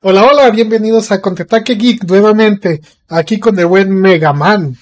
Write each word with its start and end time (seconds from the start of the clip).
Hola, 0.00 0.26
hola, 0.26 0.50
bienvenidos 0.50 1.10
a 1.10 1.20
Contraataque 1.20 1.74
Geek 1.74 2.04
nuevamente, 2.04 2.80
aquí 3.08 3.40
con 3.40 3.58
el 3.58 3.66
buen 3.66 3.92
Mega 3.92 4.32
Man. 4.32 4.76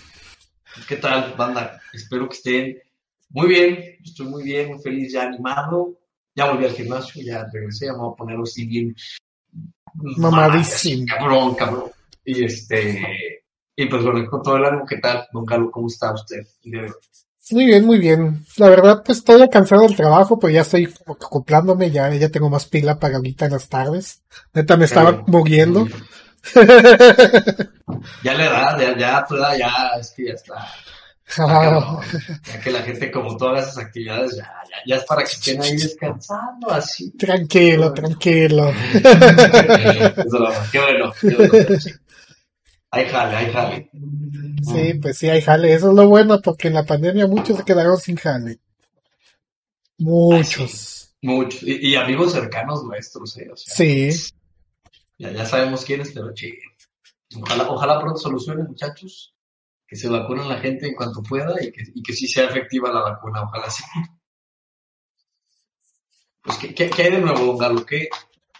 ¿Qué 0.86 0.96
tal, 0.96 1.32
banda? 1.38 1.80
Espero 1.94 2.28
que 2.28 2.36
estén 2.36 2.78
muy 3.30 3.48
bien, 3.48 3.96
estoy 4.04 4.26
muy 4.26 4.42
bien, 4.44 4.68
muy 4.68 4.78
feliz, 4.78 5.14
ya 5.14 5.22
animado. 5.22 5.94
Ya 6.34 6.50
volví 6.50 6.66
al 6.66 6.72
gimnasio, 6.72 7.22
ya 7.24 7.48
regresé, 7.50 7.90
vamos 7.90 8.12
a 8.12 8.16
ponerlo 8.16 8.42
así 8.42 8.66
bien. 8.66 8.94
Mamadísimo. 9.94 11.06
Cabrón, 11.08 11.54
cabrón. 11.54 11.90
Y 12.22 12.44
este. 12.44 13.42
Y 13.74 13.86
pues 13.86 14.04
bueno, 14.04 14.28
con 14.28 14.42
todo 14.42 14.58
el 14.58 14.66
ánimo, 14.66 14.84
¿qué 14.84 14.98
tal, 14.98 15.26
don 15.32 15.46
Carlos? 15.46 15.70
¿Cómo 15.72 15.86
está 15.86 16.12
usted? 16.12 16.46
Muy 17.50 17.66
bien, 17.66 17.84
muy 17.84 17.98
bien. 17.98 18.44
La 18.56 18.68
verdad, 18.68 19.02
pues 19.04 19.18
estoy 19.18 19.48
cansado 19.48 19.82
del 19.82 19.94
trabajo, 19.94 20.38
pero 20.38 20.52
ya 20.52 20.62
estoy 20.62 20.86
como 20.86 21.16
que 21.16 21.26
acoplándome, 21.26 21.90
ya, 21.90 22.12
ya 22.14 22.28
tengo 22.28 22.50
más 22.50 22.66
pila 22.66 22.98
para 22.98 23.16
ahorita 23.16 23.46
en 23.46 23.52
las 23.52 23.68
tardes. 23.68 24.22
Neta, 24.52 24.76
me 24.76 24.86
estaba 24.86 25.22
muriendo. 25.28 25.86
ya 28.24 28.34
le 28.34 28.44
da, 28.44 28.76
ya, 28.78 28.96
ya, 28.98 29.26
ya, 29.30 29.56
ya, 29.56 29.90
es 30.00 30.10
que 30.10 30.26
ya 30.26 30.32
está. 30.32 30.66
ya 32.46 32.60
que 32.60 32.70
la 32.70 32.82
gente 32.82 33.10
como 33.12 33.36
todas 33.36 33.64
esas 33.64 33.78
actividades 33.78 34.36
ya, 34.36 34.44
ya, 34.68 34.76
ya, 34.86 34.96
es 34.96 35.04
para 35.04 35.22
que 35.22 35.32
estén 35.32 35.62
ahí 35.62 35.76
descansando 35.76 36.70
así. 36.70 37.12
Tranquilo, 37.12 37.92
tranquilo. 37.92 38.72
qué 40.72 40.80
bueno, 40.80 41.12
qué 41.20 41.34
bueno. 41.34 41.78
Hay 42.92 43.08
jale, 43.08 43.36
hay 43.36 43.52
jale. 43.52 43.90
Sí, 44.62 44.94
pues 44.94 45.18
sí, 45.18 45.28
hay 45.28 45.42
jale. 45.42 45.72
Eso 45.72 45.90
es 45.90 45.94
lo 45.94 46.08
bueno, 46.08 46.40
porque 46.40 46.68
en 46.68 46.74
la 46.74 46.84
pandemia 46.84 47.26
muchos 47.26 47.58
se 47.58 47.64
quedaron 47.64 47.98
sin 47.98 48.16
jale. 48.16 48.58
Muchos. 49.98 51.14
Muchos. 51.22 51.62
Y, 51.62 51.96
amigos 51.96 52.32
cercanos 52.32 52.84
nuestros, 52.84 53.36
eh. 53.38 53.50
sí. 53.54 54.10
Ya, 55.18 55.32
ya 55.32 55.46
sabemos 55.46 55.84
quiénes, 55.84 56.12
pero 56.12 56.32
che. 56.34 56.52
Ojalá, 57.40 57.68
ojalá 57.68 58.00
pronto 58.00 58.18
solucionen, 58.18 58.66
muchachos. 58.66 59.34
Que 59.86 59.96
se 59.96 60.08
vacunen 60.08 60.48
la 60.48 60.58
gente 60.58 60.88
en 60.88 60.94
cuanto 60.94 61.22
pueda 61.22 61.54
y 61.62 61.70
que, 61.70 61.82
y 61.94 62.02
que 62.02 62.12
sí 62.12 62.26
sea 62.26 62.46
efectiva 62.46 62.92
la 62.92 63.02
vacuna, 63.02 63.42
ojalá 63.42 63.70
sí. 63.70 63.84
Pues, 66.42 66.58
¿qué, 66.58 66.90
qué, 66.90 67.02
hay 67.02 67.12
de 67.12 67.18
nuevo, 67.18 67.56
Galo? 67.56 67.84
¿Qué, 67.84 68.08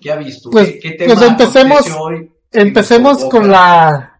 qué 0.00 0.12
ha 0.12 0.16
visto? 0.16 0.50
Pues, 0.50 0.78
¿Qué, 0.80 0.92
tema 0.92 1.14
pues 1.14 1.28
empecemos, 1.28 1.86
empecemos 2.52 3.24
con 3.26 3.50
la 3.50 4.15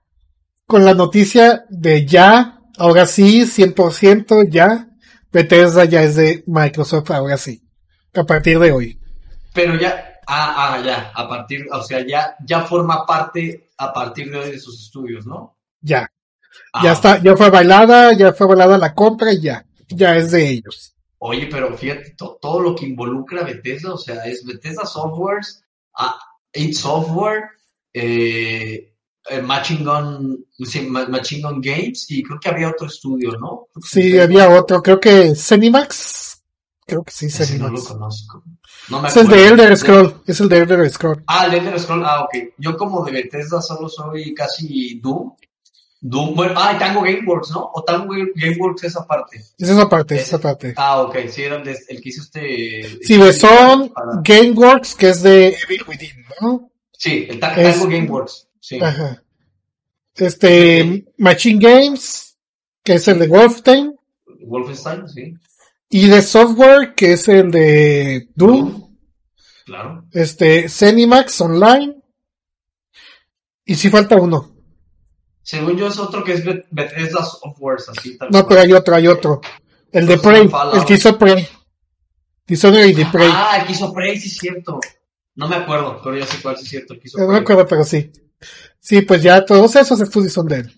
con 0.67 0.84
la 0.84 0.95
noticia 0.95 1.64
de 1.69 2.05
ya, 2.05 2.61
ahora 2.77 3.06
sí, 3.06 3.42
100% 3.42 4.48
ya, 4.50 4.89
Bethesda 5.33 5.84
ya 5.84 6.03
es 6.03 6.17
de 6.17 6.42
Microsoft, 6.47 7.11
ahora 7.11 7.36
sí, 7.36 7.62
a 8.14 8.25
partir 8.25 8.59
de 8.59 8.72
hoy. 8.72 9.00
Pero 9.55 9.78
ya, 9.78 10.20
ah, 10.27 10.75
ah, 10.75 10.83
ya, 10.84 11.12
a 11.14 11.28
partir, 11.28 11.67
o 11.70 11.83
sea, 11.83 12.05
ya, 12.06 12.37
ya 12.44 12.62
forma 12.62 13.06
parte 13.06 13.70
a 13.78 13.92
partir 13.92 14.31
de 14.31 14.39
hoy 14.39 14.50
de 14.50 14.59
sus 14.59 14.83
estudios, 14.83 15.27
¿no? 15.27 15.56
Ya. 15.81 16.11
Ah. 16.72 16.81
Ya 16.83 16.92
está, 16.92 17.22
ya 17.22 17.37
fue 17.37 17.50
bailada, 17.50 18.12
ya 18.14 18.33
fue 18.33 18.47
bailada 18.48 18.77
la 18.77 18.94
compra 18.94 19.33
y 19.33 19.41
ya, 19.41 19.64
ya 19.89 20.17
es 20.17 20.33
de 20.33 20.48
ellos. 20.48 20.94
Oye, 21.19 21.48
pero 21.50 21.77
fíjate, 21.77 22.14
todo 22.17 22.61
lo 22.61 22.75
que 22.75 22.87
involucra 22.87 23.44
Bethesda, 23.44 23.94
o 23.94 23.98
sea, 23.98 24.25
es 24.25 24.44
Bethesda 24.44 24.84
Softwares, 24.84 25.64
ah, 25.94 26.19
It 26.53 26.75
Software, 26.75 27.50
eh, 27.92 28.03
eh, 28.03 28.95
Machine 29.42 29.84
Gun, 29.84 30.46
Machine 31.08 31.42
Gun 31.42 31.60
Games 31.60 32.06
y 32.10 32.22
creo 32.22 32.38
que 32.38 32.48
había 32.48 32.70
otro 32.70 32.86
estudio, 32.86 33.32
¿no? 33.32 33.69
Sí, 33.82 34.19
había 34.19 34.48
otro, 34.48 34.82
creo 34.82 35.00
que 35.00 35.34
Cenimax. 35.34 36.42
Creo 36.86 37.02
que 37.02 37.10
sí, 37.10 37.28
Cenimax. 37.28 37.72
No 37.72 37.78
lo 37.78 37.84
conozco. 37.84 38.44
No 38.88 39.02
me 39.02 39.08
es 39.08 39.16
el 39.16 39.27
de 39.27 39.48
Elder 39.48 39.77
Scroll, 39.77 40.22
es 40.27 40.41
el 40.41 40.48
de 40.48 40.58
Elder 40.58 40.91
Scroll. 40.91 41.24
Ah, 41.27 41.47
el 41.47 41.50
de 41.50 41.58
Elder 41.58 41.80
Scroll, 41.80 42.04
ah, 42.04 42.22
ok. 42.24 42.54
Yo 42.58 42.77
como 42.77 43.04
de 43.04 43.12
Bethesda 43.12 43.60
solo 43.60 43.88
soy 43.88 44.32
casi 44.32 45.00
Doom. 45.00 45.32
Doom, 46.00 46.34
bueno, 46.36 46.54
ah, 46.56 46.74
y 46.74 46.78
Tango 46.78 47.02
Gameworks, 47.02 47.50
¿no? 47.50 47.70
O 47.74 47.82
Tango 47.82 48.14
Gameworks 48.34 48.84
esa 48.84 49.04
parte. 49.04 49.38
Es 49.58 49.69
esa 49.69 49.88
parte, 49.88 50.14
es 50.14 50.22
esa 50.22 50.38
parte. 50.38 50.75
Ah, 50.76 51.03
ok, 51.03 51.16
sí, 51.28 51.43
era 51.43 51.56
el, 51.56 52.00
que 52.00 52.08
hizo 52.08 52.22
este... 52.22 52.98
Sí, 53.03 53.20
son 53.32 53.93
Gameworks, 54.22 54.94
que 54.94 55.08
es 55.08 55.22
de 55.22 55.48
Evil 55.48 55.82
Within, 55.88 56.25
¿no? 56.41 56.70
Sí, 56.93 57.26
el 57.28 57.41
Tango 57.41 57.88
Gameworks. 57.88 58.45
Sí. 58.66 58.81
Ajá. 58.82 59.22
Este, 60.16 61.06
Machine 61.19 61.60
Games, 61.60 62.37
que 62.82 62.94
es 62.94 63.06
el 63.06 63.21
de 63.21 63.28
Wolfenstein. 63.28 63.94
Wolfenstein, 64.44 65.09
sí. 65.09 65.34
Y 65.88 66.09
de 66.09 66.21
Software, 66.21 66.97
que 66.97 67.12
es 67.12 67.28
el 67.28 67.53
de 67.53 68.28
Doom. 68.34 68.97
Claro. 69.66 70.05
Este, 70.10 70.69
Cenimax 70.69 71.41
Online. 71.43 71.94
Y 73.65 73.76
si 73.76 73.88
falta 73.88 74.16
uno. 74.16 74.56
Según 75.43 75.76
yo 75.76 75.87
es 75.87 75.99
otro 76.00 76.25
que 76.25 76.32
es 76.32 76.44
Bethesda 76.44 77.25
Software, 77.25 77.78
así 77.87 78.19
tal 78.19 78.31
No, 78.32 78.49
pero 78.49 78.62
hay 78.62 78.72
otro, 78.72 78.97
hay 78.97 79.06
otro. 79.06 79.41
El 79.93 80.09
de 80.09 80.19
Prey, 80.19 80.50
el 80.75 80.84
que 80.84 80.94
hizo 80.94 81.16
Prey. 81.16 81.47
Dishonored 82.44 82.88
y 82.88 82.94
de 82.94 83.06
Prey. 83.06 83.31
Ah, 83.32 83.59
el 83.60 83.66
que 83.69 83.75
hizo 83.75 83.93
Prey, 83.93 84.19
sí 84.19 84.26
es 84.26 84.38
cierto. 84.38 84.81
No 85.37 85.47
me 85.47 85.55
acuerdo, 85.55 86.00
pero 86.03 86.16
ya 86.16 86.26
sé 86.26 86.43
cuál 86.43 86.56
sí 86.56 86.65
es 86.65 86.71
cierto. 86.71 86.94
no 87.16 87.28
me 87.28 87.38
acuerdo, 87.38 87.65
pero 87.65 87.84
sí. 87.84 88.10
Sí, 88.78 89.02
pues 89.02 89.22
ya 89.22 89.44
todos 89.44 89.74
esos 89.76 90.00
estudios 90.00 90.32
son 90.32 90.47
de 90.47 90.56
él. 90.56 90.72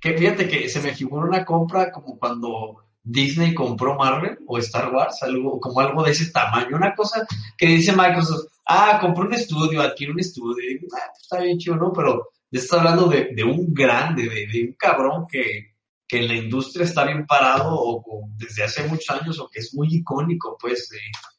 Que 0.00 0.16
fíjate 0.16 0.48
que 0.48 0.68
se 0.68 0.80
me 0.80 0.94
figura 0.94 1.26
una 1.26 1.44
compra 1.44 1.90
como 1.90 2.18
cuando 2.18 2.86
Disney 3.02 3.54
compró 3.54 3.94
Marvel 3.94 4.38
o 4.46 4.58
Star 4.58 4.92
Wars, 4.92 5.22
algo 5.22 5.60
como 5.60 5.80
algo 5.80 6.02
de 6.02 6.10
ese 6.10 6.30
tamaño, 6.30 6.76
una 6.76 6.94
cosa 6.94 7.26
que 7.56 7.66
dice 7.66 7.92
Microsoft, 7.92 8.46
ah, 8.66 8.98
compró 9.00 9.24
un 9.24 9.34
estudio, 9.34 9.80
adquiere 9.80 10.12
un 10.12 10.20
estudio, 10.20 10.56
ah, 10.92 11.10
pues 11.12 11.22
está 11.22 11.40
bien 11.40 11.58
chido, 11.58 11.76
¿no? 11.76 11.92
Pero 11.92 12.30
ya 12.50 12.60
está 12.60 12.78
hablando 12.78 13.06
de, 13.08 13.44
un 13.44 13.72
grande, 13.72 14.28
de, 14.28 14.64
un 14.68 14.72
cabrón 14.74 15.26
que, 15.30 15.74
que 16.06 16.18
en 16.18 16.28
la 16.28 16.34
industria 16.34 16.84
está 16.84 17.04
bien 17.04 17.26
parado 17.26 17.68
o, 17.70 18.28
desde 18.36 18.64
hace 18.64 18.86
muchos 18.88 19.10
años 19.10 19.38
o 19.38 19.48
que 19.48 19.60
es 19.60 19.74
muy 19.74 19.88
icónico, 19.94 20.56
pues. 20.60 20.90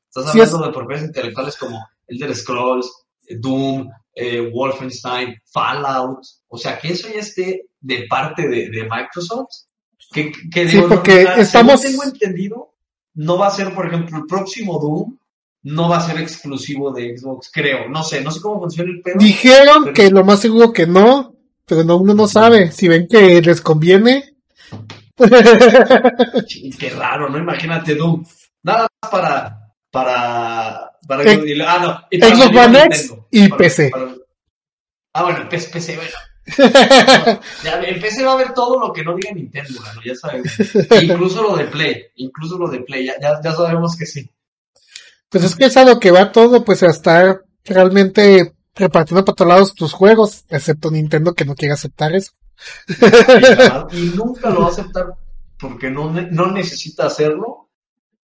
Estás 0.07 0.29
hablando 0.29 0.67
de 0.67 0.73
propiedades 0.73 1.07
intelectuales 1.09 1.57
como 1.57 1.85
Elder 2.07 2.35
Scrolls, 2.35 3.06
Doom, 3.29 3.89
eh, 4.13 4.49
Wolfenstein, 4.51 5.35
Fallout. 5.51 6.19
O 6.47 6.57
sea, 6.57 6.77
que 6.79 6.89
eso 6.89 7.07
ya 7.13 7.19
esté 7.19 7.67
de 7.79 8.05
parte 8.09 8.47
de, 8.47 8.88
Microsoft. 8.89 9.67
Que, 10.11 10.31
que 10.51 10.69
sí, 10.69 10.79
porque 10.88 11.27
estamos... 11.38 11.81
tengo 11.81 12.03
entendido, 12.03 12.75
no 13.15 13.38
va 13.38 13.47
a 13.47 13.51
ser, 13.51 13.73
por 13.73 13.88
ejemplo, 13.88 14.17
el 14.17 14.25
próximo 14.25 14.79
Doom 14.79 15.17
no 15.63 15.89
va 15.89 15.97
a 15.97 16.07
ser 16.07 16.19
exclusivo 16.21 16.91
de 16.91 17.17
Xbox, 17.17 17.49
creo. 17.51 17.89
No 17.89 18.03
sé, 18.03 18.21
no 18.21 18.31
sé 18.31 18.39
cómo 18.39 18.61
funciona 18.61 18.89
el 18.89 19.01
pedo. 19.01 19.17
Dijeron 19.19 19.94
que 19.94 20.09
lo 20.09 20.23
más 20.23 20.39
seguro 20.39 20.71
que 20.71 20.88
no, 20.88 21.35
pero 21.65 21.83
no, 21.83 21.97
uno 21.97 22.13
no 22.13 22.27
sabe. 22.27 22.71
Si 22.71 22.88
ven 22.88 23.07
que 23.07 23.41
les 23.41 23.61
conviene. 23.61 24.35
Qué 26.79 26.89
raro, 26.91 27.29
¿no? 27.29 27.38
Imagínate 27.38 27.95
Doom. 27.95 28.23
Nada 28.63 28.88
más 29.01 29.11
para 29.11 29.66
para, 29.97 30.91
para 31.08 31.24
ah, 31.24 31.80
no, 31.81 32.08
y 32.12 32.22
Xbox 32.22 32.56
One 32.56 32.84
X 32.85 33.13
y 33.31 33.50
PC. 33.50 33.91
ah, 35.13 35.24
bueno, 35.24 35.50
PC, 35.50 35.96
bueno. 35.96 36.12
ya, 37.63 37.81
el 37.81 38.00
PC 38.00 38.24
va 38.24 38.34
a 38.34 38.38
ver 38.38 38.53
todo 38.53 38.80
lo 38.80 38.94
que 38.94 39.03
no 39.03 39.16
diga 39.16 39.31
Nintendo, 39.34 39.81
ya 40.06 40.13
sabemos. 40.13 40.52
incluso 41.02 41.41
lo 41.41 41.56
de 41.56 41.66
Play, 41.66 42.03
incluso 42.18 42.59
lo 42.59 42.69
de 42.69 42.81
Play, 42.81 43.07
ya, 43.07 43.16
ya, 43.19 43.52
sabemos 43.53 43.97
que 43.97 44.06
sí. 44.06 44.30
Pues 45.30 45.44
es 45.44 45.56
que 45.56 45.66
es 45.66 45.75
a 45.78 45.84
lo 45.84 46.00
que 46.00 46.12
va 46.12 46.31
todo, 46.31 46.63
pues 46.63 46.84
a 46.84 46.88
estar 46.88 47.44
realmente 47.66 48.53
repartiendo 48.75 49.25
para 49.25 49.36
todos 49.36 49.50
lados 49.50 49.74
tus 49.74 49.94
juegos, 49.94 50.46
excepto 50.50 50.91
Nintendo 50.91 51.34
que 51.34 51.44
no 51.44 51.56
quiere 51.56 51.74
aceptar 51.74 52.13
eso. 52.13 52.34
y 53.94 54.12
nunca 54.16 54.52
lo 54.52 54.62
va 54.62 54.68
a 54.68 54.69
aceptar 54.69 55.07
porque 55.59 55.90
no, 55.90 56.12
no 56.12 56.52
necesita 56.52 57.07
hacerlo 57.07 57.66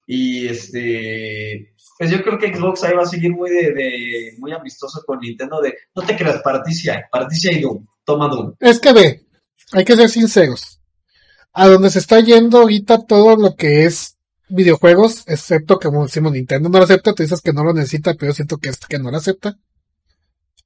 y 0.05 0.47
este, 0.47 1.73
pues 1.97 2.11
yo 2.11 2.21
creo 2.23 2.37
que 2.37 2.53
Xbox 2.53 2.83
ahí 2.83 2.95
va 2.95 3.03
a 3.03 3.07
seguir 3.07 3.31
muy 3.31 3.49
de, 3.49 4.35
muy 4.39 4.51
amistoso 4.51 5.01
con 5.05 5.19
Nintendo 5.19 5.61
de, 5.61 5.73
no 5.95 6.03
te 6.03 6.15
creas, 6.15 6.41
para 6.41 6.63
ti 6.63 6.73
sí 6.73 6.89
hay, 6.89 7.01
para 7.11 7.27
ti 7.27 7.35
sí 7.35 7.49
hay 7.49 7.61
Doom, 7.61 7.85
toma 8.03 8.27
Doom. 8.27 8.53
Es 8.59 8.79
que 8.79 8.93
ve, 8.93 9.21
hay 9.71 9.85
que 9.85 9.95
ser 9.95 10.09
sinceros. 10.09 10.79
A 11.53 11.67
donde 11.67 11.89
se 11.91 11.99
está 11.99 12.19
yendo 12.19 12.59
ahorita 12.59 13.05
todo 13.05 13.35
lo 13.35 13.55
que 13.55 13.85
es 13.85 14.17
videojuegos, 14.49 15.23
excepto 15.27 15.79
que 15.79 15.87
como 15.87 16.05
decimos 16.05 16.31
Nintendo 16.31 16.69
no 16.69 16.77
lo 16.79 16.83
acepta, 16.83 17.13
tú 17.13 17.23
dices 17.23 17.41
que 17.41 17.53
no 17.53 17.63
lo 17.63 17.73
necesita, 17.73 18.13
pero 18.15 18.31
yo 18.31 18.35
siento 18.35 18.57
que 18.57 18.69
es 18.69 18.79
que 18.79 18.99
no 18.99 19.11
lo 19.11 19.17
acepta. 19.17 19.57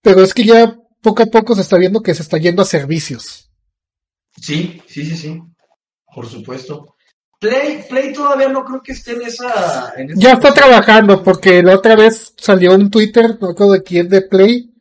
Pero 0.01 0.21
es 0.21 0.33
que 0.33 0.45
ya 0.45 0.77
poco 1.01 1.23
a 1.23 1.25
poco 1.27 1.55
se 1.55 1.61
está 1.61 1.77
viendo 1.77 2.01
que 2.01 2.13
se 2.13 2.21
está 2.21 2.37
yendo 2.37 2.61
a 2.61 2.65
servicios. 2.65 3.51
Sí, 4.41 4.81
sí, 4.87 5.05
sí, 5.05 5.17
sí. 5.17 5.41
Por 6.13 6.27
supuesto. 6.27 6.96
Play, 7.39 7.85
Play 7.87 8.13
todavía 8.13 8.49
no 8.49 8.65
creo 8.65 8.81
que 8.81 8.93
esté 8.93 9.13
en 9.13 9.21
esa. 9.21 9.93
ya 10.15 10.33
está 10.33 10.53
trabajando, 10.53 11.23
porque 11.23 11.61
la 11.61 11.75
otra 11.75 11.95
vez 11.95 12.33
salió 12.37 12.73
un 12.73 12.89
Twitter, 12.89 13.37
no 13.39 13.49
recuerdo 13.49 13.73
de 13.73 13.83
quién 13.83 14.09
de 14.09 14.23
Play, 14.23 14.73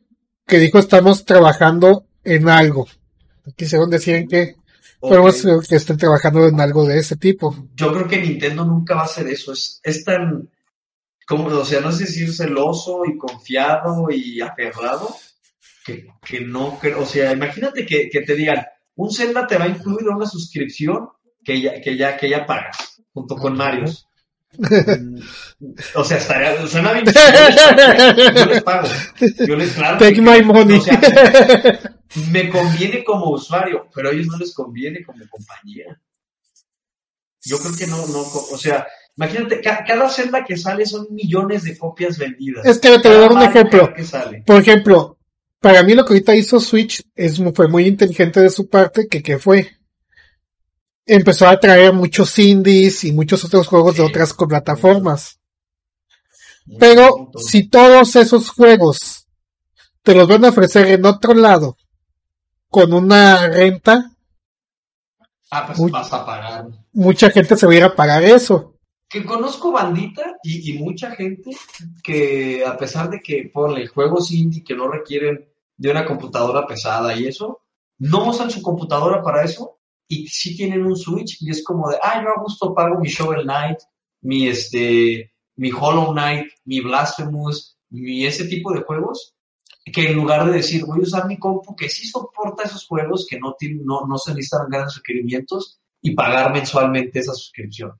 que 0.45 0.57
dijo 0.57 0.79
estamos 0.79 1.23
trabajando 1.23 2.07
en 2.23 2.49
algo. 2.49 2.87
Quisieron 3.55 3.89
decir 3.89 4.27
que 4.27 4.55
podemos 4.99 5.45
que 5.69 5.75
estén 5.75 5.97
trabajando 5.97 6.47
en 6.47 6.59
algo 6.59 6.85
de 6.85 6.97
ese 6.97 7.15
tipo. 7.15 7.55
Yo 7.75 7.93
creo 7.93 8.07
que 8.07 8.21
Nintendo 8.21 8.65
nunca 8.65 8.95
va 8.95 9.01
a 9.01 9.05
hacer 9.05 9.27
eso. 9.27 9.53
Es, 9.53 9.79
es 9.83 10.03
tan. 10.03 10.49
como, 11.27 11.47
o 11.47 11.65
sea, 11.65 11.79
no 11.81 11.91
sé 11.91 12.07
si 12.07 12.23
es 12.23 12.37
celoso 12.37 13.03
y 13.05 13.17
confiado 13.17 14.09
y 14.09 14.41
aferrado, 14.41 15.15
que, 15.85 16.07
que 16.25 16.41
no, 16.41 16.79
que, 16.79 16.95
o 16.95 17.05
sea, 17.05 17.31
imagínate 17.31 17.85
que, 17.85 18.09
que, 18.09 18.21
te 18.21 18.35
digan, 18.35 18.65
un 18.95 19.13
Zelda 19.13 19.45
te 19.45 19.57
va 19.57 19.65
a 19.65 19.69
incluir 19.69 20.09
una 20.09 20.25
suscripción 20.25 21.09
que 21.47 21.61
ya, 21.61 21.79
que 21.79 21.95
ya, 21.95 22.17
que 22.17 22.29
ya 22.29 22.45
pagas, 22.45 23.01
junto 23.13 23.37
con 23.37 23.55
Mario. 23.55 23.85
o 25.95 26.03
sea, 26.03 26.17
estaría, 26.17 26.67
suena 26.67 26.91
bien. 26.91 27.05
Yo 27.05 28.45
les 28.47 28.63
pago. 28.63 28.87
Yo 29.47 29.55
les, 29.55 29.71
claro. 29.71 29.97
Take 29.97 30.19
my 30.19 30.41
money. 30.41 30.77
O 30.77 30.81
sea, 30.81 30.99
me 32.31 32.49
conviene 32.49 33.01
como 33.01 33.31
usuario, 33.31 33.87
pero 33.95 34.09
a 34.09 34.11
ellos 34.11 34.27
no 34.27 34.37
les 34.37 34.53
conviene 34.53 35.01
como 35.05 35.19
compañía. 35.29 35.97
Yo 37.45 37.59
creo 37.59 37.77
que 37.77 37.87
no, 37.87 38.05
no, 38.07 38.19
o 38.19 38.57
sea, 38.57 38.85
imagínate, 39.15 39.61
cada 39.61 40.09
celda 40.09 40.43
que 40.43 40.57
sale 40.57 40.85
son 40.85 41.07
millones 41.11 41.63
de 41.63 41.77
copias 41.77 42.17
vendidas. 42.17 42.65
Es 42.65 42.79
que 42.79 42.99
te 42.99 43.07
voy 43.07 43.17
a 43.17 43.21
dar 43.21 43.31
un 43.31 43.41
ejemplo. 43.41 43.93
Por 44.45 44.59
ejemplo, 44.59 45.17
para 45.61 45.81
mí 45.83 45.93
lo 45.93 46.03
que 46.03 46.11
ahorita 46.11 46.35
hizo 46.35 46.59
Switch 46.59 47.03
es, 47.15 47.41
fue 47.55 47.69
muy 47.69 47.87
inteligente 47.87 48.41
de 48.41 48.49
su 48.49 48.67
parte, 48.67 49.07
que, 49.07 49.23
que 49.23 49.39
fue, 49.39 49.76
empezó 51.07 51.47
a 51.47 51.59
traer 51.59 51.93
muchos 51.93 52.37
indies 52.37 53.03
y 53.05 53.13
muchos 53.13 53.43
otros 53.45 53.67
juegos 53.67 53.95
de 53.95 54.03
otras 54.03 54.33
plataformas. 54.33 55.39
Pero 56.77 57.31
si 57.37 57.69
todos 57.69 58.15
esos 58.17 58.49
juegos 58.49 59.25
te 60.03 60.13
los 60.13 60.27
van 60.27 60.45
a 60.45 60.49
ofrecer 60.49 60.87
en 60.87 61.05
otro 61.05 61.33
lado 61.33 61.77
con 62.69 62.93
una 62.93 63.47
renta, 63.47 64.11
ah, 65.49 65.67
pues 65.67 65.91
vas 65.91 66.11
a 66.11 66.25
pagar. 66.25 66.67
Mucha 66.91 67.29
gente 67.29 67.55
se 67.55 67.65
va 67.65 67.71
a 67.71 67.75
ir 67.75 67.83
a 67.83 67.95
pagar 67.95 68.23
eso. 68.23 68.73
Que 69.07 69.23
conozco 69.23 69.71
bandita 69.71 70.35
y, 70.43 70.71
y 70.71 70.79
mucha 70.79 71.11
gente 71.11 71.51
que 72.03 72.65
a 72.65 72.75
pesar 72.75 73.09
de 73.09 73.21
que 73.21 73.49
ponle 73.53 73.87
juegos 73.87 74.31
indie 74.31 74.65
que 74.65 74.75
no 74.75 74.89
requieren 74.89 75.47
de 75.77 75.91
una 75.91 76.05
computadora 76.05 76.67
pesada 76.67 77.15
y 77.15 77.27
eso, 77.27 77.61
no 77.99 78.27
usan 78.27 78.51
su 78.51 78.61
computadora 78.61 79.23
para 79.23 79.43
eso 79.43 79.76
y 80.07 80.27
sí 80.27 80.55
tienen 80.55 80.85
un 80.85 80.95
Switch 80.95 81.41
y 81.41 81.49
es 81.49 81.63
como 81.63 81.89
de, 81.89 81.97
ah, 82.01 82.21
yo 82.23 82.29
a 82.29 82.41
gusto 82.41 82.73
pago 82.73 82.99
mi 82.99 83.09
Shovel 83.09 83.43
Knight, 83.43 83.79
mi 84.21 84.47
este, 84.47 85.33
mi 85.55 85.71
Hollow 85.71 86.13
Knight, 86.13 86.47
mi 86.65 86.79
Blasphemous, 86.81 87.77
mi 87.89 88.25
ese 88.25 88.45
tipo 88.45 88.71
de 88.73 88.81
juegos, 88.81 89.35
que 89.85 90.09
en 90.09 90.15
lugar 90.15 90.45
de 90.45 90.53
decir, 90.53 90.85
voy 90.85 90.99
a 90.99 91.03
usar 91.03 91.27
mi 91.27 91.37
compu 91.37 91.75
que 91.75 91.89
sí 91.89 92.07
soporta 92.07 92.63
esos 92.63 92.85
juegos 92.85 93.25
que 93.29 93.39
no, 93.39 93.55
tienen, 93.57 93.85
no, 93.85 94.05
no 94.05 94.17
se 94.17 94.31
necesitan 94.31 94.69
grandes 94.69 94.95
requerimientos 94.97 95.79
y 96.01 96.11
pagar 96.11 96.51
mensualmente 96.53 97.19
esa 97.19 97.33
suscripción. 97.33 97.93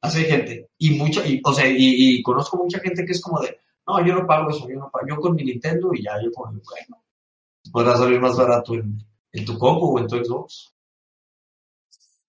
Así 0.00 0.24
gente. 0.24 0.70
Y 0.78 0.90
mucha, 0.90 1.26
y, 1.26 1.40
o 1.44 1.52
sea, 1.52 1.64
y, 1.68 2.22
conozco 2.22 2.58
mucha 2.58 2.80
gente 2.80 3.04
que 3.04 3.12
es 3.12 3.20
como 3.20 3.40
de, 3.40 3.58
no, 3.86 4.04
yo 4.04 4.14
no 4.14 4.26
pago 4.26 4.50
eso, 4.50 4.68
yo 4.68 4.76
no 4.76 4.90
pago, 4.90 5.06
yo 5.08 5.16
con 5.16 5.34
mi 5.34 5.44
Nintendo 5.44 5.90
y 5.94 6.02
ya, 6.02 6.20
yo 6.22 6.30
con 6.32 6.54
mi 6.54 6.60
podrá 7.72 7.96
salir 7.96 8.20
más 8.20 8.36
barato 8.36 8.74
en, 8.74 8.98
en 9.32 9.44
tu 9.44 9.58
compu 9.58 9.96
o 9.96 9.98
en 9.98 10.06
tu 10.06 10.16
Xbox. 10.16 10.75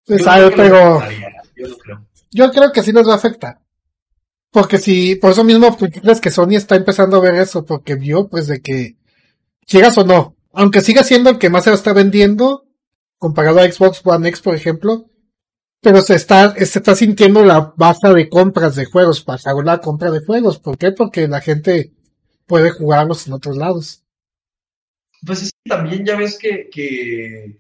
Pues, 0.08 0.24
yo, 0.24 0.52
pero... 0.56 1.02
yo, 1.56 1.78
creo. 1.78 2.08
yo 2.32 2.52
creo 2.52 2.72
que 2.72 2.82
sí 2.82 2.94
nos 2.94 3.08
va 3.08 3.14
a 3.14 3.18
afectar. 3.18 3.60
Porque 4.52 4.78
si, 4.78 5.16
por 5.16 5.32
eso 5.32 5.44
mismo, 5.44 5.76
¿tú 5.76 5.88
crees 5.90 6.22
que 6.22 6.32
Sony 6.32 6.56
está 6.56 6.76
empezando 6.76 7.18
a 7.18 7.22
ver 7.22 7.36
eso? 7.36 7.66
Porque 7.66 7.96
vio, 7.96 8.28
pues, 8.28 8.48
de 8.48 8.62
que, 8.62 8.96
llegas 9.68 9.98
o 9.98 10.06
no, 10.06 10.36
aunque 10.54 10.82
siga 10.82 11.04
siendo 11.04 11.30
el 11.30 11.38
que 11.38 11.50
más 11.50 11.66
se 11.66 11.70
lo 11.70 11.76
está 11.76 11.94
vendiendo, 11.94 12.66
comparado 13.18 13.60
a 13.60 13.72
Xbox 13.72 14.02
One 14.04 14.30
X, 14.30 14.42
por 14.42 14.56
ejemplo, 14.56 15.10
pero 15.82 16.02
se 16.02 16.16
está, 16.16 16.56
se 16.56 16.80
está 16.80 16.96
sintiendo 16.96 17.44
la 17.44 17.74
baja 17.76 18.14
de 18.14 18.30
compras 18.30 18.76
de 18.76 18.86
juegos, 18.86 19.22
pasar 19.22 19.56
la 19.64 19.80
compra 19.80 20.10
de 20.10 20.26
juegos. 20.26 20.60
¿Por 20.60 20.78
qué? 20.78 20.92
Porque 20.92 21.28
la 21.28 21.42
gente 21.42 21.94
puede 22.46 22.72
jugarlos 22.72 23.28
en 23.28 23.34
otros 23.34 23.58
lados. 23.58 24.04
Pues 25.26 25.40
sí, 25.40 25.50
también 25.66 26.06
ya 26.06 26.16
ves 26.16 26.38
que, 26.38 26.70
que 26.72 27.58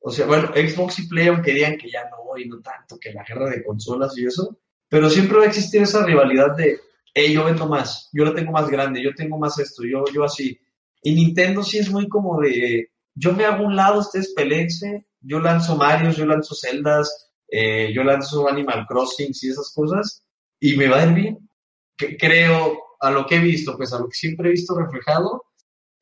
o 0.00 0.10
sea, 0.10 0.26
bueno, 0.26 0.48
Xbox 0.54 0.98
y 0.98 1.08
Play, 1.08 1.28
aunque 1.28 1.52
digan 1.52 1.76
que 1.76 1.90
ya 1.90 2.08
no, 2.10 2.38
y 2.38 2.48
no 2.48 2.60
tanto, 2.60 2.98
que 2.98 3.12
la 3.12 3.24
guerra 3.24 3.50
de 3.50 3.62
consolas 3.62 4.16
y 4.16 4.26
eso, 4.26 4.58
pero 4.88 5.10
siempre 5.10 5.38
va 5.38 5.44
a 5.44 5.48
existir 5.48 5.82
esa 5.82 6.04
rivalidad 6.04 6.56
de, 6.56 6.80
hey, 7.12 7.32
yo 7.32 7.44
vendo 7.44 7.66
más, 7.66 8.08
yo 8.12 8.24
lo 8.24 8.34
tengo 8.34 8.52
más 8.52 8.68
grande, 8.68 9.02
yo 9.02 9.14
tengo 9.14 9.38
más 9.38 9.58
esto, 9.58 9.82
yo, 9.84 10.04
yo 10.12 10.24
así. 10.24 10.58
Y 11.02 11.14
Nintendo 11.14 11.62
sí 11.62 11.78
es 11.78 11.90
muy 11.90 12.08
como 12.08 12.40
de, 12.40 12.90
yo 13.14 13.32
me 13.32 13.44
hago 13.44 13.64
un 13.64 13.76
lado, 13.76 14.00
ustedes 14.00 14.32
pelense, 14.34 15.06
yo 15.20 15.38
lanzo 15.38 15.76
Mario, 15.76 16.10
yo 16.12 16.24
lanzo 16.24 16.54
Zeldas, 16.54 17.30
eh, 17.48 17.92
yo 17.92 18.04
lanzo 18.04 18.48
Animal 18.48 18.86
Crossing 18.86 19.32
y 19.32 19.48
esas 19.48 19.72
cosas, 19.74 20.24
y 20.58 20.76
me 20.76 20.88
va 20.88 21.02
a 21.02 21.06
ir 21.06 21.14
bien. 21.14 21.50
Que, 21.96 22.16
creo, 22.16 22.78
a 23.00 23.10
lo 23.10 23.26
que 23.26 23.36
he 23.36 23.40
visto, 23.40 23.76
pues 23.76 23.92
a 23.92 23.98
lo 23.98 24.08
que 24.08 24.14
siempre 24.14 24.48
he 24.48 24.52
visto 24.52 24.74
reflejado, 24.74 25.44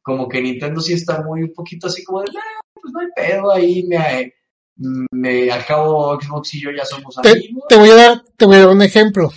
como 0.09 0.27
que 0.27 0.41
Nintendo 0.41 0.81
sí 0.81 0.95
está 0.95 1.23
muy 1.23 1.43
un 1.43 1.53
poquito 1.53 1.87
así 1.87 2.03
como 2.03 2.23
de, 2.23 2.29
pues 2.73 2.95
no 2.95 3.01
hay 3.01 3.09
pedo, 3.15 3.53
ahí 3.53 3.85
me, 3.87 4.33
me 5.11 5.53
acabo 5.53 6.19
Xbox 6.19 6.55
y 6.55 6.63
yo 6.63 6.71
ya 6.71 6.87
somos 6.87 7.19
amigos. 7.19 7.65
Te, 7.69 7.77
voy 7.77 7.91
a 7.91 7.95
dar, 7.95 8.25
te 8.35 8.47
voy 8.47 8.57
a 8.57 8.61
dar 8.61 8.69
un 8.71 8.81
ejemplo. 8.81 9.31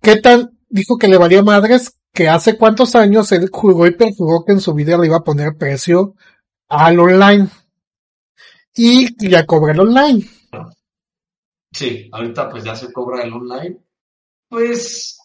¿Qué 0.00 0.20
tan 0.20 0.56
dijo 0.68 0.96
que 0.96 1.08
le 1.08 1.16
valía 1.16 1.42
madres 1.42 1.98
que 2.12 2.28
hace 2.28 2.56
cuántos 2.56 2.94
años 2.94 3.32
él 3.32 3.50
jugó 3.52 3.88
y 3.88 3.96
perjugó 3.96 4.44
que 4.44 4.52
en 4.52 4.60
su 4.60 4.72
vida 4.72 4.96
le 4.96 5.06
iba 5.06 5.16
a 5.16 5.24
poner 5.24 5.56
precio 5.56 6.14
al 6.68 7.00
online? 7.00 7.48
Y 8.72 9.28
ya 9.28 9.44
cobra 9.46 9.72
el 9.72 9.80
online. 9.80 10.24
Sí, 11.72 12.08
ahorita 12.12 12.48
pues 12.50 12.62
ya 12.62 12.76
se 12.76 12.92
cobra 12.92 13.24
el 13.24 13.32
online. 13.32 13.78
Pues 14.48 15.18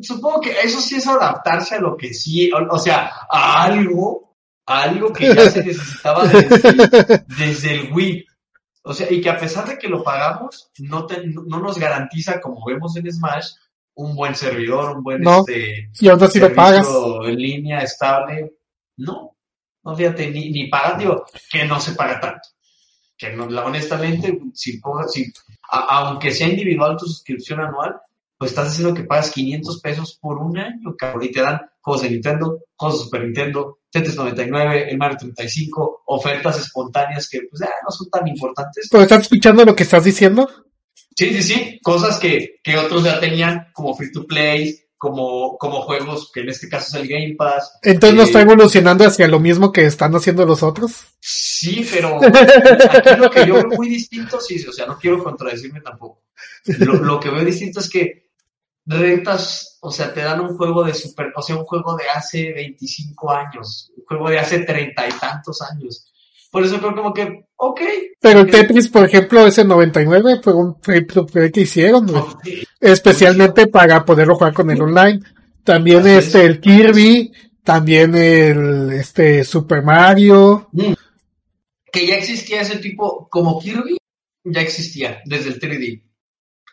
supongo 0.00 0.40
que 0.40 0.60
eso 0.60 0.80
sí 0.80 0.96
es 0.96 1.06
adaptarse 1.06 1.76
a 1.76 1.80
lo 1.80 1.96
que 1.96 2.12
sí, 2.14 2.50
o, 2.52 2.78
sea, 2.78 3.10
a 3.30 3.64
algo, 3.64 4.36
a 4.66 4.82
algo 4.82 5.12
que 5.12 5.34
ya 5.34 5.50
se 5.50 5.64
necesitaba 5.64 6.24
desde, 6.24 7.74
el 7.74 7.92
Wii. 7.92 8.26
O 8.82 8.94
sea, 8.94 9.10
y 9.12 9.20
que 9.20 9.28
a 9.28 9.38
pesar 9.38 9.68
de 9.68 9.78
que 9.78 9.88
lo 9.88 10.02
pagamos, 10.02 10.70
no, 10.78 11.06
no 11.46 11.60
nos 11.60 11.78
garantiza, 11.78 12.40
como 12.40 12.64
vemos 12.64 12.96
en 12.96 13.10
Smash, 13.12 13.50
un 13.98 14.14
buen 14.14 14.34
servidor, 14.34 14.96
un 14.96 15.02
buen 15.02 15.26
este, 15.26 15.90
y 16.00 16.08
aún 16.08 16.22
así 16.22 16.38
lo 16.38 16.54
pagas. 16.54 16.88
en 17.24 17.36
línea 17.36 17.80
estable. 17.80 18.54
No, 18.96 19.36
no 19.82 19.96
fíjate, 19.96 20.30
ni, 20.30 20.50
ni 20.50 20.68
pagan, 20.68 20.98
digo, 20.98 21.26
que 21.50 21.64
no 21.64 21.80
se 21.80 21.92
paga 21.92 22.20
tanto. 22.20 22.48
Que 23.16 23.32
no, 23.32 23.44
honestamente, 23.44 24.40
si, 24.54 24.80
si 25.08 25.32
aunque 25.68 26.30
sea 26.30 26.48
individual 26.48 26.96
tu 26.96 27.06
suscripción 27.06 27.60
anual, 27.60 28.00
pues 28.38 28.52
estás 28.52 28.68
haciendo 28.68 28.94
que 28.94 29.02
pagas 29.02 29.32
500 29.32 29.80
pesos 29.80 30.18
por 30.20 30.38
un 30.38 30.56
año, 30.56 30.94
cabrón, 30.96 31.24
y 31.24 31.32
te 31.32 31.42
dan 31.42 31.60
juegos 31.80 32.02
de 32.02 32.10
Nintendo, 32.10 32.60
juegos 32.76 32.98
de 32.98 33.04
Super 33.04 33.24
Nintendo, 33.24 33.78
Tetris 33.90 34.14
99, 34.14 34.90
el 34.90 34.96
Mario 34.96 35.16
35, 35.18 36.02
ofertas 36.06 36.60
espontáneas 36.60 37.28
que 37.28 37.40
pues 37.50 37.60
ya 37.60 37.70
no 37.82 37.90
son 37.90 38.08
tan 38.10 38.28
importantes. 38.28 38.88
¿Pero 38.90 39.02
estás 39.02 39.22
escuchando 39.22 39.64
lo 39.64 39.74
que 39.74 39.82
estás 39.82 40.04
diciendo? 40.04 40.48
Sí, 41.16 41.34
sí, 41.34 41.42
sí, 41.42 41.80
cosas 41.82 42.18
que, 42.20 42.60
que 42.62 42.76
otros 42.76 43.02
ya 43.02 43.18
tenían 43.18 43.68
como 43.72 43.96
free 43.96 44.12
to 44.12 44.24
play, 44.24 44.78
como, 44.96 45.56
como 45.58 45.82
juegos, 45.82 46.30
que 46.32 46.40
en 46.40 46.50
este 46.50 46.68
caso 46.68 46.96
es 46.96 47.02
el 47.02 47.08
Game 47.08 47.34
Pass. 47.36 47.78
Entonces 47.82 48.16
no 48.16 48.22
está 48.22 48.38
eh, 48.38 48.42
evolucionando 48.42 49.04
hacia 49.04 49.26
lo 49.26 49.40
mismo 49.40 49.72
que 49.72 49.84
están 49.84 50.14
haciendo 50.14 50.46
los 50.46 50.62
otros. 50.62 50.92
Sí, 51.18 51.84
pero 51.90 52.20
aquí 52.22 53.16
lo 53.18 53.30
que 53.30 53.46
yo 53.46 53.54
veo 53.54 53.68
muy 53.76 53.88
distinto, 53.88 54.40
sí, 54.40 54.64
o 54.64 54.72
sea, 54.72 54.86
no 54.86 54.96
quiero 54.96 55.24
contradecirme 55.24 55.80
tampoco. 55.80 56.22
Lo, 56.78 56.94
lo 56.94 57.18
que 57.18 57.30
veo 57.30 57.44
distinto 57.44 57.80
es 57.80 57.88
que 57.88 58.27
rentas, 58.88 59.78
o 59.80 59.90
sea, 59.90 60.12
te 60.12 60.22
dan 60.22 60.40
un 60.40 60.56
juego 60.56 60.82
de 60.82 60.94
super, 60.94 61.32
o 61.36 61.42
sea, 61.42 61.56
un 61.56 61.64
juego 61.64 61.96
de 61.96 62.08
hace 62.08 62.52
25 62.52 63.30
años, 63.30 63.92
un 63.96 64.04
juego 64.04 64.30
de 64.30 64.38
hace 64.38 64.60
treinta 64.60 65.06
y 65.06 65.12
tantos 65.12 65.60
años. 65.62 66.06
Por 66.50 66.64
eso 66.64 66.78
creo 66.78 66.94
como 66.94 67.12
que, 67.12 67.44
ok. 67.56 67.80
Pero 68.18 68.40
el 68.40 68.50
Tetris, 68.50 68.88
por 68.88 69.04
ejemplo, 69.04 69.46
ese 69.46 69.64
99 69.64 70.40
fue 70.42 70.54
un 70.54 70.80
free 70.80 71.06
que 71.52 71.60
hicieron, 71.60 72.10
especialmente 72.80 73.66
para 73.66 74.04
poderlo 74.04 74.36
jugar 74.36 74.54
con 74.54 74.70
el 74.70 74.80
online. 74.80 75.20
También 75.62 76.06
este, 76.06 76.46
el 76.46 76.58
Kirby, 76.58 77.30
también 77.62 78.14
el, 78.14 78.92
este, 78.92 79.44
Super 79.44 79.82
Mario. 79.82 80.70
Mm. 80.72 80.94
Que 81.92 82.06
ya 82.06 82.16
existía 82.16 82.62
ese 82.62 82.78
tipo, 82.78 83.28
como 83.28 83.60
Kirby, 83.60 83.98
ya 84.44 84.62
existía 84.62 85.20
desde 85.26 85.50
el 85.50 85.60
3D 85.60 86.07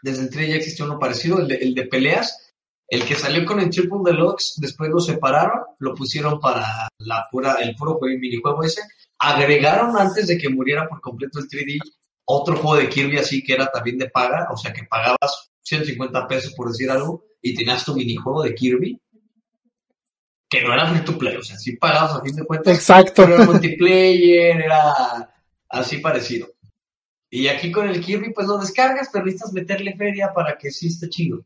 desde 0.05 0.21
el 0.21 0.29
3 0.29 0.49
ya 0.49 0.55
existió 0.57 0.85
uno 0.85 0.99
parecido, 0.99 1.39
el 1.39 1.47
de, 1.47 1.55
el 1.55 1.73
de 1.73 1.85
peleas. 1.85 2.53
El 2.87 3.03
que 3.03 3.15
salió 3.15 3.43
con 3.43 3.59
el 3.59 3.71
Triple 3.71 4.01
Deluxe, 4.05 4.53
después 4.57 4.91
lo 4.91 4.99
separaron, 4.99 5.63
lo 5.79 5.95
pusieron 5.95 6.39
para 6.39 6.87
la 6.99 7.25
pura, 7.31 7.55
el 7.55 7.75
puro 7.75 7.97
minijuego 7.99 8.63
ese. 8.63 8.83
Agregaron 9.17 9.97
antes 9.97 10.27
de 10.27 10.37
que 10.37 10.49
muriera 10.49 10.87
por 10.87 11.01
completo 11.01 11.39
el 11.39 11.47
3D 11.47 11.79
otro 12.25 12.55
juego 12.57 12.75
de 12.75 12.89
Kirby 12.89 13.17
así 13.17 13.43
que 13.43 13.53
era 13.53 13.71
también 13.71 13.97
de 13.97 14.09
paga, 14.09 14.47
o 14.51 14.57
sea 14.57 14.71
que 14.71 14.83
pagabas 14.83 15.49
150 15.61 16.27
pesos 16.27 16.53
por 16.53 16.69
decir 16.69 16.91
algo 16.91 17.23
y 17.41 17.55
tenías 17.55 17.83
tu 17.83 17.95
minijuego 17.95 18.43
de 18.43 18.53
Kirby 18.53 18.99
que 20.47 20.61
no 20.61 20.73
era 20.73 20.87
free 20.87 21.03
to 21.03 21.17
play, 21.17 21.35
o 21.35 21.43
sea, 21.43 21.57
sí 21.57 21.75
pagabas 21.77 22.13
a 22.13 22.21
fin 22.21 22.35
de 22.35 22.45
cuentas. 22.45 22.75
Exacto. 22.75 23.23
Pero 23.23 23.35
era 23.35 23.45
multiplayer, 23.45 24.61
era 24.61 25.33
así 25.69 25.97
parecido. 25.97 26.54
Y 27.37 27.47
aquí 27.47 27.71
con 27.71 27.87
el 27.89 27.99
Kirby, 27.99 28.33
pues 28.33 28.47
lo 28.47 28.57
descargas, 28.57 29.09
pero 29.11 29.25
necesitas 29.25 29.51
meterle 29.53 29.95
feria 29.95 30.31
para 30.33 30.57
que 30.57 30.71
sí 30.71 30.87
esté 30.87 31.09
chido. 31.09 31.43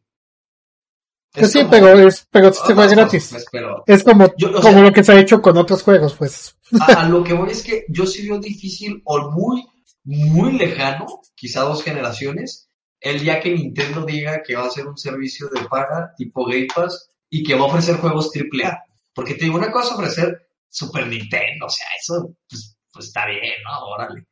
Pues 1.31 1.51
sí, 1.51 1.60
como- 1.60 1.69
pero 1.72 2.00
es, 2.08 2.27
pero 2.31 2.48
este 2.50 2.74
otras 2.74 2.91
gratis. 2.91 3.27
pues, 3.31 3.46
pero 3.51 3.84
Es 3.86 4.03
como, 4.03 4.34
Yo, 4.38 4.51
como 4.53 4.62
sea- 4.74 4.81
lo 4.81 4.91
que 4.91 5.03
se 5.03 5.12
ha 5.12 5.19
hecho 5.19 5.41
con 5.41 5.58
otros 5.58 5.84
juegos, 5.84 6.15
pues. 6.15 6.55
a, 6.79 7.01
a 7.01 7.10
lo 7.10 7.24
que 7.24 7.34
voy 7.34 7.51
es 7.51 7.63
que 7.63 7.86
yo 7.89 8.05
sí 8.05 8.27
veo 8.27 8.39
difícil 8.39 9.01
o 9.05 9.31
muy, 9.31 9.63
muy 10.03 10.53
lejano, 10.53 11.05
quizá 11.36 11.62
dos 11.62 11.84
generaciones, 11.84 12.67
el 13.00 13.19
día 13.19 13.39
que 13.39 13.51
Nintendo 13.53 14.05
diga 14.05 14.41
que 14.43 14.55
va 14.55 14.63
a 14.63 14.67
hacer 14.67 14.88
un 14.88 14.98
servicio 14.98 15.48
de 15.50 15.62
paga 15.69 16.13
tipo 16.17 16.46
Game 16.46 16.67
Pass 16.74 17.12
y 17.29 17.43
que 17.43 17.53
va 17.55 17.62
a 17.62 17.65
ofrecer 17.65 17.98
juegos 17.98 18.31
AAA. 18.36 18.77
Porque 19.13 19.36
te 19.36 19.46
digo, 19.46 19.58
una 19.58 19.72
cosa 19.72 19.96
ofrecer 19.96 20.50
Super 20.67 21.08
Nintendo, 21.08 21.65
o 21.67 21.69
sea, 21.69 21.88
eso 22.00 22.36
pues, 22.50 22.75
pues 22.91 23.05
está 23.08 23.25
bien, 23.27 23.41
¿no? 23.63 23.86
Órale. 23.88 24.25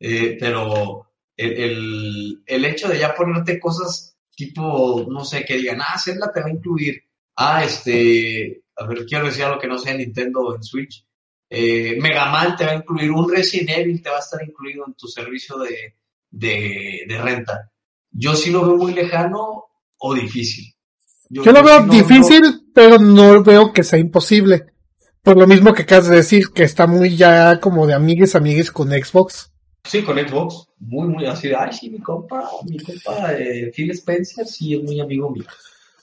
Eh, 0.00 0.36
pero 0.38 1.06
el, 1.36 1.52
el, 1.52 2.42
el 2.46 2.64
hecho 2.64 2.88
de 2.88 2.98
ya 2.98 3.14
ponerte 3.14 3.58
cosas 3.58 4.16
tipo, 4.34 5.04
no 5.10 5.24
sé, 5.24 5.44
que 5.44 5.56
digan, 5.56 5.80
ah, 5.80 5.98
Zelda 5.98 6.30
te 6.32 6.40
va 6.40 6.46
a 6.46 6.50
incluir, 6.52 7.02
ah, 7.36 7.64
este, 7.64 8.62
a 8.76 8.86
ver, 8.86 9.04
quiero 9.04 9.26
decir 9.26 9.42
algo 9.44 9.58
que 9.60 9.66
no 9.66 9.78
sea 9.78 9.94
Nintendo 9.94 10.54
en 10.54 10.62
Switch, 10.62 11.04
eh, 11.50 11.98
Mega 12.00 12.30
Man 12.30 12.54
te 12.56 12.64
va 12.64 12.72
a 12.72 12.76
incluir, 12.76 13.10
un 13.10 13.28
Resident 13.28 13.70
Evil 13.70 14.00
te 14.00 14.10
va 14.10 14.16
a 14.16 14.20
estar 14.20 14.40
incluido 14.46 14.84
en 14.86 14.94
tu 14.94 15.08
servicio 15.08 15.58
de, 15.58 15.96
de, 16.30 17.00
de 17.08 17.22
renta. 17.22 17.72
Yo 18.10 18.36
sí 18.36 18.50
lo 18.50 18.64
veo 18.64 18.76
muy 18.76 18.94
lejano 18.94 19.64
o 19.98 20.14
difícil. 20.14 20.66
Yo 21.30 21.42
lo 21.50 21.62
veo 21.62 21.80
no- 21.84 21.92
difícil, 21.92 22.70
pero 22.72 22.98
no 22.98 23.42
veo 23.42 23.72
que 23.72 23.82
sea 23.82 23.98
imposible. 23.98 24.66
Por 25.22 25.36
lo 25.36 25.46
mismo 25.48 25.74
que 25.74 25.82
acabas 25.82 26.08
de 26.08 26.16
decir, 26.16 26.50
que 26.54 26.62
está 26.62 26.86
muy 26.86 27.16
ya 27.16 27.58
como 27.60 27.86
de 27.86 27.94
amigues, 27.94 28.34
amigues 28.36 28.70
con 28.70 28.90
Xbox. 28.90 29.50
Sí, 29.84 30.02
con 30.02 30.18
Xbox. 30.18 30.66
Muy, 30.80 31.08
muy 31.08 31.26
así 31.26 31.48
de, 31.48 31.56
ay, 31.56 31.72
sí, 31.72 31.90
mi 31.90 31.98
compa, 32.00 32.48
mi 32.68 32.78
compa 32.78 33.32
eh, 33.32 33.70
Phil 33.74 33.90
Spencer, 33.92 34.46
sí, 34.46 34.74
es 34.74 34.82
muy 34.82 35.00
amigo 35.00 35.30
mío. 35.30 35.44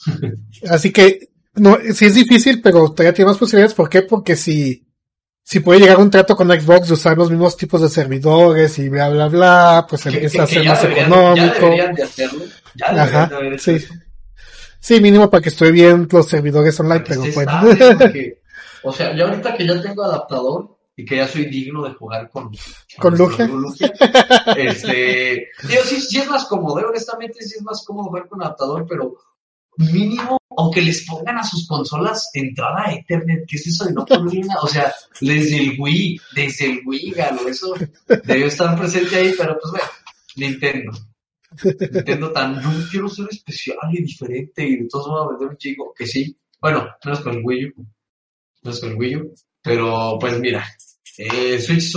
Así 0.70 0.92
que, 0.92 1.30
no, 1.56 1.78
sí 1.94 2.06
es 2.06 2.16
difícil, 2.16 2.62
pero 2.62 2.92
todavía 2.92 3.14
tiene 3.14 3.30
más 3.30 3.38
posibilidades. 3.38 3.74
¿Por 3.74 3.90
qué? 3.90 4.02
Porque 4.04 4.36
si, 4.36 4.86
si 5.42 5.62
puede 5.62 5.80
llegar 5.80 5.98
un 5.98 6.12
trato 6.12 6.36
con 6.36 6.50
Xbox 6.50 6.88
de 6.88 6.94
usar 6.94 7.18
los 7.18 7.32
mismos 7.32 7.56
tipos 7.58 7.82
de 7.82 7.90
servidores 7.90 8.78
y 8.80 8.90
bla, 8.90 9.10
bla, 9.10 9.28
bla, 9.30 9.86
pues 9.90 10.06
empieza 10.06 10.44
a 10.44 10.48
ser 10.48 10.66
más 10.66 10.82
deberían- 10.82 11.10
Ya 11.10 11.16
económico. 11.16 11.60
deberían 11.66 11.96
de 11.96 12.04
hacerlo. 12.04 12.46
Ya 12.76 12.94
deberían 12.94 13.16
Ajá, 13.16 13.28
de 13.28 13.36
haber 13.36 13.54
hecho 13.54 13.64
sí. 13.64 13.72
eso. 13.78 13.94
Sí, 14.80 15.02
mínimo 15.02 15.30
para 15.30 15.42
que 15.42 15.50
esté 15.50 15.72
bien 15.72 16.08
los 16.12 16.28
servidores 16.28 16.80
online, 16.80 17.04
pero 17.08 17.24
esté 17.24 17.34
bueno. 17.36 17.52
porque, 17.98 18.42
o 18.84 18.92
sea, 18.94 19.16
yo 19.16 19.26
ahorita 19.28 19.56
que 19.56 19.66
ya 19.66 19.82
tengo 19.82 20.04
adaptador 20.04 20.75
y 20.98 21.06
que 21.06 21.18
ya 21.18 21.28
soy 21.28 21.46
digno 21.46 21.84
de 21.84 21.94
jugar 21.94 22.30
con, 22.30 22.52
¿Con 22.98 23.18
Lugia? 23.18 23.48
Lugia, 23.48 23.94
este, 24.58 25.50
digo, 25.68 25.84
sí, 25.84 26.00
sí 26.02 26.20
es 26.20 26.30
más 26.30 26.46
cómodo, 26.46 26.80
eh, 26.80 26.86
honestamente 26.86 27.44
sí 27.44 27.56
es 27.58 27.64
más 27.64 27.84
cómodo 27.86 28.08
jugar 28.08 28.28
con 28.28 28.42
adaptador, 28.42 28.86
pero 28.88 29.16
mínimo, 29.78 30.40
aunque 30.58 30.82
les 30.82 31.06
pongan 31.06 31.38
a 31.38 31.44
sus 31.44 31.68
consolas 31.68 32.30
entrada 32.34 32.86
a 32.86 32.94
Ethernet, 32.94 33.46
¿qué 33.48 33.58
es 33.58 33.68
eso 33.68 33.86
de 33.86 33.94
no 33.94 34.06
ponerle 34.06 34.42
una? 34.46 34.56
O 34.62 34.68
sea, 34.68 34.94
desde 35.20 35.58
el 35.58 35.80
Wii, 35.80 36.20
desde 36.34 36.66
el 36.72 36.82
Wii, 36.86 37.12
galo, 37.12 37.48
eso 37.48 37.76
debió 38.24 38.48
estar 38.48 38.78
presente 38.78 39.16
ahí, 39.18 39.34
pero 39.38 39.58
pues 39.60 39.72
bueno, 39.72 39.88
Nintendo. 40.38 40.92
Nintendo 41.64 42.32
tan, 42.32 42.62
no 42.62 42.72
quiero 42.90 43.08
ser 43.08 43.28
especial 43.30 43.78
y 43.92 44.02
diferente 44.02 44.66
y 44.66 44.78
de 44.78 44.88
todos 44.90 45.08
modos 45.08 45.30
vender 45.30 45.48
un 45.50 45.58
chico, 45.58 45.94
que 45.96 46.06
sí, 46.08 46.38
bueno, 46.62 46.88
menos 47.04 47.20
con 47.22 47.34
el 47.34 47.42
Wii 47.44 47.66
U, 47.66 47.86
menos 48.64 48.80
con 48.80 48.90
el 48.92 48.96
Wii 48.98 49.16
U, 49.18 49.34
pero 49.66 50.20
pues 50.20 50.40
mira, 50.40 50.64
eh, 51.18 51.60
Switch, 51.60 51.92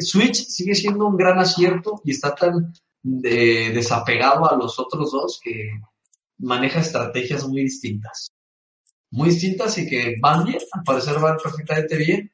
Switch 0.00 0.44
sigue 0.44 0.74
siendo 0.74 1.06
un 1.06 1.16
gran 1.16 1.38
acierto 1.38 2.02
y 2.04 2.10
está 2.10 2.34
tan 2.34 2.70
eh, 3.24 3.70
desapegado 3.72 4.50
a 4.50 4.54
los 4.54 4.78
otros 4.78 5.10
dos 5.10 5.40
que 5.42 5.70
maneja 6.40 6.80
estrategias 6.80 7.48
muy 7.48 7.62
distintas. 7.62 8.30
Muy 9.10 9.30
distintas 9.30 9.78
y 9.78 9.88
que 9.88 10.16
van 10.20 10.44
bien, 10.44 10.58
al 10.72 10.82
parecer 10.82 11.18
van 11.18 11.38
perfectamente 11.42 11.96
bien. 11.96 12.30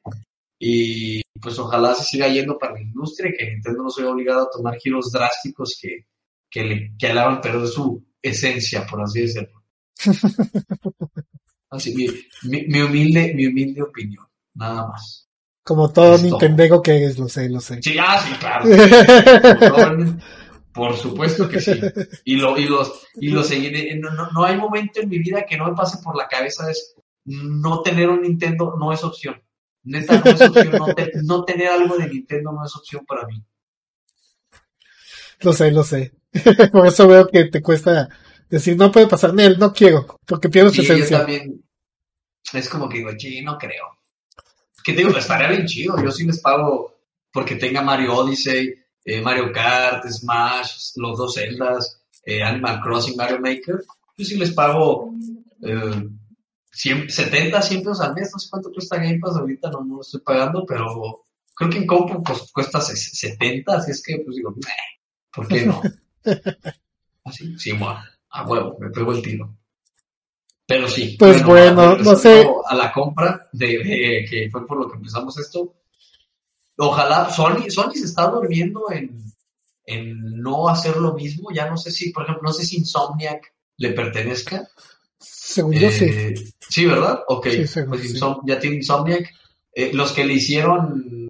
Y 0.59 1.21
pues 1.41 1.57
ojalá 1.57 1.95
se 1.95 2.03
siga 2.03 2.27
yendo 2.27 2.57
para 2.57 2.73
la 2.73 2.81
industria 2.81 3.31
y 3.31 3.37
que 3.37 3.49
Nintendo 3.49 3.83
no 3.83 3.89
se 3.89 4.01
vea 4.01 4.11
obligado 4.11 4.41
a 4.41 4.49
tomar 4.49 4.77
giros 4.77 5.09
drásticos 5.09 5.79
que, 5.81 6.07
que 6.49 6.63
le, 6.65 6.93
que 6.99 7.07
hagan 7.07 7.39
perder 7.39 7.67
su 7.67 8.05
esencia, 8.21 8.85
por 8.85 9.01
así 9.01 9.21
decirlo. 9.21 9.63
Así, 11.69 11.95
mi, 11.95 12.07
mi, 12.43 12.67
mi 12.67 12.81
humilde, 12.81 13.33
mi 13.33 13.47
humilde 13.47 13.81
opinión, 13.81 14.25
nada 14.53 14.87
más. 14.87 15.27
Como 15.63 15.91
todo. 15.91 16.17
Nintendo 16.17 16.81
que 16.81 17.05
es, 17.05 17.17
lo 17.19 17.27
sé, 17.29 17.49
lo 17.49 17.59
sé. 17.61 17.81
Sí, 17.81 17.95
ah, 17.99 18.19
sí, 18.19 18.33
claro. 18.33 18.65
Por, 19.59 20.15
por 20.73 20.97
supuesto 20.97 21.47
que 21.49 21.59
sí. 21.59 21.79
Y 22.25 22.35
lo, 22.37 22.57
y 22.57 22.65
los, 22.65 23.05
y 23.15 23.29
lo 23.29 23.43
seguiré. 23.43 23.95
No, 23.99 24.09
no, 24.11 24.31
no 24.31 24.43
hay 24.45 24.57
momento 24.57 25.01
en 25.01 25.09
mi 25.09 25.19
vida 25.19 25.45
que 25.45 25.57
no 25.57 25.67
me 25.69 25.75
pase 25.75 25.97
por 26.03 26.15
la 26.17 26.27
cabeza 26.27 26.69
es 26.71 26.95
no 27.25 27.81
tener 27.81 28.09
un 28.09 28.21
Nintendo 28.21 28.75
no 28.79 28.91
es 28.93 29.03
opción. 29.03 29.41
Neta 29.83 30.21
no 30.23 30.31
es 30.31 30.41
opción. 30.41 30.71
No, 30.71 30.85
te- 30.95 31.11
no 31.23 31.43
tener 31.43 31.67
algo 31.67 31.97
de 31.97 32.07
Nintendo 32.07 32.51
no 32.53 32.65
es 32.65 32.75
opción 32.75 33.05
para 33.05 33.25
mí. 33.27 33.43
Lo 35.41 35.53
sé, 35.53 35.71
lo 35.71 35.83
sé. 35.83 36.13
Por 36.71 36.87
eso 36.87 37.07
veo 37.07 37.27
que 37.27 37.45
te 37.45 37.61
cuesta 37.61 38.07
decir, 38.49 38.77
no 38.77 38.91
puede 38.91 39.07
pasar 39.07 39.33
él, 39.37 39.57
no 39.59 39.73
quiero, 39.73 40.19
porque 40.25 40.49
pierdes 40.49 40.73
Sí, 40.73 40.83
yo 40.85 40.93
esencia. 40.93 41.17
también. 41.19 41.63
Es 42.53 42.69
como 42.69 42.87
que 42.89 42.97
digo, 42.99 43.11
sí, 43.17 43.41
no 43.41 43.57
creo. 43.57 43.90
Que 44.83 44.93
te 44.93 44.99
digo, 45.03 45.17
estaría 45.17 45.49
bien 45.49 45.65
chido. 45.65 46.01
Yo 46.03 46.11
sí 46.11 46.25
les 46.25 46.39
pago 46.39 46.95
porque 47.31 47.55
tenga 47.55 47.81
Mario 47.81 48.15
Odyssey, 48.15 48.73
eh, 49.05 49.21
Mario 49.21 49.51
Kart, 49.51 50.05
Smash, 50.07 50.93
los 50.97 51.17
dos 51.17 51.35
Zeldas, 51.35 52.01
eh, 52.25 52.43
Animal 52.43 52.81
Crossing, 52.81 53.15
Mario 53.15 53.39
Maker. 53.39 53.83
Yo 54.17 54.25
sí 54.25 54.37
les 54.37 54.51
pago 54.51 55.13
eh, 55.63 56.07
100, 56.71 57.09
70, 57.09 57.61
100 57.61 57.81
pesos 57.81 58.01
al 58.01 58.13
mes. 58.13 58.29
No 58.33 58.39
sé 58.39 58.47
cuánto 58.49 58.71
cuesta 58.71 58.97
Game 58.97 59.19
Pass 59.19 59.35
ahorita, 59.37 59.69
no, 59.71 59.83
no 59.83 59.95
lo 59.95 60.01
estoy 60.01 60.21
pagando, 60.21 60.65
pero 60.65 61.25
creo 61.55 61.69
que 61.69 61.77
en 61.77 61.87
compu 61.87 62.23
pues, 62.23 62.51
cuesta 62.51 62.79
ses- 62.79 63.11
70, 63.13 63.75
así 63.77 63.91
es 63.91 64.01
que 64.03 64.19
pues 64.23 64.35
digo, 64.35 64.51
"Meh, 64.51 64.99
¿por 65.33 65.47
qué 65.47 65.65
no? 65.65 65.81
Así, 67.23 67.57
sí, 67.57 67.71
bueno, 67.73 67.99
a 68.31 68.45
huevo, 68.47 68.77
me 68.79 68.89
pego 68.89 69.11
el 69.13 69.21
tiro. 69.21 69.55
Pero 70.71 70.87
sí. 70.87 71.15
Pues 71.19 71.43
bueno, 71.43 71.97
no 71.97 72.15
sé. 72.15 72.47
A 72.65 72.75
la 72.75 72.91
compra 72.93 73.49
de, 73.51 74.25
que 74.29 74.49
fue 74.49 74.65
por 74.65 74.77
lo 74.79 74.89
que 74.89 74.95
empezamos 74.97 75.37
esto. 75.37 75.75
Ojalá, 76.77 77.29
Sony, 77.29 77.69
Sony 77.69 77.91
se 77.93 78.05
está 78.05 78.27
durmiendo 78.27 78.89
en, 78.91 79.21
en 79.85 80.41
no 80.41 80.69
hacer 80.69 80.95
lo 80.97 81.13
mismo. 81.13 81.49
Ya 81.51 81.69
no 81.69 81.75
sé 81.77 81.91
si, 81.91 82.11
por 82.11 82.23
ejemplo, 82.23 82.43
no 82.43 82.53
sé 82.53 82.65
si 82.65 82.77
Insomniac 82.77 83.53
le 83.77 83.91
pertenezca. 83.91 84.67
Según 85.19 85.73
yo 85.73 85.91
sí. 85.91 86.05
Eh, 86.05 86.33
sí, 86.69 86.85
¿verdad? 86.85 87.19
Ok. 87.27 87.47
Sí, 87.49 87.81
pues 87.87 88.01
sí. 88.01 88.13
Insom- 88.15 88.41
ya 88.45 88.57
tiene 88.57 88.77
Insomniac. 88.77 89.29
Eh, 89.73 89.91
los 89.93 90.13
que 90.13 90.23
le 90.25 90.33
hicieron. 90.35 91.27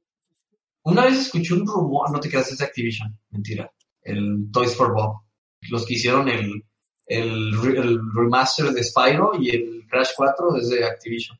Una 0.83 1.05
vez 1.05 1.19
escuché 1.19 1.53
un 1.53 1.65
rumor, 1.65 2.11
no 2.11 2.19
te 2.19 2.29
creas, 2.29 2.51
es 2.51 2.57
de 2.59 2.65
Activision, 2.65 3.17
mentira. 3.31 3.71
El 4.03 4.49
Toys 4.51 4.75
for 4.75 4.93
Bob. 4.93 5.21
Los 5.69 5.85
que 5.85 5.93
hicieron 5.95 6.27
el, 6.27 6.63
el, 7.19 7.53
el 7.77 7.99
remaster 8.15 8.67
de 8.71 8.83
Spyro 8.83 9.31
y 9.39 9.49
el 9.55 9.87
Crash 9.89 10.09
4 10.15 10.53
desde 10.53 10.85
Activision. 10.85 11.37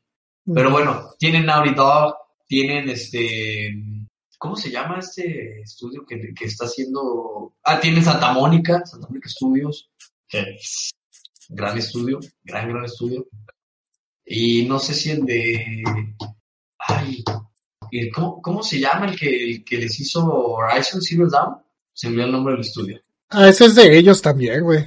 Pero 0.54 0.70
bueno, 0.70 1.10
tienen 1.18 1.46
Naughty 1.46 1.74
Dog, 1.74 2.14
tienen 2.46 2.88
este. 2.90 3.74
¿Cómo 4.38 4.56
se 4.56 4.70
llama 4.70 4.98
este 4.98 5.60
estudio 5.60 6.04
que, 6.04 6.34
que 6.34 6.46
está 6.46 6.64
haciendo? 6.64 7.54
Ah, 7.62 7.78
tienen 7.78 8.02
Santa 8.04 8.32
Mónica, 8.32 8.84
Santa 8.84 9.06
Mónica 9.08 9.28
Studios. 9.28 9.88
es 10.30 10.90
gran 11.48 11.78
estudio, 11.78 12.18
gran, 12.42 12.68
gran 12.68 12.84
estudio. 12.84 13.26
Y 14.24 14.64
no 14.66 14.78
sé 14.78 14.94
si 14.94 15.10
el 15.12 15.24
de. 15.24 15.84
Ay, 16.78 17.22
el- 17.92 18.12
¿cómo, 18.12 18.42
cómo 18.42 18.62
se 18.62 18.80
llama 18.80 19.06
el 19.06 19.18
que, 19.18 19.28
el 19.50 19.64
que 19.64 19.76
les 19.78 19.98
hizo 20.00 20.24
Horizon 20.26 21.00
Zero 21.00 21.28
Dawn? 21.30 21.56
Se 21.92 22.08
me 22.08 22.14
olvidó 22.14 22.26
el 22.26 22.32
nombre 22.32 22.52
del 22.54 22.62
estudio. 22.62 23.00
Ah, 23.28 23.48
ese 23.48 23.66
es 23.66 23.74
de 23.74 23.96
ellos 23.96 24.20
también, 24.20 24.62
güey. 24.62 24.84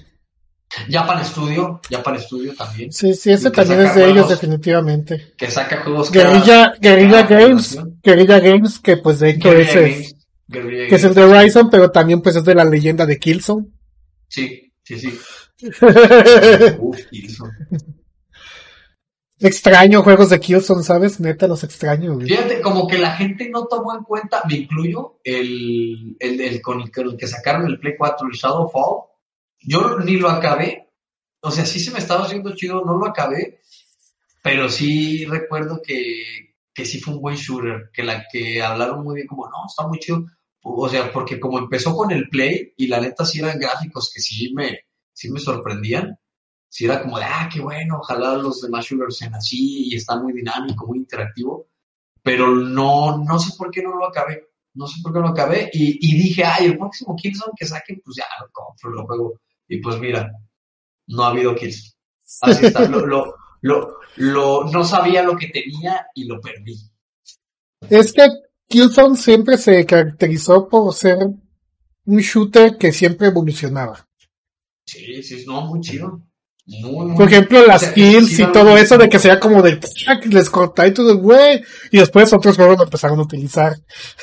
Japan 0.89 1.23
Studio, 1.23 1.79
Japan 1.89 2.19
Studio 2.19 2.53
también, 2.55 2.91
Sí, 2.91 3.13
sí, 3.13 3.31
ese 3.31 3.51
también 3.51 3.81
es 3.81 3.95
de 3.95 4.09
ellos 4.09 4.27
definitivamente. 4.29 5.33
que 5.37 5.49
saca 5.49 5.83
juegos 5.83 6.11
Guerrilla, 6.11 6.73
Guerrilla 6.81 7.23
Games. 7.23 7.77
Guerrilla 8.03 8.39
Games, 8.39 8.79
que 8.79 8.97
pues 8.97 9.19
de 9.19 9.29
hecho 9.31 9.49
Guerrilla 9.49 9.69
ese 9.69 9.85
es, 9.89 10.15
Games, 10.49 10.89
que 10.89 10.95
es 10.95 11.03
el 11.03 11.13
de 11.13 11.23
Horizon, 11.23 11.69
pero 11.69 11.91
también 11.91 12.21
pues 12.21 12.35
es 12.35 12.43
de 12.43 12.55
la 12.55 12.65
leyenda 12.65 13.05
de 13.05 13.17
Killzone. 13.19 13.67
Sí, 14.27 14.73
sí, 14.83 14.99
sí. 14.99 15.19
Uf, 16.79 16.97
Killzone. 17.09 17.53
extraño 19.39 20.01
juegos 20.03 20.29
de 20.29 20.39
Killzone, 20.39 20.83
¿sabes? 20.83 21.19
Neta 21.19 21.47
los 21.47 21.63
extraño, 21.63 22.15
güey. 22.15 22.27
Fíjate, 22.27 22.61
como 22.61 22.87
que 22.87 22.97
la 22.97 23.11
gente 23.15 23.49
no 23.49 23.65
tomó 23.67 23.95
en 23.95 24.03
cuenta, 24.03 24.41
me 24.49 24.55
incluyo, 24.57 25.19
el, 25.23 26.15
el, 26.19 26.41
el 26.41 26.61
con, 26.61 26.81
el, 26.81 26.91
con 26.91 27.07
el 27.09 27.17
que 27.17 27.27
sacaron 27.27 27.65
el 27.67 27.79
Play 27.79 27.93
4, 27.97 28.27
el 28.27 28.37
Shadowfall. 28.37 29.09
Yo 29.67 29.99
ni 29.99 30.17
lo 30.17 30.29
acabé. 30.29 30.89
O 31.41 31.51
sea, 31.51 31.65
sí 31.65 31.79
se 31.79 31.91
me 31.91 31.99
estaba 31.99 32.25
haciendo 32.25 32.55
chido, 32.55 32.83
no 32.85 32.97
lo 32.97 33.07
acabé. 33.07 33.59
Pero 34.43 34.69
sí 34.69 35.25
recuerdo 35.25 35.81
que, 35.83 36.55
que 36.73 36.85
sí 36.85 36.99
fue 36.99 37.15
un 37.15 37.21
buen 37.21 37.35
shooter. 37.35 37.89
Que 37.93 38.03
la 38.03 38.25
que 38.31 38.61
hablaron 38.61 39.03
muy 39.03 39.15
bien, 39.15 39.27
como, 39.27 39.47
no, 39.47 39.65
está 39.67 39.87
muy 39.87 39.99
chido. 39.99 40.25
O 40.61 40.89
sea, 40.89 41.11
porque 41.11 41.39
como 41.39 41.59
empezó 41.59 41.95
con 41.95 42.11
el 42.11 42.27
Play 42.29 42.73
y 42.77 42.87
la 42.87 42.99
neta 42.99 43.23
sí 43.25 43.39
eran 43.39 43.59
gráficos 43.59 44.11
que 44.13 44.19
sí 44.19 44.51
me, 44.53 44.79
sí 45.13 45.29
me 45.31 45.39
sorprendían. 45.39 46.17
si 46.69 46.85
era 46.85 47.01
como 47.01 47.17
de, 47.19 47.25
ah, 47.25 47.49
qué 47.51 47.61
bueno, 47.61 47.99
ojalá 47.99 48.35
los 48.35 48.61
demás 48.61 48.85
shooters 48.85 49.17
sean 49.17 49.35
así 49.35 49.89
y 49.89 49.95
está 49.95 50.19
muy 50.19 50.33
dinámico, 50.33 50.87
muy 50.87 50.97
interactivo, 50.99 51.67
pero 52.23 52.53
no, 52.53 53.17
no 53.23 53.39
sé 53.39 53.53
por 53.57 53.71
qué 53.71 53.81
no 53.83 53.95
lo 53.95 54.07
acabé, 54.07 54.49
no 54.73 54.87
sé 54.87 55.01
por 55.01 55.13
qué 55.13 55.19
no 55.19 55.27
lo 55.27 55.31
acabé 55.31 55.69
y, 55.71 55.99
y 56.01 56.17
dije, 56.17 56.43
ay, 56.43 56.65
el 56.65 56.77
próximo 56.77 57.15
Killzone 57.15 57.53
que 57.57 57.65
saquen, 57.65 58.01
pues 58.03 58.17
ya 58.17 58.25
lo 58.41 58.51
compro, 58.51 58.89
lo 58.89 59.05
juego 59.05 59.39
y 59.67 59.77
pues 59.81 59.99
mira, 59.99 60.31
no 61.07 61.23
ha 61.23 61.29
habido 61.29 61.55
Killzone. 61.55 61.93
Así 62.41 62.65
está, 62.67 62.87
lo, 62.87 63.05
lo, 63.05 63.35
lo, 63.61 63.97
lo, 64.17 64.63
no 64.65 64.83
sabía 64.83 65.23
lo 65.23 65.35
que 65.35 65.47
tenía 65.47 66.07
y 66.15 66.25
lo 66.25 66.39
perdí. 66.41 66.75
Es 67.89 68.13
que 68.13 68.27
Killzone 68.67 69.15
siempre 69.15 69.57
se 69.57 69.85
caracterizó 69.85 70.67
por 70.67 70.93
ser 70.93 71.17
un 72.05 72.17
shooter 72.19 72.77
que 72.77 72.91
siempre 72.91 73.27
evolucionaba. 73.27 74.07
Sí, 74.85 75.21
sí, 75.23 75.43
no, 75.47 75.61
muy 75.61 75.81
chido. 75.81 76.21
Muy, 76.67 77.05
muy- 77.05 77.15
Por 77.17 77.27
ejemplo, 77.27 77.63
las 77.65 77.83
o 77.83 77.85
sea, 77.85 77.93
kills 77.93 78.35
sí 78.35 78.41
y 78.41 78.51
todo 78.51 78.75
eso 78.75 78.97
de 78.97 79.07
que 79.07 79.19
sea 79.19 79.39
como 79.39 79.61
de 79.61 79.79
les 80.31 80.49
corta 80.49 80.87
y 80.87 80.93
todo, 80.93 81.15
güey. 81.17 81.63
Y 81.91 81.99
después 81.99 82.33
otros 82.33 82.55
juegos 82.55 82.77
lo 82.77 82.83
empezaron 82.85 83.19
a 83.19 83.23
utilizar. 83.23 83.75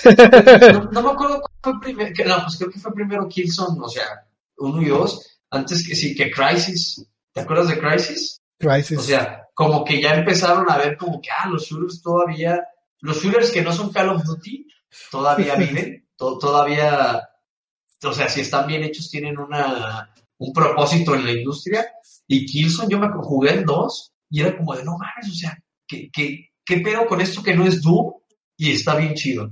No, 0.04 0.90
no 0.90 1.02
me 1.02 1.10
acuerdo 1.12 1.40
cuál 1.40 1.74
fue 1.74 1.80
primero, 1.80 2.12
que, 2.14 2.24
no, 2.24 2.42
pues 2.42 2.56
creo 2.58 2.70
que 2.70 2.80
fue 2.80 2.92
primero 2.94 3.28
Killzone, 3.28 3.78
o 3.80 3.88
sea, 3.88 4.26
uno 4.58 4.82
y 4.82 4.86
dos, 4.86 5.31
antes 5.52 5.86
que 5.86 5.94
sí, 5.94 6.14
que 6.14 6.30
Crisis. 6.30 7.06
¿Te 7.32 7.40
acuerdas 7.40 7.68
de 7.68 7.78
Crisis? 7.78 8.40
Crisis. 8.58 8.98
O 8.98 9.02
sea, 9.02 9.46
como 9.54 9.84
que 9.84 10.00
ya 10.00 10.14
empezaron 10.14 10.70
a 10.70 10.76
ver 10.78 10.96
como 10.96 11.20
que, 11.20 11.28
ah, 11.30 11.48
los 11.48 11.64
shooters 11.66 12.02
todavía, 12.02 12.62
los 13.00 13.22
shooters 13.22 13.50
que 13.50 13.62
no 13.62 13.72
son 13.72 13.92
Call 13.92 14.10
of 14.10 14.24
Duty, 14.24 14.66
todavía 15.10 15.54
viven, 15.56 16.08
to- 16.16 16.38
todavía, 16.38 17.22
o 18.02 18.12
sea, 18.12 18.28
si 18.28 18.40
están 18.40 18.66
bien 18.66 18.82
hechos, 18.82 19.10
tienen 19.10 19.38
una, 19.38 20.12
un 20.38 20.52
propósito 20.52 21.14
en 21.14 21.24
la 21.24 21.32
industria. 21.32 21.86
Y 22.26 22.46
Killzone, 22.46 22.88
yo 22.90 22.98
me 22.98 23.08
jugué 23.10 23.52
el 23.52 23.64
2 23.64 24.12
y 24.30 24.40
era 24.40 24.56
como 24.56 24.74
de, 24.74 24.84
no 24.84 24.96
mames, 24.98 25.30
o 25.30 25.34
sea, 25.34 25.58
¿qué, 25.86 26.10
qué, 26.12 26.50
qué 26.64 26.78
pedo 26.78 27.06
con 27.06 27.20
esto 27.20 27.42
que 27.42 27.54
no 27.54 27.66
es 27.66 27.82
Doom? 27.82 28.12
Y 28.56 28.72
está 28.72 28.94
bien 28.96 29.14
chido. 29.14 29.50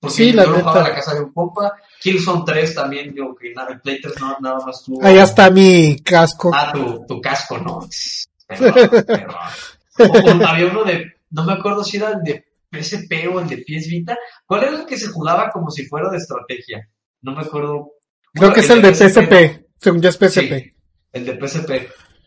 Porque 0.00 0.16
Sí, 0.16 0.30
yo 0.30 0.36
la 0.36 0.44
lo 0.44 0.54
jugaba 0.60 0.70
en 0.70 0.76
neta. 0.84 0.88
la 0.88 0.94
casa 0.94 1.14
de 1.14 1.20
un 1.20 1.32
compa. 1.32 1.72
Killzone 2.00 2.42
3 2.46 2.74
también, 2.74 3.12
digo 3.14 3.34
que 3.36 3.52
nada, 3.52 3.72
el 3.72 3.80
Play 3.80 4.00
3 4.00 4.14
no- 4.20 4.36
nada 4.40 4.58
más 4.64 4.82
tuvo. 4.82 5.04
Allá 5.04 5.24
está 5.24 5.50
mi 5.50 5.98
casco. 6.00 6.50
Ah, 6.54 6.72
tu, 6.72 7.04
tu 7.06 7.20
casco, 7.20 7.58
¿no? 7.58 7.80
Perdón, 8.48 8.72
perdón. 9.06 10.40
O- 10.42 10.46
había 10.46 10.66
uno 10.66 10.82
de, 10.84 11.12
no 11.30 11.44
me 11.44 11.52
acuerdo 11.52 11.84
si 11.84 11.98
era 11.98 12.10
el 12.12 12.22
de 12.22 12.44
PSP 12.72 13.28
o 13.32 13.40
el 13.40 13.48
de 13.48 13.58
PS 13.58 13.88
Vita. 13.88 14.18
¿Cuál 14.46 14.64
era 14.64 14.78
el 14.78 14.86
que 14.86 14.96
se 14.96 15.08
jugaba 15.08 15.50
como 15.50 15.70
si 15.70 15.86
fuera 15.86 16.08
de 16.10 16.16
estrategia? 16.16 16.88
No 17.22 17.34
me 17.34 17.42
acuerdo. 17.42 17.90
Creo 18.32 18.48
Bueno, 18.48 18.54
que 18.54 18.60
es 18.60 18.70
el 18.70 18.80
de 18.82 18.94
PSP. 18.94 19.66
Según 19.78 20.00
yo 20.00 20.08
es 20.08 20.16
PSP. 20.16 20.30
Sí, 20.58 20.72
el 21.12 21.26
de 21.26 21.46
PSP. 21.48 21.70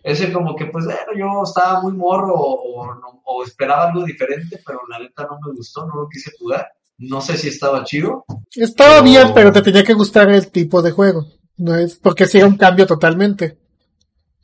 Ese 0.04 0.32
como 0.34 0.56
que, 0.56 0.66
pues, 0.68 0.86
bueno, 0.86 1.00
yo 1.18 1.44
estaba 1.44 1.82
muy 1.82 1.94
morro 1.94 2.34
o, 2.36 2.82
o 2.84 3.22
o 3.26 3.44
esperaba 3.44 3.88
algo 3.88 4.04
diferente, 4.04 4.62
pero 4.66 4.82
la 4.90 5.00
neta 5.00 5.24
no 5.24 5.40
me 5.46 5.54
gustó, 5.56 5.86
no 5.88 5.96
lo 5.96 6.10
quise 6.10 6.32
jugar. 6.38 6.68
No 6.98 7.22
sé 7.22 7.38
si 7.38 7.48
estaba 7.50 7.84
chido. 7.84 8.26
Estaba 8.56 9.02
Pero- 9.02 9.04
bien, 9.04 9.32
pero 9.34 9.52
te 9.52 9.62
tenía 9.62 9.84
que 9.84 9.94
gustar 9.94 10.30
el 10.32 10.52
tipo 10.52 10.82
de 10.82 10.92
juego. 10.92 11.28
No 11.58 11.76
es 11.76 11.96
porque 11.96 12.26
sí 12.26 12.38
era 12.38 12.48
un 12.48 12.58
cambio 12.58 12.86
totalmente. 12.88 13.58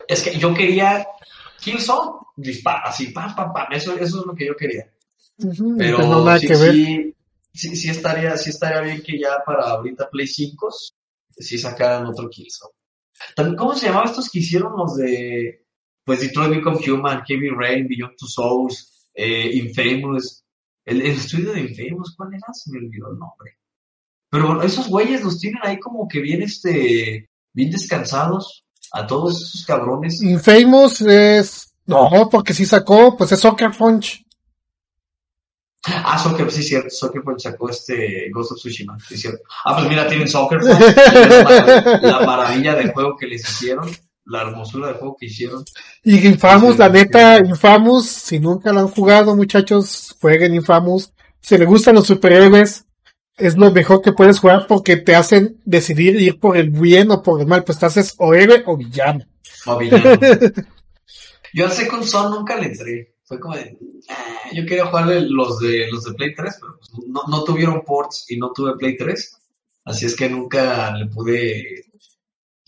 Es 0.07 0.21
que 0.23 0.37
yo 0.37 0.53
quería 0.53 1.05
Killzone, 1.59 2.11
dispara, 2.35 2.81
así, 2.85 3.07
pam, 3.07 3.35
pam, 3.35 3.53
pam. 3.53 3.67
Eso, 3.71 3.93
eso 3.93 4.19
es 4.21 4.25
lo 4.25 4.33
que 4.35 4.47
yo 4.47 4.55
quería. 4.55 4.89
Pero 5.77 5.97
pues 5.97 6.07
no 6.09 6.23
nada 6.25 6.39
sí, 6.39 6.47
que 6.47 6.55
ver. 6.55 6.73
sí, 6.73 7.15
sí, 7.53 7.75
sí 7.75 7.89
estaría, 7.89 8.35
sí 8.37 8.49
estaría 8.49 8.81
bien 8.81 9.01
que 9.01 9.19
ya 9.19 9.37
para 9.45 9.69
ahorita 9.69 10.09
Play 10.09 10.27
5 10.27 10.69
sí 11.37 11.57
sacaran 11.57 12.05
otro 12.07 12.29
Killzone. 12.29 12.73
También, 13.35 13.55
¿cómo 13.57 13.75
se 13.75 13.87
llamaban 13.87 14.09
estos 14.09 14.29
que 14.29 14.39
hicieron 14.39 14.73
los 14.77 14.95
de 14.95 15.65
pues 16.03 16.21
Detroit 16.21 16.49
Become 16.55 16.79
Human, 16.91 17.23
Heavy 17.25 17.49
Rain, 17.49 17.87
Beyond 17.87 18.15
Two 18.17 18.27
Souls, 18.27 19.07
eh, 19.13 19.51
Infamous? 19.53 20.43
El, 20.85 21.01
el 21.01 21.11
estudio 21.11 21.51
de 21.53 21.61
Infamous, 21.61 22.15
¿cuál 22.17 22.33
era? 22.33 22.47
Se 22.53 22.71
me 22.71 22.79
olvidó 22.79 23.11
el 23.11 23.19
nombre. 23.19 23.57
Pero 24.29 24.47
bueno, 24.47 24.61
esos 24.63 24.87
güeyes 24.87 25.23
los 25.23 25.39
tienen 25.39 25.59
ahí 25.63 25.79
como 25.79 26.07
que 26.07 26.19
bien 26.19 26.41
este 26.41 27.29
bien 27.53 27.71
descansados 27.71 28.63
a 28.91 29.05
todos 29.07 29.41
esos 29.41 29.65
cabrones. 29.65 30.21
Infamous 30.21 31.01
es. 31.01 31.73
No, 31.85 32.29
porque 32.31 32.53
sí 32.53 32.65
sacó, 32.65 33.17
pues 33.17 33.31
es 33.31 33.39
Soccer 33.39 33.71
Punch. 33.75 34.23
Ah, 35.85 36.19
Soccer, 36.19 36.51
sí, 36.51 36.61
cierto. 36.61 36.89
Soccer 36.89 37.21
Punch 37.23 37.41
sacó 37.41 37.69
este 37.69 38.29
Ghost 38.31 38.51
of 38.51 38.57
Tsushima, 38.59 38.97
sí, 38.99 39.17
cierto. 39.17 39.39
Ah, 39.65 39.75
pues 39.77 39.89
mira, 39.89 40.07
tienen 40.07 40.27
Soccer 40.27 40.59
Punch. 40.59 40.71
la, 40.79 41.43
marav- 41.43 42.01
la 42.01 42.19
maravilla 42.25 42.75
de 42.75 42.91
juego 42.91 43.15
que 43.17 43.27
les 43.27 43.41
hicieron, 43.49 43.89
la 44.29 44.41
hermosura 44.43 44.87
de 44.87 44.93
juego 44.93 45.17
que 45.19 45.25
hicieron. 45.25 45.63
Y 46.03 46.25
Infamous, 46.27 46.73
Sí, 46.73 46.79
la 46.79 46.89
neta, 46.89 47.39
Infamous, 47.39 48.07
si 48.07 48.39
nunca 48.39 48.71
lo 48.71 48.81
han 48.81 48.87
jugado, 48.89 49.35
muchachos, 49.35 50.15
jueguen 50.21 50.55
Infamous. 50.55 51.13
Si 51.41 51.57
les 51.57 51.67
gustan 51.67 51.95
los 51.95 52.07
superhéroes, 52.07 52.85
es 53.37 53.57
lo 53.57 53.71
mejor 53.71 54.01
que 54.01 54.13
puedes 54.13 54.39
jugar 54.39 54.67
porque 54.67 54.97
te 54.97 55.15
hacen 55.15 55.59
decidir 55.65 56.19
ir 56.21 56.39
por 56.39 56.57
el 56.57 56.69
bien 56.69 57.09
o 57.11 57.23
por 57.23 57.41
el 57.41 57.47
mal, 57.47 57.63
pues 57.63 57.79
te 57.79 57.85
haces 57.85 58.13
o 58.17 58.33
héroe 58.33 58.63
o 58.65 58.77
villano. 58.77 59.25
O 59.65 59.77
villano. 59.77 60.19
Yo 61.53 61.65
al 61.65 61.71
Second 61.71 62.03
Son 62.03 62.31
nunca 62.31 62.55
le 62.57 62.67
entré. 62.67 63.15
Fue 63.23 63.39
como 63.39 63.55
de, 63.55 63.77
"Ah", 64.09 64.49
yo 64.53 64.65
quería 64.65 64.87
jugar 64.87 65.07
los 65.07 65.59
de 65.59 65.87
los 65.91 66.03
de 66.03 66.13
Play 66.13 66.33
3, 66.35 66.57
pero 66.59 66.77
pues 66.77 66.89
no, 67.07 67.21
no 67.27 67.43
tuvieron 67.43 67.83
ports 67.83 68.25
y 68.29 68.37
no 68.37 68.51
tuve 68.51 68.75
Play 68.75 68.97
3. 68.97 69.37
Así 69.85 70.05
es 70.05 70.15
que 70.15 70.29
nunca 70.29 70.95
le 70.95 71.07
pude 71.07 71.85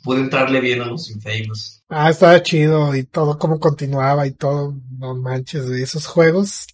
pude 0.03 0.19
entrarle 0.21 0.59
bien 0.61 0.81
a 0.81 0.85
los 0.85 1.09
Infamous. 1.09 1.83
Ah, 1.89 2.09
estaba 2.09 2.41
chido 2.41 2.95
y 2.95 3.03
todo 3.03 3.37
cómo 3.37 3.59
continuaba 3.59 4.25
y 4.27 4.31
todo, 4.31 4.73
no 4.97 5.15
manches, 5.15 5.67
de 5.69 5.83
esos 5.83 6.07
juegos. 6.07 6.67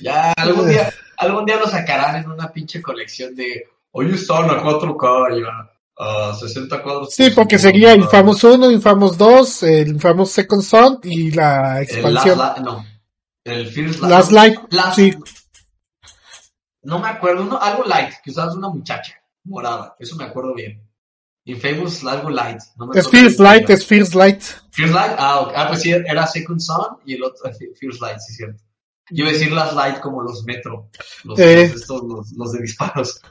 Ya 0.00 0.32
algún 0.32 0.68
día, 0.68 0.92
algún 1.16 1.44
día 1.44 1.56
lo 1.56 1.66
sacarán 1.66 2.16
en 2.16 2.30
una 2.30 2.52
pinche 2.52 2.80
colección 2.82 3.34
de 3.34 3.64
hoy 3.90 4.12
están 4.14 4.48
a 4.50 4.62
4K 4.62 5.40
ya 5.40 5.70
a 6.00 6.34
60 6.34 6.82
cuadros. 6.82 7.12
Sí, 7.12 7.24
por 7.30 7.34
porque 7.44 7.58
segundo". 7.58 7.78
seguía 7.88 7.94
Infamous 7.96 8.44
1, 8.44 8.70
Infamous 8.70 9.18
2, 9.18 9.62
el 9.64 9.88
Infamous 9.88 10.30
Second 10.30 10.62
Son 10.62 11.00
y 11.02 11.32
la 11.32 11.80
El 11.80 12.14
Last 12.14 12.26
expansión 12.26 12.64
no. 12.64 12.86
El 13.42 13.66
First 13.66 14.00
Light. 14.00 14.10
Last 14.12 14.32
Light, 14.32 14.58
Last- 14.70 14.94
sí. 14.96 15.14
No 16.82 17.00
me 17.00 17.08
acuerdo, 17.08 17.42
uno, 17.42 17.58
algo 17.60 17.82
light, 17.84 18.12
que 18.22 18.30
usabas 18.30 18.54
una 18.54 18.68
muchacha 18.68 19.14
morada, 19.44 19.96
eso 19.98 20.14
me 20.16 20.24
acuerdo 20.24 20.54
bien. 20.54 20.87
Infamous, 21.48 22.04
algo 22.04 22.30
light. 22.30 22.60
No 22.76 22.86
me 22.86 22.98
Es 23.00 23.08
Fierce. 23.08 23.42
Light, 23.42 23.70
es 23.70 23.86
Fierce 23.86 24.16
Light. 24.16 24.42
Fierce 24.70 24.92
Light, 24.94 25.12
ah, 25.18 25.40
ok. 25.40 25.52
ah, 25.56 25.68
pues 25.68 25.80
sí, 25.80 25.90
era 25.90 26.26
Second 26.26 26.60
Son 26.60 26.98
y 27.06 27.14
el 27.14 27.22
otro, 27.24 27.50
Fierce 27.78 27.98
Light, 28.00 28.18
sí, 28.20 28.34
cierto. 28.34 28.62
Yo 29.10 29.22
iba 29.24 29.30
a 29.30 29.32
decir 29.32 29.50
Last 29.52 29.72
Light 29.74 30.00
como 30.00 30.22
los 30.22 30.44
Metro, 30.44 30.90
los, 31.24 31.38
Eh. 31.38 31.68
los, 31.72 31.80
estos, 31.80 32.02
los, 32.04 32.32
los 32.32 32.52
de 32.52 32.62
disparos. 32.62 33.20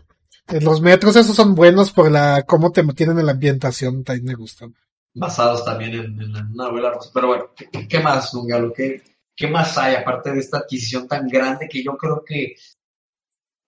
Eh, 0.49 0.61
Los 0.61 0.79
metros 0.79 1.13
esos 1.17 1.35
son 1.35 1.55
buenos 1.55 1.91
por 1.91 2.09
la 2.09 2.43
cómo 2.43 2.71
te 2.71 2.81
mantienen 2.81 3.19
en 3.19 3.25
la 3.25 3.33
ambientación, 3.33 4.05
también 4.05 4.27
me 4.27 4.33
gustan. 4.33 4.73
basados 5.13 5.65
también 5.65 5.91
en, 5.93 6.21
en 6.21 6.29
una 6.53 6.69
novela 6.69 6.91
rusa. 6.93 7.09
Pero 7.13 7.27
bueno, 7.27 7.49
¿qué, 7.53 7.85
qué 7.85 7.99
más, 7.99 8.33
Nungalo? 8.33 8.71
¿Qué, 8.71 9.03
¿Qué 9.35 9.47
más 9.47 9.77
hay 9.77 9.95
aparte 9.95 10.31
de 10.31 10.39
esta 10.39 10.59
adquisición 10.59 11.05
tan 11.05 11.27
grande 11.27 11.67
que 11.67 11.83
yo 11.83 11.97
creo 11.97 12.23
que... 12.25 12.55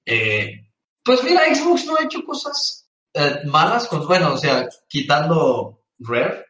eh, 0.06 0.70
pues 1.04 1.22
mira, 1.24 1.42
Xbox 1.54 1.86
no 1.86 1.98
ha 1.98 2.04
hecho 2.06 2.24
cosas 2.24 2.79
eh, 3.20 3.42
malas, 3.46 3.88
con, 3.88 4.06
bueno, 4.08 4.34
o 4.34 4.38
sea, 4.38 4.68
quitando 4.88 5.82
Rare, 6.00 6.46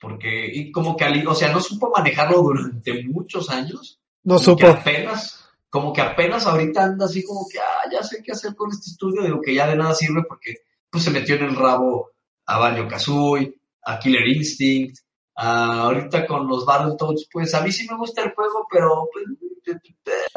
porque 0.00 0.46
y 0.52 0.72
como 0.72 0.96
que, 0.96 1.04
o 1.26 1.34
sea, 1.34 1.52
no 1.52 1.60
supo 1.60 1.90
manejarlo 1.96 2.42
durante 2.42 3.04
muchos 3.04 3.48
años. 3.50 4.00
No 4.24 4.36
como 4.38 4.56
que 4.56 4.66
supo. 4.66 4.78
apenas, 4.80 5.44
como 5.70 5.92
que 5.92 6.00
apenas 6.00 6.46
ahorita 6.46 6.84
anda 6.84 7.06
así 7.06 7.24
como 7.24 7.46
que, 7.50 7.58
ah, 7.58 7.88
ya 7.90 8.02
sé 8.02 8.22
qué 8.22 8.32
hacer 8.32 8.54
con 8.56 8.70
este 8.70 8.90
estudio, 8.90 9.22
digo 9.22 9.40
que 9.40 9.54
ya 9.54 9.66
de 9.68 9.76
nada 9.76 9.94
sirve 9.94 10.22
porque 10.28 10.56
pues 10.90 11.04
se 11.04 11.10
metió 11.10 11.36
en 11.36 11.44
el 11.44 11.56
rabo 11.56 12.10
a 12.46 12.58
Banjo 12.58 12.88
Kazooie, 12.88 13.54
a 13.84 13.98
Killer 13.98 14.26
Instinct, 14.28 14.98
a- 15.36 15.82
ahorita 15.84 16.26
con 16.26 16.46
los 16.48 16.66
Battletoads, 16.66 17.28
pues 17.32 17.54
a 17.54 17.62
mí 17.62 17.72
sí 17.72 17.86
me 17.90 17.96
gusta 17.96 18.22
el 18.22 18.32
juego, 18.34 18.66
pero 18.70 19.08
pues 19.12 19.26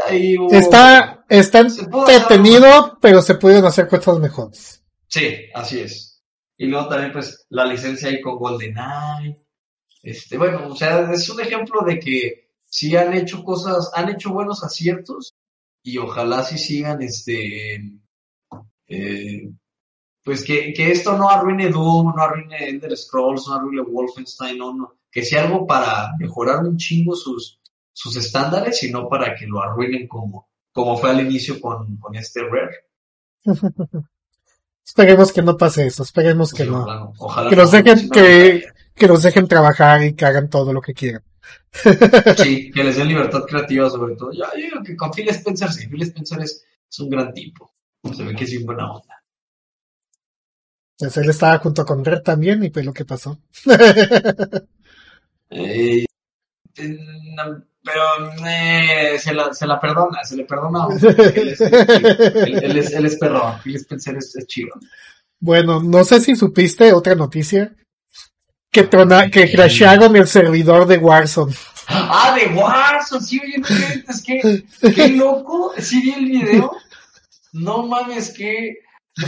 ahí 0.07 0.35
Está, 0.51 1.25
está 1.27 1.59
entretenido, 1.59 2.97
pero 3.01 3.21
se 3.21 3.35
pudieron 3.35 3.65
hacer 3.65 3.87
cosas 3.87 4.19
mejores. 4.19 4.81
Sí, 5.15 5.49
así 5.53 5.79
es. 5.79 6.21
Y 6.57 6.65
luego 6.65 6.89
también, 6.89 7.13
pues, 7.13 7.45
la 7.49 7.65
licencia 7.65 8.09
ahí 8.09 8.19
con 8.19 8.35
GoldenEye. 8.37 9.37
Este, 10.03 10.37
bueno, 10.37 10.67
o 10.67 10.75
sea, 10.75 11.09
es 11.09 11.29
un 11.29 11.39
ejemplo 11.39 11.83
de 11.85 11.99
que 11.99 12.49
sí 12.65 12.97
han 12.97 13.13
hecho 13.13 13.41
cosas, 13.41 13.91
han 13.95 14.09
hecho 14.09 14.33
buenos 14.33 14.61
aciertos 14.61 15.33
y 15.81 15.97
ojalá 15.99 16.43
sí 16.43 16.57
sigan, 16.57 17.01
este, 17.01 17.75
eh, 18.87 19.49
pues 20.21 20.43
que, 20.43 20.73
que 20.73 20.91
esto 20.91 21.17
no 21.17 21.29
arruine 21.29 21.69
Doom, 21.69 22.13
no 22.13 22.21
arruine 22.21 22.67
Ender 22.67 22.97
Scrolls, 22.97 23.47
no 23.47 23.53
arruine 23.53 23.83
Wolfenstein, 23.83 24.57
no, 24.57 24.73
no, 24.73 24.95
que 25.09 25.23
sea 25.23 25.45
algo 25.45 25.65
para 25.65 26.11
mejorar 26.19 26.65
un 26.65 26.75
chingo 26.75 27.15
sus, 27.15 27.61
sus 27.93 28.17
estándares 28.17 28.83
y 28.83 28.91
no 28.91 29.07
para 29.07 29.33
que 29.33 29.47
lo 29.47 29.61
arruinen 29.61 30.09
como, 30.09 30.49
como 30.73 30.97
fue 30.97 31.11
al 31.11 31.21
inicio 31.21 31.61
con, 31.61 31.95
con 31.99 32.15
este 32.15 32.41
Rare. 32.41 32.75
Esperemos 34.85 35.33
que 35.33 35.41
no 35.41 35.57
pase 35.57 35.87
eso, 35.87 36.03
esperemos 36.03 36.53
que 36.53 36.63
Sí, 36.63 36.69
no. 36.69 37.13
ojalá 37.17 37.49
Que 37.49 37.55
nos 37.55 37.73
no, 37.73 37.81
dejen 37.81 38.09
que, 38.09 38.65
que 38.93 39.07
nos 39.07 39.23
dejen 39.23 39.47
trabajar 39.47 40.03
y 40.03 40.13
que 40.13 40.25
hagan 40.25 40.49
todo 40.49 40.71
lo 40.73 40.81
que 40.81 40.93
quieran. 40.93 41.23
Sí, 42.37 42.71
que 42.71 42.83
les 42.83 42.95
den 42.97 43.07
libertad 43.07 43.43
creativa 43.47 43.89
sobre 43.89 44.15
todo. 44.15 44.31
Yo, 44.31 44.45
digo 44.55 44.81
que 44.83 44.95
con 44.95 45.11
Phil 45.11 45.29
Spencer, 45.29 45.71
sí, 45.71 45.87
Phil 45.87 46.03
Spencer 46.03 46.39
es, 46.41 46.65
es 46.89 46.99
un 46.99 47.09
gran 47.09 47.33
tipo. 47.33 47.71
Se 48.15 48.23
ve 48.23 48.35
que 48.35 48.43
es 48.43 48.51
bien 48.51 48.65
buena 48.65 48.91
onda. 48.91 49.23
Pues 50.97 51.17
él 51.17 51.29
estaba 51.29 51.57
junto 51.57 51.85
con 51.85 52.05
Red 52.05 52.21
también 52.21 52.63
y 52.63 52.69
pues 52.69 52.85
lo 52.85 52.93
que 52.93 53.05
pasó. 53.05 53.39
Eh, 55.51 56.05
pero 57.85 58.01
eh, 58.47 59.17
se, 59.19 59.33
la, 59.33 59.53
se 59.53 59.67
la 59.67 59.79
perdona, 59.79 60.23
se 60.23 60.35
le 60.35 60.45
perdona. 60.45 60.83
a 60.83 60.87
uno, 60.87 60.99
porque 60.99 61.39
Él 61.41 61.49
es, 61.49 61.61
él, 61.61 62.63
él 62.63 62.77
es, 62.77 62.91
él 62.93 63.05
es 63.05 63.15
perrón, 63.17 63.59
Phil 63.63 63.75
Spencer 63.75 64.17
es, 64.17 64.35
es 64.35 64.47
chido. 64.47 64.73
Bueno, 65.39 65.81
no 65.81 66.03
sé 66.03 66.19
si 66.19 66.35
supiste 66.35 66.91
otra 66.91 67.13
noticia. 67.13 67.75
Que, 68.71 68.83
trona, 68.83 69.29
que 69.29 69.49
crasharon 69.51 70.15
el 70.17 70.27
servidor 70.27 70.85
de 70.87 70.97
Warzone. 70.97 71.53
Ah, 71.87 72.35
de 72.35 72.47
Warzone, 72.53 73.21
sí, 73.23 73.39
oye, 73.41 73.57
no 73.59 73.69
inventes, 73.69 74.23
qué, 74.23 74.65
qué 74.93 75.09
loco, 75.09 75.73
sí 75.77 76.01
vi 76.01 76.11
el 76.11 76.25
video. 76.25 76.71
No 77.53 77.85
mames, 77.85 78.33
que. 78.33 78.79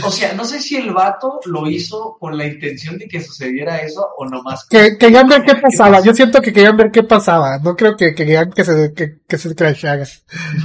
O 0.04 0.12
sea, 0.12 0.34
no 0.34 0.44
sé 0.44 0.60
si 0.60 0.76
el 0.76 0.92
vato 0.92 1.40
lo 1.46 1.66
hizo 1.66 2.18
con 2.20 2.36
la 2.36 2.46
intención 2.46 2.98
de 2.98 3.08
que 3.08 3.22
sucediera 3.22 3.78
eso 3.78 4.06
o 4.18 4.26
nomás. 4.26 4.66
Que, 4.66 4.98
querían 4.98 5.26
ver 5.26 5.44
qué 5.44 5.54
pasaba. 5.54 6.02
Yo 6.02 6.12
siento 6.12 6.42
que 6.42 6.52
querían 6.52 6.76
ver 6.76 6.90
qué 6.90 7.02
pasaba. 7.02 7.58
No 7.58 7.74
creo 7.74 7.96
que 7.96 8.14
querían 8.14 8.52
que 8.52 8.64
se, 8.64 8.92
que, 8.92 9.20
que 9.26 9.38
se 9.38 9.54
crashara. 9.54 10.04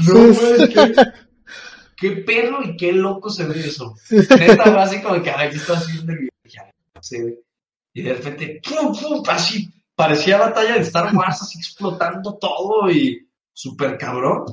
No, 0.05 0.13
güey, 0.13 0.73
qué, 0.73 0.95
qué 1.95 2.11
perro 2.17 2.63
y 2.65 2.75
qué 2.75 2.91
loco 2.91 3.29
se 3.29 3.45
ve 3.45 3.61
eso. 3.61 3.95
Neta, 4.09 4.83
así 4.83 5.01
como 5.01 5.21
que, 5.23 5.31
ay, 5.31 5.51
¿qué 5.51 5.55
está 5.55 5.73
haciendo 5.73 6.11
el 6.11 6.17
video? 6.17 6.31
No 6.93 7.01
sé. 7.01 7.39
Y 7.93 8.01
de 8.01 8.13
repente, 8.15 8.61
¡pum, 8.61 8.93
pum! 8.93 9.23
Así, 9.29 9.71
parecía 9.95 10.37
batalla 10.37 10.73
de 10.73 10.81
Star 10.81 11.15
Wars, 11.15 11.41
así 11.43 11.59
explotando 11.59 12.37
todo 12.37 12.91
y 12.91 13.25
súper 13.53 13.97
cabrón. 13.97 14.43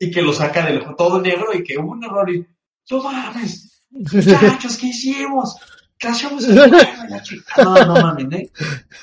Y 0.00 0.10
que 0.10 0.22
lo 0.22 0.32
saca 0.32 0.66
del 0.66 0.96
todo 0.96 1.20
negro 1.20 1.54
y 1.54 1.62
que 1.62 1.78
hubo 1.78 1.92
un 1.92 2.02
error 2.02 2.28
y, 2.28 2.44
no 2.90 3.02
mames, 3.02 3.86
muchachos, 3.90 4.76
¿qué 4.78 4.86
hicimos? 4.88 5.56
Crashamos 5.98 6.44
el 6.48 6.58
juego, 6.58 6.76
la 7.08 7.22
chica. 7.22 7.62
No, 7.64 7.74
no 7.86 7.94
mames, 7.94 8.26
¿eh? 8.32 8.50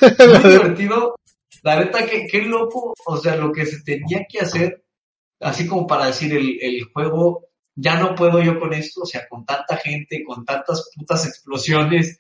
Muy 0.01 0.51
divertido. 0.51 1.15
La 1.63 1.79
neta, 1.79 2.05
que 2.05 2.27
qué 2.27 2.41
loco, 2.43 2.93
o 3.05 3.17
sea, 3.17 3.35
lo 3.35 3.51
que 3.51 3.65
se 3.65 3.81
tenía 3.81 4.25
que 4.29 4.39
hacer, 4.39 4.85
así 5.39 5.67
como 5.67 5.87
para 5.87 6.05
decir, 6.07 6.31
el, 6.33 6.57
el 6.61 6.83
juego, 6.93 7.47
ya 7.75 7.99
no 7.99 8.13
puedo 8.15 8.41
yo 8.41 8.59
con 8.59 8.73
esto, 8.73 9.01
o 9.01 9.05
sea, 9.05 9.27
con 9.27 9.45
tanta 9.45 9.75
gente, 9.77 10.23
con 10.23 10.45
tantas 10.45 10.89
putas 10.95 11.25
explosiones, 11.25 12.19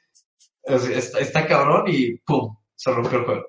o 0.63 0.79
sea, 0.79 0.97
está, 0.97 1.19
está 1.19 1.47
cabrón 1.47 1.85
y 1.87 2.15
¡pum! 2.17 2.55
Se 2.75 2.91
rompió 2.91 3.19
el 3.19 3.25
juego. 3.25 3.43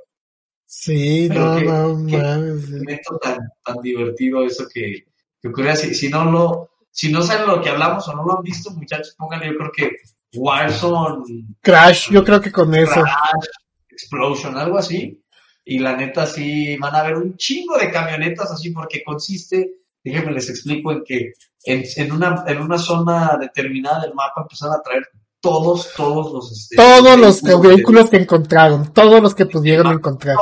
Sí, 0.66 1.26
Pero 1.28 1.54
no, 1.54 1.58
qué- 1.58 1.64
no, 1.64 2.06
qué- 2.06 2.16
mames. 2.18 2.70
Momento 2.70 3.18
tan, 3.22 3.38
tan 3.64 3.76
divertido 3.82 4.44
eso 4.44 4.66
que, 4.72 5.06
que 5.40 5.48
ocurre 5.48 5.70
así. 5.70 5.94
Si 5.94 6.08
no 6.10 6.30
lo, 6.30 6.70
si 6.96 7.12
no 7.12 7.20
saben 7.20 7.46
lo 7.46 7.60
que 7.60 7.68
hablamos 7.68 8.08
o 8.08 8.14
no 8.14 8.24
lo 8.24 8.38
han 8.38 8.42
visto, 8.42 8.70
muchachos, 8.70 9.14
pónganle, 9.18 9.48
yo 9.48 9.58
creo 9.58 9.70
que 9.70 9.90
Warzone 10.34 11.44
Crash, 11.60 12.10
yo 12.10 12.24
creo 12.24 12.40
que 12.40 12.50
con 12.50 12.74
eso. 12.74 12.94
Crash, 12.94 13.46
Explosion, 13.90 14.56
algo 14.56 14.78
así. 14.78 15.22
Y 15.62 15.78
la 15.78 15.94
neta 15.94 16.26
sí 16.26 16.74
van 16.78 16.94
a 16.94 17.02
ver 17.02 17.16
un 17.16 17.36
chingo 17.36 17.76
de 17.76 17.90
camionetas 17.90 18.50
así 18.50 18.70
porque 18.70 19.04
consiste, 19.04 19.72
déjenme 20.02 20.32
les 20.32 20.48
explico, 20.48 20.90
en 20.90 21.04
que 21.04 21.32
en, 21.64 21.84
en 21.96 22.12
una, 22.12 22.44
en 22.46 22.62
una 22.62 22.78
zona 22.78 23.36
determinada 23.38 24.00
del 24.00 24.14
mapa 24.14 24.40
empezaron 24.40 24.76
a 24.76 24.82
traer 24.82 25.06
todos, 25.38 25.92
todos 25.94 26.32
los... 26.32 26.50
este, 26.50 26.76
Todos 26.76 27.18
los 27.18 27.60
vehículos 27.60 28.08
que 28.08 28.16
encontraron, 28.16 28.90
todos 28.94 29.20
los 29.20 29.34
que 29.34 29.44
pudieron 29.44 29.92
encontrar. 29.92 30.36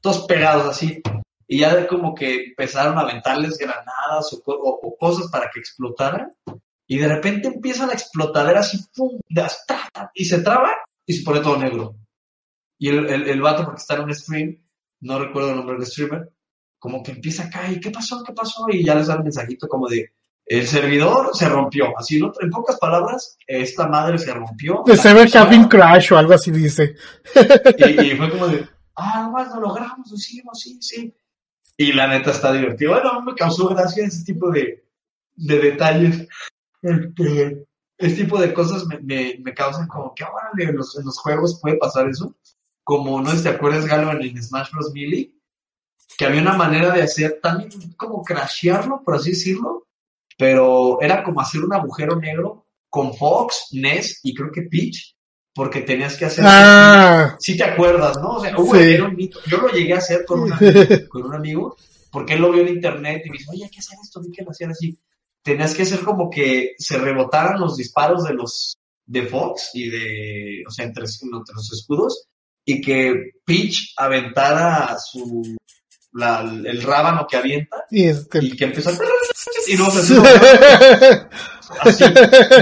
todos 0.00 0.20
pegados 0.20 0.66
así. 0.66 1.02
Y 1.50 1.60
ya 1.60 1.86
como 1.86 2.14
que 2.14 2.44
empezaron 2.50 2.98
a 2.98 3.00
aventarles 3.00 3.56
granadas 3.58 4.32
o, 4.34 4.42
co- 4.42 4.52
o- 4.54 4.80
o 4.86 4.96
cosas 4.98 5.28
para 5.30 5.50
que 5.52 5.58
explotaran. 5.60 6.34
Y 6.86 6.98
de 6.98 7.08
repente 7.08 7.48
empieza 7.48 7.86
la 7.86 7.94
explotadera 7.94 8.60
así, 8.60 8.78
¡pum! 8.94 9.18
y 10.14 10.24
se 10.26 10.40
traba 10.42 10.72
y 11.06 11.14
se 11.14 11.24
pone 11.24 11.40
todo 11.40 11.56
negro. 11.58 11.96
Y 12.78 12.88
el, 12.90 13.06
el, 13.08 13.28
el 13.28 13.40
vato, 13.40 13.64
porque 13.64 13.80
está 13.80 13.94
en 13.94 14.02
un 14.02 14.14
stream, 14.14 14.62
no 15.00 15.18
recuerdo 15.18 15.50
el 15.50 15.56
nombre 15.56 15.76
del 15.76 15.86
streamer, 15.86 16.30
como 16.78 17.02
que 17.02 17.10
empieza 17.12 17.44
a 17.44 17.50
caer, 17.50 17.80
¿qué 17.80 17.90
pasó? 17.90 18.22
¿Qué 18.24 18.32
pasó? 18.32 18.66
Y 18.70 18.84
ya 18.84 18.94
les 18.94 19.06
da 19.08 19.16
un 19.16 19.22
mensajito 19.24 19.66
como 19.68 19.88
de, 19.88 20.12
el 20.46 20.66
servidor 20.66 21.30
se 21.34 21.48
rompió. 21.48 21.86
Así, 21.98 22.20
¿no? 22.20 22.32
En 22.40 22.50
pocas 22.50 22.78
palabras, 22.78 23.36
esta 23.46 23.86
madre 23.88 24.16
se 24.18 24.32
rompió. 24.32 24.82
The 24.86 24.92
consola- 25.32 25.46
Having 25.46 25.64
Crash 25.68 26.12
o 26.12 26.18
algo 26.18 26.34
así 26.34 26.50
dice. 26.52 26.94
y, 27.78 28.06
y 28.12 28.16
fue 28.16 28.30
como 28.30 28.46
de, 28.48 28.66
ah, 28.96 29.22
nomás 29.24 29.48
lo 29.54 29.60
logramos, 29.60 30.08
lo 30.10 30.16
hicimos, 30.16 30.58
sí, 30.60 30.78
sí. 30.80 31.14
Y 31.78 31.92
la 31.92 32.08
neta 32.08 32.32
está 32.32 32.52
divertido. 32.52 32.92
Bueno, 32.92 33.22
me 33.22 33.34
causó 33.34 33.68
gracia 33.68 34.04
ese 34.04 34.24
tipo 34.24 34.50
de, 34.50 34.84
de 35.36 35.58
detalles. 35.58 36.28
Este, 36.82 37.64
tipo 38.16 38.40
de 38.40 38.52
cosas 38.52 38.84
me, 38.86 38.98
me, 38.98 39.38
me 39.42 39.54
causan 39.54 39.86
como 39.86 40.12
que 40.14 40.24
ahora 40.24 40.50
en 40.58 40.76
los, 40.76 40.98
en 40.98 41.04
los 41.04 41.18
juegos 41.18 41.60
puede 41.62 41.76
pasar 41.76 42.08
eso. 42.08 42.34
Como, 42.82 43.20
no 43.22 43.30
sé 43.30 43.44
te 43.44 43.48
acuerdas, 43.50 43.86
Galo, 43.86 44.10
en 44.10 44.22
el 44.22 44.42
Smash 44.42 44.72
Bros. 44.72 44.92
Melee, 44.92 45.32
que 46.16 46.26
había 46.26 46.42
una 46.42 46.56
manera 46.56 46.90
de 46.90 47.02
hacer 47.02 47.38
también 47.40 47.70
como 47.96 48.24
crashearlo, 48.24 49.02
por 49.04 49.14
así 49.14 49.30
decirlo, 49.30 49.86
pero 50.36 51.00
era 51.00 51.22
como 51.22 51.40
hacer 51.40 51.62
un 51.62 51.72
agujero 51.72 52.16
negro 52.16 52.66
con 52.88 53.14
Fox, 53.14 53.68
Ness 53.72 54.20
y 54.24 54.34
creo 54.34 54.50
que 54.50 54.62
Peach, 54.62 55.16
porque 55.58 55.80
tenías 55.80 56.14
que 56.16 56.24
hacer 56.26 56.44
Ah, 56.46 57.34
si 57.40 57.56
te 57.56 57.64
acuerdas, 57.64 58.16
¿no? 58.18 58.36
O 58.36 58.40
sea, 58.40 58.56
hubo- 58.56 58.76
Sí. 58.76 58.92
era 58.92 59.06
un 59.06 59.16
mito. 59.16 59.40
Yo 59.46 59.56
lo 59.58 59.68
llegué 59.70 59.92
a 59.94 59.98
hacer 59.98 60.24
con 60.24 60.38
un 60.42 60.52
amigo, 60.52 60.70
con 61.10 61.22
un 61.24 61.34
amigo, 61.34 61.76
porque 62.12 62.34
él 62.34 62.42
lo 62.42 62.52
vio 62.52 62.62
en 62.62 62.68
internet 62.68 63.22
y 63.24 63.30
me 63.30 63.38
dijo, 63.38 63.50
oye, 63.50 63.64
hay 63.64 63.70
que 63.70 63.80
hacer 63.80 63.98
esto, 64.00 64.20
vi 64.20 64.30
que 64.30 64.44
lo 64.44 64.52
hacían 64.52 64.70
así. 64.70 64.96
Tenías 65.42 65.74
que 65.74 65.82
hacer 65.82 66.00
como 66.00 66.30
que 66.30 66.74
se 66.78 66.96
rebotaran 66.98 67.58
los 67.60 67.76
disparos 67.76 68.22
de 68.22 68.34
los 68.34 68.76
de 69.04 69.22
Fox 69.26 69.70
y 69.74 69.88
de, 69.90 70.62
o 70.64 70.70
sea, 70.70 70.84
entre, 70.84 71.04
entre 71.06 71.54
los 71.56 71.72
escudos, 71.72 72.28
y 72.64 72.80
que 72.80 73.32
Peach 73.44 73.94
aventara 73.96 74.96
su 75.04 75.56
la- 76.12 76.40
el 76.42 76.82
rábano 76.82 77.26
que 77.28 77.36
avienta 77.36 77.84
y 77.90 78.04
este. 78.04 78.38
y 78.44 78.54
que 78.56 78.64
empezó 78.66 78.90
a... 78.90 78.92
y 79.66 79.74
no 79.76 79.90
se 79.90 80.00
así. 80.00 80.14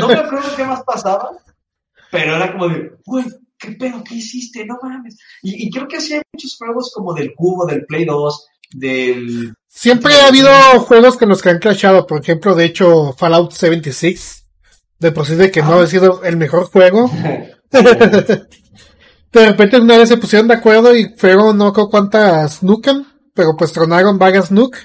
No 0.00 0.09
me 0.09 0.14
acuerdo 0.14 0.56
qué 0.56 0.64
más 0.64 0.82
pasaba, 0.85 1.30
pero 2.11 2.37
era 2.37 2.53
como 2.53 2.69
de, 2.69 2.92
güey, 3.05 3.25
¿qué 3.59 3.73
pedo? 3.73 4.03
¿Qué 4.05 4.16
hiciste? 4.16 4.64
No 4.66 4.79
mames. 4.83 5.16
Y, 5.42 5.66
y 5.66 5.71
creo 5.71 5.87
que 5.88 5.97
así 5.97 6.14
hay 6.14 6.23
muchos 6.33 6.57
juegos 6.57 6.92
como 6.95 7.14
del 7.14 7.35
Cubo, 7.35 7.66
del 7.66 7.85
Play 7.87 8.05
2, 8.05 8.47
del... 8.75 9.55
Siempre 9.69 10.14
ha 10.14 10.29
habido 10.29 10.49
juegos 10.81 11.16
que 11.16 11.27
los 11.27 11.42
que 11.42 11.51
han 11.51 11.59
crashado, 11.59 12.07
por 12.07 12.21
ejemplo, 12.23 12.55
de 12.55 12.64
hecho, 12.64 13.12
Fallout 13.12 13.53
76. 13.53 14.45
De 14.99 15.12
por 15.12 15.27
sí 15.27 15.35
de 15.35 15.51
que 15.51 15.61
no 15.61 15.75
Ah. 15.75 15.83
ha 15.83 15.87
sido 15.87 16.23
el 16.25 16.37
mejor 16.38 16.71
juego. 16.71 17.11
De 19.33 19.47
repente 19.47 19.79
una 19.79 19.99
vez 19.99 20.09
se 20.09 20.16
pusieron 20.16 20.49
de 20.49 20.55
acuerdo 20.55 20.97
y 20.97 21.12
fueron 21.16 21.59
no 21.59 21.71
creo 21.75 21.90
cuántas 21.90 22.62
Nukem, 22.62 23.05
pero 23.35 23.55
pues 23.55 23.71
tronaron 23.73 24.19
varias 24.19 24.51
Nuke. 24.51 24.79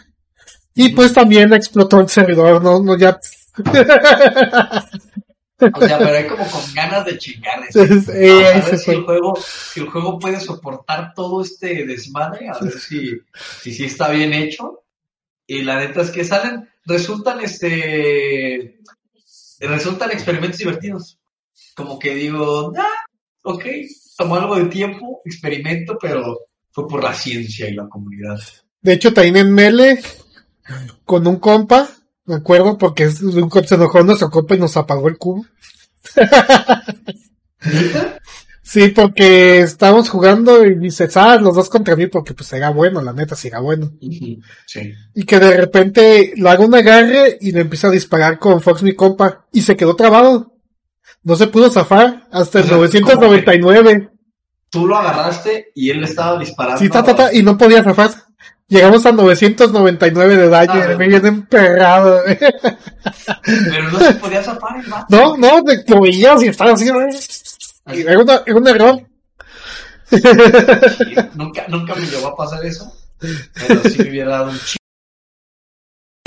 Y 0.76 0.90
pues 0.90 1.14
también 1.14 1.54
explotó 1.54 2.02
el 2.02 2.10
servidor, 2.10 2.62
no, 2.62 2.82
no 2.82 2.98
ya. 2.98 3.18
O 5.74 5.80
sea, 5.88 5.98
pero 6.00 6.18
hay 6.18 6.28
como 6.28 6.50
con 6.50 6.74
ganas 6.74 7.06
de 7.06 7.18
chingarles. 7.18 7.76
Eh, 7.76 8.46
a 8.56 8.66
ver 8.66 8.78
si 8.78 8.92
el 8.92 9.04
juego, 9.04 9.36
si 9.36 9.80
el 9.82 9.90
juego 9.90 10.20
puede 10.20 10.40
soportar 10.40 11.14
todo 11.14 11.42
este 11.42 11.86
desmadre, 11.86 12.50
a 12.50 12.58
ver 12.60 12.74
si, 12.74 13.20
si, 13.62 13.74
sí 13.74 13.86
está 13.86 14.10
bien 14.10 14.34
hecho. 14.34 14.84
Y 15.46 15.64
la 15.64 15.80
neta 15.80 16.02
es 16.02 16.12
que 16.12 16.24
salen, 16.24 16.70
resultan 16.86 17.42
este, 17.42 18.80
resultan 19.60 20.12
experimentos 20.12 20.60
divertidos. 20.60 21.20
Como 21.76 22.00
que 22.00 22.16
digo, 22.16 22.74
ah, 22.78 23.06
ok, 23.44 23.66
tomó 24.18 24.36
algo 24.36 24.56
de 24.56 24.66
tiempo, 24.66 25.22
experimento, 25.26 25.98
pero 26.00 26.40
fue 26.72 26.88
por 26.88 27.04
la 27.04 27.14
ciencia 27.14 27.70
y 27.70 27.74
la 27.74 27.88
comunidad. 27.88 28.40
De 28.82 28.94
hecho, 28.94 29.14
también 29.14 29.38
en 29.38 29.54
Mele, 29.54 30.02
con 31.06 31.28
un 31.28 31.38
compa, 31.38 31.90
me 32.32 32.38
acuerdo, 32.38 32.78
porque 32.78 33.08
un 33.08 33.52
se 33.66 33.76
enojó 33.76 34.04
nuestro 34.04 34.30
compa 34.30 34.56
y 34.56 34.60
nos 34.60 34.78
apagó 34.78 35.08
el 35.08 35.18
cubo. 35.18 35.46
Sí, 38.72 38.88
porque 38.88 39.60
estábamos 39.60 40.08
jugando 40.08 40.66
y 40.66 40.80
dice, 40.80 41.10
ah, 41.16 41.36
los 41.36 41.56
dos 41.56 41.68
contra 41.68 41.98
mí, 41.98 42.08
porque 42.08 42.34
pues 42.34 42.54
era 42.54 42.70
bueno, 42.70 43.02
la 43.02 43.12
neta, 43.12 43.36
sí 43.36 43.50
era 43.50 43.60
bueno. 43.60 43.92
Sí. 44.00 44.40
Y 45.14 45.26
que 45.26 45.40
de 45.40 45.58
repente 45.58 46.32
lo 46.38 46.50
hago 46.50 46.64
un 46.64 46.76
agarre 46.76 47.38
y 47.42 47.52
le 47.52 47.60
empieza 47.60 47.90
a 47.90 47.92
disparar 47.92 48.40
con 48.40 48.62
Fox 48.62 48.82
mi 48.82 48.96
compa. 48.96 49.46
Y 49.52 49.64
se 49.64 49.76
quedó 49.76 49.98
trabado. 49.98 50.54
No 51.22 51.36
se 51.36 51.48
pudo 51.48 51.70
zafar 51.70 52.30
hasta 52.32 52.60
el 52.60 52.66
O 52.66 52.68
sea, 52.70 52.78
999. 52.78 54.10
Tú 54.70 54.88
lo 54.88 54.96
agarraste 54.96 55.74
y 55.76 55.90
él 55.90 56.00
le 56.00 56.06
estaba 56.06 56.40
disparando. 56.40 56.80
Sí, 56.80 56.88
ta, 56.88 57.04
ta, 57.04 57.14
ta, 57.14 57.34
y 57.34 57.44
no 57.44 57.58
podía 57.58 57.84
zafar. 57.84 58.12
Llegamos 58.68 59.06
a 59.06 59.12
999 59.12 60.38
de 60.38 60.48
daño 60.50 60.74
Ah, 60.76 60.94
y 60.94 60.96
me 60.98 61.08
viene 61.10 61.28
emperrado. 61.28 62.22
Pero 62.26 63.92
no 63.92 64.00
se 64.00 64.14
podía 64.14 64.42
zafar 64.42 64.78
el 64.80 64.90
vato. 64.90 65.06
No, 65.10 65.36
no, 65.38 65.62
te 65.64 65.84
lo 65.94 66.02
veías 66.02 66.42
y 66.44 66.48
estaba 66.48 66.72
así. 66.72 66.86
y 66.86 68.02
Era, 68.02 68.20
una- 68.20 68.42
era 68.46 68.56
un 68.58 68.68
error. 68.68 69.02
Sí, 70.10 71.16
nunca, 71.36 71.66
nunca 71.68 71.96
me 71.96 72.06
llegó 72.06 72.28
a 72.28 72.36
pasar 72.38 72.66
eso. 72.66 72.92
Pero 73.20 73.82
sí 73.84 74.04
me 74.04 74.10
hubiera 74.10 74.32
dado 74.32 74.52
un 74.52 74.58
chico. 74.60 74.78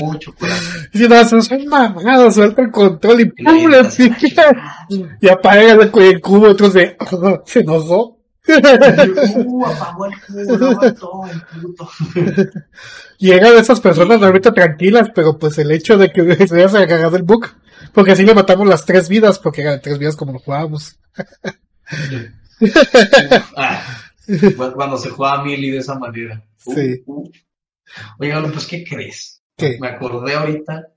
Mucho 0.00 0.34
coraje. 0.34 0.60
Y 0.92 0.98
no, 1.08 1.24
se 1.24 1.40
soy 1.40 1.66
mamado, 1.66 2.30
suelta 2.30 2.62
el 2.62 2.70
control 2.70 3.20
y 3.20 3.24
¡pum! 3.26 3.68
le 3.70 3.84
pica. 3.84 4.84
Y 5.20 5.28
apaga 5.28 5.62
el, 5.72 5.90
el 6.02 6.20
cubo, 6.20 6.48
otros 6.48 6.74
de, 6.74 6.96
se 7.46 7.60
enojó. 7.60 8.13
Uh, 8.46 9.64
apagó 9.66 10.06
el 10.06 10.12
cubo, 10.20 10.56
lo 10.58 10.72
mató 10.76 11.22
el 11.30 11.42
puto. 11.62 11.88
Y 13.18 13.30
era 13.30 13.50
de 13.52 13.60
esas 13.60 13.80
personas 13.80 14.20
realmente 14.20 14.52
tranquilas, 14.52 15.08
pero 15.14 15.38
pues 15.38 15.56
el 15.58 15.70
hecho 15.70 15.96
de 15.96 16.12
que 16.12 16.34
se 16.48 16.62
haya 16.62 16.78
agarrado 16.80 17.16
el 17.16 17.22
bug, 17.22 17.46
porque 17.94 18.12
así 18.12 18.24
le 18.24 18.34
matamos 18.34 18.66
las 18.66 18.84
tres 18.84 19.08
vidas, 19.08 19.38
porque 19.38 19.62
eran 19.62 19.80
tres 19.80 19.98
vidas 19.98 20.16
como 20.16 20.32
lo 20.32 20.40
jugábamos. 20.40 20.98
Ah, 23.56 23.82
cu- 24.26 24.72
cuando 24.74 24.96
se 24.98 25.10
juega 25.10 25.40
a 25.40 25.44
Mili 25.44 25.70
de 25.70 25.78
esa 25.78 25.98
manera. 25.98 26.42
Uh, 26.66 26.74
Sí. 26.74 27.02
uh. 27.06 27.30
Oigan, 28.18 28.50
pues, 28.50 28.66
¿qué 28.66 28.82
crees? 28.84 29.42
¿Qué? 29.56 29.78
Me 29.80 29.88
acordé 29.88 30.34
ahorita, 30.34 30.88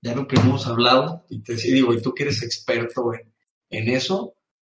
ya 0.00 0.14
lo 0.14 0.26
que 0.26 0.36
hemos 0.40 0.66
hablado, 0.66 1.24
y 1.28 1.40
te 1.42 1.54
digo, 1.56 1.92
y 1.92 2.00
tú 2.00 2.14
que 2.14 2.22
eres 2.24 2.42
experto 2.42 3.12
en, 3.14 3.32
en 3.70 3.94
eso, 3.94 4.34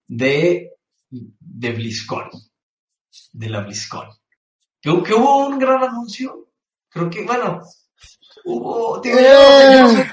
de, 0.07 0.71
de 1.09 1.71
BlizzCon, 1.71 2.29
de 3.33 3.49
la 3.49 3.61
BlizzCon. 3.61 4.07
Que, 4.81 5.03
que 5.03 5.13
hubo 5.13 5.47
un 5.47 5.59
gran 5.59 5.83
anuncio, 5.83 6.49
creo 6.89 7.09
que, 7.09 7.23
bueno, 7.23 7.61
hubo, 8.45 8.99
digo, 8.99 9.17
yo, 9.19 9.81
no 9.81 9.89
soy, 9.89 10.05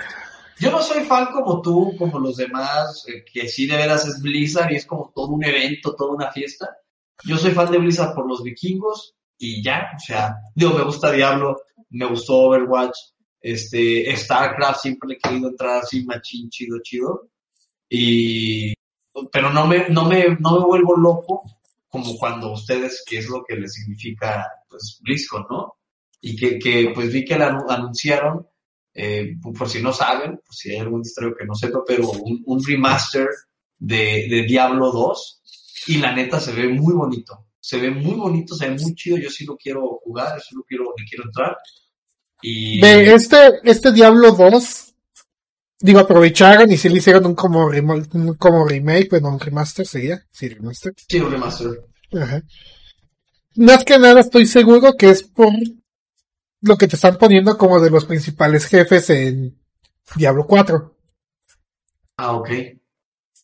yo 0.58 0.70
no 0.70 0.82
soy 0.82 1.04
fan 1.04 1.26
como 1.32 1.60
tú, 1.60 1.94
como 1.98 2.18
los 2.18 2.36
demás, 2.36 3.04
eh, 3.08 3.24
que 3.30 3.48
sí 3.48 3.66
de 3.66 3.76
veras 3.76 4.06
es 4.06 4.20
Blizzard 4.20 4.72
y 4.72 4.76
es 4.76 4.86
como 4.86 5.12
todo 5.14 5.28
un 5.28 5.44
evento, 5.44 5.94
toda 5.94 6.14
una 6.14 6.30
fiesta. 6.30 6.76
Yo 7.24 7.38
soy 7.38 7.52
fan 7.52 7.70
de 7.70 7.78
Blizzard 7.78 8.14
por 8.14 8.28
los 8.28 8.42
vikingos 8.42 9.14
y 9.38 9.62
ya, 9.62 9.90
o 9.96 10.00
sea, 10.00 10.36
digo, 10.54 10.74
me 10.74 10.84
gusta 10.84 11.12
Diablo, 11.12 11.56
me 11.90 12.06
gustó 12.06 12.38
Overwatch, 12.38 12.96
este, 13.40 14.16
StarCraft 14.16 14.80
siempre 14.80 15.08
le 15.08 15.14
he 15.14 15.18
querido 15.18 15.48
entrar 15.48 15.82
así 15.82 16.04
machín, 16.04 16.48
chido, 16.48 16.78
chido. 16.82 17.28
Y, 17.88 18.73
pero 19.32 19.50
no 19.52 19.66
me, 19.66 19.88
no 19.88 20.04
me, 20.08 20.36
no 20.40 20.58
me 20.58 20.64
vuelvo 20.64 20.96
loco 20.96 21.42
como 21.88 22.16
cuando 22.16 22.52
ustedes, 22.52 23.04
que 23.06 23.18
es 23.18 23.28
lo 23.28 23.44
que 23.44 23.54
les 23.56 23.72
significa, 23.74 24.46
pues, 24.68 24.98
BlizzCon, 25.02 25.46
¿no? 25.48 25.74
Y 26.20 26.34
que, 26.36 26.58
que 26.58 26.90
pues 26.94 27.12
vi 27.12 27.24
que 27.24 27.38
la 27.38 27.50
anu- 27.52 27.70
anunciaron, 27.70 28.46
eh, 28.94 29.36
por 29.56 29.68
si 29.68 29.80
no 29.82 29.92
saben, 29.92 30.36
por 30.44 30.54
si 30.54 30.70
hay 30.70 30.78
algún 30.78 31.02
distractor 31.02 31.36
que 31.38 31.44
no 31.46 31.54
sepa, 31.54 31.80
pero 31.86 32.10
un, 32.10 32.42
un 32.46 32.64
remaster 32.64 33.28
de, 33.78 34.26
de 34.28 34.42
Diablo 34.46 34.90
2 34.90 35.42
y 35.88 35.98
la 35.98 36.12
neta 36.14 36.40
se 36.40 36.52
ve 36.52 36.68
muy 36.68 36.94
bonito. 36.94 37.46
Se 37.60 37.78
ve 37.78 37.90
muy 37.90 38.14
bonito, 38.14 38.54
se 38.54 38.68
ve 38.70 38.76
muy 38.80 38.94
chido. 38.94 39.16
Yo 39.18 39.30
sí 39.30 39.44
lo 39.44 39.56
quiero 39.56 40.00
jugar, 40.02 40.36
yo 40.36 40.40
sí 40.40 40.54
lo 40.54 40.62
quiero, 40.64 40.84
le 40.96 41.04
quiero 41.04 41.24
entrar. 41.24 41.56
Y 42.42 42.80
De 42.80 43.14
este, 43.14 43.36
este 43.64 43.92
Diablo 43.92 44.32
2, 44.32 44.93
digo, 45.80 46.00
aprovecharon 46.00 46.70
y 46.70 46.76
sí 46.76 46.88
le 46.88 46.98
hicieron 46.98 47.26
un 47.26 47.34
como, 47.34 47.66
un 47.66 48.34
como 48.38 48.66
remake, 48.66 49.10
bueno, 49.10 49.28
un 49.30 49.40
remaster 49.40 49.86
sería, 49.86 50.24
sí, 50.30 50.48
remaster. 50.48 50.92
sí, 51.08 51.20
un 51.20 51.30
remaster. 51.32 51.70
Ajá. 52.12 52.42
Más 53.56 53.84
que 53.84 53.98
nada 53.98 54.20
estoy 54.20 54.46
seguro 54.46 54.94
que 54.98 55.10
es 55.10 55.22
por 55.22 55.52
lo 56.60 56.76
que 56.76 56.88
te 56.88 56.96
están 56.96 57.16
poniendo 57.18 57.56
como 57.56 57.80
de 57.80 57.90
los 57.90 58.04
principales 58.04 58.66
jefes 58.66 59.10
en 59.10 59.58
Diablo 60.16 60.46
4. 60.46 60.96
Ah, 62.16 62.32
ok. 62.32 62.48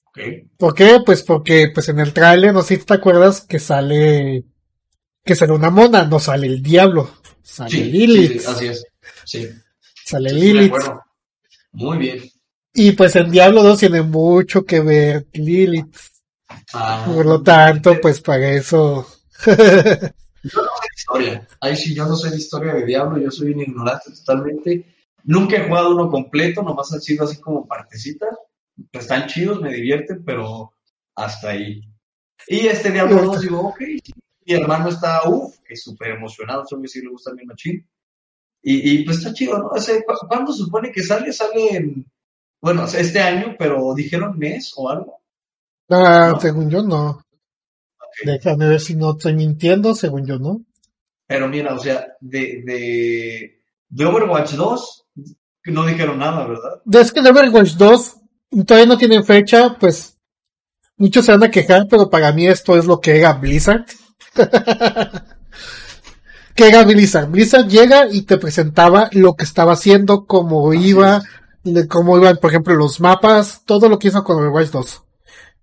Ok. 0.05 0.19
¿Por 0.57 0.75
qué? 0.75 0.99
Pues 1.05 1.23
porque 1.23 1.71
pues 1.73 1.89
en 1.89 2.01
el 2.01 2.13
tráiler, 2.13 2.53
no 2.53 2.63
sé 2.63 2.77
si 2.77 2.85
te 2.85 2.95
acuerdas 2.95 3.43
que 3.43 3.59
sale 3.59 4.45
que 5.25 5.35
sale 5.35 5.53
una 5.53 5.71
mona, 5.71 6.05
no 6.05 6.19
sale 6.19 6.47
el 6.47 6.63
diablo, 6.63 7.11
sale 7.43 7.71
Sí, 7.71 7.85
Lilith, 7.85 8.33
sí, 8.33 8.39
sí, 8.41 8.47
así 8.49 8.67
es. 8.67 8.85
Sí. 9.25 9.49
sale 10.05 10.33
Lilith. 10.33 10.73
Muy 11.73 11.99
bien. 11.99 12.23
Y 12.75 12.93
pues 12.93 13.17
en 13.17 13.31
Diablo 13.31 13.63
2 13.63 13.79
tiene 13.79 14.03
mucho 14.03 14.65
que 14.65 14.81
ver 14.81 15.27
Lilith. 15.33 15.97
Ah, 16.73 17.05
Por 17.07 17.27
lo 17.27 17.43
tanto, 17.43 18.01
pues 18.01 18.21
para 18.21 18.51
eso. 18.51 19.07
historia. 20.97 21.47
Ahí 21.61 21.77
sí, 21.77 21.95
yo 21.95 22.07
no 22.07 22.17
sé 22.17 22.31
de 22.31 22.37
historia 22.37 22.75
de 22.75 22.87
Diablo, 22.87 23.19
yo 23.19 23.31
soy 23.31 23.53
un 23.53 23.61
ignorante 23.61 24.11
totalmente. 24.13 24.87
Nunca 25.25 25.57
he 25.57 25.69
jugado 25.69 25.95
uno 25.95 26.11
completo, 26.11 26.63
nomás 26.63 26.93
han 26.93 27.01
sido 27.01 27.25
así 27.25 27.39
como 27.41 27.67
partecitas. 27.67 28.31
Están 28.93 29.27
chidos, 29.27 29.61
me 29.61 29.73
divierten, 29.73 30.25
pero 30.25 30.73
hasta 31.15 31.51
ahí. 31.51 31.83
Y 32.49 32.67
este 32.67 32.91
Diablo 32.91 33.23
2 33.23 33.41
digo, 33.43 33.61
ok, 33.61 33.81
mi 34.47 34.55
hermano 34.55 34.89
está, 34.89 35.29
uff, 35.29 35.59
que 35.67 35.77
súper 35.77 36.13
emocionado, 36.13 36.65
solo 36.67 36.83
que 36.83 36.89
sí 36.89 37.03
le 37.03 37.11
gusta 37.11 37.35
mi 37.35 37.45
machín. 37.45 37.87
Y, 38.63 38.91
y 39.01 39.05
pues 39.05 39.19
está 39.19 39.33
chido, 39.33 39.59
¿no? 39.59 39.75
Ese, 39.75 40.05
¿cu- 40.05 40.27
¿Cuándo 40.29 40.53
supone 40.53 40.93
que 40.93 41.03
sale? 41.03 41.33
Sale 41.33 41.77
en, 41.77 42.07
bueno, 42.61 42.85
este 42.85 43.21
año, 43.21 43.55
pero 43.59 43.95
dijeron 43.95 44.39
mes 44.39 44.73
o 44.77 44.89
algo. 44.91 45.21
Ah, 45.89 46.33
No. 46.35 46.41
según 46.41 46.71
yo 46.71 46.83
no. 46.83 47.23
Déjame 48.25 48.69
ver 48.69 48.81
si 48.81 48.97
no 48.97 49.13
estoy 49.13 49.35
mintiendo, 49.35 49.95
según 49.95 50.27
yo 50.27 50.39
no. 50.39 50.63
Pero 51.27 51.49
mira, 51.49 51.75
o 51.75 51.79
sea, 51.79 52.07
de, 52.21 52.63
de, 52.65 53.61
de 53.89 54.05
Overwatch 54.05 54.53
2 54.55 55.07
no 55.67 55.87
dijeron 55.87 56.19
nada, 56.19 56.47
¿verdad? 56.47 56.83
Es 56.93 57.13
que 57.13 57.21
el 57.21 57.29
Overwatch 57.29 57.75
2 57.77 58.17
todavía 58.67 58.87
no 58.87 58.99
tienen 58.99 59.25
fecha, 59.25 59.77
pues 59.79 60.19
muchos 60.97 61.25
se 61.25 61.33
van 61.33 61.45
a 61.45 61.51
quejar, 61.51 61.87
pero 61.89 62.11
para 62.11 62.33
mí 62.33 62.47
esto 62.47 62.77
es 62.77 62.85
lo 62.85 63.01
que 63.01 63.17
era 63.19 63.33
Blizzard. 63.35 63.87
¿Qué 66.55 66.69
era 66.69 66.83
Blizzard? 66.85 67.29
Blizzard 67.31 67.69
llega 67.69 68.07
y 68.11 68.23
te 68.23 68.37
presentaba 68.39 69.09
lo 69.13 69.35
que 69.35 69.45
estaba 69.45 69.73
haciendo, 69.73 70.27
cómo 70.27 70.71
Así 70.71 70.89
iba, 70.91 71.23
de 71.65 71.87
cómo 71.89 72.19
iban, 72.19 72.37
por 72.39 72.51
ejemplo, 72.51 72.75
los 72.75 73.01
mapas, 73.01 73.63
todo 73.65 73.89
lo 73.89 73.99
que 73.99 74.09
hizo 74.09 74.23
con 74.25 74.39
Overwatch 74.39 74.71
2. 74.71 75.03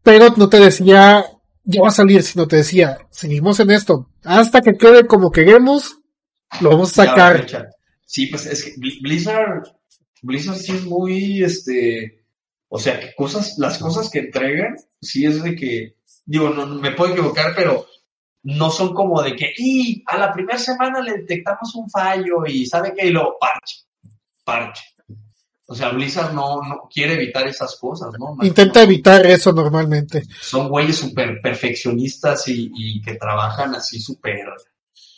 Pero 0.03 0.33
no 0.37 0.49
te 0.49 0.59
decía, 0.59 1.25
ya 1.63 1.81
va 1.81 1.89
a 1.89 1.91
salir, 1.91 2.23
sino 2.23 2.47
te 2.47 2.57
decía, 2.57 2.97
seguimos 3.11 3.59
en 3.59 3.71
esto, 3.71 4.09
hasta 4.23 4.61
que 4.61 4.73
quede 4.77 5.05
como 5.05 5.31
queremos, 5.31 5.97
lo 6.61 6.69
vamos 6.69 6.97
a 6.97 7.05
sacar. 7.05 7.45
Sí, 8.05 8.27
pues 8.27 8.45
es 8.45 8.63
que 8.63 8.71
Bli- 8.77 9.01
Blizzard, 9.01 9.63
Blizzard 10.21 10.57
sí 10.57 10.71
es 10.71 10.85
muy, 10.85 11.43
este, 11.43 12.23
o 12.69 12.79
sea, 12.79 12.99
que 12.99 13.13
cosas, 13.15 13.55
las 13.57 13.77
cosas 13.77 14.09
que 14.09 14.19
entregan, 14.19 14.75
sí 15.01 15.25
es 15.25 15.43
de 15.43 15.55
que, 15.55 15.97
digo, 16.25 16.49
no, 16.49 16.65
me 16.67 16.91
puedo 16.93 17.11
equivocar, 17.11 17.53
pero 17.55 17.85
no 18.47 18.71
son 18.71 18.93
como 18.93 19.21
de 19.21 19.35
que, 19.35 19.53
y 19.57 20.01
a 20.05 20.17
la 20.17 20.31
primera 20.31 20.57
semana 20.57 21.01
le 21.01 21.17
detectamos 21.17 21.75
un 21.75 21.89
fallo 21.89 22.45
y 22.45 22.65
sabe 22.65 22.93
que 22.93 23.07
y 23.07 23.09
luego 23.09 23.35
parche, 23.37 23.79
parche. 24.45 24.85
O 25.65 25.75
sea, 25.75 25.89
Blizzard 25.89 26.33
no, 26.33 26.61
no 26.61 26.87
quiere 26.89 27.15
evitar 27.15 27.45
esas 27.45 27.75
cosas, 27.75 28.07
¿no? 28.17 28.37
Intenta 28.41 28.83
evitar 28.83 29.25
eso 29.25 29.51
normalmente. 29.51 30.23
Son 30.39 30.69
güeyes 30.69 30.95
súper 30.95 31.41
perfeccionistas 31.41 32.47
y, 32.47 32.71
y 32.73 33.01
que 33.01 33.15
trabajan 33.15 33.75
así 33.75 33.99
súper, 33.99 34.47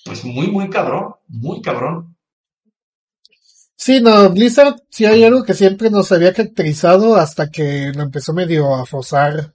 pues 0.04 0.26
muy, 0.26 0.48
muy 0.48 0.68
cabrón, 0.68 1.14
muy 1.28 1.62
cabrón. 1.62 2.18
Sí, 3.76 4.02
no, 4.02 4.28
Blizzard 4.32 4.82
sí 4.90 5.06
hay 5.06 5.24
algo 5.24 5.44
que 5.44 5.54
siempre 5.54 5.92
nos 5.92 6.12
había 6.12 6.34
caracterizado 6.34 7.16
hasta 7.16 7.52
que 7.52 7.92
lo 7.94 8.02
empezó 8.02 8.34
medio 8.34 8.74
a 8.74 8.88
forzar, 8.88 9.54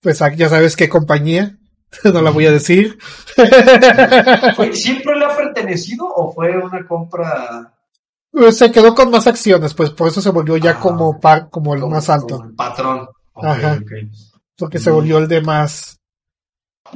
pues 0.00 0.18
ya 0.36 0.48
sabes 0.48 0.74
qué 0.74 0.88
compañía, 0.88 1.59
no 2.04 2.22
la 2.22 2.30
voy 2.30 2.46
a 2.46 2.52
decir. 2.52 2.98
¿Fue- 4.56 4.72
¿Siempre 4.74 5.16
le 5.16 5.24
ha 5.24 5.36
pertenecido 5.36 6.06
o 6.06 6.32
fue 6.32 6.56
una 6.56 6.86
compra 6.86 7.74
Pues 8.30 8.58
se 8.58 8.70
quedó 8.70 8.94
con 8.94 9.10
más 9.10 9.26
acciones, 9.26 9.74
pues 9.74 9.90
por 9.90 10.08
eso 10.08 10.20
se 10.20 10.30
volvió 10.30 10.56
ya 10.56 10.72
Ah. 10.72 10.80
como 10.80 11.18
par, 11.20 11.50
como 11.50 11.74
el 11.74 11.80
como- 11.80 11.94
más 11.96 12.08
alto, 12.08 12.36
como 12.36 12.48
el 12.50 12.54
patrón? 12.54 13.08
Ajá. 13.34 13.80
porque 14.56 14.78
se 14.78 14.90
volvió 14.90 15.18
el 15.18 15.26
de 15.28 15.40
más. 15.40 15.98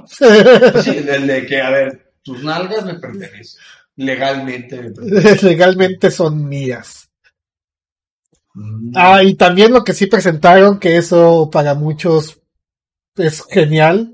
Sí, 0.07 0.25
el 0.27 1.27
de 1.27 1.47
que, 1.47 1.61
a 1.61 1.71
ver, 1.71 2.13
tus 2.23 2.43
nalgas 2.45 2.85
me 2.85 2.95
pertenecen. 2.95 3.61
Legalmente 3.97 4.77
me 4.83 4.91
pertenecen. 4.91 5.49
Legalmente 5.49 6.11
son 6.11 6.47
mías. 6.49 7.09
Mm. 8.55 8.93
Ah, 8.97 9.23
y 9.23 9.35
también 9.35 9.73
lo 9.73 9.83
que 9.85 9.95
sí 9.95 10.07
presentaron, 10.07 10.79
que 10.79 10.97
eso 10.97 11.49
para 11.51 11.75
muchos 11.75 12.41
es 13.17 13.43
genial. 13.51 14.14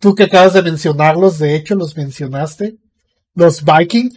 Tú 0.00 0.14
que 0.14 0.24
acabas 0.24 0.54
de 0.54 0.62
mencionarlos, 0.62 1.38
de 1.38 1.54
hecho 1.56 1.74
los 1.74 1.96
mencionaste. 1.96 2.76
Los 3.34 3.64
Vikings. 3.64 4.16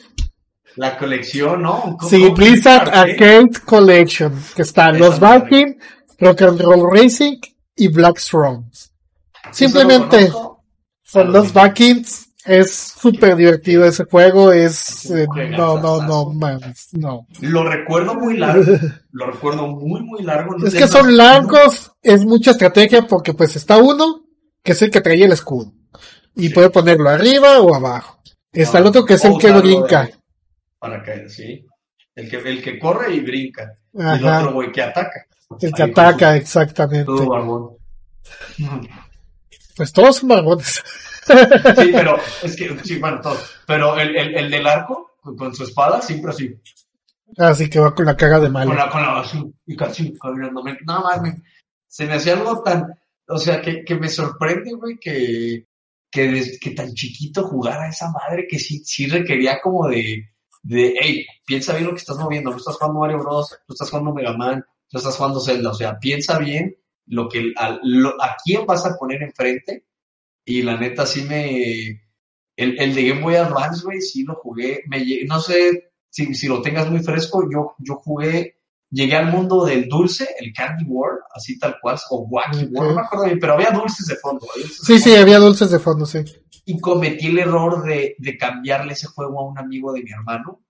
La 0.76 0.98
colección, 0.98 1.62
¿no? 1.62 1.96
¿Cómo- 1.98 2.10
Sí, 2.10 2.30
Blizzard 2.36 2.90
Arcade? 2.90 3.50
Collection, 3.66 4.34
que 4.56 4.64
están 4.64 5.00
los. 5.00 5.20
Vikings, 5.20 5.78
Rock 6.20 6.42
and 6.42 6.62
Roll 6.62 6.90
Racing 6.92 7.38
y 7.76 7.88
Black 7.88 8.20
Thrones. 8.22 8.92
Lo 9.46 9.54
Simplemente 9.54 10.32
son 11.04 11.32
los 11.32 11.54
Vikings, 11.54 12.24
Es 12.48 12.76
súper 12.76 13.36
divertido 13.36 13.86
ese 13.86 14.04
juego, 14.04 14.52
es... 14.52 15.10
Eh, 15.10 15.26
no, 15.58 15.80
no, 15.82 16.00
no, 16.04 16.26
mames, 16.32 16.90
no. 16.92 17.26
Lo 17.40 17.64
recuerdo 17.68 18.14
muy 18.14 18.38
largo. 18.38 18.72
Lo 19.14 19.32
recuerdo 19.32 19.66
muy, 19.68 20.02
muy 20.04 20.22
largo. 20.22 20.56
No 20.56 20.68
Es 20.68 20.76
que 20.76 20.88
son 20.88 21.18
largos, 21.18 21.92
es 22.04 22.24
mucha 22.24 22.52
estrategia 22.52 23.08
porque 23.08 23.34
pues 23.34 23.56
está 23.56 23.78
uno, 23.80 24.25
que 24.66 24.74
es 24.74 24.82
el 24.82 24.92
que 24.92 25.00
traía 25.02 25.26
el 25.28 25.32
escudo. 25.32 25.72
Y 26.36 26.48
Sí. 26.50 26.54
puede 26.54 26.70
ponerlo 26.70 27.10
arriba 27.10 27.62
o 27.62 27.74
abajo. 27.74 28.20
Está 28.52 28.80
el 28.80 28.86
Ah, 28.86 28.90
otro 28.90 29.06
que 29.06 29.14
es 29.14 29.24
el 29.24 29.38
que 29.38 29.52
brinca. 29.54 30.04
de 30.06 30.16
Paracaídas, 30.80 31.34
sí. 31.34 31.66
El 32.16 32.30
que, 32.30 32.38
el 32.38 32.62
que 32.64 32.78
corre 32.80 33.14
y 33.16 33.20
brinca. 33.22 33.78
Y 33.94 34.00
el 34.02 34.06
Ajá. 34.28 34.40
otro 34.40 34.54
güey 34.54 34.72
que 34.72 34.82
ataca. 34.82 35.26
El 35.62 35.72
que 35.74 35.84
Ahí 35.84 35.92
ataca, 35.92 36.32
su- 36.32 36.38
exactamente. 36.38 37.06
Todo 37.06 37.28
barbón. 37.30 37.70
Pues 39.78 39.92
todos 39.92 40.18
son 40.18 40.30
barbones. 40.30 40.84
Sí, 41.26 41.90
pero 41.92 42.18
es 42.44 42.56
que, 42.56 42.78
sí, 42.84 43.00
bueno, 43.00 43.20
todo. 43.20 43.36
Pero 43.66 43.98
el, 44.00 44.16
el, 44.16 44.36
el 44.38 44.52
del 44.52 44.68
arco, 44.68 45.16
con, 45.22 45.56
su 45.56 45.64
espada, 45.64 46.00
siempre 46.00 46.30
así. 46.32 46.56
Así 47.38 47.68
que 47.68 47.80
va 47.80 47.96
con 47.96 48.06
la 48.06 48.16
cara 48.16 48.40
de 48.40 48.48
malo. 48.48 48.68
Con 48.70 48.78
la, 48.78 48.90
con 48.90 49.02
la, 49.02 49.20
así, 49.22 49.44
y 49.66 49.76
casi 49.76 50.14
caminando. 50.20 50.62
Me- 50.64 50.78
No 50.86 51.02
mames. 51.02 51.42
Se 51.88 52.06
me 52.06 52.14
hacía 52.14 52.34
algo 52.34 52.62
tan, 52.62 52.94
o 53.28 53.38
sea, 53.38 53.62
que, 53.62 53.84
que 53.84 53.96
me 53.96 54.10
sorprende, 54.10 54.74
güey, 54.74 54.98
que, 55.00 55.68
que, 56.12 56.58
que 56.62 56.72
tan 56.72 56.94
chiquito 56.94 57.44
jugara 57.44 57.90
esa 57.90 58.12
madre 58.12 58.48
que 58.50 58.60
sí, 58.60 58.84
sí 58.86 59.08
requería 59.08 59.60
como 59.62 59.88
de, 59.90 60.30
de, 60.64 60.96
hey, 61.00 61.26
piensa 61.46 61.74
bien 61.74 61.86
lo 61.86 61.92
que 61.92 61.98
estás 61.98 62.18
moviendo. 62.18 62.52
No 62.52 62.58
estás 62.58 62.76
jugando 62.78 63.00
Mario 63.00 63.20
Bros, 63.20 63.58
tú 63.68 63.74
estás 63.74 63.90
jugando 63.90 64.14
Mega 64.14 64.34
Man, 64.38 64.64
tú 64.90 64.98
estás 64.98 65.16
jugando 65.18 65.40
Zelda. 65.40 65.72
O 65.72 65.74
sea, 65.76 66.00
piensa 66.00 66.38
bien 66.40 66.76
lo 67.08 67.28
que, 67.30 67.52
a, 67.58 67.80
lo- 67.84 68.22
a 68.22 68.36
quién 68.44 68.66
vas 68.66 68.86
a 68.86 68.96
poner 68.98 69.22
enfrente. 69.24 69.86
Y 70.46 70.62
la 70.64 70.78
neta 70.78 71.06
sí 71.06 71.24
me, 71.24 72.02
el, 72.56 72.80
el 72.80 72.96
de 72.96 73.08
Game 73.10 73.22
Boy 73.22 73.36
Advance, 73.36 73.84
güey, 73.84 74.02
sí 74.02 74.24
lo 74.24 74.36
jugué. 74.36 74.84
Me, 74.88 75.04
no 75.28 75.40
sé 75.40 75.92
si, 76.10 76.34
si 76.36 76.48
lo 76.48 76.62
tengas 76.62 76.90
muy 76.90 77.00
fresco, 77.02 77.50
yo, 77.52 77.76
yo 77.80 77.96
jugué, 77.96 78.58
llegué 78.96 79.16
al 79.18 79.32
mundo 79.32 79.66
del 79.66 79.88
dulce, 79.90 80.28
el 80.40 80.54
Candy 80.54 80.86
World, 80.86 81.20
así 81.34 81.60
tal 81.60 81.76
cual, 81.82 81.98
o 82.10 82.22
Wacky 82.30 82.64
Ok. 82.66 82.70
World, 82.72 82.90
no 82.90 82.96
me 82.96 83.02
acuerdo 83.02 83.26
bien, 83.26 83.40
pero 83.40 83.54
había 83.54 83.72
dulces 83.72 84.08
de 84.08 84.16
fondo. 84.16 84.48
de 84.56 84.64
Sí, 84.64 85.00
sí, 85.00 85.16
había 85.16 85.38
dulces 85.40 85.70
de 85.70 85.80
fondo, 85.80 86.06
sí. 86.06 86.20
Y 86.66 86.80
cometí 86.80 87.28
el 87.28 87.40
error 87.40 87.84
de, 87.84 88.16
de 88.18 88.38
cambiarle 88.38 88.94
ese 88.94 89.08
juego 89.08 89.42
a 89.42 89.50
un 89.50 89.58
amigo 89.60 89.92
de 89.94 90.02
mi 90.02 90.12
hermano. 90.12 90.62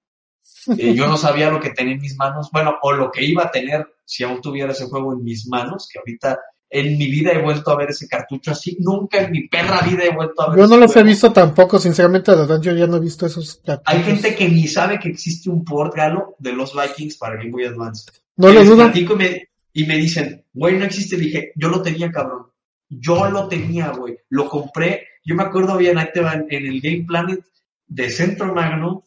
Eh, 0.77 0.93
yo 0.95 1.07
no 1.07 1.17
sabía 1.17 1.51
lo 1.51 1.59
que 1.59 1.69
tenía 1.69 1.93
en 1.93 2.01
mis 2.01 2.17
manos, 2.17 2.49
bueno, 2.51 2.75
o 2.81 2.91
lo 2.91 3.11
que 3.11 3.23
iba 3.23 3.43
a 3.43 3.51
tener 3.51 3.85
si 4.03 4.23
aún 4.23 4.41
tuviera 4.41 4.71
ese 4.71 4.87
juego 4.87 5.13
en 5.13 5.23
mis 5.23 5.47
manos, 5.47 5.87
que 5.91 5.99
ahorita 5.99 6.39
en 6.69 6.97
mi 6.97 7.07
vida 7.07 7.31
he 7.31 7.41
vuelto 7.41 7.71
a 7.71 7.77
ver 7.77 7.89
ese 7.89 8.07
cartucho 8.07 8.51
así, 8.51 8.77
nunca 8.79 9.19
en 9.19 9.31
mi 9.31 9.47
perra 9.47 9.81
vida 9.81 10.03
he 10.03 10.13
vuelto 10.13 10.41
a 10.41 10.49
ver 10.49 10.59
Yo 10.59 10.67
no 10.67 10.77
los 10.77 10.95
he 10.95 11.03
visto 11.03 11.31
tampoco, 11.31 11.79
sinceramente, 11.79 12.31
de 12.31 12.37
verdad, 12.37 12.61
yo 12.61 12.73
ya 12.73 12.87
no 12.87 12.97
he 12.97 12.99
visto 12.99 13.25
esos 13.25 13.61
Hay 13.65 13.77
cartuchos. 13.77 14.03
gente 14.05 14.35
que 14.35 14.49
ni 14.49 14.67
sabe 14.67 14.99
que 14.99 15.09
existe 15.09 15.49
un 15.49 15.63
port 15.63 15.95
galo 15.95 16.35
de 16.39 16.53
los 16.53 16.73
Vikings 16.73 17.17
para 17.17 17.35
Game 17.37 17.51
Boy 17.51 17.65
Advance. 17.65 18.11
No 18.37 18.51
lo 18.51 18.63
dudo. 18.63 18.91
y 18.93 19.05
me, 19.15 19.47
y 19.73 19.85
me 19.85 19.97
dicen, 19.97 20.43
güey, 20.53 20.77
no 20.77 20.85
existe. 20.85 21.15
Dije, 21.17 21.51
yo 21.55 21.69
lo 21.69 21.81
tenía, 21.81 22.11
cabrón. 22.11 22.47
Yo 22.89 23.29
lo 23.29 23.47
tenía, 23.47 23.89
güey. 23.89 24.17
Lo 24.29 24.49
compré. 24.49 25.07
Yo 25.23 25.35
me 25.35 25.43
acuerdo 25.43 25.77
bien, 25.77 25.97
ahí 25.97 26.07
te 26.13 26.21
va, 26.21 26.33
en 26.33 26.47
el 26.49 26.81
Game 26.81 27.05
Planet 27.07 27.43
de 27.87 28.09
Centro 28.09 28.53
Magno. 28.53 29.05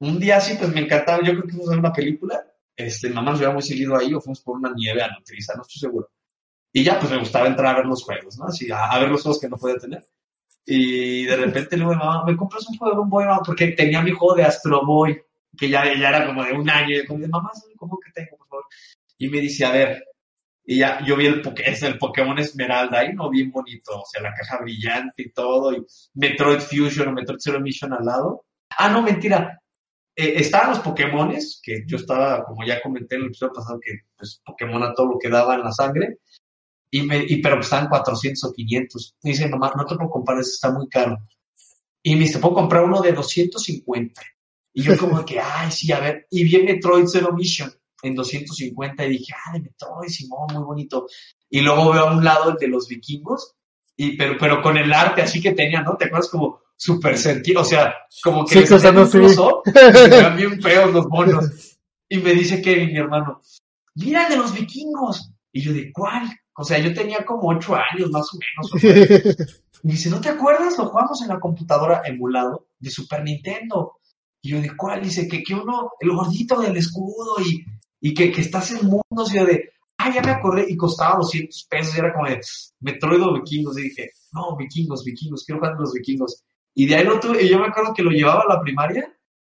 Un 0.00 0.18
día 0.20 0.36
así, 0.36 0.54
pues 0.58 0.72
me 0.72 0.80
encantaba. 0.80 1.18
Yo 1.24 1.32
creo 1.32 1.42
que 1.44 1.50
fuimos 1.50 1.68
a 1.68 1.70
ver 1.70 1.78
una 1.80 1.92
película. 1.92 2.44
Este, 2.76 3.10
mamá 3.10 3.32
nos 3.32 3.40
habíamos 3.40 3.66
seguido 3.66 3.96
ahí 3.96 4.14
o 4.14 4.20
fuimos 4.20 4.40
por 4.40 4.56
una 4.56 4.72
nieve 4.72 5.02
a 5.02 5.08
Nutriza, 5.08 5.54
no 5.56 5.62
estoy 5.62 5.80
seguro. 5.80 6.10
Y 6.72 6.84
ya, 6.84 6.98
pues 6.98 7.10
me 7.10 7.18
gustaba 7.18 7.46
entrar 7.46 7.74
a 7.74 7.78
ver 7.78 7.86
los 7.86 8.02
juegos, 8.02 8.38
¿no? 8.38 8.46
Así, 8.46 8.70
a, 8.70 8.86
a 8.86 8.98
ver 8.98 9.08
los 9.08 9.22
juegos 9.22 9.40
que 9.40 9.48
no 9.48 9.56
podía 9.56 9.76
tener. 9.78 10.04
Y 10.70 11.24
de 11.24 11.34
repente 11.34 11.78
le 11.78 11.84
digo, 11.84 11.94
mamá, 11.94 12.24
¿me 12.26 12.36
compras 12.36 12.68
un 12.68 12.76
juego 12.76 13.00
un 13.00 13.08
Boy, 13.08 13.24
mamá? 13.24 13.40
Porque 13.42 13.68
tenía 13.68 14.02
mi 14.02 14.10
juego 14.10 14.34
de 14.34 14.44
Astro 14.44 14.84
Boy, 14.84 15.18
que 15.56 15.70
ya, 15.70 15.84
ya 15.98 16.10
era 16.10 16.26
como 16.26 16.44
de 16.44 16.52
un 16.52 16.68
año. 16.68 16.94
Y 16.94 17.06
como 17.06 17.20
de, 17.20 17.28
mamá, 17.28 17.50
¿sabes 17.54 17.74
cómo 17.74 17.98
que 17.98 18.12
tengo, 18.12 18.36
por 18.36 18.48
favor? 18.48 18.64
Y 19.16 19.30
me 19.30 19.40
dice, 19.40 19.64
a 19.64 19.72
ver. 19.72 20.04
Y 20.66 20.80
ya, 20.80 21.02
yo 21.06 21.16
vi 21.16 21.24
el, 21.24 21.42
es 21.64 21.82
el 21.82 21.96
Pokémon 21.96 22.38
Esmeralda, 22.38 22.98
ahí, 22.98 23.14
¿no? 23.14 23.30
Bien 23.30 23.50
bonito. 23.50 23.98
O 23.98 24.04
sea, 24.04 24.20
la 24.20 24.34
caja 24.34 24.58
brillante 24.60 25.22
y 25.22 25.32
todo. 25.32 25.72
Y 25.72 25.82
Metroid 26.12 26.60
Fusion 26.60 27.08
o 27.08 27.12
Metroid 27.12 27.38
Zero 27.40 27.60
Mission 27.60 27.94
al 27.94 28.04
lado. 28.04 28.44
Ah, 28.76 28.90
no, 28.90 29.00
mentira. 29.00 29.58
Eh, 30.14 30.34
estaban 30.36 30.68
los 30.68 30.80
Pokémones, 30.80 31.62
que 31.62 31.84
yo 31.86 31.96
estaba, 31.96 32.44
como 32.44 32.62
ya 32.66 32.82
comenté 32.82 33.14
en 33.14 33.22
el 33.22 33.26
episodio 33.28 33.54
pasado, 33.54 33.80
que 33.80 33.92
pues 34.14 34.42
Pokémon 34.44 34.82
a 34.82 34.92
todo 34.92 35.12
lo 35.12 35.18
que 35.18 35.30
daba 35.30 35.54
en 35.54 35.62
la 35.62 35.72
sangre. 35.72 36.18
Y 36.90 37.02
me, 37.02 37.18
y, 37.18 37.42
pero 37.42 37.60
estaban 37.60 37.88
400 37.88 38.44
o 38.44 38.52
500. 38.52 39.16
Y 39.22 39.28
dice, 39.30 39.48
mamá, 39.48 39.72
no 39.76 39.84
te 39.84 39.96
puedo 39.96 40.10
comprar, 40.10 40.38
eso 40.38 40.50
está 40.50 40.70
muy 40.70 40.88
caro. 40.88 41.18
Y 42.02 42.14
me 42.14 42.22
dice, 42.22 42.38
puedo 42.38 42.54
comprar 42.54 42.84
uno 42.84 43.00
de 43.00 43.12
250. 43.12 44.22
Y 44.72 44.82
yo 44.82 44.96
como 44.96 45.24
que, 45.24 45.40
ay, 45.40 45.70
sí, 45.70 45.92
a 45.92 46.00
ver. 46.00 46.26
Y 46.30 46.44
vi 46.44 46.62
Metroid 46.62 47.06
Zero 47.06 47.32
Mission 47.32 47.72
en 48.02 48.14
250 48.14 49.04
y 49.04 49.10
dije, 49.10 49.32
ah, 49.34 49.52
de 49.54 49.60
Metroid, 49.60 50.08
Simón, 50.08 50.46
muy 50.52 50.62
bonito. 50.62 51.06
Y 51.50 51.60
luego 51.60 51.92
veo 51.92 52.08
a 52.08 52.12
un 52.12 52.24
lado 52.24 52.50
el 52.50 52.56
de 52.56 52.68
los 52.68 52.88
vikingos, 52.88 53.54
y, 53.96 54.16
pero, 54.16 54.36
pero 54.38 54.62
con 54.62 54.76
el 54.76 54.92
arte 54.92 55.22
así 55.22 55.40
que 55.40 55.52
tenía, 55.52 55.82
¿no? 55.82 55.96
¿Te 55.96 56.04
acuerdas 56.04 56.28
como 56.28 56.60
súper 56.76 57.18
sentido? 57.18 57.62
O 57.62 57.64
sea, 57.64 57.92
como 58.22 58.44
que 58.44 58.54
Sí, 58.54 58.60
les 58.60 58.70
y 59.66 59.98
se 59.98 60.08
veían 60.08 60.36
bien 60.36 60.62
feos 60.62 60.92
los 60.92 61.08
monos. 61.08 61.78
Y 62.08 62.18
me 62.18 62.32
dice 62.32 62.62
Kevin, 62.62 62.92
mi 62.92 62.98
hermano, 62.98 63.42
mira 63.96 64.24
el 64.24 64.30
de 64.30 64.36
los 64.36 64.54
vikingos. 64.54 65.32
Y 65.52 65.62
yo 65.62 65.72
de, 65.72 65.90
¿cuál? 65.92 66.30
O 66.60 66.64
sea, 66.64 66.78
yo 66.78 66.92
tenía 66.92 67.24
como 67.24 67.50
ocho 67.50 67.76
años 67.76 68.10
más 68.10 68.28
o 68.34 68.38
menos. 68.38 68.72
o. 68.72 69.44
Y 69.84 69.92
dice, 69.92 70.10
¿no 70.10 70.20
te 70.20 70.28
acuerdas? 70.28 70.76
Lo 70.76 70.86
jugamos 70.86 71.22
en 71.22 71.28
la 71.28 71.38
computadora 71.38 72.02
emulado 72.04 72.66
de 72.80 72.90
Super 72.90 73.22
Nintendo. 73.22 74.00
Y 74.42 74.50
yo 74.50 74.60
de, 74.60 74.76
¿cuál? 74.76 75.00
Dice, 75.02 75.28
que, 75.28 75.40
que 75.40 75.54
uno, 75.54 75.92
el 76.00 76.10
gordito 76.10 76.60
del 76.60 76.76
escudo 76.76 77.36
y, 77.40 77.64
y 78.00 78.12
que, 78.12 78.32
que 78.32 78.40
estás 78.40 78.72
en 78.72 78.88
mundos. 78.88 79.32
Y 79.32 79.36
yo 79.36 79.46
de, 79.46 79.70
ah, 79.98 80.12
ya 80.12 80.20
me 80.20 80.32
acordé. 80.32 80.66
Y 80.68 80.76
costaba 80.76 81.18
200 81.18 81.68
pesos. 81.70 81.94
Y 81.94 82.00
era 82.00 82.12
como 82.12 82.26
de, 82.26 82.40
Metroid 82.80 83.22
o 83.22 83.34
vikingos. 83.34 83.78
Y 83.78 83.82
dije, 83.82 84.10
no, 84.32 84.56
vikingos, 84.56 85.04
vikingos, 85.04 85.44
quiero 85.44 85.60
jugar 85.60 85.76
los 85.78 85.92
vikingos. 85.92 86.42
Y 86.74 86.86
de 86.86 86.96
ahí 86.96 87.04
lo 87.04 87.20
tuve. 87.20 87.44
Y 87.44 87.48
yo 87.48 87.60
me 87.60 87.68
acuerdo 87.68 87.94
que 87.94 88.02
lo 88.02 88.10
llevaba 88.10 88.42
a 88.48 88.54
la 88.54 88.60
primaria. 88.60 89.08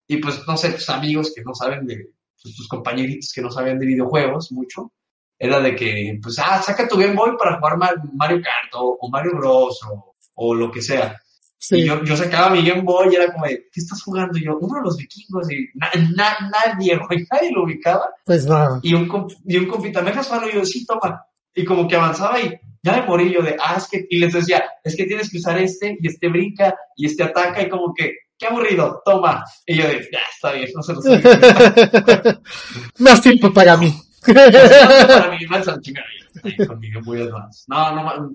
Y 0.06 0.18
pues, 0.18 0.46
no 0.46 0.54
sé, 0.58 0.72
tus 0.72 0.90
amigos 0.90 1.32
que 1.34 1.42
no 1.42 1.54
saben 1.54 1.86
de, 1.86 2.10
pues, 2.42 2.54
tus 2.54 2.68
compañeritos 2.68 3.32
que 3.34 3.40
no 3.40 3.50
sabían 3.50 3.78
de 3.78 3.86
videojuegos 3.86 4.52
mucho. 4.52 4.92
Era 5.42 5.58
de 5.58 5.74
que, 5.74 6.18
pues, 6.22 6.38
ah, 6.38 6.60
saca 6.62 6.86
tu 6.86 6.98
Game 6.98 7.14
Boy 7.14 7.30
para 7.38 7.56
jugar 7.58 7.78
Ma- 7.78 7.94
Mario 8.12 8.42
Kart 8.42 8.74
o, 8.74 8.98
o 9.00 9.08
Mario 9.10 9.32
Bros. 9.38 9.80
o, 9.90 10.14
o 10.34 10.54
lo 10.54 10.70
que 10.70 10.82
sea. 10.82 11.16
Y 11.16 11.80
Sí. 11.80 11.84
yo, 11.84 12.02
yo 12.04 12.16
sacaba 12.16 12.50
mi 12.50 12.62
Game 12.66 12.82
Boy 12.82 13.08
y 13.12 13.16
era 13.16 13.32
como 13.32 13.46
de, 13.46 13.56
¿qué 13.72 13.80
estás 13.80 14.02
jugando? 14.02 14.36
Y 14.38 14.44
yo, 14.44 14.56
uno 14.60 14.76
de 14.78 14.84
los 14.84 14.96
vikingos. 14.98 15.50
Y 15.50 15.66
na- 15.74 15.90
na- 16.14 16.50
nadie, 16.50 16.96
güey, 16.98 17.26
nadie 17.32 17.50
lo 17.52 17.64
ubicaba. 17.64 18.04
Pues 18.26 18.44
nada. 18.46 18.80
Y 18.82 18.92
un, 18.94 19.08
y 19.46 19.56
un 19.56 19.66
compita, 19.66 20.02
¿me 20.02 20.10
dejas? 20.10 20.30
Y 20.52 20.54
yo, 20.54 20.64
sí, 20.66 20.84
toma. 20.86 21.24
Y 21.54 21.64
como 21.64 21.88
que 21.88 21.96
avanzaba 21.96 22.38
y 22.40 22.54
ya 22.82 22.92
me 22.92 23.06
morí 23.06 23.32
yo 23.32 23.42
de, 23.42 23.56
ah, 23.60 23.76
es 23.78 23.88
que, 23.88 24.06
y 24.10 24.18
les 24.18 24.32
decía, 24.34 24.62
es 24.84 24.94
que 24.96 25.04
tienes 25.04 25.30
que 25.30 25.38
usar 25.38 25.58
este, 25.58 25.96
y 26.00 26.06
este 26.06 26.28
brinca, 26.28 26.74
y 26.96 27.06
este 27.06 27.22
ataca, 27.24 27.60
y 27.62 27.68
como 27.68 27.92
que, 27.94 28.12
qué 28.38 28.46
aburrido, 28.46 29.02
toma. 29.04 29.44
Y 29.66 29.76
yo 29.76 29.86
de, 29.86 30.00
ya, 30.12 30.18
está 30.34 30.52
bien, 30.52 30.68
no 30.74 30.82
se 30.82 30.92
lo 30.94 31.02
sé. 31.02 31.20
Más 32.98 33.20
tiempo 33.20 33.52
para 33.52 33.76
mí. 33.76 33.92
Para 34.26 35.80
chingada, 35.80 36.06
ahí 36.44 36.66
con 36.66 36.78
mi 36.78 36.90
Game 36.90 37.04
Boy 37.04 37.22
Advance. 37.22 37.64
No, 37.68 37.94
no, 37.94 38.32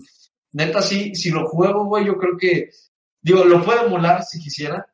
neta, 0.54 0.82
sí, 0.82 1.16
si 1.16 1.30
lo 1.32 1.48
juego, 1.48 1.86
güey, 1.86 2.06
yo 2.06 2.18
creo 2.18 2.38
que, 2.38 2.70
digo, 3.22 3.44
lo 3.44 3.64
puedo 3.64 3.86
emular 3.86 4.24
si 4.24 4.40
quisiera. 4.40 4.86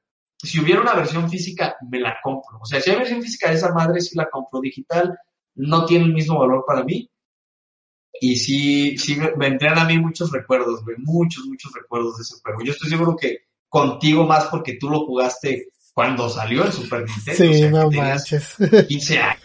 Si 0.43 0.59
hubiera 0.59 0.81
una 0.81 0.95
versión 0.95 1.29
física, 1.29 1.75
me 1.89 1.99
la 1.99 2.17
compro. 2.23 2.57
O 2.59 2.65
sea, 2.65 2.81
si 2.81 2.89
hay 2.89 2.97
versión 2.97 3.21
física 3.21 3.49
de 3.49 3.57
esa 3.57 3.71
madre, 3.73 4.01
sí 4.01 4.15
la 4.15 4.27
compro. 4.27 4.59
Digital 4.59 5.15
no 5.55 5.85
tiene 5.85 6.05
el 6.05 6.13
mismo 6.13 6.39
valor 6.39 6.63
para 6.65 6.83
mí. 6.83 7.07
Y 8.19 8.35
sí, 8.37 8.97
sí 8.97 9.15
me, 9.15 9.47
entran 9.47 9.77
a 9.77 9.85
mí 9.85 9.97
muchos 9.97 10.31
recuerdos, 10.31 10.83
güey, 10.83 10.97
muchos, 10.99 11.45
muchos 11.45 11.71
recuerdos 11.73 12.17
de 12.17 12.23
ese 12.23 12.35
juego. 12.41 12.61
Yo 12.63 12.71
estoy 12.71 12.89
seguro 12.89 13.15
que 13.15 13.45
contigo 13.69 14.25
más 14.25 14.45
porque 14.45 14.77
tú 14.79 14.89
lo 14.89 15.05
jugaste 15.05 15.69
cuando 15.93 16.29
salió 16.29 16.65
el 16.65 16.71
Super 16.71 17.05
Nintendo. 17.05 17.31
o 17.31 17.53
Sí, 17.53 17.59
sea, 17.59 17.71
no 17.71 17.91
manches. 17.91 18.55
15 18.87 19.19
años. 19.19 19.43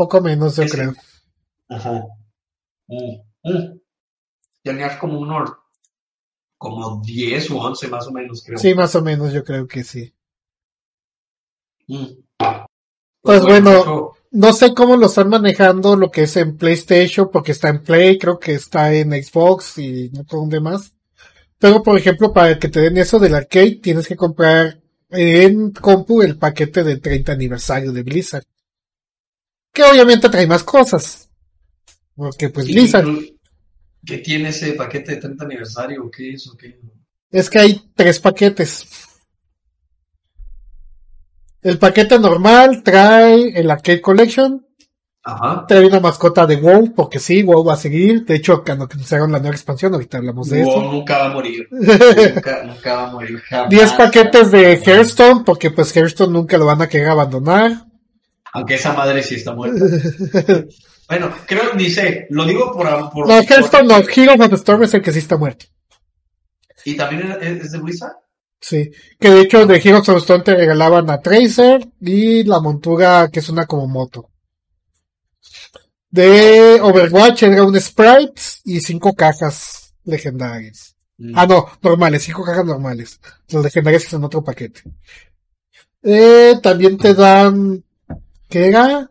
Poco 0.00 0.22
menos, 0.22 0.56
yo 0.56 0.64
creo. 0.66 0.94
Ajá. 1.68 2.02
Mm, 2.86 3.16
mm. 3.44 3.80
Tenías 4.62 4.96
como 4.96 5.18
unos, 5.20 5.50
como 6.56 7.02
10 7.04 7.50
u 7.50 7.58
11 7.58 7.86
más 7.88 8.06
o 8.06 8.10
menos, 8.12 8.42
creo. 8.42 8.58
Sí, 8.58 8.74
más 8.74 8.94
o 8.94 9.02
menos, 9.02 9.30
yo 9.34 9.44
creo 9.44 9.68
que 9.68 9.84
sí. 9.84 10.10
Mm. 11.86 12.06
Pues 13.20 13.42
bueno, 13.42 13.70
eso- 13.72 14.12
no 14.30 14.54
sé 14.54 14.72
cómo 14.72 14.96
lo 14.96 15.04
están 15.04 15.28
manejando 15.28 15.94
lo 15.96 16.10
que 16.10 16.22
es 16.22 16.34
en 16.38 16.56
PlayStation, 16.56 17.28
porque 17.30 17.52
está 17.52 17.68
en 17.68 17.82
Play, 17.82 18.16
creo 18.16 18.38
que 18.38 18.54
está 18.54 18.94
en 18.94 19.12
Xbox 19.22 19.76
y 19.76 20.08
no 20.14 20.24
con 20.24 20.48
demás. 20.48 20.94
Pero, 21.58 21.82
por 21.82 21.98
ejemplo, 21.98 22.32
para 22.32 22.58
que 22.58 22.70
te 22.70 22.80
den 22.80 22.96
eso 22.96 23.18
del 23.18 23.34
arcade, 23.34 23.80
tienes 23.82 24.08
que 24.08 24.16
comprar 24.16 24.80
en 25.10 25.72
compu 25.72 26.22
el 26.22 26.38
paquete 26.38 26.84
del 26.84 27.02
30 27.02 27.32
aniversario 27.32 27.92
de 27.92 28.02
Blizzard. 28.02 28.44
Que 29.72 29.82
obviamente 29.84 30.28
trae 30.28 30.46
más 30.46 30.62
cosas. 30.64 31.28
Porque 32.16 32.50
pues 32.50 32.66
Blizzard, 32.66 33.06
¿Qué 34.04 34.18
tiene 34.18 34.48
ese 34.48 34.72
paquete 34.72 35.12
de 35.12 35.20
30 35.20 35.44
aniversario? 35.44 36.04
¿O 36.04 36.10
qué 36.10 36.32
es? 36.32 36.48
¿O 36.48 36.56
qué? 36.56 36.80
es 37.30 37.48
que 37.50 37.58
hay 37.58 37.80
tres 37.94 38.18
paquetes. 38.18 38.86
El 41.62 41.78
paquete 41.78 42.18
normal 42.18 42.82
trae 42.82 43.50
el 43.60 43.70
Arcade 43.70 44.00
Collection, 44.00 44.66
Ajá. 45.22 45.66
trae 45.68 45.86
una 45.86 46.00
mascota 46.00 46.46
de 46.46 46.56
WoW, 46.56 46.94
porque 46.94 47.18
sí, 47.18 47.42
WoW 47.42 47.62
va 47.64 47.74
a 47.74 47.76
seguir. 47.76 48.24
De 48.24 48.36
hecho, 48.36 48.64
cuando 48.64 48.88
anunciaron 48.90 49.30
la 49.30 49.38
nueva 49.38 49.54
expansión, 49.54 49.92
ahorita 49.92 50.16
hablamos 50.18 50.48
de 50.48 50.64
WoW 50.64 50.70
eso. 50.80 50.92
nunca 50.92 51.18
va 51.18 51.26
a 51.26 51.34
morir. 51.34 51.68
nunca, 51.70 52.64
nunca 52.64 52.94
va 52.94 53.08
a 53.08 53.12
morir. 53.12 53.38
jamás. 53.40 53.68
10 53.68 53.92
paquetes 53.92 54.50
de 54.50 54.72
Hearthstone, 54.82 55.44
porque 55.44 55.70
pues 55.70 55.94
Hearthstone 55.94 56.32
nunca 56.32 56.56
lo 56.56 56.64
van 56.64 56.80
a 56.80 56.88
querer 56.88 57.10
abandonar. 57.10 57.84
Aunque 58.52 58.74
esa 58.74 58.92
madre 58.92 59.22
sí 59.22 59.36
está 59.36 59.54
muerta. 59.54 59.84
bueno, 61.08 61.32
creo, 61.46 61.74
ni 61.74 61.90
sé, 61.90 62.26
lo 62.30 62.44
digo 62.44 62.72
por... 62.72 62.86
por 63.10 63.28
No, 63.28 63.40
Hearthstone 63.40 63.88
no, 63.88 63.98
Hero 63.98 64.34
of 64.34 64.50
the 64.50 64.56
Storm 64.56 64.82
es 64.82 64.94
el 64.94 65.02
que 65.02 65.12
sí 65.12 65.20
está 65.20 65.36
muerto. 65.36 65.66
¿Y 66.84 66.96
también 66.96 67.36
es, 67.40 67.64
es 67.64 67.72
de 67.72 67.78
Blizzard? 67.78 68.16
Sí, 68.60 68.90
que 69.18 69.30
de 69.30 69.40
hecho 69.40 69.64
de 69.66 69.76
Heroes 69.76 70.08
of 70.08 70.16
the 70.16 70.20
Storm 70.20 70.44
te 70.44 70.54
regalaban 70.54 71.08
a 71.08 71.20
Tracer 71.20 71.88
y 72.00 72.44
la 72.44 72.60
montura 72.60 73.28
que 73.32 73.40
es 73.40 73.48
una 73.48 73.66
como 73.66 73.86
moto. 73.86 74.30
De 76.10 76.78
Overwatch 76.82 77.44
era 77.44 77.62
un 77.62 77.80
Sprite 77.80 78.42
y 78.64 78.80
cinco 78.80 79.14
cajas 79.14 79.94
legendarias. 80.04 80.96
Mm. 81.16 81.32
Ah, 81.36 81.46
no, 81.46 81.68
normales, 81.82 82.24
cinco 82.24 82.44
cajas 82.44 82.66
normales. 82.66 83.20
Las 83.48 83.64
legendarias 83.64 84.02
son 84.04 84.24
otro 84.24 84.42
paquete. 84.42 84.82
Eh, 86.02 86.58
también 86.62 86.98
te 86.98 87.14
dan, 87.14 87.82
¿qué 88.50 88.66
era? 88.66 89.10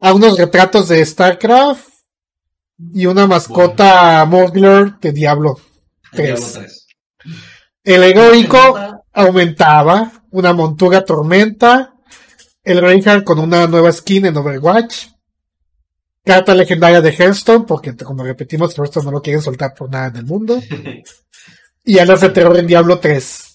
A 0.00 0.14
unos 0.14 0.38
retratos 0.38 0.88
de 0.88 1.04
StarCraft 1.04 1.88
y 2.94 3.06
una 3.06 3.26
mascota 3.26 4.24
Mogler 4.24 4.98
de 5.00 5.12
Diablo. 5.12 5.54
Diablo 5.54 5.72
tres. 6.12 6.52
3. 6.54 6.86
El 7.84 8.02
heroico 8.04 9.02
aumentaba, 9.12 10.24
una 10.30 10.52
montura 10.52 11.04
tormenta, 11.04 11.94
el 12.62 12.80
Reinhardt 12.80 13.24
con 13.24 13.38
una 13.40 13.66
nueva 13.66 13.92
skin 13.92 14.26
en 14.26 14.36
Overwatch, 14.36 15.08
carta 16.24 16.54
legendaria 16.54 17.00
de 17.00 17.10
Hearthstone, 17.10 17.64
porque 17.66 17.96
como 17.96 18.22
repetimos, 18.22 18.76
Hearthstone 18.78 19.06
no 19.06 19.12
lo 19.12 19.22
quieren 19.22 19.42
soltar 19.42 19.74
por 19.74 19.90
nada 19.90 20.08
en 20.08 20.16
el 20.16 20.24
mundo, 20.24 20.60
y 21.84 21.98
alas 21.98 22.20
de 22.20 22.30
terror 22.30 22.56
en 22.56 22.66
Diablo 22.68 23.00
3. 23.00 23.51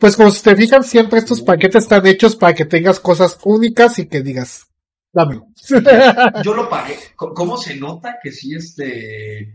Pues 0.00 0.16
como 0.16 0.30
si 0.30 0.42
te 0.42 0.56
fijan, 0.56 0.82
siempre 0.82 1.18
estos 1.18 1.42
paquetes 1.42 1.82
están 1.84 2.06
hechos 2.06 2.34
para 2.34 2.54
que 2.54 2.64
tengas 2.64 2.98
cosas 2.98 3.38
únicas 3.44 3.98
y 3.98 4.06
que 4.06 4.22
digas, 4.22 4.66
dámelo. 5.12 5.46
Yo 6.42 6.54
lo 6.54 6.68
pagué. 6.70 6.96
¿Cómo 7.16 7.56
se 7.58 7.76
nota 7.76 8.16
que 8.22 8.32
sí, 8.32 8.54
este, 8.54 9.54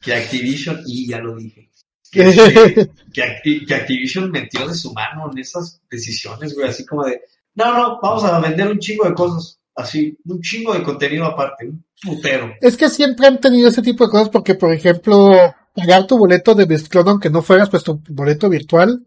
que 0.00 0.14
Activision, 0.14 0.82
y 0.86 1.08
ya 1.08 1.18
lo 1.20 1.36
dije, 1.36 1.70
que, 2.10 2.28
este, 2.28 2.90
que, 3.12 3.22
Acti- 3.22 3.66
que 3.66 3.74
Activision 3.74 4.30
metió 4.30 4.66
de 4.66 4.74
su 4.74 4.92
mano 4.92 5.30
en 5.32 5.38
esas 5.38 5.80
decisiones, 5.88 6.54
güey, 6.54 6.68
así 6.68 6.84
como 6.84 7.04
de, 7.04 7.20
no, 7.54 7.72
no, 7.76 8.00
vamos 8.02 8.24
a 8.24 8.40
vender 8.40 8.66
un 8.68 8.80
chingo 8.80 9.04
de 9.08 9.14
cosas, 9.14 9.60
así, 9.76 10.18
un 10.24 10.40
chingo 10.40 10.74
de 10.74 10.82
contenido 10.82 11.26
aparte, 11.26 11.66
un 11.68 11.84
putero. 12.02 12.52
Es 12.60 12.76
que 12.76 12.88
siempre 12.88 13.28
han 13.28 13.40
tenido 13.40 13.68
ese 13.68 13.82
tipo 13.82 14.04
de 14.04 14.10
cosas 14.10 14.30
porque, 14.30 14.56
por 14.56 14.72
ejemplo, 14.72 15.30
pagar 15.74 16.06
tu 16.08 16.18
boleto 16.18 16.56
de 16.56 16.64
BlizzCon, 16.64 17.08
aunque 17.08 17.30
no 17.30 17.40
fueras 17.42 17.70
pues 17.70 17.84
tu 17.84 18.02
boleto 18.08 18.48
virtual, 18.48 19.06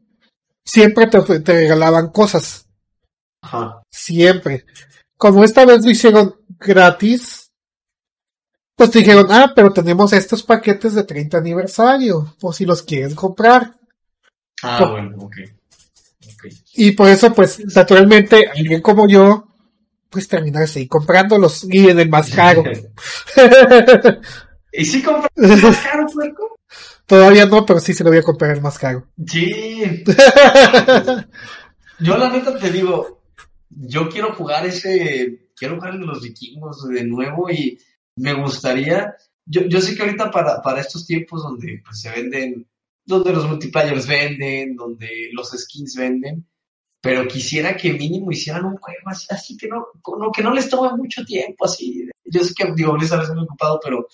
siempre 0.70 1.08
te, 1.08 1.20
regalaban 1.54 2.10
cosas. 2.10 2.68
Ajá. 3.42 3.82
Siempre. 3.90 4.66
Como 5.18 5.44
esta 5.44 5.66
vez 5.66 5.84
lo 5.84 5.92
hicieron 5.92 6.36
gratis, 6.60 7.52
pues 8.76 8.92
te 8.92 9.00
dijeron, 9.00 9.28
ah, 9.30 9.52
pero 9.56 9.74
tenemos 9.74 10.14
estos 10.14 10.44
paquetes 10.44 10.94
de 10.94 11.04
30 11.04 11.38
aniversario, 11.40 12.36
por 12.40 12.54
si 12.56 12.66
los 12.66 12.84
quieren 12.84 13.16
comprar. 13.16 13.76
Ah, 14.64 14.78
Co- 14.80 14.92
bueno, 14.92 15.18
ok. 15.20 15.36
Ok. 16.34 16.46
Y 16.76 16.92
por 16.92 17.10
eso, 17.10 17.34
pues, 17.34 17.60
naturalmente, 17.76 18.50
alguien 18.56 18.82
como 18.82 19.08
yo, 19.08 19.46
pues 20.10 20.28
termina 20.28 20.62
así 20.62 20.88
comprándolos 20.88 21.66
y 21.70 21.90
en 21.90 22.00
el 22.00 22.10
más 22.10 22.30
caro. 22.32 22.64
¿Y 24.72 24.86
si 24.86 25.02
compraste 25.04 25.66
más 25.66 25.78
caro, 25.80 26.06
puerco? 26.08 26.56
Todavía 27.10 27.48
no, 27.48 27.66
pero 27.66 27.80
sí 27.80 27.96
se 27.96 28.04
lo 28.04 28.12
voy 28.12 28.20
a 28.20 28.24
comprar 28.24 28.56
el 28.56 28.62
más 28.62 28.78
caro. 28.78 29.08
Sí. 29.26 30.04
Yo 32.00 32.18
la 32.18 32.30
neta 32.30 32.58
te 32.58 32.72
digo, 32.72 33.24
yo 33.68 34.08
quiero 34.08 34.36
jugar 34.36 34.68
ese, 34.68 35.50
quiero 35.56 35.76
jugar 35.76 35.96
el 35.96 36.02
de 36.02 36.06
los 36.06 36.22
vikingos 36.22 36.88
de 36.88 37.04
nuevo 37.04 37.50
y 37.50 37.80
me 38.16 38.34
gustaría, 38.34 39.16
yo, 39.44 39.64
yo 39.64 39.82
sé 39.82 39.96
que 39.96 40.04
ahorita 40.04 40.30
para, 40.30 40.62
para 40.62 40.82
estos 40.82 41.08
tiempos 41.08 41.42
donde 41.42 41.82
pues, 41.84 42.00
se 42.00 42.12
venden, 42.12 42.70
donde 43.04 43.34
los 43.34 43.48
multiplayers 43.48 44.06
venden, 44.06 44.76
donde 44.76 45.30
los 45.34 45.50
skins 45.50 45.96
venden, 45.96 46.48
pero 47.02 47.28
quisiera 47.28 47.76
que 47.76 47.92
mínimo 47.94 48.32
hicieran 48.32 48.66
un 48.66 48.78
juego 48.78 49.00
así, 49.08 49.26
así 49.32 49.58
que 49.58 49.68
no, 49.68 49.88
no, 50.20 50.32
que 50.32 50.44
no 50.44 50.54
les 50.54 50.70
tome 50.70 50.96
mucho 50.96 51.26
tiempo, 51.26 51.66
así. 51.66 52.08
Yo 52.24 52.44
sé 52.44 52.54
que 52.54 52.72
digo, 52.76 52.94
Blizzard 52.94 53.24
es 53.24 53.30
muy 53.32 53.46
ocupado, 53.46 53.80
pero 53.84 54.08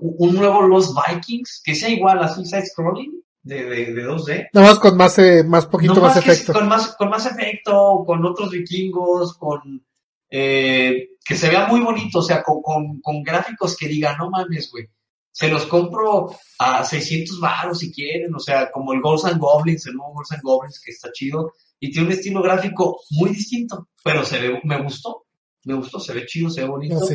un 0.00 0.34
nuevo 0.34 0.62
Los 0.62 0.94
Vikings, 0.94 1.62
que 1.64 1.74
sea 1.74 1.88
igual 1.88 2.22
a 2.22 2.28
Suicide 2.28 2.66
Scrolling 2.66 3.22
de, 3.42 3.64
de, 3.64 3.94
de 3.94 4.06
2D. 4.06 4.48
Nada 4.52 4.68
más 4.68 4.78
con 4.78 4.96
más, 4.96 5.18
eh, 5.18 5.44
más 5.44 5.66
poquito 5.66 5.94
No 5.94 6.02
más 6.02 6.16
efecto. 6.16 6.52
Con 6.52 6.68
más, 6.68 6.96
con 6.96 7.08
más 7.08 7.26
efecto, 7.26 8.04
con 8.06 8.24
otros 8.24 8.50
vikingos, 8.50 9.36
con 9.36 9.84
eh, 10.30 11.10
que 11.24 11.36
se 11.36 11.48
vea 11.48 11.66
muy 11.66 11.80
bonito, 11.80 12.20
o 12.20 12.22
sea, 12.22 12.42
con, 12.42 12.62
con, 12.62 13.00
con 13.00 13.22
gráficos 13.22 13.76
que 13.76 13.88
digan, 13.88 14.16
no 14.18 14.30
mames, 14.30 14.70
güey. 14.70 14.88
Se 15.32 15.48
los 15.48 15.66
compro 15.66 16.36
a 16.58 16.84
600 16.84 17.40
baros 17.40 17.78
si 17.78 17.92
quieren, 17.92 18.34
o 18.34 18.38
sea, 18.38 18.70
como 18.70 18.92
el 18.92 19.00
Ghosts 19.00 19.30
and 19.30 19.40
Goblins, 19.40 19.86
el 19.86 19.94
nuevo 19.94 20.14
Ghosts 20.14 20.32
and 20.32 20.42
Goblins, 20.42 20.80
que 20.84 20.90
está 20.90 21.10
chido, 21.12 21.54
y 21.78 21.90
tiene 21.90 22.08
un 22.08 22.12
estilo 22.14 22.42
gráfico 22.42 23.00
muy 23.10 23.30
distinto, 23.30 23.88
pero 24.04 24.24
se 24.24 24.40
ve, 24.40 24.60
me 24.64 24.82
gustó, 24.82 25.26
me 25.64 25.74
gustó, 25.74 25.98
se 25.98 26.12
ve 26.12 26.26
chido, 26.26 26.50
se 26.50 26.62
ve 26.62 26.68
bonito. 26.68 26.96
No. 26.96 27.06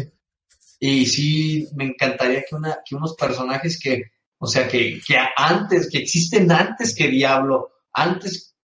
Y 0.80 1.06
sí, 1.06 1.68
me 1.76 1.86
encantaría 1.86 2.44
que, 2.48 2.56
una, 2.56 2.78
que 2.88 2.96
unos 2.96 3.16
personajes 3.16 3.80
que, 3.80 4.04
o 4.38 4.48
sea, 4.48 4.68
que, 4.68 5.00
que 5.06 5.18
antes, 5.38 5.90
que 5.90 6.00
existen 6.00 6.52
antes 6.52 6.94
que 6.96 7.08
Diablo, 7.08 7.72
antes, 7.94 8.56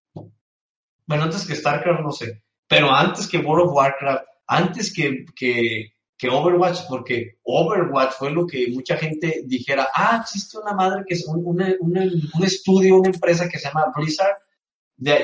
bueno, 1.06 1.24
antes 1.24 1.46
que 1.46 1.54
StarCraft, 1.54 2.00
no 2.02 2.12
sé, 2.12 2.42
pero 2.68 2.90
antes 2.90 3.26
que 3.28 3.38
World 3.38 3.68
of 3.68 3.74
Warcraft, 3.74 4.24
antes 4.46 4.92
que, 4.92 5.24
que, 5.34 5.92
que 6.16 6.28
Overwatch, 6.28 6.80
porque 6.88 7.38
Overwatch 7.44 8.12
fue 8.12 8.30
lo 8.30 8.46
que 8.46 8.68
mucha 8.68 8.96
gente 8.96 9.42
dijera, 9.46 9.88
ah, 9.94 10.20
existe 10.22 10.58
una 10.58 10.72
madre 10.74 11.04
que 11.06 11.14
es 11.14 11.26
un, 11.26 11.42
una- 11.44 11.74
un 11.80 12.44
estudio, 12.44 12.98
una 12.98 13.08
empresa 13.10 13.48
que 13.48 13.58
se 13.58 13.68
llama 13.68 13.92
Blizzard, 13.96 14.36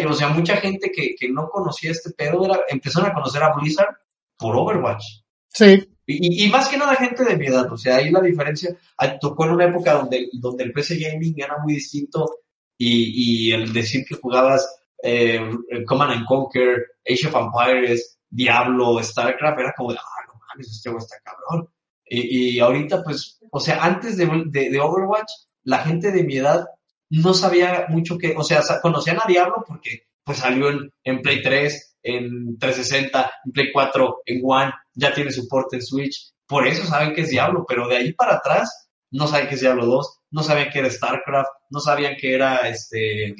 o 0.08 0.12
sea, 0.12 0.28
mucha 0.30 0.56
gente 0.56 0.90
que, 0.90 1.14
que 1.18 1.28
no 1.28 1.48
conocía 1.50 1.92
este 1.92 2.10
pedo, 2.10 2.44
era, 2.44 2.58
empezaron 2.68 3.10
a 3.10 3.14
conocer 3.14 3.42
a 3.42 3.54
Blizzard 3.54 3.94
por 4.36 4.56
Overwatch. 4.56 5.04
Sí, 5.52 5.88
Y, 6.10 6.48
más 6.48 6.68
que 6.68 6.78
nada 6.78 6.94
gente 6.94 7.22
de 7.22 7.36
mi 7.36 7.48
edad, 7.48 7.70
o 7.70 7.76
sea, 7.76 7.96
ahí 7.96 8.10
la 8.10 8.22
diferencia, 8.22 8.74
ah, 8.96 9.18
tocó 9.18 9.44
en 9.44 9.50
una 9.52 9.66
época 9.66 9.92
donde, 9.92 10.30
donde 10.32 10.64
el 10.64 10.72
PC 10.72 10.98
Gaming 10.98 11.34
era 11.36 11.58
muy 11.58 11.74
distinto 11.74 12.38
y, 12.78 13.50
y 13.50 13.52
el 13.52 13.74
decir 13.74 14.06
que 14.06 14.14
jugabas 14.14 14.66
eh, 15.02 15.38
Command 15.86 16.12
and 16.12 16.26
Conquer, 16.26 16.86
Age 17.06 17.28
of 17.28 17.34
Empires, 17.34 18.18
Diablo, 18.30 19.02
StarCraft, 19.02 19.60
era 19.60 19.74
como 19.76 19.92
de, 19.92 19.98
ah, 19.98 20.26
no 20.28 20.40
mames, 20.48 20.70
este 20.70 20.88
güey 20.88 21.02
está 21.02 21.16
cabrón. 21.22 21.68
Y, 22.06 22.56
y 22.56 22.60
ahorita, 22.60 23.04
pues, 23.04 23.38
o 23.50 23.60
sea, 23.60 23.84
antes 23.84 24.16
de, 24.16 24.26
de, 24.46 24.70
de 24.70 24.80
Overwatch, 24.80 25.30
la 25.64 25.80
gente 25.80 26.10
de 26.10 26.24
mi 26.24 26.38
edad 26.38 26.66
no 27.10 27.34
sabía 27.34 27.84
mucho 27.90 28.16
que, 28.16 28.34
o 28.34 28.42
sea, 28.42 28.62
conocían 28.80 29.18
a 29.22 29.26
Diablo 29.28 29.62
porque 29.66 30.06
pues 30.24 30.38
salió 30.38 30.70
en, 30.70 30.90
en 31.04 31.20
Play 31.20 31.42
3, 31.42 31.87
en 32.02 32.58
360, 32.58 33.30
en 33.44 33.52
Play 33.52 33.72
4, 33.72 34.22
en 34.26 34.40
One, 34.44 34.72
ya 34.94 35.12
tiene 35.12 35.30
soporte 35.32 35.76
en 35.76 35.82
Switch, 35.82 36.32
por 36.46 36.66
eso 36.66 36.84
saben 36.86 37.14
que 37.14 37.22
es 37.22 37.30
Diablo, 37.30 37.64
pero 37.68 37.86
de 37.88 37.96
ahí 37.96 38.12
para 38.12 38.36
atrás 38.36 38.88
no 39.10 39.26
saben 39.26 39.48
que 39.48 39.54
es 39.56 39.60
Diablo 39.60 39.86
2, 39.86 40.20
no 40.30 40.42
sabían 40.42 40.70
que 40.70 40.78
era 40.80 40.90
StarCraft, 40.90 41.48
no 41.70 41.80
sabían 41.80 42.14
que 42.20 42.34
era 42.34 42.56
este 42.68 43.34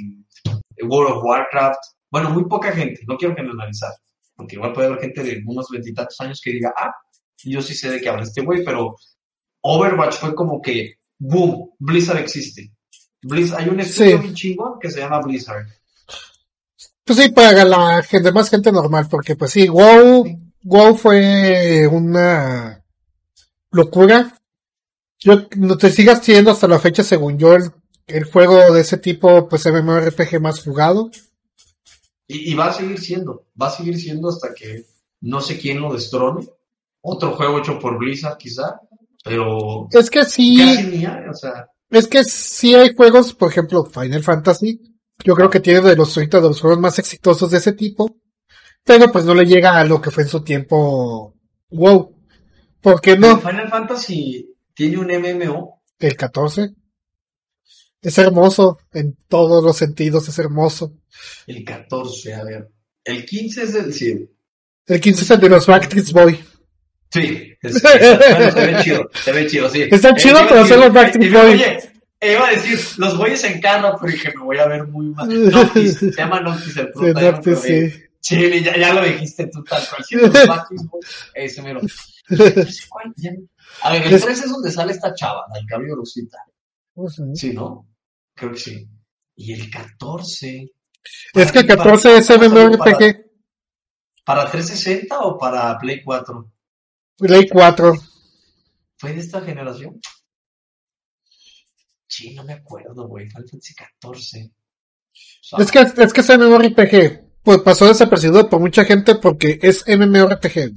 World 0.82 1.16
of 1.16 1.24
Warcraft, 1.24 1.78
bueno, 2.11 2.30
muy 2.30 2.44
poca 2.46 2.72
gente, 2.72 3.02
no 3.06 3.16
quiero 3.16 3.34
generalizar, 3.34 3.92
porque 4.34 4.56
igual 4.56 4.72
puede 4.72 4.88
haber 4.88 5.00
gente 5.00 5.22
de 5.22 5.42
unos 5.46 5.66
veintitantos 5.70 6.20
años 6.20 6.40
que 6.42 6.52
diga, 6.52 6.72
ah, 6.76 6.92
yo 7.44 7.61
sí 7.62 7.74
sé 7.74 7.90
de 7.90 8.00
qué 8.00 8.09
habla 8.09 8.22
este 8.22 8.42
güey, 8.42 8.64
pero 8.64 8.96
Overwatch 9.62 10.16
fue 10.16 10.34
como 10.34 10.61
que, 10.62 10.94
boom, 11.18 11.70
Blizzard 11.78 12.18
existe. 12.18 12.72
Blizz- 13.22 13.54
hay 13.56 13.68
un 13.68 13.80
estudio 13.80 14.16
Sí. 14.16 14.22
bien 14.22 14.34
chingón 14.34 14.78
que 14.80 14.90
se 14.90 15.00
llama 15.00 15.20
Blizzard. 15.20 15.66
Pues 17.09 17.20
sí, 17.20 17.30
para 17.30 17.64
la 17.64 18.02
gente, 18.02 18.32
más 18.32 18.50
gente 18.50 18.70
normal, 18.70 19.09
porque 19.11 19.34
pues 19.34 19.50
sí, 19.52 19.66
WoW, 19.66 20.26
WoW 20.62 20.94
fue 20.94 21.88
una 21.90 22.84
locura. 23.70 24.38
Yo, 25.18 25.46
no 25.56 25.78
te 25.78 25.90
sigas 25.90 26.22
siendo 26.22 26.50
hasta 26.50 26.68
la 26.68 26.78
fecha, 26.78 27.02
según 27.02 27.38
yo, 27.38 27.54
el, 27.54 27.72
el 28.06 28.24
juego 28.24 28.74
de 28.74 28.82
ese 28.82 28.98
tipo, 28.98 29.48
pues 29.48 29.64
MMORPG 29.64 30.38
más 30.38 30.62
jugado. 30.62 31.11
Y, 32.26 32.52
y 32.52 32.54
va 32.54 32.66
a 32.66 32.72
seguir 32.74 32.98
siendo, 32.98 33.46
va 33.61 33.68
a 33.68 33.70
seguir 33.70 33.98
siendo 33.98 34.28
hasta 34.28 34.52
que 34.52 34.84
no 35.22 35.40
sé 35.40 35.59
quién 35.59 35.80
lo 35.80 35.94
destrone. 35.94 36.46
Otro 37.00 37.36
juego 37.36 37.59
hecho 37.59 37.78
por 37.78 37.96
Blizzard 37.96 38.36
quizá, 38.36 38.82
pero 39.24 39.88
Es 39.90 40.11
que 40.11 40.26
sí, 40.26 40.59
casi 40.59 40.88
ni 40.88 41.06
hay, 41.06 41.26
o 41.26 41.32
sea, 41.32 41.70
Es 41.88 42.06
que 42.06 42.22
sí 42.22 42.74
hay 42.74 42.94
juegos, 42.94 43.32
por 43.32 43.50
ejemplo, 43.50 43.86
Final 43.86 44.22
Fantasy. 44.22 44.97
Yo 45.25 45.35
creo 45.35 45.51
que 45.51 45.61
tiene 45.61 45.81
de 45.81 45.97
los 45.97 46.16
ahorita 46.16 46.41
de 46.41 46.49
los 46.49 46.61
juegos 46.61 46.79
más 46.79 46.99
exitosos 46.99 47.51
de 47.51 47.59
ese 47.59 47.73
tipo. 47.73 48.16
Pero 48.85 49.11
pues 49.12 49.25
no 49.25 49.35
le 49.35 49.45
llega 49.45 49.79
a 49.79 49.85
lo 49.85 50.01
que 50.01 50.11
fue 50.11 50.23
en 50.23 50.29
su 50.29 50.43
tiempo 50.43 51.35
WoW. 51.71 52.14
¿Por 52.81 53.01
qué 53.01 53.19
no? 53.19 53.39
Final 53.39 53.69
Fantasy 53.69 54.55
tiene 54.73 54.99
un 54.99 55.09
MMO. 55.09 55.83
El 55.99 56.16
14. 56.16 56.71
Es 58.01 58.16
hermoso, 58.16 58.79
en 58.93 59.16
todos 59.27 59.62
los 59.64 59.77
sentidos 59.77 60.29
es 60.29 60.39
hermoso. 60.39 60.95
El 61.47 61.64
14, 61.64 62.35
a 62.35 62.45
ver. 62.45 62.71
El 63.05 63.27
15 63.27 63.62
es 63.64 63.75
el 63.75 63.93
100. 63.93 64.31
El 64.87 65.01
15 65.01 65.23
es 65.23 65.31
el 65.31 65.41
de 65.41 65.49
los 65.49 65.66
Backstreet 65.66 66.12
Boy. 66.12 66.39
Sí, 67.11 67.55
es, 67.61 67.75
es, 67.75 67.83
bueno, 67.83 68.51
se 68.53 68.66
ve 68.66 68.83
chido, 68.83 69.11
se 69.25 69.33
ve 69.33 69.47
chido, 69.47 69.71
sí. 69.71 69.83
Está 69.91 70.14
chido, 70.14 70.39
pero 70.49 70.66
son 70.66 70.81
los 70.81 70.93
Backstreet 70.93 71.33
Boy. 71.33 71.53
Oye, 71.53 71.79
eh, 72.21 72.33
iba 72.33 72.49
a 72.49 72.51
decir, 72.51 72.79
los 72.99 73.16
güeyes 73.16 73.45
en 73.45 73.61
carro, 73.61 73.97
pero 74.01 74.12
dije, 74.12 74.33
me 74.37 74.43
voy 74.45 74.59
a 74.59 74.66
ver 74.66 74.87
muy 74.89 75.07
mal. 75.07 75.51
Noctis, 75.51 75.99
se 75.99 76.11
llama 76.16 76.41
Noctis 76.41 76.77
el 76.77 76.87
Sí, 76.87 76.93
prota, 76.95 77.21
ya 77.21 77.27
me 77.27 77.33
Noctis, 77.33 77.59
sí. 77.61 77.93
Sí, 78.21 78.62
ya, 78.64 78.77
ya 78.77 78.93
lo 78.95 79.05
dijiste 79.05 79.47
tú 79.47 79.62
tal 79.64 79.83
cual. 79.89 80.05
Sí, 80.05 80.16
los 80.16 80.33
Boys, 80.33 81.07
ese 81.35 81.62
mero. 81.62 81.81
A 83.83 83.93
ver, 83.93 84.03
el 84.07 84.14
Es- 84.14 84.25
13 84.25 84.45
es 84.45 84.51
donde 84.51 84.71
sale 84.73 84.93
esta 84.93 85.14
chava, 85.14 85.45
la 85.49 85.55
del 85.59 85.66
cabello 85.66 85.95
rosita. 85.97 86.39
Ujú. 86.95 87.35
Sí, 87.35 87.53
¿no? 87.53 87.87
Creo 88.35 88.53
que 88.53 88.59
sí. 88.59 88.89
Y 89.37 89.53
el 89.53 89.71
14. 89.71 90.69
Es 91.35 91.53
que 91.53 91.61
el 91.61 91.66
¿Para- 91.66 91.77
14 91.85 92.16
es 92.19 92.31
MMORPG. 92.31 93.25
¿Para 94.25 94.51
360 94.51 95.21
o 95.21 95.39
para 95.39 95.79
Play 95.79 96.03
4? 96.03 96.51
Play 97.19 97.49
4. 97.49 97.95
¿Fue 98.99 99.12
de 99.14 99.21
esta 99.21 99.41
generación? 99.41 100.01
Sí, 102.09 102.34
no 102.34 102.42
me 102.44 102.54
acuerdo, 102.54 103.06
güey. 103.06 103.28
Final 103.28 103.48
Fantasy 103.48 103.74
14. 103.74 104.50
O 104.50 104.50
sea, 105.42 105.59
Es 105.61 105.70
que, 105.70 106.02
es 106.02 106.12
que 106.12 106.20
es 106.20 106.38
MMORPG. 106.38 107.28
Pues 107.42 107.59
pasó 107.61 107.86
desapercibido 107.86 108.48
por 108.48 108.61
mucha 108.61 108.84
gente 108.84 109.14
porque 109.14 109.59
es 109.62 109.84
MMORPG. 109.86 110.72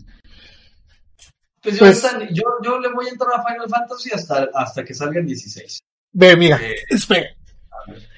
pues 1.62 1.76
yo, 1.76 1.80
pues- 1.80 2.04
yo, 2.32 2.44
yo 2.64 2.80
le 2.80 2.92
voy 2.94 3.08
a 3.08 3.10
entrar 3.10 3.32
a 3.34 3.44
Final 3.46 3.70
Fantasy 3.70 4.10
hasta, 4.14 4.50
hasta 4.54 4.84
que 4.84 4.94
salga 4.94 5.20
el 5.20 5.26
16. 5.26 5.80
Ve, 6.14 6.36
mira. 6.36 6.60
Eh, 6.62 6.76
Espera. 6.90 7.30
a 7.72 7.92
ver, 7.92 8.10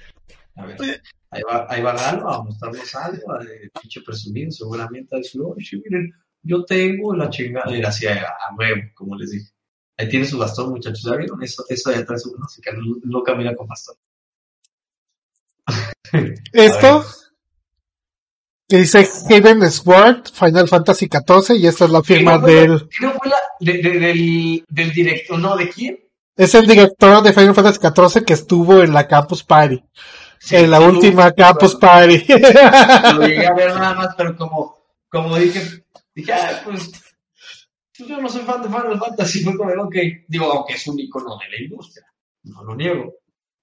a 0.56 0.66
ver. 0.66 1.02
Ahí 1.30 1.42
va, 1.50 1.66
ahí 1.68 1.82
va 1.82 1.94
Galo 1.94 2.30
a 2.30 2.44
mostrarnos 2.44 2.96
algo, 2.96 3.40
de 3.40 3.70
pinche 3.82 4.02
presumido, 4.02 4.52
seguramente 4.52 5.16
a 5.16 5.18
decir, 5.18 5.42
oh, 5.42 5.56
sí, 5.60 5.82
miren, 5.84 6.14
yo 6.44 6.64
tengo 6.64 7.16
la 7.16 7.28
chingada, 7.30 7.76
y 7.76 7.82
así 7.82 8.06
a, 8.06 8.22
a 8.22 8.56
huevo, 8.56 8.82
como 8.94 9.16
les 9.16 9.32
dije. 9.32 9.50
Ahí 9.98 10.10
tiene 10.10 10.26
su 10.26 10.38
bastón, 10.38 10.70
muchachos, 10.72 11.04
¿ya 11.04 11.16
vieron? 11.16 11.42
Eso, 11.44 11.64
eso 11.70 11.90
de 11.92 11.98
atrás, 11.98 12.24
no 12.38 12.48
sé, 12.48 12.62
que 12.62 12.72
no, 12.74 12.82
no 13.04 13.22
camina 13.24 13.54
con 13.56 13.68
bastón. 13.68 13.96
Esto 16.52 17.06
que 18.68 18.78
dice 18.78 19.08
Haven 19.30 19.70
Sword, 19.70 20.30
Final 20.34 20.68
Fantasy 20.68 21.08
14, 21.08 21.56
y 21.58 21.68
esta 21.68 21.86
es 21.86 21.92
la 21.92 22.02
firma 22.02 22.34
¿Qué 22.34 22.38
no 22.38 22.42
fue 22.44 22.54
la- 22.56 22.62
del. 22.62 22.90
qué 22.90 23.06
no 23.06 23.12
fue 23.14 23.30
la 23.30 23.36
de- 23.60 23.78
de- 23.82 24.00
del, 24.00 24.66
del 24.68 24.92
director, 24.94 25.38
no, 25.40 25.56
¿de 25.56 25.70
quién? 25.70 26.00
Es 26.36 26.56
el 26.56 26.66
director 26.66 27.22
de 27.22 27.34
Final 27.34 27.54
Fantasy 27.54 27.80
14 27.80 28.24
que 28.24 28.34
estuvo 28.34 28.82
en 28.82 28.92
la 28.94 29.08
Campus 29.08 29.44
Party. 29.44 29.84
Sí, 30.40 30.56
en 30.56 30.72
la 30.72 30.80
última 30.82 31.32
Campus 31.34 31.76
Party. 31.76 32.26
Lo 32.28 33.28
llegué 33.28 33.46
a 33.46 33.54
ver 33.54 33.76
nada 33.76 33.94
más, 33.94 34.16
pero 34.18 34.36
como, 34.36 34.78
como 35.10 35.38
dije, 35.38 35.86
dije, 36.16 36.34
ah, 36.34 36.62
pues 36.66 36.92
yo 38.08 38.22
no 38.22 38.30
soy 38.30 38.42
fan 38.44 38.62
de 38.62 38.68
Final 38.70 39.00
Fantasy, 39.00 39.44
fue 39.44 39.58
como, 39.58 39.72
ok, 39.84 39.96
digo, 40.28 40.46
aunque 40.52 40.74
es 40.74 40.88
un 40.88 41.00
icono 41.00 41.38
de 41.38 41.50
la 41.58 41.64
industria, 41.64 42.06
no 42.44 42.64
lo 42.64 42.76
niego. 42.76 43.14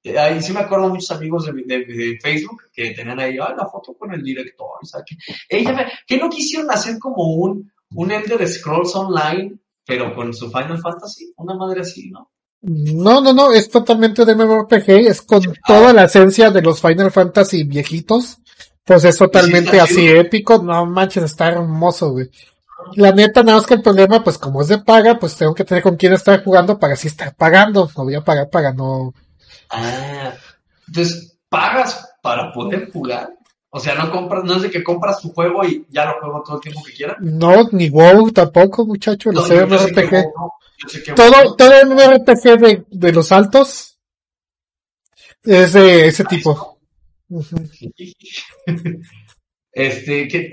Eh, 0.02 0.18
Ahí 0.18 0.40
sí 0.40 0.52
me 0.52 0.60
acuerdo 0.60 0.88
muchos 0.88 1.10
amigos 1.10 1.44
de, 1.46 1.52
de- 1.52 1.84
de 1.84 2.18
Facebook 2.22 2.62
que 2.72 2.90
tenían 2.92 3.20
ahí, 3.20 3.36
ah, 3.38 3.54
la 3.56 3.66
foto 3.68 3.94
con 3.94 4.12
el 4.14 4.22
director, 4.22 4.68
¿sabes 4.82 5.06
qué? 5.08 5.16
Ella 5.58 5.72
me- 5.72 5.86
que 6.06 6.16
no 6.18 6.28
quisieron 6.30 6.70
hacer 6.70 6.98
como 6.98 7.22
un, 7.34 7.70
un 7.94 8.10
Elder 8.10 8.46
Scrolls 8.48 8.94
Online, 8.96 9.58
pero 9.86 10.14
con 10.14 10.32
su 10.32 10.46
Final 10.50 10.78
Fantasy, 10.80 11.32
una 11.36 11.54
madre 11.54 11.82
así, 11.82 12.08
¿no? 12.10 12.30
No, 12.62 13.20
no, 13.22 13.32
no, 13.32 13.52
es 13.52 13.68
totalmente 13.70 14.24
de 14.24 14.34
MMORPG, 14.34 14.88
es 15.08 15.22
con 15.22 15.42
toda 15.66 15.92
la 15.94 16.04
esencia 16.04 16.50
de 16.50 16.60
los 16.62 16.80
Final 16.80 17.10
Fantasy 17.10 17.64
viejitos. 17.64 18.38
Pues 18.84 19.04
es 19.04 19.16
totalmente 19.18 19.78
así 19.80 20.06
épico, 20.08 20.62
no 20.62 20.84
manches, 20.84 21.22
está 21.24 21.48
hermoso, 21.48 22.10
güey. 22.12 22.28
La 22.96 23.12
neta, 23.12 23.42
nada 23.42 23.58
más 23.58 23.66
que 23.66 23.74
el 23.74 23.82
problema, 23.82 24.22
pues 24.24 24.38
como 24.38 24.62
es 24.62 24.68
de 24.68 24.78
paga, 24.78 25.18
pues 25.18 25.36
tengo 25.36 25.54
que 25.54 25.64
tener 25.64 25.82
con 25.82 25.96
quién 25.96 26.12
estar 26.12 26.42
jugando 26.44 26.78
para 26.78 26.94
así 26.94 27.08
estar 27.08 27.34
pagando. 27.34 27.90
No 27.96 28.04
voy 28.04 28.14
a 28.14 28.24
pagar 28.24 28.48
para 28.50 28.72
no. 28.72 29.14
Ah, 29.70 30.32
entonces, 30.88 31.38
¿pagas 31.48 32.08
para 32.22 32.52
poder 32.52 32.90
jugar? 32.92 33.30
O 33.70 33.78
sea, 33.78 33.94
no 33.94 34.10
compras, 34.10 34.42
no 34.44 34.56
es 34.56 34.62
de 34.62 34.70
que 34.70 34.82
compras 34.82 35.20
tu 35.20 35.30
juego 35.32 35.64
y 35.64 35.86
ya 35.90 36.04
lo 36.06 36.18
juego 36.20 36.42
todo 36.44 36.56
el 36.56 36.62
tiempo 36.62 36.82
que 36.84 36.92
quiera. 36.92 37.16
No, 37.20 37.68
ni 37.70 37.88
WoW 37.88 38.32
tampoco, 38.32 38.84
muchacho, 38.84 39.30
No, 39.30 39.40
los 39.40 39.48
yo- 39.48 39.66
yo 39.68 39.78
sé 39.78 39.92
que 39.92 40.00
MMORPG. 40.02 40.12
WoW 40.12 40.32
no, 40.36 40.52
yo 40.82 40.88
sé 40.88 41.02
que 41.04 41.12
Todo, 41.12 41.30
WoW 41.44 41.56
todo 41.56 41.72
el 41.74 41.86
MMORPG 41.88 42.58
de, 42.58 42.84
de 42.90 43.12
los 43.12 43.30
altos 43.30 43.96
es 45.44 45.72
de 45.72 46.08
ese 46.08 46.24
tipo. 46.24 46.78
Este, 49.72 50.26
que, 50.28 50.50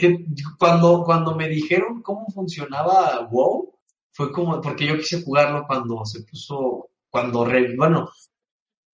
cuando, 0.60 1.04
cuando 1.04 1.36
me 1.36 1.48
dijeron 1.50 2.02
cómo 2.02 2.28
funcionaba 2.30 3.28
WoW, 3.32 3.74
fue 4.12 4.32
como, 4.32 4.62
porque 4.62 4.86
yo 4.86 4.98
quise 4.98 5.24
jugarlo 5.24 5.66
cuando 5.68 6.06
se 6.06 6.24
puso, 6.24 6.90
cuando, 7.10 7.46
re- 7.46 7.76
bueno, 7.76 8.10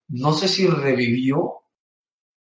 no 0.10 0.34
sé 0.34 0.48
si 0.48 0.68
revivió, 0.68 1.64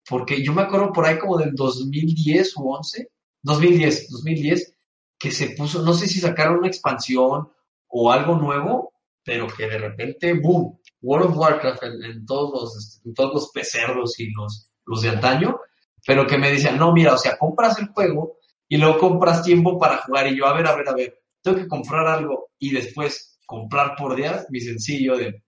porque 0.09 0.43
yo 0.43 0.53
me 0.53 0.63
acuerdo 0.63 0.93
por 0.93 1.05
ahí 1.07 1.19
como 1.19 1.37
del 1.39 1.55
2010 1.55 2.57
u 2.57 2.71
11, 2.71 3.11
2010, 3.43 4.09
2010, 4.11 4.75
que 5.19 5.31
se 5.31 5.51
puso, 5.51 5.83
no 5.83 5.93
sé 5.93 6.07
si 6.07 6.21
sacaron 6.21 6.59
una 6.59 6.69
expansión 6.69 7.49
o 7.89 8.13
algo 8.13 8.37
nuevo, 8.37 8.93
pero 9.25 9.47
que 9.49 9.69
de 9.69 9.79
repente, 9.79 10.33
boom, 10.35 10.79
World 11.03 11.31
of 11.31 11.37
Warcraft 11.37 11.83
en, 11.83 12.25
todos 12.27 12.51
los, 12.53 13.01
en 13.05 13.15
todos 13.15 13.51
los 13.95 14.19
y 14.21 14.31
los, 14.33 14.71
los 14.87 15.03
de 15.03 15.11
antaño, 15.11 15.59
pero 16.09 16.27
que 16.27 16.39
me 16.39 16.51
decían, 16.51 16.79
no, 16.79 16.91
mira, 16.95 17.13
o 17.13 17.19
sea, 17.19 17.37
compras 17.37 17.79
el 17.79 17.89
juego 17.89 18.39
y 18.67 18.79
luego 18.79 18.97
compras 18.99 19.43
tiempo 19.43 19.79
para 19.79 19.99
jugar 19.99 20.27
y 20.29 20.39
yo, 20.39 20.47
a 20.47 20.55
ver, 20.55 20.67
a 20.67 20.75
ver, 20.75 20.89
a 20.89 20.95
ver, 20.95 21.21
tengo 21.43 21.59
que 21.59 21.69
comprar 21.69 22.07
algo 22.07 22.49
y 22.59 22.73
después 22.73 23.39
comprar 23.45 23.95
por 23.95 24.17
días, 24.17 24.47
mi 24.49 24.59
sencillo 24.59 25.19
de... 25.19 25.43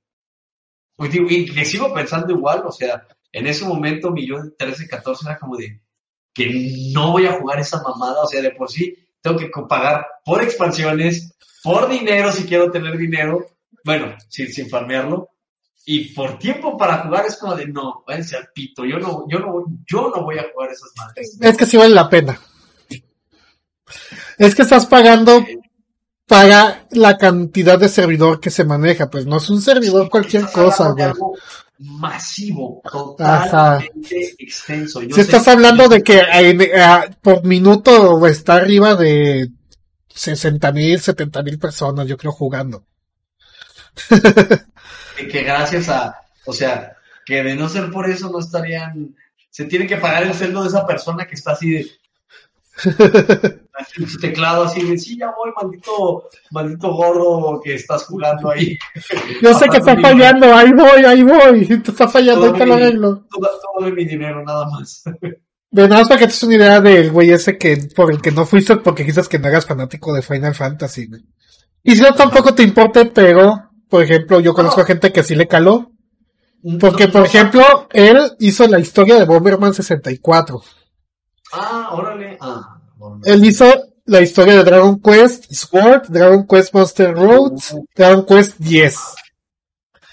Pues 0.96 1.14
Y 1.14 1.46
que 1.46 1.64
sigo 1.64 1.94
pensando 1.94 2.34
igual, 2.34 2.62
o 2.66 2.72
sea, 2.72 3.06
en 3.32 3.46
ese 3.46 3.64
momento 3.64 4.10
mi 4.10 4.26
yo 4.26 4.42
de 4.42 4.50
13, 4.50 4.86
14 4.86 5.24
era 5.30 5.38
como 5.38 5.56
de 5.56 5.80
que 6.34 6.90
no 6.92 7.12
voy 7.12 7.24
a 7.24 7.40
jugar 7.40 7.58
esa 7.58 7.80
mamada, 7.82 8.22
o 8.22 8.26
sea, 8.26 8.42
de 8.42 8.50
por 8.50 8.70
sí 8.70 8.94
tengo 9.22 9.38
que 9.38 9.48
pagar 9.66 10.06
por 10.26 10.42
expansiones, 10.42 11.38
por 11.64 11.88
dinero 11.88 12.32
si 12.32 12.44
quiero 12.44 12.70
tener 12.70 12.98
dinero, 12.98 13.46
bueno, 13.82 14.14
sin, 14.28 14.52
sin 14.52 14.68
farmearlo, 14.68 15.29
y 15.86 16.12
por 16.14 16.38
tiempo 16.38 16.76
para 16.76 16.98
jugar 17.04 17.26
es 17.26 17.36
como 17.36 17.56
de 17.56 17.66
no, 17.66 18.04
váyanse 18.06 18.36
al 18.36 18.48
pito, 18.54 18.84
yo 18.84 18.98
no, 18.98 19.24
yo 19.28 19.38
no, 19.38 19.64
yo 19.86 20.12
no 20.14 20.22
voy 20.22 20.38
a 20.38 20.46
jugar 20.52 20.70
esas 20.70 20.90
madres. 20.96 21.38
Es 21.40 21.56
que 21.56 21.66
sí 21.66 21.76
vale 21.76 21.94
la 21.94 22.08
pena. 22.08 22.38
Es 24.38 24.54
que 24.54 24.62
estás 24.62 24.86
pagando 24.86 25.44
para 26.26 26.86
la 26.92 27.18
cantidad 27.18 27.78
de 27.78 27.88
servidor 27.88 28.38
que 28.40 28.50
se 28.50 28.64
maneja, 28.64 29.10
pues 29.10 29.26
no 29.26 29.38
es 29.38 29.50
un 29.50 29.60
servidor 29.60 30.08
cualquier 30.08 30.50
cosa, 30.52 30.90
güey. 30.90 31.12
masivo, 31.78 32.80
totalmente 32.90 34.36
extenso. 34.38 35.02
Yo 35.02 35.14
Si 35.14 35.22
estás 35.22 35.48
hablando 35.48 35.88
de 35.88 36.02
que 36.02 36.22
eh, 36.32 37.16
por 37.20 37.44
minuto 37.44 38.24
está 38.28 38.54
arriba 38.56 38.94
de 38.94 39.50
60 40.14 40.70
mil, 40.72 41.00
70 41.00 41.42
mil 41.42 41.58
personas, 41.58 42.06
yo 42.06 42.16
creo, 42.16 42.32
jugando. 42.32 42.84
que, 45.20 45.28
que 45.28 45.42
gracias 45.42 45.88
a, 45.88 46.20
o 46.46 46.52
sea, 46.52 46.96
que 47.24 47.42
de 47.42 47.54
no 47.54 47.68
ser 47.68 47.90
por 47.90 48.08
eso 48.08 48.30
no 48.30 48.40
estarían, 48.40 49.14
se 49.50 49.64
tiene 49.64 49.86
que 49.86 49.96
pagar 49.96 50.24
el 50.24 50.34
sueldo 50.34 50.62
de 50.62 50.68
esa 50.68 50.86
persona 50.86 51.26
que 51.26 51.34
está 51.34 51.52
así 51.52 51.70
de, 51.70 51.90
su 54.08 54.18
teclado 54.18 54.64
así 54.64 54.82
de, 54.82 54.98
sí, 54.98 55.18
ya 55.18 55.32
voy, 55.36 55.50
maldito, 55.60 56.28
maldito 56.50 56.92
gordo 56.94 57.60
que 57.62 57.74
estás 57.74 58.04
jugando 58.04 58.50
ahí. 58.50 58.78
Yo 59.42 59.54
sé 59.54 59.68
que 59.68 59.78
está 59.78 59.96
fallando, 59.98 60.54
ahí 60.54 60.72
voy, 60.72 61.04
ahí 61.04 61.22
voy, 61.22 61.66
te 61.82 61.90
está 61.90 62.08
fallando, 62.08 62.46
ahí 62.46 62.52
te 62.52 62.66
lo 62.66 62.74
arreglo. 62.74 63.26
Todo, 63.30 63.48
todo 63.60 63.86
de 63.86 63.92
mi 63.92 64.04
dinero, 64.04 64.42
nada 64.44 64.66
más. 64.70 65.04
Ve, 65.72 65.82
nada 65.88 66.00
más 66.00 66.08
para 66.08 66.20
que 66.20 66.26
te 66.26 66.32
des 66.32 66.42
una 66.42 66.54
idea 66.56 66.80
del 66.80 67.10
güey 67.10 67.30
ese 67.30 67.56
que, 67.56 67.76
por 67.94 68.10
el 68.10 68.20
que 68.20 68.32
no 68.32 68.44
fuiste 68.44 68.76
porque 68.76 69.06
quizás 69.06 69.28
que 69.28 69.38
no 69.38 69.46
hagas 69.48 69.66
fanático 69.66 70.12
de 70.12 70.22
Final 70.22 70.54
Fantasy, 70.54 71.06
güey. 71.06 71.22
Y 71.82 71.96
si 71.96 72.02
no 72.02 72.12
tampoco 72.12 72.54
te 72.54 72.62
importe, 72.62 73.06
pero, 73.06 73.69
por 73.90 74.02
ejemplo, 74.02 74.40
yo 74.40 74.54
conozco 74.54 74.80
No. 74.80 74.86
gente 74.86 75.12
que 75.12 75.22
sí 75.22 75.34
le 75.34 75.46
caló. 75.48 75.90
Porque, 76.78 77.06
No, 77.06 77.12
por 77.12 77.20
no, 77.22 77.26
ejemplo, 77.26 77.88
él 77.92 78.18
hizo 78.38 78.66
la 78.68 78.78
historia 78.78 79.16
de 79.16 79.24
Bomberman 79.24 79.72
64. 79.74 80.62
Ah, 81.52 81.88
órale. 81.92 82.36
Ah. 82.40 82.80
Él 83.24 83.44
hizo 83.44 83.64
la 84.04 84.20
historia 84.20 84.56
de 84.56 84.64
Dragon 84.64 85.00
Quest 85.00 85.50
Sword, 85.52 86.08
Dragon 86.08 86.46
Quest 86.46 86.74
Monster 86.74 87.14
Road, 87.14 87.52
Dragon 87.94 88.26
Quest 88.26 88.58
10. 88.58 88.96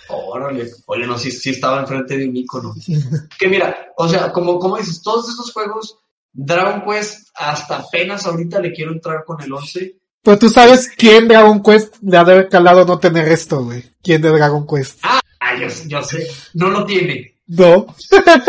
Órale, 0.09 0.71
oye, 0.85 1.05
no, 1.05 1.17
sí, 1.17 1.31
sí 1.31 1.49
estaba 1.49 1.81
enfrente 1.81 2.17
de 2.17 2.29
un 2.29 2.37
icono. 2.37 2.73
que 3.39 3.47
mira, 3.49 3.75
o 3.97 4.07
sea, 4.07 4.31
como, 4.31 4.57
como 4.57 4.77
dices, 4.77 5.01
todos 5.01 5.27
esos 5.29 5.51
juegos, 5.51 5.97
Dragon 6.31 6.81
Quest, 6.89 7.27
hasta 7.35 7.79
apenas 7.79 8.25
ahorita 8.25 8.59
le 8.61 8.71
quiero 8.71 8.93
entrar 8.93 9.25
con 9.25 9.41
el 9.41 9.51
11. 9.51 9.97
Pero 10.27 10.39
tú 10.39 10.49
sabes 10.49 10.89
quién 10.97 11.25
Dragon 11.29 11.63
Quest 11.63 11.95
le 12.01 12.17
ha 12.17 12.25
de 12.25 12.33
haber 12.33 12.49
calado 12.49 12.83
no 12.85 12.99
tener 12.99 13.29
esto, 13.29 13.63
güey. 13.63 13.81
¿Quién 14.03 14.21
de 14.21 14.27
Dragon 14.29 14.67
Quest? 14.67 14.99
Ah, 15.03 15.21
yo, 15.57 15.67
yo 15.87 16.03
sé, 16.03 16.27
no 16.53 16.69
lo 16.69 16.83
tiene. 16.85 17.33
No. 17.47 17.95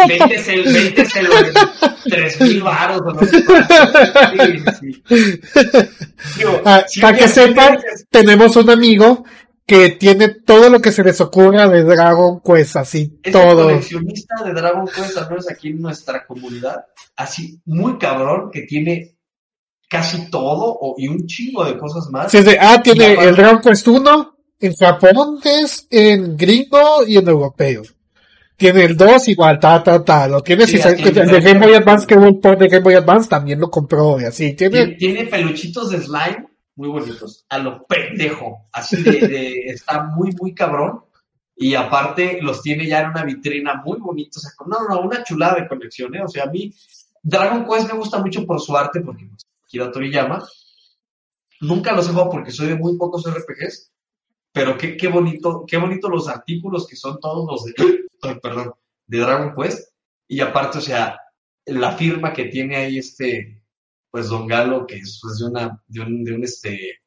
Véndeselo, 0.09 0.64
véndeselo 0.72 1.31
en 1.39 1.53
tres 2.11 2.41
mil 2.41 2.62
baros 2.64 3.01
o 3.07 3.12
no 3.12 3.20
sé 3.20 3.45
Sí, 4.81 5.03
sí. 5.07 5.41
Digo, 6.37 6.61
Ah, 6.64 6.85
para 7.01 7.16
que 7.16 7.29
sepan, 7.29 7.79
tenemos 8.11 8.57
un 8.57 8.70
amigo 8.70 9.24
que 9.64 9.91
tiene 9.91 10.31
todo 10.31 10.70
lo 10.70 10.81
que 10.81 10.91
se 10.91 11.05
les 11.05 11.20
ocurra 11.20 11.68
de 11.68 11.85
Dragon 11.85 12.41
Quest, 12.45 12.74
así, 12.74 13.20
Es 13.22 13.33
el 13.33 13.41
todo. 13.41 13.66
coleccionista 13.66 14.35
de 14.45 14.53
Dragon 14.53 14.85
Quest, 14.89 15.16
al 15.16 15.29
menos 15.31 15.49
aquí 15.49 15.68
en 15.68 15.81
nuestra 15.81 16.26
comunidad, 16.26 16.87
así 17.14 17.61
muy 17.66 17.99
cabrón, 17.99 18.51
que 18.53 18.62
tiene 18.62 19.12
casi 19.89 20.30
todo 20.30 20.76
o, 20.80 20.95
y 20.99 21.09
un 21.09 21.26
chingo 21.26 21.64
de 21.64 21.78
cosas 21.78 22.09
más. 22.11 22.30
Sí, 22.30 22.39
ah, 22.61 22.80
tiene 22.82 23.14
Y 23.14 23.26
el 23.26 23.34
Dragon 23.34 23.61
Quest 23.61 23.89
1 23.89 24.36
en 24.61 24.74
japonés, 24.74 25.86
en 25.91 26.36
gringo 26.36 27.07
y 27.07 27.16
en 27.16 27.28
europeo. 27.28 27.82
Tiene 28.57 28.84
el 28.84 28.97
2 28.97 29.28
igual, 29.28 29.61
ta, 29.61 29.82
ta, 29.82 30.05
ta. 30.05 30.26
Lo 30.26 30.43
tiene, 30.43 30.66
Sí, 30.66 30.78
que 30.78 31.09
el 31.09 31.14
de 31.14 31.41
Game 31.41 31.61
Boy 31.64 31.74
Advance, 31.74 32.07
que 32.07 32.16
hubo 32.16 32.26
un 32.26 32.41
port 32.41 32.59
de 32.59 32.68
Game 32.68 32.82
Boy 32.82 32.95
Advance, 32.95 33.28
también 33.28 33.61
lo 33.61 33.70
compró, 33.70 34.20
y 34.20 34.24
así. 34.24 34.55
Tiene, 34.55 34.76
Tiene, 34.78 34.95
tiene 34.97 35.24
peluchitos 35.26 35.91
de 35.91 36.01
slime 36.01 36.49
muy 36.74 36.89
bonitos, 36.89 37.45
a 37.49 37.59
lo 37.59 37.84
pendejo, 37.86 38.66
así 38.72 39.03
de, 39.03 39.26
de- 39.28 39.53
está 39.66 40.03
muy, 40.05 40.32
muy 40.41 40.55
cabrón. 40.55 41.01
Y 41.57 41.74
aparte 41.74 42.39
los 42.41 42.62
tiene 42.62 42.86
ya 42.86 43.01
en 43.01 43.11
una 43.11 43.24
vitrina 43.24 43.82
muy 43.84 43.99
bonita, 43.99 44.39
o 44.39 44.41
sea, 44.41 44.51
no, 44.66 44.89
no, 44.89 45.01
una 45.01 45.24
chulada 45.24 45.57
de 45.57 45.66
colección, 45.68 46.14
¿eh? 46.14 46.22
O 46.24 46.28
sea, 46.28 46.45
a 46.45 46.51
mí 46.51 46.72
Dragon 47.22 47.64
Quest 47.64 47.93
me 47.93 47.99
gusta 47.99 48.18
mucho 48.20 48.47
por 48.47 48.61
su 48.61 48.76
arte, 48.76 49.01
porque 49.01 49.24
Akira 49.69 49.93
Toriyama. 49.93 50.49
Nunca 51.61 51.93
los 51.93 52.07
he 52.07 52.11
jugado 52.11 52.31
porque 52.31 52.51
soy 52.51 52.69
de 52.69 52.77
muy 52.77 52.97
pocos 52.97 53.25
RPGs, 53.27 53.91
pero 54.53 54.79
qué, 54.79 54.97
qué 54.97 55.09
bonito, 55.09 55.64
qué 55.66 55.77
bonito 55.77 56.09
los 56.09 56.29
artículos 56.29 56.87
que 56.87 56.97
son 56.97 57.21
todos 57.21 57.47
los 57.51 57.64
de, 57.64 57.75
ay, 58.23 58.39
perdón, 58.43 58.73
de 59.07 59.19
Dragon 59.19 59.55
Quest. 59.55 59.93
Y 60.27 60.41
aparte, 60.41 60.79
o 60.79 60.81
sea, 60.81 61.19
la 61.66 61.93
firma 61.93 62.33
que 62.33 62.47
tiene 62.47 62.77
ahí 62.77 62.99
este, 62.99 63.62
pues 64.11 64.29
Don 64.29 64.47
Galo, 64.47 64.87
que 64.87 64.97
es 64.97 65.19
pues, 65.21 65.39
de 65.39 65.47
una, 65.47 65.83
de 65.87 66.01
un, 66.01 66.25
de 66.25 66.35
un 66.35 66.45
este, 66.45 67.01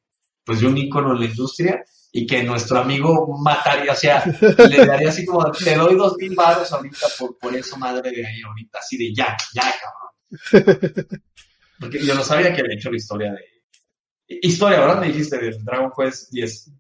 pues 0.46 0.60
de 0.60 0.68
un 0.68 0.78
ícono 0.78 1.14
en 1.14 1.20
la 1.20 1.26
industria, 1.26 1.84
y 2.12 2.28
que 2.28 2.44
nuestro 2.44 2.80
amigo 2.80 3.38
mataría, 3.40 3.94
o 3.94 3.96
sea, 3.96 4.24
le 4.70 4.86
daría 4.86 5.10
así 5.10 5.26
como, 5.26 5.50
te 5.52 5.76
doy 5.76 5.96
dos 5.96 6.16
mil 6.18 6.36
baros 6.36 6.72
ahorita 6.72 7.08
por, 7.18 7.38
por 7.38 7.56
eso, 7.56 7.78
madre 7.78 8.12
de 8.12 8.28
ahí, 8.28 8.42
ahorita, 8.42 8.80
así 8.80 8.98
de 8.98 9.16
ya, 9.16 9.38
ya, 9.54 9.74
cabrón. 9.82 11.22
Porque 11.82 12.00
yo 12.06 12.16
no 12.16 12.24
sabía 12.24 12.54
que 12.54 12.62
había 12.62 12.76
hecho 12.76 12.90
la 12.92 12.98
historia 12.98 13.34
de... 13.34 13.40
Historia, 14.42 14.80
¿verdad? 14.80 15.02
Me 15.02 15.08
dijiste 15.08 15.38
de 15.38 15.58
Dragon 15.62 15.92
Quest 15.98 16.32
10. 16.32 16.72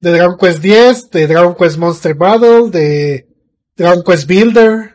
de 0.00 0.10
Dragon 0.12 0.36
Quest 0.38 0.60
10, 0.60 1.10
de 1.10 1.26
Dragon 1.26 1.56
Quest 1.56 1.76
Monster 1.78 2.14
Battle, 2.14 2.70
de 2.70 3.26
Dragon 3.74 4.04
Quest 4.04 4.28
Builder, 4.28 4.94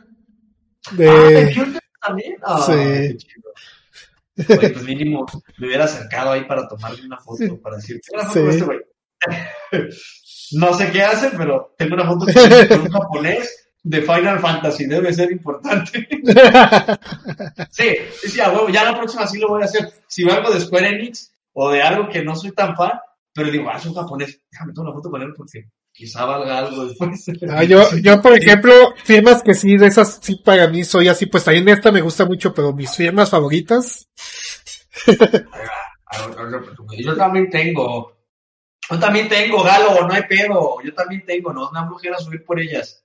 Ah, 0.86 0.92
¿de. 0.96 1.54
Builder 1.56 1.82
también? 2.06 2.36
Ah, 2.42 2.64
Sí. 2.66 2.72
qué 2.74 3.18
chido. 3.18 4.58
Oye, 4.58 4.70
pues 4.70 4.84
mínimo 4.86 5.26
me 5.58 5.68
hubiera 5.68 5.84
acercado 5.84 6.32
ahí 6.32 6.46
para 6.46 6.66
tomarle 6.70 7.06
una 7.06 7.18
foto, 7.20 7.60
para 7.62 7.76
decir, 7.76 8.00
tengo 8.00 8.22
una 8.24 8.30
foto 8.30 8.40
con 8.46 8.52
Sí. 8.54 8.58
este 8.58 8.66
güey. 8.66 8.80
no 10.54 10.74
sé 10.78 10.92
qué 10.92 11.02
hace, 11.04 11.32
pero 11.38 11.76
tengo 11.78 11.96
una 11.96 12.06
foto 12.06 12.26
con, 12.26 12.68
con 12.68 12.82
un 12.86 12.90
japonés 12.92 13.69
de 13.90 14.04
Final 14.04 14.40
Fantasy, 14.40 14.86
debe 14.86 15.12
ser 15.12 15.32
importante. 15.32 16.08
sí, 17.72 17.96
sí, 18.28 18.40
a 18.40 18.52
huevo, 18.52 18.70
ya 18.70 18.84
la 18.84 18.96
próxima 18.96 19.26
sí 19.26 19.40
lo 19.40 19.48
voy 19.48 19.64
a 19.64 19.66
hacer. 19.66 19.92
Si 20.08 20.24
veo 20.24 20.36
algo 20.36 20.54
de 20.54 20.62
Square 20.62 20.90
Enix 20.90 21.34
o 21.54 21.72
de 21.72 21.82
algo 21.82 22.08
que 22.08 22.24
no 22.24 22.36
soy 22.36 22.52
tan 22.52 22.76
fan, 22.76 22.92
pero 23.34 23.50
digo, 23.50 23.68
ah, 23.68 23.78
es 23.78 23.86
un 23.88 23.96
japonés, 23.96 24.42
déjame 24.52 24.74
tomar 24.74 24.92
una 24.92 24.96
foto 25.00 25.10
con 25.10 25.24
él 25.24 25.34
porque 25.36 25.70
quizá 25.92 26.24
valga 26.24 26.60
algo 26.60 26.86
después. 26.86 27.26
Ah, 27.50 27.64
yo, 27.64 27.82
yo, 28.04 28.22
por 28.22 28.34
ejemplo, 28.34 28.72
firmas 29.04 29.42
que 29.42 29.56
sí, 29.56 29.76
de 29.76 29.88
esas 29.88 30.20
sí 30.22 30.36
para 30.36 30.68
mí 30.68 30.84
soy 30.84 31.08
así, 31.08 31.26
pues 31.26 31.44
también 31.44 31.68
esta 31.70 31.92
me 31.92 32.02
gusta 32.02 32.26
mucho, 32.26 32.54
pero 32.54 32.72
mis 32.74 32.96
firmas 32.96 33.32
favoritas, 33.32 34.08
Yo 36.98 37.16
también 37.16 37.50
tengo. 37.50 38.16
Yo 38.92 39.00
también 39.00 39.28
tengo, 39.28 39.64
Galo, 39.64 40.08
no 40.08 40.14
hay 40.14 40.24
pedo. 40.24 40.76
Yo 40.84 40.94
también 40.94 41.26
tengo, 41.26 41.52
no 41.54 41.66
es 41.66 41.72
una 41.72 41.88
flojera 41.88 42.20
subir 42.20 42.46
por 42.46 42.60
ellas. 42.60 43.04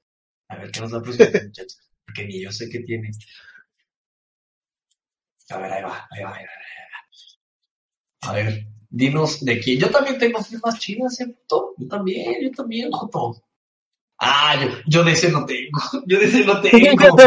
A 0.54 0.58
ver, 0.58 0.70
¿qué 0.70 0.80
nos 0.80 0.90
da 0.92 1.02
próxima, 1.02 1.26
muchachos? 1.44 1.80
Porque 2.04 2.24
ni 2.26 2.40
yo 2.40 2.52
sé 2.52 2.68
qué 2.68 2.80
tiene. 2.80 3.10
A 5.50 5.58
ver, 5.58 5.72
ahí 5.72 5.82
va, 5.82 6.06
ahí 6.10 6.22
va, 6.22 6.36
ahí 6.36 6.44
va, 6.44 6.52
ahí 6.52 6.84
va. 8.22 8.28
A 8.28 8.32
ver, 8.34 8.66
dinos 8.88 9.44
de 9.44 9.58
quién. 9.58 9.80
Yo 9.80 9.90
también 9.90 10.18
tengo 10.18 10.42
firmas 10.42 10.78
chinas, 10.78 11.20
¿eh, 11.20 11.26
puto? 11.26 11.74
Yo 11.76 11.88
también, 11.88 12.36
yo 12.40 12.50
también, 12.52 12.90
Joto. 12.92 13.42
Ah, 14.18 14.56
yo, 14.62 14.68
yo 14.86 15.04
de 15.04 15.12
ese 15.12 15.30
no 15.30 15.44
tengo. 15.44 15.80
Yo 16.06 16.18
de 16.18 16.24
ese 16.26 16.44
no 16.44 16.60
tengo. 16.60 17.16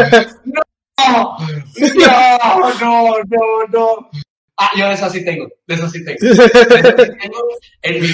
No, 1.08 1.38
no, 1.78 2.74
no, 2.80 3.18
no, 3.24 3.66
no. 3.72 4.10
Ah, 4.56 4.70
yo 4.76 4.88
de 4.88 4.94
esas 4.94 5.12
sí 5.12 5.24
tengo, 5.24 5.48
de 5.66 5.74
esas 5.74 5.92
sí 5.92 6.04
tengo. 6.04 6.18
De 6.20 6.32
esas 6.32 6.56
sí 6.56 7.18
tengo 7.20 7.38
en 7.82 8.02
mi, 8.02 8.08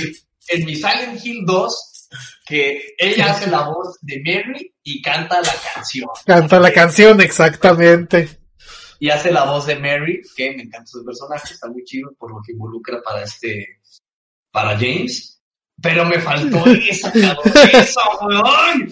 en 0.48 0.64
mi 0.66 0.76
Silent 0.76 1.24
Hill 1.24 1.44
2, 1.46 1.93
que 2.46 2.94
ella 2.98 3.32
hace 3.32 3.50
la 3.50 3.68
voz 3.68 3.98
de 4.00 4.22
Mary 4.24 4.74
y 4.82 5.02
canta 5.02 5.40
la 5.40 5.54
canción. 5.74 6.08
canta 6.24 6.60
la 6.60 6.72
canción 6.72 7.20
exactamente. 7.20 8.40
Y 8.98 9.10
hace 9.10 9.30
la 9.32 9.44
voz 9.44 9.66
de 9.66 9.76
Mary, 9.76 10.22
que 10.36 10.52
me 10.52 10.62
encanta 10.62 10.86
su 10.86 11.04
personaje, 11.04 11.52
está 11.52 11.68
muy 11.68 11.84
chido 11.84 12.12
por 12.18 12.30
lo 12.30 12.40
que 12.44 12.52
involucra 12.52 13.02
para 13.02 13.22
este, 13.22 13.80
para 14.50 14.78
James. 14.78 15.42
Pero 15.82 16.04
me 16.04 16.20
faltó 16.20 16.64
esa, 16.66 17.12
cabrón, 17.12 17.52
esa, 17.72 18.00
weón. 18.22 18.88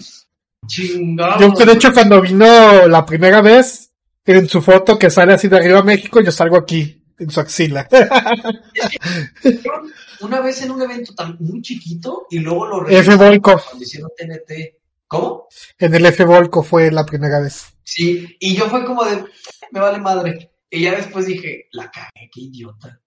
Chingado. 0.67 1.39
Yo, 1.39 1.65
de 1.65 1.73
hecho, 1.73 1.93
cuando 1.93 2.21
vino 2.21 2.87
la 2.87 3.05
primera 3.05 3.41
vez, 3.41 3.91
en 4.25 4.47
su 4.47 4.61
foto 4.61 4.97
que 4.97 5.09
sale 5.09 5.33
así 5.33 5.47
de 5.47 5.57
arriba 5.57 5.79
a 5.79 5.83
México, 5.83 6.21
yo 6.21 6.31
salgo 6.31 6.57
aquí, 6.57 7.02
en 7.23 7.31
su 7.31 7.39
axila. 7.39 7.87
Una 10.21 10.41
vez 10.41 10.61
en 10.61 10.71
un 10.71 10.81
evento 10.81 11.13
tan 11.13 11.37
muy 11.39 11.61
chiquito 11.61 12.27
y 12.29 12.39
luego 12.39 12.67
lo 12.67 12.89
F. 12.89 13.15
Volkov. 13.15 13.61
cuando 13.63 13.83
hicieron 13.83 14.09
TNT. 14.17 14.77
¿Cómo? 15.07 15.47
En 15.77 15.93
el 15.93 16.05
F 16.07 16.25
Volco 16.25 16.63
fue 16.63 16.91
la 16.91 17.05
primera 17.05 17.39
vez. 17.39 17.67
Sí, 17.83 18.35
y 18.39 18.55
yo 18.55 18.67
fue 18.67 18.83
como 18.83 19.03
de, 19.03 19.23
me 19.71 19.79
vale 19.79 19.99
madre. 19.99 20.51
Y 20.69 20.81
ya 20.81 20.95
después 20.95 21.27
dije, 21.27 21.67
la 21.71 21.91
cagué, 21.91 22.29
qué 22.31 22.41
idiota. 22.41 22.99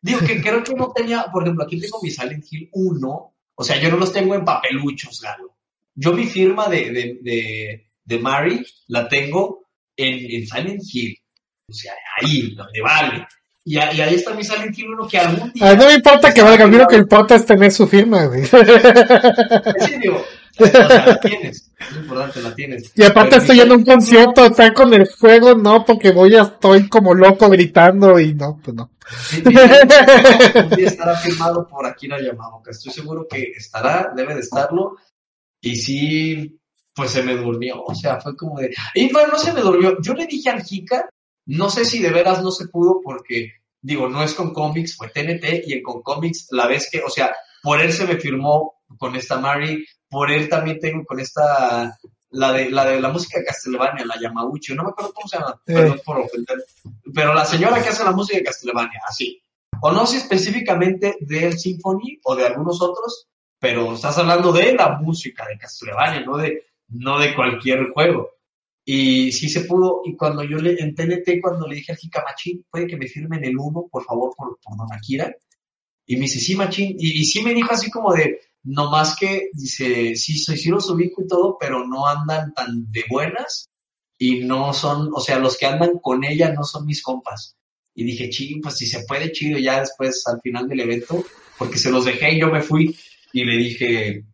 Digo 0.00 0.18
que 0.20 0.42
creo 0.42 0.64
que 0.64 0.74
no 0.74 0.92
tenía, 0.92 1.26
por 1.32 1.44
ejemplo, 1.44 1.64
aquí 1.64 1.78
tengo 1.78 2.00
mi 2.02 2.10
Silent 2.10 2.44
Hill 2.50 2.68
1, 2.72 3.34
o 3.54 3.64
sea, 3.64 3.80
yo 3.80 3.90
no 3.90 3.96
los 3.96 4.12
tengo 4.12 4.34
en 4.34 4.44
papeluchos, 4.44 5.20
Galo. 5.20 5.54
Yo 5.94 6.12
mi 6.12 6.26
firma 6.26 6.68
de, 6.68 6.90
de, 6.90 7.18
de, 7.22 7.86
de 8.04 8.18
Mary 8.18 8.66
la 8.88 9.08
tengo 9.08 9.68
en, 9.96 10.14
en 10.32 10.46
Silent 10.48 10.82
Hill, 10.92 11.16
o 11.68 11.72
sea, 11.72 11.92
ahí, 12.20 12.54
donde 12.56 12.80
vale. 12.80 13.28
Y, 13.64 13.78
a- 13.78 13.92
y 13.92 14.00
ahí 14.00 14.14
está 14.14 14.34
mi 14.34 14.42
Silent 14.42 14.76
Hill 14.76 14.90
1 14.94 15.08
que 15.08 15.18
algún 15.18 15.52
día... 15.52 15.68
A 15.68 15.72
mí 15.74 15.78
no 15.80 15.86
me 15.86 15.94
importa 15.94 16.34
que 16.34 16.42
valga, 16.42 16.64
a 16.64 16.68
mí 16.68 16.76
lo 16.76 16.86
que 16.88 16.96
importa 16.96 17.36
es 17.36 17.46
tener 17.46 17.70
su 17.70 17.86
firma, 17.86 18.24
güey. 18.26 18.42
En 18.52 19.80
serio, 19.80 20.24
o 20.58 20.66
sea, 20.66 21.06
la 21.06 21.20
tienes, 21.20 21.70
es 21.80 21.96
importante, 21.96 22.42
la 22.42 22.54
tienes. 22.54 22.92
Y 22.94 23.04
aparte 23.04 23.30
Pero 23.30 23.42
estoy 23.42 23.60
en 23.60 23.72
un 23.72 23.84
concierto, 23.84 24.44
estar 24.44 24.74
con 24.74 24.92
el 24.92 25.06
fuego, 25.06 25.54
no, 25.54 25.84
porque 25.84 26.10
voy 26.10 26.34
a, 26.34 26.42
estoy 26.42 26.88
como 26.88 27.14
loco 27.14 27.48
gritando 27.48 28.18
y 28.20 28.34
no, 28.34 28.60
pues 28.62 28.76
no. 28.76 28.90
Sí, 29.30 29.42
estará 30.78 31.16
firmado 31.16 31.66
por 31.66 31.86
Akira 31.86 32.20
Yamaoka. 32.20 32.70
Estoy 32.70 32.92
seguro 32.92 33.26
que 33.28 33.52
estará, 33.56 34.12
debe 34.14 34.34
de 34.34 34.40
estarlo. 34.40 34.96
Y 35.60 35.76
sí, 35.76 36.58
pues 36.94 37.10
se 37.10 37.22
me 37.22 37.34
durmió. 37.34 37.82
O 37.84 37.94
sea, 37.94 38.20
fue 38.20 38.36
como 38.36 38.58
de. 38.60 38.74
Y 38.94 39.12
bueno, 39.12 39.32
no 39.32 39.38
se 39.38 39.52
me 39.52 39.60
durmió. 39.60 39.96
Yo 40.02 40.12
le 40.14 40.26
dije 40.26 40.50
al 40.50 40.62
Jika, 40.62 41.08
no 41.46 41.70
sé 41.70 41.84
si 41.84 42.00
de 42.00 42.10
veras 42.10 42.42
no 42.42 42.50
se 42.50 42.68
pudo 42.68 43.00
porque, 43.02 43.52
digo, 43.80 44.08
no 44.08 44.22
es 44.22 44.34
con 44.34 44.52
cómics, 44.52 44.96
fue 44.96 45.08
TNT 45.08 45.66
y 45.66 45.74
en 45.74 45.82
con 45.82 46.02
cómics 46.02 46.48
la 46.50 46.66
vez 46.66 46.88
que, 46.90 47.00
o 47.02 47.10
sea, 47.10 47.34
por 47.62 47.80
él 47.80 47.92
se 47.92 48.06
me 48.06 48.16
firmó 48.16 48.82
con 48.98 49.16
esta 49.16 49.38
Mari, 49.38 49.84
por 50.08 50.30
él 50.30 50.48
también 50.48 50.78
tengo 50.78 51.04
con 51.04 51.20
esta. 51.20 51.98
La 52.34 52.50
de, 52.50 52.70
la 52.70 52.86
de 52.86 52.98
la 52.98 53.10
música 53.10 53.38
de 53.38 53.44
Castlevania, 53.44 54.06
la 54.06 54.18
Yamauchi, 54.18 54.74
no 54.74 54.84
me 54.84 54.88
acuerdo 54.88 55.12
cómo 55.12 55.28
se 55.28 55.36
llama, 55.36 55.60
perdón 55.66 56.00
por 56.02 56.18
ofender 56.18 56.64
pero 57.14 57.34
la 57.34 57.44
señora 57.44 57.82
que 57.82 57.88
hace 57.90 58.04
la 58.04 58.12
música 58.12 58.38
de 58.38 58.44
Castlevania, 58.44 59.00
así. 59.08 59.42
O 59.80 59.92
no 59.92 60.06
sé 60.06 60.18
específicamente 60.18 61.16
del 61.20 61.58
Symphony 61.58 62.20
o 62.24 62.36
de 62.36 62.46
algunos 62.46 62.80
otros, 62.80 63.28
pero 63.58 63.94
estás 63.94 64.18
hablando 64.18 64.52
de 64.52 64.74
la 64.74 64.98
música 65.00 65.46
de 65.46 65.58
Castlevania, 65.58 66.20
no 66.20 66.36
de, 66.36 66.66
no 66.88 67.18
de 67.18 67.34
cualquier 67.34 67.90
juego. 67.92 68.30
Y 68.84 69.30
sí 69.32 69.48
se 69.48 69.62
pudo, 69.62 70.02
y 70.04 70.16
cuando 70.16 70.42
yo 70.42 70.58
le, 70.58 70.80
en 70.80 70.94
TNT, 70.94 71.40
cuando 71.40 71.68
le 71.68 71.76
dije 71.76 71.92
al 71.92 71.98
Hikamachín, 72.00 72.66
puede 72.68 72.86
que 72.86 72.96
me 72.96 73.06
firmen 73.06 73.44
el 73.44 73.56
uno, 73.56 73.86
por 73.90 74.04
favor, 74.04 74.34
por, 74.36 74.58
por 74.60 74.76
Don 74.76 74.92
Akira. 74.92 75.32
Y 76.06 76.16
me 76.16 76.22
dice, 76.22 76.40
sí, 76.40 76.56
machín. 76.56 76.96
Y, 76.98 77.24
sí 77.24 77.42
me 77.42 77.54
dijo 77.54 77.72
así 77.72 77.90
como 77.90 78.12
de, 78.12 78.40
no 78.64 78.90
más 78.90 79.16
que 79.16 79.50
dice, 79.52 80.16
sí, 80.16 80.38
soy, 80.38 80.58
sí 80.58 80.68
los 80.68 80.90
ubico 80.90 81.22
y 81.22 81.28
todo, 81.28 81.56
pero 81.60 81.86
no 81.86 82.06
andan 82.06 82.52
tan 82.54 82.90
de 82.90 83.04
buenas 83.08 83.70
y 84.18 84.40
no 84.40 84.72
son, 84.72 85.10
o 85.14 85.20
sea, 85.20 85.38
los 85.38 85.56
que 85.56 85.66
andan 85.66 85.98
con 86.00 86.24
ella 86.24 86.52
no 86.52 86.64
son 86.64 86.86
mis 86.86 87.02
compas. 87.02 87.56
Y 87.94 88.04
dije, 88.04 88.30
chido, 88.30 88.60
pues 88.62 88.76
si 88.78 88.86
se 88.86 89.04
puede, 89.04 89.32
chido, 89.32 89.58
ya 89.58 89.80
después 89.80 90.22
al 90.26 90.40
final 90.40 90.68
del 90.68 90.80
evento, 90.80 91.24
porque 91.58 91.78
se 91.78 91.90
los 91.90 92.04
dejé 92.04 92.32
y 92.32 92.40
yo 92.40 92.50
me 92.50 92.62
fui 92.62 92.96
y 93.32 93.44
le 93.44 93.56
dije, 93.56 94.24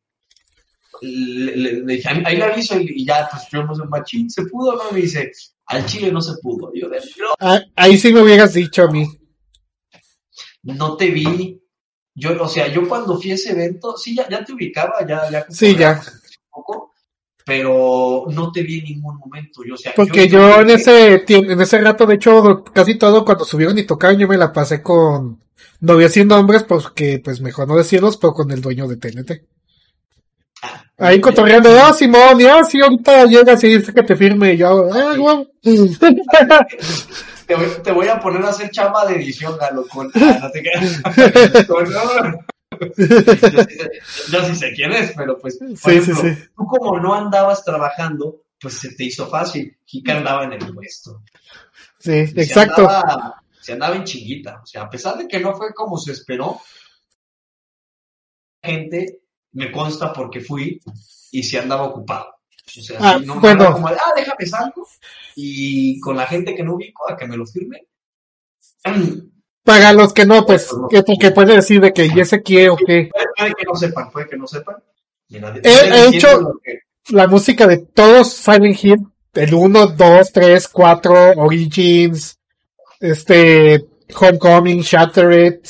le, 1.03 1.57
le- 1.57 1.73
le 1.85 1.95
dije, 1.95 2.09
ahí 2.25 2.37
le 2.37 2.45
aviso 2.45 2.77
y 2.79 3.05
ya, 3.07 3.29
pues 3.31 3.45
yo 3.53 3.63
no 3.65 3.75
sé, 3.75 3.83
machín, 3.85 4.31
¿se 4.31 4.43
pudo 4.45 4.77
no? 4.77 4.91
Me 4.93 5.01
dice, 5.01 5.31
al 5.67 5.85
chile 5.87 6.11
no 6.13 6.21
se 6.21 6.33
pudo. 6.43 6.71
Yo 6.75 6.89
de, 6.89 6.99
no, 6.99 7.27
Ah, 7.41 7.61
ahí 7.77 7.97
sí 7.99 8.13
me 8.13 8.23
hubieras 8.23 8.53
dicho 8.55 8.83
a 8.85 8.89
mí. 8.91 9.07
no 10.63 10.97
te 10.97 11.11
vi. 11.11 11.61
Yo, 12.15 12.43
o 12.43 12.49
sea, 12.49 12.67
yo 12.73 12.87
cuando 12.89 13.21
fui 13.21 13.31
a 13.31 13.35
ese 13.35 13.53
evento, 13.53 13.97
sí, 13.97 14.17
ya, 14.17 14.29
ya 14.29 14.45
te 14.45 14.53
ubicaba, 14.53 15.07
ya, 15.07 15.31
ya. 15.31 15.47
Sí, 15.49 15.77
ya. 15.77 16.01
Un 16.03 16.51
poco, 16.51 16.93
pero 17.47 18.25
no 18.29 18.51
te 18.51 18.63
vi 18.65 18.81
en 18.81 18.85
ningún 18.87 19.19
momento. 19.19 19.63
Yo, 19.67 19.75
o 19.75 19.77
sea, 19.77 19.93
Porque 19.95 20.27
yo 20.29 20.61
en 20.61 20.71
ese 20.71 21.21
tiempo, 21.21 21.53
en 21.53 21.61
ese 21.61 21.81
rato, 21.81 22.07
de 22.07 22.17
hecho, 22.17 22.65
casi 22.75 22.97
todo 22.99 23.25
cuando 23.25 23.45
subieron 23.45 23.79
y 23.79 23.87
tocaron, 23.87 24.19
yo 24.19 24.27
me 24.27 24.37
la 24.37 24.53
pasé 24.53 24.83
con, 24.83 25.41
no 25.81 25.95
voy 25.95 26.03
a 26.05 26.07
decir 26.09 26.27
nombres 26.27 26.65
porque 26.65 27.21
pues 27.23 27.41
mejor 27.41 27.69
no 27.69 27.77
decirlos, 27.77 28.17
pero 28.17 28.33
con 28.33 28.51
el 28.51 28.61
dueño 28.61 28.89
de 28.89 28.97
TNT. 28.97 29.33
Ahí 30.99 31.21
cotorreando, 31.21 31.71
ah, 31.81 31.93
Simón, 31.93 32.41
y 32.41 32.47
ah, 32.47 32.65
sí, 32.65 32.81
ahorita 32.81 33.25
llegas 33.27 33.63
y 33.63 33.69
dice 33.77 33.95
que 33.95 34.03
te 34.03 34.17
firme, 34.17 34.55
y 34.55 34.57
yo, 34.57 34.89
ah, 34.93 35.15
guau. 35.17 35.49
Te 37.47 37.55
voy, 37.55 37.67
te 37.83 37.93
voy 37.93 38.09
a 38.09 38.19
poner 38.21 38.43
a 38.45 38.49
hacer 38.51 38.71
chamba 38.71 39.07
de 39.07 39.15
edición, 39.17 39.57
Galo, 39.57 39.87
con... 39.87 40.11
Ah, 40.17 40.39
no 40.43 40.51
te 40.51 40.61
creas. 40.63 41.01
Con- 41.67 41.91
no. 41.91 42.01
Yo, 42.81 43.65
sí 43.65 43.79
sé, 43.79 43.91
yo 44.31 44.45
sí 44.45 44.55
sé 44.55 44.73
quién 44.75 44.93
es, 44.93 45.13
pero 45.17 45.39
pues, 45.39 45.57
por 45.59 45.69
Sí, 45.69 45.77
sí, 45.77 45.91
ejemplo, 46.11 46.23
sí. 46.35 46.43
tú 46.57 46.67
como 46.67 46.99
no 47.01 47.15
andabas 47.15 47.65
trabajando, 47.65 48.43
pues 48.61 48.75
se 48.75 48.93
te 48.95 49.05
hizo 49.05 49.27
fácil. 49.29 49.77
Jica 49.87 50.17
andaba 50.19 50.45
en 50.45 50.53
el 50.53 50.75
puesto. 50.75 51.23
Sí, 51.99 52.13
Y 52.13 52.27
se 52.27 52.43
exacto. 52.43 52.83
andaba- 52.89 53.43
Se 53.63 53.73
andaba 53.73 53.97
en 53.97 54.05
chinguita. 54.05 54.61
O 54.63 54.67
sea, 54.67 54.83
a 54.83 54.91
pesar 54.91 55.17
de 55.17 55.27
que 55.27 55.41
no 55.41 55.55
fue 55.57 55.73
como 55.75 55.97
se 55.97 56.13
esperó, 56.13 56.61
gente 58.63 59.21
me 59.53 59.71
consta 59.73 60.13
porque 60.13 60.41
fui 60.41 60.81
y 61.33 61.43
se 61.43 61.59
andaba 61.59 61.85
ocupado. 61.85 62.27
O 62.67 62.83
sea, 62.83 62.99
Ah, 63.01 63.19
no, 63.25 63.35
no 63.37 63.41
bueno. 63.41 63.73
como 63.73 63.89
de, 63.89 63.97
ah, 63.97 64.13
déjame 64.15 64.47
salgo 64.47 64.87
y 65.37 65.99
con 66.01 66.17
la 66.17 66.27
gente 66.27 66.55
que 66.55 66.63
no 66.63 66.75
ubico 66.75 67.11
a 67.11 67.17
que 67.17 67.27
me 67.27 67.37
lo 67.37 67.47
firme. 67.47 67.87
Para 69.65 69.93
los 69.93 70.13
que 70.15 70.25
no, 70.25 70.47
pues, 70.47 70.71
que, 70.89 71.03
que 71.19 71.31
puede 71.31 71.57
decir 71.57 71.81
de 71.81 71.93
que 71.93 72.09
ya 72.09 72.25
se 72.25 72.43
quiere 72.43 72.71
o 72.71 72.77
qué. 72.77 73.11
Puede, 73.37 73.55
que 73.55 73.65
no 73.65 73.75
sepan, 73.75 74.11
puede 74.11 74.29
que 74.29 74.37
no 74.39 74.47
sepan. 74.47 74.77
Mira, 75.29 75.55
He- 75.63 76.09
hecho- 76.17 76.55
que- 76.65 76.81
La 77.11 77.27
música 77.27 77.67
de 77.67 77.79
todos 77.79 78.33
Silent 78.33 78.83
Hill, 78.83 79.07
el 79.35 79.53
1, 79.55 79.87
2, 79.89 80.33
3, 80.33 80.69
4, 80.69 81.33
Origins, 81.37 82.39
este, 83.01 83.87
Homecoming, 84.19 84.81
Shattered, 84.81 85.61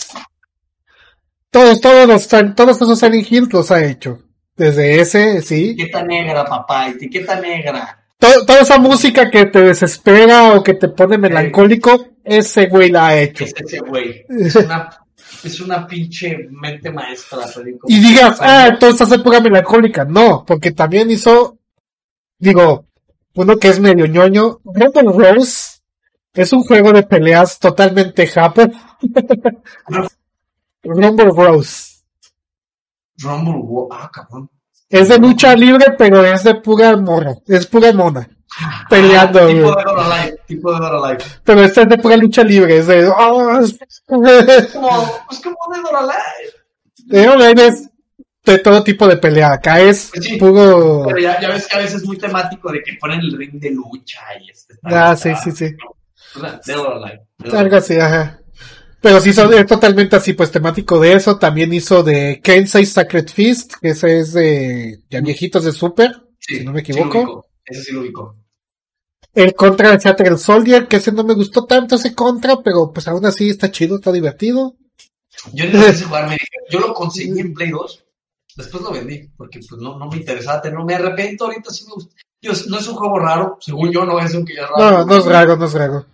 todos, 1.51 1.81
todos 1.81 2.07
los, 2.09 2.29
todos 2.55 2.77
esos 2.77 2.99
Silent 2.99 3.31
Hill 3.33 3.49
los 3.51 3.71
ha 3.71 3.85
hecho. 3.85 4.21
Desde 4.57 5.01
ese, 5.01 5.41
sí. 5.43 5.71
Etiqueta 5.71 6.03
negra, 6.03 6.45
papá, 6.45 6.89
etiqueta 6.89 7.41
negra. 7.41 8.05
To- 8.19 8.45
toda 8.45 8.61
esa 8.61 8.79
música 8.79 9.31
que 9.31 9.47
te 9.47 9.61
desespera 9.61 10.53
o 10.55 10.63
que 10.63 10.75
te 10.75 10.89
pone 10.89 11.17
melancólico, 11.17 12.09
ese 12.25 12.67
güey 12.67 12.91
la 12.91 13.09
ha 13.09 13.21
hecho. 13.21 13.45
Es 13.45 13.55
ese 13.57 13.79
güey. 13.79 14.25
Es 14.29 14.57
una, 14.57 14.91
es 15.45 15.61
una 15.61 15.87
pinche 15.87 16.37
mente 16.51 16.91
maestra. 16.91 17.39
Y 17.87 18.01
digas, 18.01 18.39
ah, 18.41 18.67
entonces 18.73 19.03
hace 19.03 19.21
pura 19.21 19.41
melancólica. 19.41 20.05
No, 20.05 20.45
porque 20.45 20.73
también 20.73 21.09
hizo, 21.13 21.59
digo, 22.39 22.87
uno 23.35 23.57
que 23.59 23.69
es 23.69 23.79
medio 23.79 24.07
ñoño, 24.07 24.59
Rumble 24.65 25.13
Rose 25.35 25.79
es 26.35 26.53
un 26.53 26.65
juego 26.65 26.93
de 26.93 27.05
peleas 27.05 27.61
totalmente 27.61 28.27
japo. 28.27 28.63
Rumble 30.89 31.31
Rose. 31.35 31.99
Rumble, 33.19 33.55
Wo- 33.63 33.89
ah, 33.91 34.11
cabrón. 34.13 34.51
Es 34.89 35.09
de 35.09 35.19
lucha 35.19 35.55
libre, 35.55 35.95
pero 35.99 36.25
es 36.25 36.45
de 36.45 36.55
pura 36.57 36.97
morro, 36.97 37.43
es 37.47 37.67
pura 37.67 37.93
mona. 37.93 38.27
Peleando, 38.89 39.41
Ah, 39.41 39.47
tipo 39.47 39.63
güey. 39.63 39.77
de 39.77 39.85
Dora 39.85 40.25
Live, 40.25 40.39
tipo 40.47 40.73
de 40.73 40.79
Dora 40.79 41.09
Live. 41.11 41.25
Pero 41.45 41.61
este 41.63 41.83
es 41.83 41.89
de 41.91 41.99
pura 41.99 42.17
lucha 42.17 42.43
libre, 42.43 42.79
es 42.79 42.87
de, 42.87 43.13
ah, 43.15 43.61
es- 43.63 43.79
Como, 44.07 44.23
pues 45.29 45.41
como 45.43 45.57
de 45.75 45.81
Dora 45.83 46.03
Live. 46.03 47.55
de 47.57 47.67
es 47.67 47.89
de 48.45 48.59
todo 48.61 48.83
tipo 48.83 49.07
de 49.07 49.19
pelea. 49.19 49.53
Acá 49.53 49.79
es 49.81 50.11
Pues 50.15 50.25
sí. 50.25 50.37
puro, 50.39 51.03
Pero 51.07 51.19
ya, 51.19 51.39
ya 51.41 51.49
ves 51.51 51.67
que 51.69 51.77
a 51.77 51.81
veces 51.81 51.97
es 52.01 52.07
muy 52.07 52.17
temático 52.17 52.73
de 52.73 52.83
que 52.83 52.95
ponen 52.99 53.21
el 53.21 53.37
ring 53.37 53.61
de 53.61 53.71
lucha 53.73 54.21
y 54.41 54.51
este. 54.51 54.75
ah, 54.85 55.15
sí, 55.15 55.31
sí, 55.45 55.51
sí. 55.53 55.77
O 56.35 56.41
sea, 56.41 56.59
de 56.65 56.73
Dora 56.73 57.21
Dora 57.39 57.61
Algo 57.61 57.77
así, 57.77 57.97
ajá. 57.99 58.41
Pero 59.09 59.23
sí 59.23 59.33
son 59.33 59.55
es 59.55 59.65
totalmente 59.65 60.17
así, 60.17 60.35
pues 60.35 60.51
temático 60.51 61.01
de 61.01 61.15
eso. 61.15 61.39
También 61.39 61.73
hizo 61.73 62.03
de 62.03 62.43
Kensei 62.45 62.85
Sacred 62.85 63.27
Fist, 63.27 63.73
que 63.81 63.89
ese 63.89 64.19
es 64.21 64.35
de 64.35 65.01
ya 65.09 65.23
viejitos 65.23 65.65
de 65.65 65.73
Super, 65.73 66.13
Sí, 66.39 66.59
si 66.59 66.65
no 66.67 66.73
me 66.73 66.85
sí 66.85 66.91
equivoco. 66.93 67.19
ubico. 67.19 67.47
Ese 67.65 67.85
sí 67.85 67.93
lo 67.93 68.01
ubico. 68.01 68.37
El 69.33 69.55
contra 69.55 69.93
de 69.93 69.97
Shattered 69.97 70.37
Soldier, 70.37 70.87
que 70.89 70.97
ese 70.97 71.11
no 71.13 71.25
me 71.25 71.33
gustó 71.33 71.65
tanto 71.65 71.95
ese 71.95 72.15
contra, 72.15 72.57
pero 72.63 72.93
pues 72.93 73.09
aún 73.09 73.25
así 73.25 73.49
está 73.49 73.71
chido, 73.71 73.97
está 73.97 74.13
divertido. 74.13 74.77
Yo 75.55 75.65
ni 75.65 75.73
lo 75.73 75.87
quise 75.87 76.05
jugar, 76.07 76.25
me 76.27 76.33
dije, 76.35 76.47
yo 76.71 76.81
lo 76.81 76.93
conseguí 76.93 77.41
en 77.41 77.55
Play 77.55 77.71
2, 77.71 78.05
después 78.57 78.83
lo 78.83 78.93
vendí, 78.93 79.27
porque 79.39 79.61
pues 79.67 79.81
no, 79.81 79.99
no 79.99 80.07
me 80.07 80.19
interesaba 80.19 80.61
tenerlo, 80.61 80.85
me 80.85 80.97
arrepiento 80.97 81.47
ahorita 81.47 81.71
sí 81.71 81.87
me 81.87 81.95
gusta. 81.95 82.15
Yo, 82.43 82.53
no 82.69 82.79
es 82.79 82.87
un 82.87 82.95
juego 82.95 83.19
raro, 83.19 83.57
según 83.59 83.91
yo 83.91 84.05
no 84.05 84.21
es 84.21 84.35
un 84.35 84.45
que 84.45 84.55
ya 84.55 84.67
raro. 84.67 84.99
No, 84.99 85.05
no 85.07 85.17
es 85.17 85.25
raro, 85.25 85.57
no 85.57 85.65
es 85.65 85.73
raro. 85.73 86.05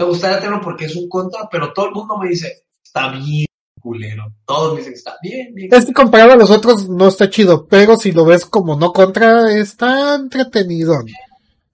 Me 0.00 0.06
gustaría 0.06 0.38
tenerlo 0.38 0.62
porque 0.62 0.86
es 0.86 0.96
un 0.96 1.10
contra, 1.10 1.46
pero 1.50 1.74
todo 1.74 1.88
el 1.88 1.92
mundo 1.92 2.16
me 2.16 2.30
dice, 2.30 2.64
está 2.82 3.12
bien 3.12 3.44
culero. 3.78 4.32
Todos 4.46 4.72
me 4.72 4.78
dicen 4.78 4.94
que 4.94 4.98
está 4.98 5.16
bien, 5.22 5.54
bien. 5.54 5.68
Es 5.70 5.84
que 5.84 5.92
comparado 5.92 6.32
a 6.32 6.36
los 6.36 6.50
otros 6.50 6.88
no 6.88 7.08
está 7.08 7.28
chido, 7.28 7.66
pero 7.66 7.98
si 7.98 8.10
lo 8.10 8.24
ves 8.24 8.46
como 8.46 8.76
no 8.76 8.94
contra, 8.94 9.54
está 9.54 10.14
entretenido. 10.14 10.94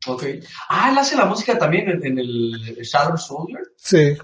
Ok. 0.09 0.25
Ah, 0.69 0.91
él 0.91 0.99
hace 0.99 1.15
la 1.15 1.27
música 1.27 1.57
también 1.57 1.89
en, 1.89 2.05
en 2.05 2.19
el 2.19 2.79
Shadow 2.83 3.17
Soldier. 3.17 3.61
Sí. 3.77 4.17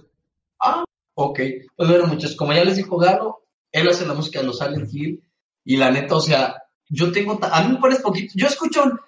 Ok. 1.14 1.40
Pues 1.76 1.88
bueno, 1.88 2.08
muchachos, 2.08 2.34
como 2.34 2.52
ya 2.54 2.64
les 2.64 2.78
dijo 2.78 2.96
Galo, 2.96 3.44
él 3.70 3.88
hace 3.88 4.04
la 4.04 4.14
música 4.14 4.40
de 4.40 4.46
los 4.46 4.58
Silent 4.58 4.92
Hill. 4.92 5.22
Y 5.64 5.76
la 5.76 5.92
neta, 5.92 6.16
o 6.16 6.20
sea, 6.20 6.56
yo 6.88 7.12
tengo, 7.12 7.38
a 7.40 7.62
mí 7.62 7.74
me 7.74 7.80
parece 7.80 8.02
poquito, 8.02 8.32
yo 8.34 8.48
escucho 8.48 8.82
un 8.82 8.98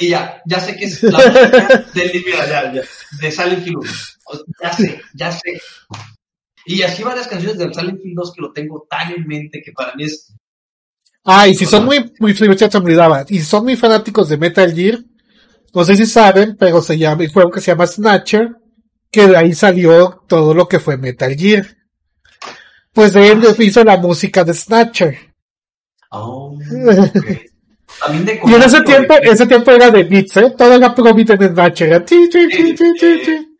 y 0.00 0.08
ya, 0.08 0.42
ya 0.46 0.60
sé 0.60 0.76
que 0.76 0.86
es 0.86 1.02
la 1.02 1.18
música 1.18 1.86
del, 1.94 2.24
mira, 2.24 2.46
ya, 2.46 2.72
ya, 2.72 2.82
de 3.20 3.30
Silent 3.30 3.66
Hill 3.66 3.76
1. 3.76 3.90
Ya 4.62 4.72
sé, 4.72 5.00
ya 5.14 5.32
sé. 5.32 5.60
Y 6.66 6.82
así 6.82 7.02
varias 7.02 7.26
canciones 7.28 7.58
del 7.58 7.74
Silent 7.74 8.00
Hill 8.02 8.14
2 8.14 8.32
que 8.32 8.40
lo 8.40 8.52
tengo 8.52 8.86
tan 8.88 9.12
en 9.12 9.26
mente 9.26 9.62
que 9.62 9.72
para 9.72 9.94
mí 9.94 10.04
es 10.04 10.32
Ah, 11.26 11.48
y 11.48 11.54
si 11.54 11.64
son 11.64 11.86
muy, 11.86 12.12
muy, 12.20 12.34
se 12.34 12.44
olvidaba, 12.76 13.24
y 13.28 13.38
si 13.38 13.46
son 13.46 13.64
muy 13.64 13.76
fanáticos 13.76 14.28
de 14.28 14.36
Metal 14.36 14.70
Gear, 14.74 14.98
no 15.72 15.82
sé 15.82 15.96
si 15.96 16.04
saben, 16.04 16.54
pero 16.58 16.82
se 16.82 16.98
llama, 16.98 17.24
el 17.24 17.32
juego 17.32 17.50
que 17.50 17.62
se 17.62 17.70
llama 17.70 17.86
Snatcher, 17.86 18.56
que 19.10 19.28
de 19.28 19.36
ahí 19.36 19.54
salió 19.54 20.22
todo 20.28 20.52
lo 20.52 20.68
que 20.68 20.80
fue 20.80 20.98
Metal 20.98 21.34
Gear. 21.34 21.66
Pues 22.92 23.14
de 23.14 23.28
él 23.28 23.42
hizo 23.58 23.82
la 23.82 23.96
música 23.96 24.44
de 24.44 24.52
Snatcher. 24.52 25.18
Oh, 26.10 26.58
ok. 26.58 26.62
También 28.00 28.24
de 28.26 28.40
Y 28.44 28.54
en 28.54 28.62
ese 28.62 28.82
tiempo, 28.82 29.14
de- 29.14 29.30
ese 29.30 29.46
tiempo 29.46 29.70
era 29.70 29.90
de 29.90 30.04
beats, 30.04 30.36
¿eh? 30.36 30.54
Todo 30.56 30.74
era 30.74 30.94
pro 30.94 31.14
beat 31.14 31.30
en 31.30 31.54
Snatcher. 31.54 31.88
Era 31.88 32.04
ti, 32.04 32.28
ti, 32.28 32.48
ti. 32.48 33.53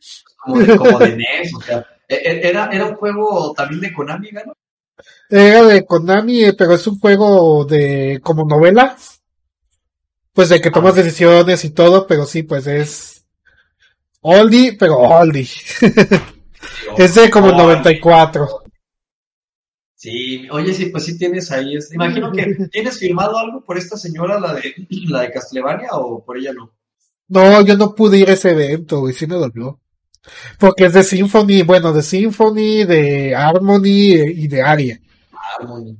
Como 0.44 0.58
de, 0.60 0.74
como 0.76 1.00
de 1.00 1.12
NES, 1.16 1.54
o 1.54 1.60
sea, 1.62 1.86
e- 2.08 2.14
e- 2.16 2.48
era, 2.48 2.68
era 2.72 2.86
un 2.86 2.94
juego 2.96 3.52
también 3.54 3.80
de 3.80 3.92
Konami, 3.92 4.30
¿no? 4.32 4.52
Era 5.28 5.62
de 5.64 5.84
Konami, 5.84 6.44
eh, 6.44 6.54
pero 6.56 6.72
es 6.74 6.86
un 6.86 6.98
juego 6.98 7.66
de, 7.66 8.20
como 8.22 8.44
novela. 8.46 8.96
Pues 10.34 10.48
de 10.50 10.60
que 10.60 10.70
tomas 10.70 10.94
decisiones 10.96 11.64
y 11.64 11.70
todo, 11.70 12.06
pero 12.06 12.26
sí, 12.26 12.42
pues 12.42 12.66
es 12.66 13.24
oldie, 14.22 14.76
pero 14.78 14.98
oldie. 14.98 15.48
Es 16.96 17.14
de 17.14 17.30
como 17.30 17.48
el 17.48 17.54
Oh, 17.54 17.58
94. 17.58 18.48
Sí, 19.96 20.48
oye, 20.50 20.72
sí, 20.72 20.86
pues 20.86 21.04
sí 21.04 21.18
tienes 21.18 21.50
ahí, 21.50 21.76
este, 21.76 21.96
imagino 21.96 22.30
que 22.32 22.44
tienes 22.70 22.98
firmado 22.98 23.36
algo 23.38 23.64
por 23.64 23.76
esta 23.78 23.96
señora, 23.96 24.38
la 24.38 24.54
de, 24.54 24.74
la 25.08 25.22
de 25.22 25.32
Castlevania, 25.32 25.88
o 25.92 26.24
por 26.24 26.36
ella 26.38 26.52
no. 26.52 26.72
No, 27.28 27.60
yo 27.62 27.76
no 27.76 27.94
pude 27.94 28.18
ir 28.18 28.30
a 28.30 28.32
ese 28.32 28.52
evento, 28.52 29.00
güey, 29.00 29.12
sí 29.12 29.26
me 29.26 29.34
dolió. 29.34 29.78
Porque 30.58 30.86
es 30.86 30.92
de 30.92 31.04
Symphony, 31.04 31.62
bueno, 31.62 31.92
de 31.92 32.02
Symphony, 32.02 32.84
de 32.84 33.34
Harmony 33.34 34.12
eh, 34.12 34.32
y 34.34 34.48
de 34.48 34.62
Aria. 34.62 35.00
Harmony. 35.32 35.96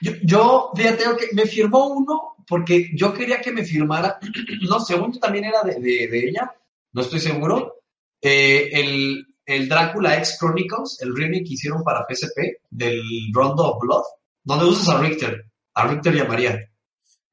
Yo, 0.00 0.12
yo, 0.22 0.72
fíjate, 0.74 1.04
que 1.18 1.34
me 1.34 1.46
firmó 1.46 1.88
uno 1.88 2.36
porque 2.48 2.90
yo 2.94 3.12
quería 3.12 3.40
que 3.40 3.52
me 3.52 3.64
firmara, 3.64 4.18
no, 4.68 4.80
según 4.80 5.18
también 5.20 5.44
era 5.44 5.62
de, 5.62 5.74
de, 5.74 6.08
de 6.08 6.28
ella, 6.28 6.52
no 6.92 7.02
estoy 7.02 7.20
seguro, 7.20 7.82
eh, 8.20 8.70
el, 8.72 9.26
el 9.46 9.68
Drácula 9.68 10.16
X 10.18 10.36
Chronicles, 10.38 10.98
el 11.00 11.14
remake 11.14 11.44
que 11.44 11.54
hicieron 11.54 11.84
para 11.84 12.06
PSP 12.08 12.60
del 12.70 13.02
Rondo 13.32 13.64
of 13.64 13.80
Blood, 13.80 14.02
¿Dónde 14.42 14.64
usas 14.64 14.88
a 14.88 15.00
Richter? 15.00 15.46
A 15.74 15.86
Richter 15.86 16.14
y 16.16 16.20
a 16.20 16.24
María. 16.24 16.58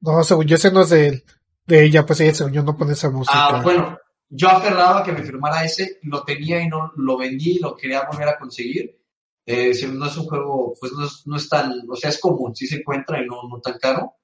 No, 0.00 0.22
según 0.22 0.46
yo 0.46 0.56
ese 0.56 0.70
no 0.70 0.82
es 0.82 0.90
de, 0.90 1.24
de 1.66 1.84
ella, 1.84 2.06
pues 2.06 2.20
ella 2.20 2.34
según 2.34 2.52
yo 2.52 2.62
no 2.62 2.76
pone 2.76 2.92
esa 2.92 3.10
música. 3.10 3.32
Ah, 3.34 3.62
bueno, 3.62 3.98
yo 4.30 4.48
aferraba 4.48 5.00
a 5.00 5.02
que 5.02 5.12
me 5.12 5.22
firmara 5.22 5.64
ese, 5.64 5.98
lo 6.02 6.22
tenía 6.24 6.60
y 6.60 6.68
no 6.68 6.92
lo 6.96 7.16
vendí 7.16 7.52
y 7.52 7.58
lo 7.58 7.74
quería 7.76 8.08
volver 8.10 8.28
a 8.28 8.38
conseguir. 8.38 8.98
Eh, 9.46 9.72
no 9.92 10.06
es 10.06 10.16
un 10.18 10.26
juego, 10.26 10.74
pues 10.78 10.92
no 10.92 11.06
es, 11.06 11.26
no 11.26 11.36
es 11.36 11.48
tan, 11.48 11.72
o 11.88 11.96
sea, 11.96 12.10
es 12.10 12.20
común, 12.20 12.54
sí 12.54 12.66
se 12.66 12.76
encuentra 12.76 13.22
y 13.22 13.26
no, 13.26 13.48
no 13.48 13.60
tan 13.60 13.78
caro. 13.78 14.16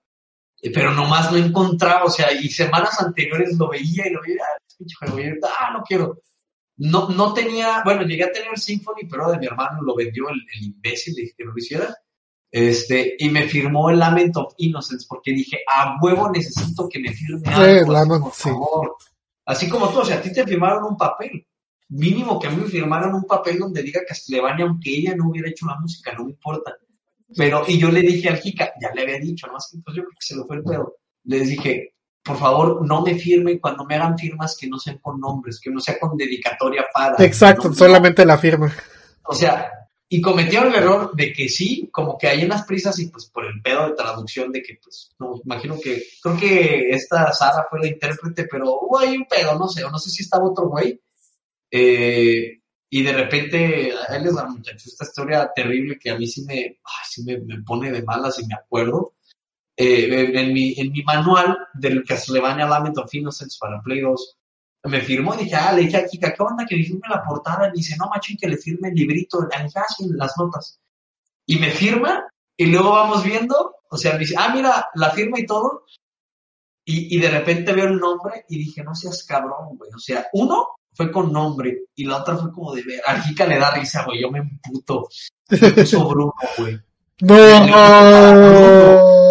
Eh, 0.60 0.70
pero 0.72 0.92
nomás 0.92 1.32
lo 1.32 1.38
encontraba, 1.38 2.04
o 2.04 2.10
sea, 2.10 2.32
y 2.32 2.48
semanas 2.48 3.00
anteriores 3.00 3.56
lo 3.56 3.68
veía 3.68 4.06
y 4.06 4.10
lo 4.10 4.20
veía, 4.20 4.42
ah, 4.42 4.58
este 4.60 4.78
pinche 4.78 4.96
juego, 4.98 5.18
y 5.18 5.28
ahorita, 5.28 5.48
ah, 5.60 5.72
no 5.72 5.82
quiero. 5.82 6.20
No, 6.76 7.08
no 7.08 7.32
tenía, 7.32 7.82
bueno, 7.84 8.02
llegué 8.02 8.24
a 8.24 8.32
tener 8.32 8.58
Symphony, 8.58 9.08
pero 9.08 9.30
de 9.30 9.38
mi 9.38 9.46
hermano 9.46 9.80
lo 9.82 9.94
vendió 9.94 10.28
el, 10.28 10.40
el 10.54 10.64
imbécil, 10.64 11.14
le 11.14 11.22
dije 11.22 11.34
que 11.38 11.44
no 11.44 11.52
lo 11.52 11.58
hiciera. 11.58 11.96
Este, 12.50 13.16
y 13.18 13.30
me 13.30 13.48
firmó 13.48 13.90
el 13.90 13.98
Lament 13.98 14.36
of 14.36 14.54
Innocence 14.58 15.06
porque 15.08 15.32
dije, 15.32 15.58
a 15.66 15.96
huevo 16.00 16.30
necesito 16.30 16.88
que 16.88 17.00
me 17.00 17.12
firme 17.12 17.48
algo, 17.48 17.62
así, 17.62 17.90
Lament, 17.90 18.22
por 18.22 18.32
sí. 18.32 18.50
Así 19.46 19.68
como 19.68 19.88
tú, 19.90 20.00
o 20.00 20.04
sea, 20.04 20.16
a 20.16 20.22
ti 20.22 20.32
te 20.32 20.44
firmaron 20.44 20.84
un 20.84 20.96
papel. 20.96 21.46
Mínimo 21.88 22.40
que 22.40 22.46
a 22.46 22.50
mí 22.50 22.56
me 22.56 22.68
firmaran 22.68 23.14
un 23.14 23.24
papel 23.24 23.58
donde 23.58 23.82
diga 23.82 24.00
Castlevania, 24.06 24.64
aunque 24.64 24.90
ella 24.90 25.14
no 25.14 25.28
hubiera 25.28 25.48
hecho 25.48 25.66
la 25.66 25.78
música, 25.78 26.12
no 26.12 26.24
me 26.24 26.30
importa. 26.30 26.74
Pero, 27.36 27.64
y 27.66 27.78
yo 27.78 27.90
le 27.90 28.00
dije 28.00 28.28
al 28.28 28.40
Kika, 28.40 28.72
ya 28.80 28.90
le 28.94 29.02
había 29.02 29.18
dicho, 29.18 29.46
¿no? 29.46 29.56
Así, 29.56 29.80
pues 29.80 29.96
yo 29.96 30.02
creo 30.02 30.14
que 30.18 30.26
se 30.26 30.36
lo 30.36 30.46
fue 30.46 30.56
el 30.56 30.62
pedo. 30.62 30.96
Les 31.24 31.48
dije, 31.48 31.94
por 32.22 32.38
favor, 32.38 32.86
no 32.86 33.02
me 33.02 33.16
firmen 33.16 33.58
cuando 33.58 33.84
me 33.84 33.96
hagan 33.96 34.16
firmas 34.16 34.56
que 34.58 34.66
no 34.66 34.78
sean 34.78 34.98
con 34.98 35.20
nombres, 35.20 35.60
que 35.60 35.70
no 35.70 35.80
sea 35.80 35.98
con 35.98 36.16
dedicatoria 36.16 36.86
para. 36.92 37.22
Exacto, 37.24 37.68
¿no? 37.68 37.74
solamente 37.74 38.24
la 38.24 38.38
firma. 38.38 38.72
O 39.26 39.34
sea, 39.34 39.70
y 40.14 40.20
cometieron 40.20 40.68
el 40.68 40.76
error 40.76 41.10
de 41.16 41.32
que 41.32 41.48
sí, 41.48 41.88
como 41.90 42.16
que 42.16 42.28
hay 42.28 42.44
unas 42.44 42.64
prisas 42.64 42.96
y 43.00 43.08
pues 43.08 43.26
por 43.26 43.46
el 43.46 43.60
pedo 43.60 43.88
de 43.88 43.96
traducción 43.96 44.52
de 44.52 44.62
que 44.62 44.78
pues, 44.80 45.10
no, 45.18 45.40
imagino 45.44 45.76
que, 45.80 46.04
creo 46.22 46.36
que 46.36 46.90
esta 46.90 47.32
Sara 47.32 47.66
fue 47.68 47.80
la 47.80 47.88
intérprete, 47.88 48.46
pero 48.48 48.78
hubo 48.80 48.96
ahí 49.00 49.16
un 49.16 49.24
pedo, 49.24 49.58
no 49.58 49.66
sé, 49.66 49.82
o 49.82 49.90
no 49.90 49.98
sé 49.98 50.10
si 50.10 50.22
estaba 50.22 50.44
otro 50.44 50.68
güey. 50.68 51.00
Eh, 51.68 52.60
y 52.88 53.02
de 53.02 53.12
repente, 53.12 53.92
a 54.08 54.14
él 54.14 54.22
les 54.22 54.36
da 54.36 54.46
muchachos 54.46 54.86
esta 54.86 55.04
historia 55.04 55.50
terrible 55.52 55.98
que 55.98 56.10
a 56.10 56.16
mí 56.16 56.28
sí 56.28 56.44
me, 56.44 56.78
sí 57.08 57.24
me, 57.24 57.40
me 57.40 57.60
pone 57.64 57.90
de 57.90 58.04
malas 58.04 58.38
y 58.38 58.46
me 58.46 58.54
acuerdo. 58.54 59.14
Eh, 59.76 60.30
en, 60.32 60.52
mi, 60.52 60.74
en 60.76 60.92
mi 60.92 61.02
manual 61.02 61.58
del 61.74 62.04
Castlevania 62.04 62.68
Lament 62.68 62.98
of 62.98 63.12
Innocence 63.12 63.56
para 63.60 63.82
Play 63.82 63.98
2, 63.98 64.38
me 64.84 65.00
firmó 65.00 65.34
y 65.34 65.44
dije, 65.44 65.56
ah, 65.56 65.72
le 65.72 65.82
dije 65.82 65.96
a 65.96 66.06
Kika, 66.06 66.34
¿qué 66.34 66.42
onda 66.42 66.66
que 66.66 66.76
le 66.76 66.84
firme 66.84 67.08
la 67.08 67.22
portada? 67.22 67.68
Y 67.68 67.70
me 67.70 67.76
dice, 67.76 67.96
no, 67.98 68.08
machín, 68.08 68.36
que 68.36 68.48
le 68.48 68.56
firme 68.58 68.88
el 68.88 68.94
librito, 68.94 69.40
le 69.40 69.64
dije, 69.64 69.78
ah, 69.78 69.86
sí, 69.96 70.06
las 70.14 70.36
notas. 70.36 70.78
Y 71.46 71.58
me 71.58 71.70
firma, 71.70 72.24
y 72.56 72.66
luego 72.66 72.90
vamos 72.90 73.24
viendo, 73.24 73.76
o 73.88 73.96
sea, 73.96 74.12
me 74.12 74.20
dice, 74.20 74.34
ah, 74.38 74.52
mira, 74.54 74.88
la 74.94 75.10
firma 75.10 75.40
y 75.40 75.46
todo. 75.46 75.84
Y, 76.84 77.16
y 77.16 77.18
de 77.18 77.30
repente 77.30 77.72
veo 77.72 77.86
el 77.86 77.96
nombre 77.96 78.44
y 78.48 78.58
dije, 78.58 78.84
no 78.84 78.94
seas 78.94 79.24
cabrón, 79.24 79.78
güey. 79.78 79.90
O 79.94 79.98
sea, 79.98 80.26
uno 80.34 80.66
fue 80.92 81.10
con 81.10 81.32
nombre 81.32 81.84
y 81.94 82.04
la 82.04 82.18
otra 82.18 82.36
fue 82.36 82.52
como 82.52 82.74
de 82.74 82.82
ver. 82.82 83.00
A 83.06 83.22
Kika 83.22 83.46
le 83.46 83.58
da 83.58 83.70
risa, 83.74 84.04
güey, 84.04 84.20
yo 84.20 84.30
me 84.30 84.40
emputo. 84.40 85.08
Me 85.50 85.70
puso 85.70 86.08
Bruno, 86.08 86.34
güey. 86.58 86.78
No. 87.22 87.36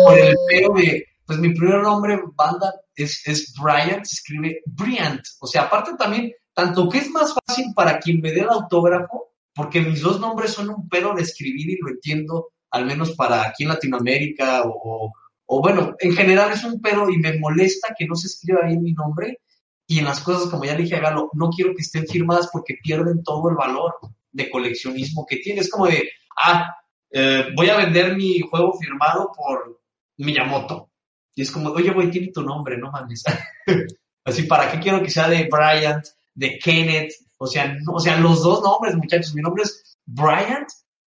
Por 0.05 0.17
el 0.17 0.35
pedo 0.47 0.73
de, 0.73 1.05
pues 1.25 1.39
mi 1.39 1.53
primer 1.53 1.81
nombre 1.81 2.19
banda 2.35 2.73
es, 2.95 3.25
es 3.25 3.53
Brian, 3.61 4.05
se 4.05 4.15
escribe 4.15 4.61
Bryant. 4.65 5.21
O 5.39 5.47
sea, 5.47 5.63
aparte 5.63 5.91
también, 5.97 6.31
tanto 6.53 6.89
que 6.89 6.99
es 6.99 7.09
más 7.09 7.33
fácil 7.33 7.73
para 7.75 7.99
quien 7.99 8.21
me 8.21 8.31
dé 8.31 8.41
el 8.41 8.49
autógrafo, 8.49 9.31
porque 9.55 9.81
mis 9.81 10.01
dos 10.01 10.19
nombres 10.19 10.51
son 10.51 10.69
un 10.69 10.89
pedo 10.89 11.13
de 11.13 11.23
escribir 11.23 11.69
y 11.69 11.77
lo 11.81 11.89
entiendo, 11.89 12.49
al 12.71 12.85
menos 12.85 13.11
para 13.11 13.47
aquí 13.47 13.63
en 13.63 13.69
Latinoamérica, 13.69 14.63
o, 14.65 15.11
o 15.45 15.61
bueno, 15.61 15.95
en 15.99 16.13
general 16.15 16.51
es 16.51 16.63
un 16.63 16.81
pedo 16.81 17.09
y 17.09 17.17
me 17.17 17.37
molesta 17.39 17.93
que 17.97 18.05
no 18.05 18.15
se 18.15 18.27
escriba 18.27 18.65
bien 18.65 18.81
mi 18.81 18.93
nombre. 18.93 19.39
Y 19.85 19.99
en 19.99 20.05
las 20.05 20.21
cosas, 20.21 20.49
como 20.49 20.63
ya 20.63 20.75
le 20.75 20.83
dije 20.83 20.95
a 20.95 21.01
Galo, 21.01 21.29
no 21.33 21.49
quiero 21.49 21.75
que 21.75 21.81
estén 21.81 22.07
firmadas 22.07 22.49
porque 22.51 22.77
pierden 22.81 23.21
todo 23.21 23.49
el 23.49 23.55
valor 23.55 23.93
de 24.31 24.49
coleccionismo 24.49 25.25
que 25.27 25.37
tiene. 25.37 25.59
Es 25.59 25.69
como 25.69 25.87
de, 25.87 26.09
ah, 26.37 26.73
eh, 27.11 27.47
voy 27.55 27.69
a 27.69 27.77
vender 27.77 28.15
mi 28.15 28.39
juego 28.39 28.73
firmado 28.79 29.31
por 29.35 29.81
Miyamoto. 30.17 30.89
Y 31.35 31.41
es 31.41 31.51
como, 31.51 31.69
oye, 31.71 31.91
güey, 31.91 32.11
tiene 32.11 32.31
tu 32.31 32.43
nombre, 32.43 32.77
no 32.77 32.91
mames. 32.91 33.23
Así, 34.25 34.43
¿para 34.43 34.71
qué 34.71 34.79
quiero 34.79 35.01
que 35.01 35.09
sea 35.09 35.27
de 35.27 35.49
Bryant, 35.51 36.05
de 36.33 36.59
Kenneth? 36.59 37.13
O 37.37 37.47
sea, 37.47 37.75
o 37.87 37.99
sea, 37.99 38.17
los 38.17 38.43
dos 38.43 38.61
nombres, 38.61 38.95
muchachos. 38.95 39.33
Mi 39.33 39.41
nombre 39.41 39.63
es 39.63 39.97
Bryant 40.05 40.69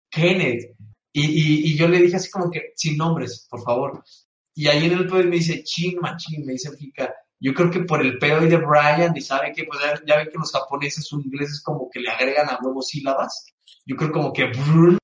Kenneth. 0.10 0.76
Y, 1.12 1.26
y, 1.26 1.72
y 1.72 1.78
yo 1.78 1.88
le 1.88 2.02
dije 2.02 2.16
así 2.16 2.32
como 2.32 2.50
que, 2.50 2.72
sin 2.76 2.98
nombres, 2.98 3.48
por 3.50 3.62
favor. 3.64 4.04
Y 4.56 4.68
ahí 4.68 4.86
en 4.86 4.94
el 4.94 5.08
pedo 5.08 5.24
me 5.24 5.38
dice, 5.38 5.64
chin, 5.64 5.98
machín, 6.00 6.46
me 6.46 6.54
dice 6.54 6.76
Fika. 6.76 7.14
Yo 7.40 7.54
creo 7.54 7.70
que 7.70 7.82
por 7.82 8.02
el 8.02 8.18
pedo 8.20 8.40
de 8.42 8.58
Brian, 8.58 9.16
y 9.16 9.22
sabe 9.22 9.52
que, 9.52 9.66
pues 9.66 9.80
ya, 9.82 10.00
ya 10.08 10.18
ven 10.18 10.30
que 10.32 10.38
los 10.38 10.52
japoneses 10.52 11.12
o 11.12 11.20
ingleses 11.20 11.62
como 11.62 11.90
que 11.90 12.00
le 12.00 12.10
agregan 12.10 12.50
a 12.50 12.60
huevos 12.62 12.88
sílabas. 12.88 13.48
Yo 13.86 13.96
creo 13.96 14.12
como 14.12 14.32
que, 14.32 14.52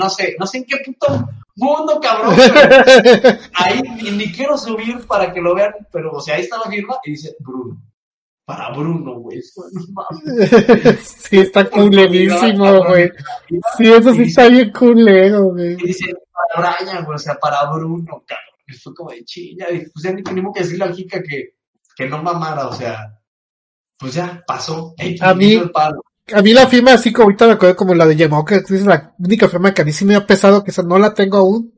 no 0.00 0.08
sé, 0.08 0.34
no 0.38 0.46
sé 0.46 0.58
en 0.58 0.64
qué 0.64 0.78
puto 0.84 1.28
mundo, 1.56 2.00
cabrón. 2.00 2.34
ahí 3.54 3.82
ni, 4.02 4.32
quiero 4.32 4.56
subir 4.56 5.06
para 5.06 5.32
que 5.32 5.40
lo 5.40 5.54
vean, 5.54 5.74
pero, 5.92 6.12
o 6.12 6.20
sea, 6.20 6.36
ahí 6.36 6.42
está 6.42 6.56
la 6.58 6.70
firma 6.70 6.96
y 7.04 7.10
dice 7.12 7.36
Bruno. 7.38 7.82
Para 8.46 8.70
Bruno, 8.70 9.20
güey. 9.20 9.40
No 9.84 10.06
sí, 11.02 11.38
está 11.38 11.68
culerísimo, 11.70 12.84
güey. 12.84 13.12
Sí, 13.76 13.92
eso 13.92 14.12
sí 14.12 14.22
está 14.22 14.48
bien 14.48 14.72
culero, 14.72 15.50
güey. 15.50 15.74
Y 15.74 15.86
dice, 15.88 16.12
para 16.32 16.76
Brian, 16.78 17.04
güey, 17.04 17.14
o 17.14 17.18
sea, 17.18 17.34
para 17.34 17.70
Bruno, 17.70 18.24
cabrón. 18.26 18.44
Y 18.66 18.72
fue 18.72 18.94
como 18.94 19.10
de 19.10 19.24
chilla. 19.24 19.66
Pues 19.68 20.02
ya 20.02 20.12
ni 20.12 20.22
tenemos 20.22 20.52
que 20.54 20.62
decirle 20.62 20.84
al 20.84 20.94
Kika 20.94 21.22
que, 21.22 21.56
que 21.94 22.08
no 22.08 22.22
mamara, 22.22 22.66
o 22.66 22.72
sea, 22.72 23.20
pues 23.96 24.14
ya 24.14 24.42
pasó. 24.46 24.94
X, 24.96 25.22
A 25.22 25.34
mí- 25.34 25.52
hizo 25.52 25.64
el 25.64 25.70
palo. 25.70 26.02
A 26.34 26.42
mí 26.42 26.52
la 26.52 26.66
firma 26.66 26.92
así 26.94 27.12
como 27.12 27.24
ahorita 27.24 27.46
me 27.46 27.52
acuerdo 27.54 27.76
como 27.76 27.94
la 27.94 28.06
de 28.06 28.16
Yamaoka, 28.16 28.62
que 28.62 28.74
es 28.74 28.86
la 28.86 29.14
única 29.18 29.48
firma 29.48 29.72
que 29.74 29.82
a 29.82 29.84
mí 29.84 29.92
sí 29.92 30.04
me 30.04 30.14
ha 30.14 30.26
pesado, 30.26 30.62
que 30.64 30.70
esa 30.70 30.82
no 30.82 30.98
la 30.98 31.12
tengo 31.14 31.38
aún. 31.38 31.72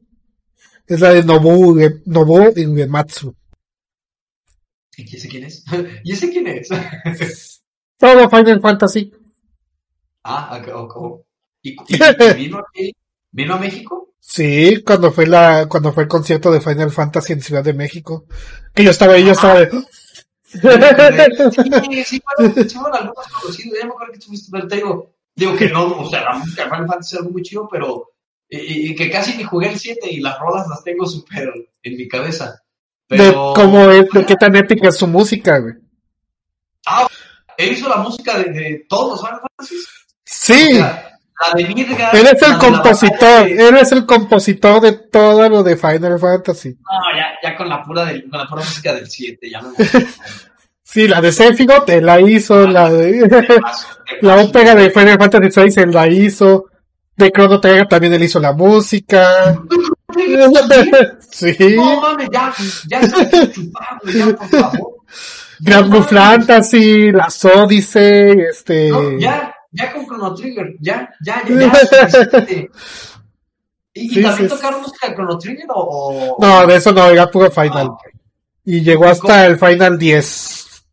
Es 0.86 1.00
la 1.00 1.10
de 1.10 1.22
Nobu, 1.22 1.78
Nobu 2.06 2.38
Uematsu. 2.56 3.34
¿Y 4.96 5.16
ese 5.16 5.28
quién 5.28 5.44
es? 5.44 5.64
¿Y 6.04 6.12
ese 6.12 6.30
quién 6.30 6.46
es? 6.48 6.68
Todo 7.98 8.28
Final 8.28 8.60
Fantasy. 8.60 9.12
ah, 10.24 10.58
ok, 10.60 10.68
ok, 10.74 10.96
ok. 10.96 11.20
¿Y, 11.62 11.70
y- 11.70 11.76
y 11.88 12.34
vino 12.36 12.58
aquí? 12.58 12.92
¿Vino 13.30 13.54
a 13.54 13.58
México? 13.58 14.14
Sí, 14.20 14.82
cuando 14.84 15.10
fue 15.12 15.26
la, 15.26 15.66
cuando 15.68 15.92
fue 15.92 16.02
el 16.04 16.08
concierto 16.08 16.50
de 16.52 16.60
Final 16.60 16.90
Fantasy 16.90 17.32
en 17.32 17.40
Ciudad 17.40 17.64
de 17.64 17.72
México. 17.72 18.26
Que 18.74 18.84
yo 18.84 18.90
estaba 18.90 19.14
ahí, 19.14 19.24
yo 19.24 19.32
estaba 19.32 19.60
de... 19.60 19.70
Sí, 20.52 22.04
sí, 22.04 22.22
sí 22.68 22.74
fueron 22.78 22.96
algunos 22.96 23.26
conocidos. 23.40 23.78
Ya 23.80 23.86
me 23.86 23.92
acuerdo 23.92 24.12
que 24.12 24.18
estuviste, 24.18 24.48
pero 24.52 24.68
te 24.68 24.76
digo, 24.76 25.14
digo 25.34 25.56
que 25.56 25.68
no, 25.68 25.98
o 26.00 26.08
sea, 26.10 26.22
la 26.24 26.34
música 26.38 26.64
de 26.64 26.70
Final 26.70 26.86
Fantasy 26.86 27.14
es 27.14 27.20
algo 27.20 27.32
muy 27.32 27.42
chido, 27.42 27.68
pero 27.70 28.10
y, 28.48 28.90
y- 28.90 28.94
que 28.94 29.10
casi 29.10 29.36
ni 29.36 29.44
jugué 29.44 29.68
el 29.70 29.78
7 29.78 30.10
y 30.10 30.20
las 30.20 30.38
rolas 30.38 30.66
las 30.68 30.84
tengo 30.84 31.06
súper 31.06 31.50
en 31.82 31.96
mi 31.96 32.06
cabeza. 32.08 32.62
de 33.08 33.16
Pero 33.18 33.52
cómo 33.54 33.90
es, 33.90 34.08
de 34.10 34.26
qué 34.26 34.36
tan 34.36 34.54
épica 34.56 34.88
es 34.88 34.96
su 34.96 35.06
música, 35.06 35.58
güey. 35.58 35.74
él 37.56 37.72
hizo 37.72 37.88
la 37.88 37.96
música 37.96 38.38
de, 38.38 38.50
de 38.50 38.86
todos 38.88 39.12
los 39.12 39.20
Final 39.20 39.40
Fantasy. 39.40 39.76
Sí, 40.24 40.72
O 40.72 40.76
sea, 40.76 41.11
la 41.48 41.54
de 41.54 41.74
Midgar. 41.74 42.14
él 42.16 42.26
es 42.32 42.40
la 42.40 42.46
el 42.48 42.52
la 42.52 42.58
compositor, 42.58 43.44
de- 43.44 43.68
él 43.68 43.76
es 43.76 43.92
el 43.92 44.06
compositor 44.06 44.80
de 44.80 44.92
todo 44.92 45.48
lo 45.48 45.62
de 45.62 45.76
Final 45.76 46.18
Fantasy. 46.18 46.70
No, 46.70 47.16
ya, 47.16 47.26
ya 47.50 47.56
con 47.56 47.68
la 47.68 47.82
pura 47.82 48.04
del, 48.06 48.28
con 48.28 48.38
la 48.40 48.46
pura 48.46 48.62
música 48.62 48.92
del 48.94 49.08
7, 49.08 49.50
ya 49.50 49.60
me 49.62 49.70
Sí, 50.84 51.08
la 51.08 51.20
de 51.22 51.32
Sephiroth, 51.32 51.88
él 51.88 52.04
la 52.04 52.20
hizo, 52.20 52.66
la 52.66 52.90
de, 52.90 53.48
la 54.20 54.36
ópera 54.36 54.74
de 54.74 54.90
Final 54.90 55.18
Fantasy 55.18 55.60
VI, 55.60 55.80
él 55.82 55.90
la 55.90 56.06
hizo, 56.06 56.66
de 57.16 57.30
Chrono 57.30 57.60
Trigger 57.60 57.86
también 57.88 58.12
él 58.12 58.22
hizo 58.24 58.38
la 58.40 58.52
música. 58.52 59.58
Sí, 61.30 61.56
No 61.76 62.00
mames, 62.02 62.28
ya, 62.30 62.52
ya 62.86 63.00
chupar, 63.50 63.98
güey, 64.02 64.14
ya, 64.18 64.26
por 64.36 64.48
favor. 64.48 64.90
Grand 65.60 65.88
Blue 65.90 66.02
Fantasy, 66.02 67.10
las 67.12 67.42
Odyssey, 67.44 68.34
este... 68.50 68.88
No, 68.90 69.18
ya, 69.18 69.54
ya 69.72 69.92
con 69.92 70.06
Chrono 70.06 70.34
Trigger, 70.34 70.76
ya, 70.80 71.10
ya, 71.24 71.42
ya, 71.48 71.54
ya. 71.58 71.72
¿Y, 73.94 74.22
también 74.22 74.48
sí, 74.48 74.54
tocaron 74.56 74.80
música 74.82 75.08
de 75.08 75.14
Chrono 75.14 75.38
Trigger 75.38 75.66
o...? 75.68 76.36
No, 76.40 76.66
de 76.66 76.76
eso 76.76 76.92
no, 76.92 77.06
era 77.08 77.30
puro 77.30 77.46
Ah, 77.54 77.62
Final. 77.62 77.86
ok. 77.88 78.00
Y 78.64 78.80
llegó 78.82 79.06
hasta 79.06 79.46
el 79.46 79.58
Final 79.58 79.98
10. 79.98 80.84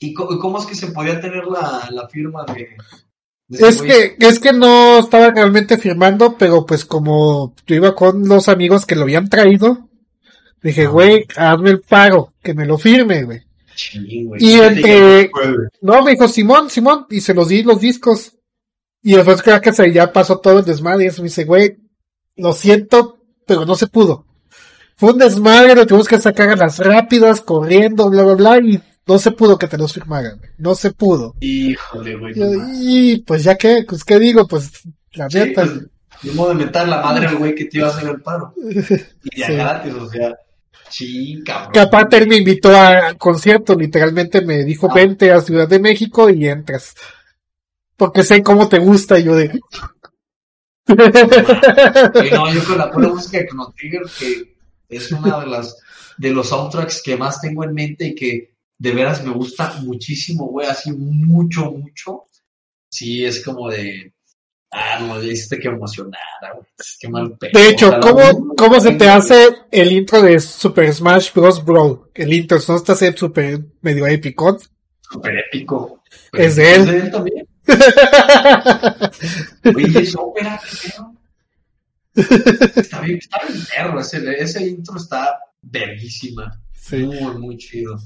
¿Y 0.00 0.12
cómo 0.12 0.58
es 0.58 0.66
que 0.66 0.74
se 0.74 0.88
podía 0.88 1.18
tener 1.20 1.44
la, 1.46 1.88
la 1.90 2.08
firma 2.08 2.44
de...? 2.44 2.76
Es 3.48 3.80
que, 3.80 4.16
es 4.18 4.40
que 4.40 4.52
no 4.52 4.98
estaba 4.98 5.30
realmente 5.30 5.78
firmando, 5.78 6.36
pero 6.36 6.66
pues 6.66 6.84
como 6.84 7.54
yo 7.66 7.76
iba 7.76 7.94
con 7.94 8.26
los 8.28 8.48
amigos 8.48 8.84
que 8.84 8.96
lo 8.96 9.02
habían 9.02 9.28
traído, 9.30 9.88
dije, 10.60 10.86
Ah. 10.86 10.88
güey, 10.88 11.26
hazme 11.36 11.70
el 11.70 11.80
paro, 11.80 12.34
que 12.42 12.52
me 12.54 12.66
lo 12.66 12.76
firme, 12.76 13.22
güey. 13.22 13.45
Sí, 13.76 14.24
güey. 14.24 14.42
Y 14.42 14.54
entre- 14.54 15.30
No, 15.82 16.02
me 16.02 16.12
dijo 16.12 16.26
Simón, 16.28 16.70
Simón, 16.70 17.06
y 17.10 17.20
se 17.20 17.34
los 17.34 17.48
di 17.48 17.62
los 17.62 17.80
discos. 17.80 18.32
Y 19.02 19.14
después 19.14 19.42
creo 19.42 19.60
que 19.60 19.72
se 19.72 19.92
ya 19.92 20.12
pasó 20.12 20.38
todo 20.38 20.58
el 20.58 20.64
desmadre 20.64 21.04
y 21.04 21.06
eso 21.08 21.22
me 21.22 21.28
dice, 21.28 21.44
güey, 21.44 21.76
lo 22.36 22.52
siento, 22.52 23.18
pero 23.46 23.64
no 23.64 23.74
se 23.76 23.86
pudo. 23.86 24.26
Fue 24.96 25.12
un 25.12 25.18
desmadre, 25.18 25.74
lo 25.74 25.86
tuvimos 25.86 26.08
que 26.08 26.18
sacar 26.20 26.48
a 26.48 26.56
las 26.56 26.78
rápidas, 26.78 27.40
corriendo, 27.42 28.08
bla, 28.10 28.22
bla, 28.24 28.34
bla, 28.34 28.58
y 28.58 28.80
no 29.06 29.18
se 29.18 29.30
pudo 29.30 29.58
que 29.58 29.68
te 29.68 29.78
los 29.78 29.92
firmaran. 29.92 30.40
No 30.58 30.74
se 30.74 30.90
pudo. 30.90 31.34
Híjole, 31.40 32.16
güey. 32.16 32.34
Y 32.80 33.18
pues 33.18 33.44
ya 33.44 33.56
que, 33.56 33.84
pues 33.86 34.02
qué 34.04 34.18
digo, 34.18 34.48
pues 34.48 34.70
la 35.12 35.28
Sí, 35.30 35.38
neta. 35.38 35.62
pues, 35.64 35.86
ni 36.22 36.30
modo 36.32 36.48
de 36.48 36.64
meter 36.64 36.88
la 36.88 37.02
madre 37.02 37.26
al 37.26 37.36
güey 37.36 37.54
que 37.54 37.66
te 37.66 37.76
iba 37.78 37.88
a 37.88 37.90
hacer 37.90 38.08
el 38.08 38.22
paro. 38.22 38.54
Y 39.24 39.38
ya 39.40 39.46
Sí. 39.46 39.52
gratis, 39.52 39.92
o 39.94 40.08
sea. 40.08 40.34
Sí, 40.90 41.42
cabrón. 41.44 41.72
Que 41.72 41.80
aparte 41.80 42.16
él 42.18 42.28
me 42.28 42.36
invitó 42.36 42.70
a- 42.70 43.08
al 43.08 43.18
concierto, 43.18 43.74
literalmente 43.74 44.40
me 44.42 44.64
dijo 44.64 44.88
Ah. 44.90 44.94
vente 44.94 45.30
a 45.32 45.40
Ciudad 45.40 45.68
de 45.68 45.78
México 45.80 46.30
y 46.30 46.46
entras. 46.48 46.94
Porque 47.96 48.22
sé 48.24 48.42
cómo 48.42 48.68
te 48.68 48.78
gusta 48.78 49.18
y 49.18 49.24
yo 49.24 49.34
de... 49.34 49.50
Sí, 50.86 52.30
no, 52.32 52.52
yo 52.52 52.64
con 52.64 52.78
la 52.78 52.90
pura 52.90 53.08
música 53.08 53.38
de 53.38 53.46
Chrono 53.48 53.72
Trigger, 53.76 54.02
que 54.18 54.56
es 54.88 55.10
una 55.12 55.40
de 55.40 55.46
las 55.46 55.76
de 56.18 56.30
los 56.30 56.48
soundtracks 56.48 57.02
que 57.02 57.16
más 57.16 57.40
tengo 57.40 57.64
en 57.64 57.74
mente 57.74 58.06
y 58.06 58.14
que 58.14 58.54
de 58.78 58.92
veras 58.92 59.24
me 59.24 59.32
gusta 59.32 59.74
muchísimo, 59.82 60.46
güey, 60.46 60.66
así 60.68 60.92
mucho, 60.92 61.72
mucho. 61.72 62.24
Sí, 62.88 63.24
es 63.24 63.44
como 63.44 63.68
de. 63.68 64.12
Ah, 64.78 64.98
no, 65.00 65.14
me 65.14 65.24
hiciste 65.24 65.58
que 65.58 65.68
emocionara, 65.68 66.52
güey. 66.54 66.66
Qué 67.00 67.08
mal 67.08 67.34
pedo. 67.38 67.58
De 67.58 67.68
hecho, 67.70 67.98
¿cómo, 67.98 68.54
cómo 68.54 68.78
se 68.78 68.92
te 68.92 69.08
hace 69.08 69.48
el 69.70 69.90
intro 69.90 70.20
de 70.20 70.38
Super 70.38 70.92
Smash 70.92 71.32
Bros. 71.32 71.64
Brawl? 71.64 72.10
El 72.14 72.34
intro, 72.34 72.58
¿no 72.68 72.76
está 72.76 72.92
así 72.92 73.10
súper 73.16 73.58
medio 73.80 74.06
épico? 74.06 74.58
Súper 75.00 75.38
épico. 75.38 76.02
Es 76.30 76.56
de 76.56 76.74
él. 76.74 76.82
¿Es 76.82 76.86
de 76.88 76.98
él 76.98 77.10
también? 77.10 77.48
Oye, 79.74 80.02
es 80.02 80.14
ópera. 80.14 80.60
Está 82.14 83.00
bien, 83.00 83.18
está 83.18 83.40
bien 83.48 83.64
perro, 83.74 84.00
ese, 84.00 84.38
ese 84.38 84.66
intro 84.66 84.98
está 84.98 85.38
verguísima. 85.62 86.62
Sí. 86.74 86.98
Muy, 86.98 87.38
muy 87.38 87.56
chido. 87.56 87.98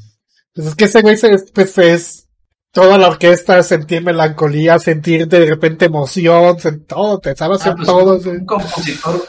Pues 0.55 0.69
es 0.69 0.77
que 0.77 0.85
ese 0.85 1.03
güey 1.03 1.17
se, 1.17 1.37
pues 1.53 1.77
es 1.79 2.29
toda 2.73 2.99
la 2.99 3.09
orquesta, 3.09 3.63
sentir 3.63 4.03
melancolía, 4.03 4.79
sentir 4.79 5.27
de 5.29 5.47
repente 5.47 5.87
emoción, 5.87 6.57
todo, 6.87 7.19
te 7.19 7.35
sabe 7.37 7.55
hacer 7.57 7.73
Ah, 7.73 7.77
pues, 7.77 7.87
todo. 7.89 8.19
un, 8.19 8.29
un 8.29 8.47
compositor 8.47 9.29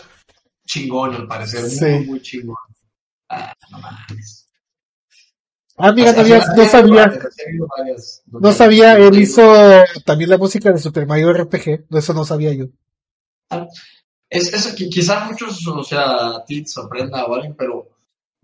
chingón, 0.66 1.16
al 1.16 1.28
parecer, 1.28 1.70
Sí. 1.70 1.86
muy, 1.86 2.06
muy 2.06 2.22
chingón. 2.22 2.56
Ah, 3.30 3.54
no 3.72 3.80
mames. 3.80 4.48
Ah, 5.78 5.92
mira, 5.94 6.12
no, 6.14 6.22
había- 6.22 6.46
no 6.56 6.66
sabía, 6.66 7.20
no 8.28 8.52
sabía, 8.52 8.94
él 8.98 9.18
hizo 9.20 9.42
también 10.06 10.30
la 10.30 10.38
música 10.38 10.72
de 10.72 10.78
Super 10.78 11.08
Mario 11.08 11.32
RPG, 11.34 11.86
no, 11.90 11.98
eso 11.98 12.14
no 12.14 12.24
sabía 12.24 12.54
yo. 12.54 12.66
Es, 14.30 14.54
es 14.54 14.68
que 14.76 14.90
quizás 14.90 15.30
muchos, 15.30 15.66
o 15.68 15.84
sea, 15.84 16.36
a 16.38 16.46
ti 16.46 16.62
te 16.62 16.70
sorprenda 16.70 17.26
o 17.26 17.34
alguien, 17.34 17.56
pero 17.58 17.90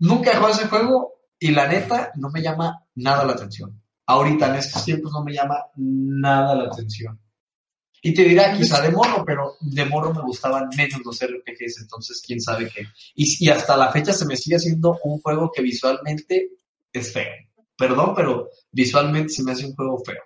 nunca 0.00 0.32
he 0.32 0.36
jugado 0.36 0.54
ese 0.54 0.68
juego 0.68 1.14
y 1.38 1.52
la 1.52 1.68
neta 1.68 2.10
no 2.16 2.28
me 2.30 2.42
llama 2.42 2.84
nada 2.96 3.24
la 3.24 3.32
atención. 3.34 3.80
Ahorita 4.08 4.48
en 4.48 4.54
estos 4.54 4.86
tiempos 4.86 5.12
no 5.12 5.22
me 5.22 5.34
llama 5.34 5.66
nada 5.76 6.54
la 6.54 6.64
atención. 6.64 7.20
Y 8.00 8.14
te 8.14 8.24
dirá, 8.24 8.56
quizá 8.56 8.80
de 8.80 8.90
morro, 8.90 9.22
pero 9.22 9.56
de 9.60 9.84
morro 9.84 10.14
me 10.14 10.22
gustaban 10.22 10.70
menos 10.74 11.04
los 11.04 11.20
RPGs, 11.20 11.82
entonces 11.82 12.22
quién 12.26 12.40
sabe 12.40 12.70
qué. 12.70 12.86
Y, 13.14 13.50
hasta 13.50 13.76
la 13.76 13.92
fecha 13.92 14.14
se 14.14 14.24
me 14.24 14.34
sigue 14.34 14.56
haciendo 14.56 14.98
un 15.02 15.20
juego 15.20 15.52
que 15.54 15.60
visualmente 15.60 16.52
es 16.90 17.12
feo. 17.12 17.30
Perdón, 17.76 18.14
pero 18.16 18.48
visualmente 18.72 19.28
se 19.30 19.42
me 19.42 19.52
hace 19.52 19.66
un 19.66 19.74
juego 19.74 20.02
feo. 20.02 20.22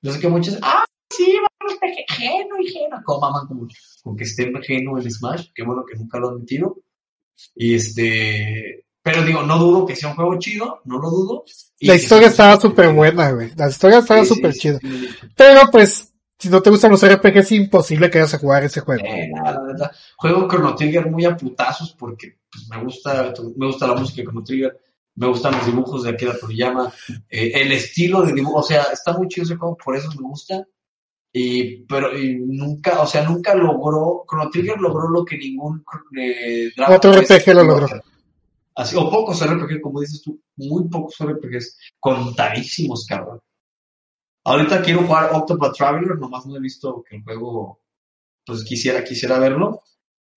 Yo 0.00 0.10
sé 0.10 0.18
que 0.18 0.28
muchos, 0.28 0.58
ah, 0.62 0.86
sí, 1.10 1.36
vamos, 1.60 1.78
geno 2.08 2.58
y 2.58 2.68
geno. 2.68 3.02
Como 3.04 3.20
maman 3.20 3.48
como 3.48 3.68
con 4.02 4.16
que 4.16 4.24
esté 4.24 4.50
geno 4.62 4.98
en 4.98 5.10
Smash, 5.10 5.48
qué 5.54 5.62
bueno 5.62 5.84
que 5.84 5.98
nunca 5.98 6.18
lo 6.18 6.30
han 6.30 6.38
metido. 6.38 6.78
Y 7.54 7.74
este, 7.74 8.86
pero 9.12 9.24
digo, 9.24 9.42
no 9.42 9.58
dudo 9.58 9.86
que 9.86 9.96
sea 9.96 10.10
un 10.10 10.14
juego 10.14 10.38
chido, 10.38 10.80
no 10.84 10.98
lo 10.98 11.10
dudo. 11.10 11.44
La 11.80 11.94
historia 11.94 12.28
estaba 12.28 12.60
súper 12.60 12.92
buena, 12.92 13.30
güey. 13.32 13.52
La 13.56 13.68
historia 13.68 13.98
estaba 13.98 14.22
sí, 14.22 14.34
súper 14.34 14.52
sí, 14.52 14.60
chida. 14.60 14.78
sí. 14.80 15.08
Pero 15.36 15.62
pues, 15.70 16.12
si 16.38 16.48
no 16.48 16.62
te 16.62 16.70
gustan 16.70 16.90
los 16.90 17.06
RPG, 17.06 17.38
es 17.38 17.52
imposible 17.52 18.10
que 18.10 18.18
vayas 18.18 18.34
a 18.34 18.38
jugar 18.38 18.64
ese 18.64 18.80
juego. 18.80 19.04
Eh, 19.04 19.30
nada, 19.32 19.52
la 19.52 19.62
verdad. 19.62 19.90
Juego 20.16 20.48
Chrono 20.48 20.74
Trigger 20.74 21.10
muy 21.10 21.24
a 21.24 21.36
putazos 21.36 21.94
porque 21.98 22.38
pues, 22.50 22.68
me 22.68 22.82
gusta, 22.84 23.32
me 23.56 23.66
gusta 23.66 23.86
la 23.86 23.94
música 23.94 24.22
de 24.22 24.24
Chrono 24.24 24.44
Trigger, 24.44 24.80
me 25.16 25.26
gustan 25.26 25.56
los 25.56 25.66
dibujos 25.66 26.04
de 26.04 26.10
Akira 26.10 26.38
Toriyama, 26.38 26.92
eh, 27.28 27.52
el 27.54 27.72
estilo 27.72 28.22
de 28.22 28.32
dibujo, 28.32 28.58
o 28.58 28.62
sea, 28.62 28.84
está 28.92 29.12
muy 29.16 29.28
chido 29.28 29.44
ese 29.44 29.56
juego, 29.56 29.76
por 29.82 29.96
eso 29.96 30.08
me 30.10 30.22
gusta. 30.22 30.66
Y, 31.32 31.84
pero 31.84 32.18
y 32.18 32.36
nunca, 32.40 33.00
o 33.02 33.06
sea, 33.06 33.22
nunca 33.22 33.54
logró, 33.54 34.24
Chrono 34.28 34.50
Trigger 34.50 34.78
logró 34.78 35.08
lo 35.08 35.24
que 35.24 35.38
ningún 35.38 35.84
eh, 36.18 36.70
Otro 36.88 37.12
RPG 37.12 37.54
lo 37.54 37.62
logró. 37.62 37.88
Así, 38.74 38.96
o 38.96 39.10
pocos 39.10 39.44
RPG, 39.44 39.80
como 39.80 40.00
dices 40.00 40.22
tú, 40.22 40.40
muy 40.56 40.88
pocos 40.88 41.16
RPGs, 41.20 41.76
contadísimos, 41.98 43.04
cabrón. 43.06 43.40
Ahorita 44.44 44.80
quiero 44.80 45.04
jugar 45.04 45.30
Octopath 45.32 45.76
Traveler, 45.76 46.18
nomás 46.18 46.46
no 46.46 46.56
he 46.56 46.60
visto 46.60 47.04
que 47.08 47.16
el 47.16 47.22
juego, 47.22 47.80
pues 48.44 48.64
quisiera, 48.64 49.04
quisiera 49.04 49.38
verlo, 49.38 49.82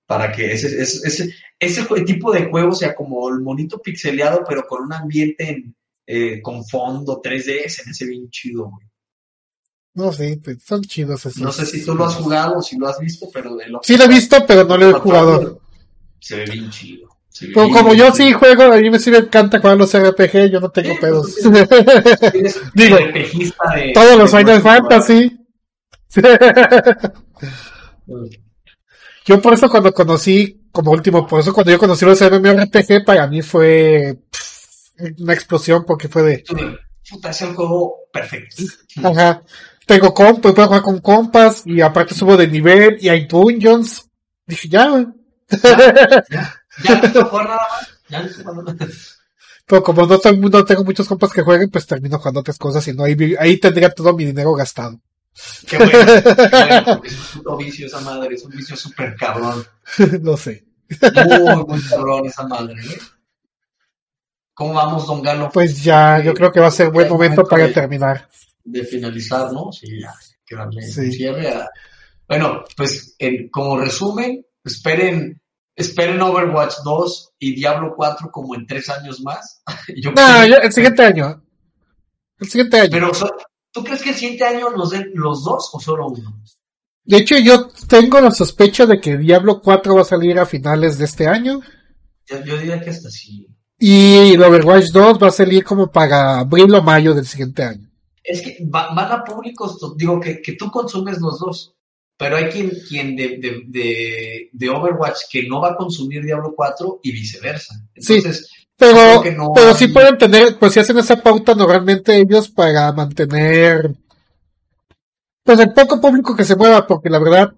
para 0.06 0.32
que 0.32 0.52
ese, 0.52 0.82
ese, 0.82 1.08
ese, 1.08 1.34
ese 1.60 1.86
tipo 2.04 2.32
de 2.32 2.46
juego 2.50 2.74
sea 2.74 2.94
como 2.96 3.30
el 3.30 3.40
monito 3.40 3.82
pixeleado, 3.82 4.44
pero 4.48 4.66
con 4.68 4.84
un 4.84 4.94
ambiente 4.94 5.50
en, 5.50 5.76
eh, 6.06 6.42
con 6.42 6.66
fondo 6.66 7.22
3D, 7.22 7.70
se 7.70 7.86
me 7.86 7.92
hace 7.92 8.06
bien 8.06 8.30
chido, 8.30 8.70
güey. 8.70 8.88
No, 9.96 10.12
sí, 10.12 10.42
son 10.66 10.82
chidos 10.82 11.26
esos. 11.26 11.42
No 11.42 11.52
sé 11.52 11.68
si 11.68 11.86
tú 11.86 11.94
lo 11.94 12.06
has 12.06 12.16
jugado 12.16 12.58
o 12.58 12.62
si 12.64 12.78
lo 12.78 12.88
has 12.88 13.00
visto, 13.00 13.30
pero 13.32 13.56
de 13.56 13.70
lo 13.70 13.80
Sí 13.84 13.96
lo 13.96 14.06
he 14.06 14.08
visto, 14.08 14.44
pero 14.46 14.64
no 14.64 14.76
lo 14.76 14.90
he 14.90 14.94
jugado. 14.94 15.62
Se 16.20 16.38
ve 16.38 16.46
bien 16.46 16.70
chido. 16.72 17.13
Como 17.54 17.94
yo 17.94 18.12
sí 18.14 18.32
juego, 18.34 18.64
a 18.64 18.78
mí 18.78 18.90
me 18.90 19.00
sí 19.00 19.10
me 19.12 19.18
encanta 19.18 19.60
jugar 19.60 19.78
los 19.78 19.94
RPG, 19.94 20.52
yo 20.52 20.60
no 20.60 20.70
tengo 20.70 20.96
pedos. 21.00 21.36
pues, 21.44 22.60
Digo, 22.74 22.98
de- 22.98 23.92
Todos 23.94 24.18
los 24.18 24.32
Final 24.32 24.62
Fantasy. 24.62 25.38
Yo 29.26 29.42
por 29.42 29.54
eso 29.54 29.70
cuando 29.70 29.94
conocí, 29.94 30.68
como 30.72 30.92
último, 30.92 31.26
por 31.26 31.40
eso 31.40 31.54
cuando 31.54 31.72
yo 31.72 31.80
conocí 31.80 32.04
los 32.06 32.20
MMORPG, 32.22 33.06
para 33.06 33.26
mí 33.28 33.42
fue 33.42 34.20
pff, 34.30 35.20
una 35.20 35.34
explosión 35.34 35.86
porque 35.86 36.10
fue 36.10 36.24
de, 36.24 36.44
Puta, 37.10 37.30
es 37.30 37.42
el 37.42 37.54
juego 37.56 37.96
perfecto. 38.12 38.64
ajá, 39.04 39.42
tengo 39.86 40.14
compas, 40.14 40.54
puedo 40.54 40.68
jugar 40.68 40.82
con 40.82 41.00
compas 41.00 41.64
y 41.66 41.80
aparte 41.82 42.14
subo 42.16 42.36
de 42.38 42.48
nivel 42.48 42.98
y 43.00 43.10
hay 43.10 43.26
dungeons. 43.26 44.10
Dije, 44.46 44.68
ya, 44.68 44.90
güey. 44.90 45.08
Ya, 46.84 46.96
no 47.02 47.12
puedo 47.14 47.26
jugar 47.26 47.46
nada 47.50 47.62
más. 47.72 47.90
Ya 48.10 48.24
no. 48.24 48.76
Pero 49.66 49.84
como 49.84 50.06
no, 50.06 50.20
tengo- 50.20 50.84
muchos 50.84 51.08
compas 51.08 51.32
que 51.32 51.42
jueguen, 51.42 51.70
pues 51.70 51.88
termino 51.88 52.18
jugando 52.18 52.42
otras 52.42 52.58
cosas 52.58 52.88
y 52.88 52.94
no, 52.94 53.04
ahí, 53.06 53.16
ahí 53.40 53.58
tendría 53.60 53.90
todo 53.90 54.14
mi 54.14 54.26
dinero 54.26 54.54
gastado. 54.54 55.00
Qué 55.68 55.78
bueno, 55.78 55.92
qué 55.92 56.50
bueno, 56.52 57.02
es 57.06 57.14
un 57.36 57.42
puto 57.44 57.58
vicio 57.58 57.88
esa 57.88 58.00
madre, 58.02 58.36
es 58.36 58.44
un 58.44 58.52
vicio 58.52 58.76
súper 58.76 59.16
cabrón. 59.16 59.66
no 60.22 60.38
sé. 60.38 60.66
Muy, 61.02 61.66
muy 61.66 61.82
cabrón 61.90 62.26
esa 62.28 62.46
madre, 62.48 62.74
¿eh? 62.74 62.98
¿Cómo 64.54 64.74
vamos, 64.74 65.08
don 65.08 65.22
Galo? 65.24 65.50
Pues 65.52 65.84
ya, 65.84 66.20
yo 66.22 66.34
creo 66.34 66.52
que 66.52 66.60
va 66.60 66.68
a 66.68 66.72
ser 66.72 66.92
buen 66.92 67.10
momento 67.10 67.44
para 67.46 67.72
terminar. 67.74 68.30
De 68.64 68.84
finalizar, 68.84 69.52
¿no? 69.52 69.72
Sí, 69.72 70.00
ya, 70.00 70.14
que 70.46 70.56
darle 70.56 70.82
Sí. 70.84 71.12
cierre 71.12 71.48
a... 71.50 71.68
Bueno, 72.28 72.64
pues 72.78 73.16
en- 73.18 73.50
como 73.50 73.78
resumen, 73.80 74.46
esperen, 74.64 75.42
esperen 75.76 76.22
Overwatch 76.22 76.76
2 76.84 77.34
y 77.40 77.56
Diablo 77.56 77.94
4 77.96 78.30
como 78.32 78.56
en 78.56 78.66
tres 78.68 78.90
años 78.90 79.22
más. 79.22 79.64
Yo 79.96 80.12
No, 80.12 80.44
el 80.44 80.72
siguiente 80.74 81.04
año. 81.04 81.44
El 82.40 82.48
siguiente 82.50 82.80
año. 82.80 82.90
Pero, 82.92 83.12
¿tú 83.72 83.84
crees 83.84 84.02
que 84.02 84.10
el 84.10 84.16
siguiente 84.16 84.44
año 84.46 84.70
nos 84.72 84.92
den 84.92 85.12
los 85.16 85.44
dos 85.44 85.70
o 85.74 85.80
solo 85.80 86.08
uno? 86.08 86.42
De 87.06 87.18
hecho, 87.18 87.38
yo 87.38 87.68
tengo 87.90 88.22
la 88.22 88.32
sospecha 88.32 88.86
de 88.86 89.02
que 89.02 89.18
Diablo 89.18 89.62
4 89.62 89.94
va 89.96 90.02
a 90.02 90.06
salir 90.06 90.40
a 90.40 90.46
finales 90.46 90.98
de 90.98 91.06
este 91.06 91.28
año. 91.28 91.60
Yo, 92.26 92.42
yo 92.46 92.58
diría 92.58 92.80
que 92.80 92.92
hasta 92.92 93.10
sí. 93.10 93.48
Y 93.78 94.34
el 94.34 94.42
Overwatch 94.42 94.88
2 94.92 95.22
va 95.22 95.28
a 95.28 95.32
salir 95.32 95.64
como 95.66 95.92
para 95.92 96.40
abril 96.40 96.74
o 96.76 96.82
mayo 96.82 97.14
del 97.14 97.26
siguiente 97.28 97.64
año. 97.64 97.90
Es 98.24 98.42
que 98.42 98.58
va- 98.74 98.94
van 98.94 99.12
a 99.12 99.24
públicos, 99.26 99.78
digo, 99.98 100.18
que, 100.22 100.42
que 100.42 100.54
tú 100.54 100.72
consumes 100.72 101.20
los 101.20 101.40
dos, 101.40 101.76
pero 102.18 102.38
hay 102.38 102.46
quien, 102.50 102.72
quien 102.88 103.16
de, 103.16 103.38
de, 103.38 103.62
de, 103.68 104.50
de 104.52 104.70
Overwatch 104.70 105.18
que 105.32 105.48
no 105.48 105.62
va 105.62 105.70
a 105.72 105.76
consumir 105.76 106.24
Diablo 106.24 106.54
4 106.56 107.00
y 107.04 107.12
viceversa. 107.12 107.76
Sí. 107.98 108.16
Entonces, 108.16 108.50
Pero, 108.78 109.22
que 109.22 109.32
no 109.32 109.52
pero 109.54 109.70
hay- 109.70 109.76
sí 109.76 109.88
pueden 109.88 110.18
tener, 110.18 110.58
pues 110.60 110.74
si 110.74 110.80
hacen 110.80 110.98
esa 110.98 111.18
pauta 111.22 111.54
normalmente 111.56 112.16
ellos 112.18 112.50
para 112.50 112.92
mantener, 112.92 113.92
pues 115.44 115.60
el 115.60 115.74
poco 115.74 116.00
público 116.00 116.36
que 116.36 116.46
se 116.46 116.56
mueva, 116.56 116.88
porque 116.88 117.10
la 117.10 117.20
verdad, 117.20 117.54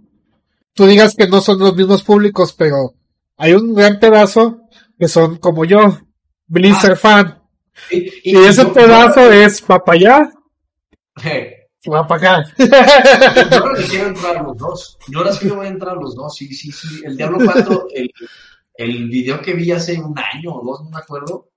tú 0.74 0.86
digas 0.88 1.14
que 1.16 1.28
no 1.28 1.42
son 1.42 1.60
los 1.60 1.76
mismos 1.76 2.04
públicos, 2.04 2.54
pero 2.58 2.94
hay 3.38 3.54
un 3.54 3.74
gran 3.74 4.00
pedazo 4.00 4.62
que 4.98 5.08
son 5.08 5.38
como 5.38 5.66
yo, 5.66 6.00
Blizzard 6.48 6.98
fan. 6.98 7.42
y, 7.92 8.32
Y 8.32 8.38
ese 8.38 8.64
yo- 8.64 8.74
pedazo 8.74 9.32
es 9.32 9.62
papayá. 9.62 10.32
Eh, 11.24 11.55
Va 11.92 12.00
a 12.00 12.08
pagar. 12.08 12.46
Yo 12.58 12.66
ahora 12.66 13.80
le 13.80 13.88
quiero 13.88 14.08
entrar 14.08 14.38
a 14.38 14.44
los 14.44 14.58
dos. 14.58 14.98
Yo 15.08 15.20
ahora 15.20 15.34
sí 15.34 15.46
le 15.46 15.52
voy 15.54 15.66
a 15.68 15.70
entrar 15.70 15.98
a 15.98 16.02
los 16.02 16.16
dos. 16.16 16.36
Sí, 16.36 16.54
sí, 16.54 16.72
sí. 16.72 17.02
El 17.04 17.18
Diablo 17.18 17.38
4, 17.44 17.88
el, 17.94 18.12
el 18.76 19.10
video 19.10 19.42
que 19.42 19.54
vi 19.54 19.72
hace 19.72 20.00
un 20.00 20.18
año 20.18 20.54
o 20.54 20.66
dos, 20.66 20.84
no 20.84 20.90
me 20.90 20.98
acuerdo, 20.98 21.50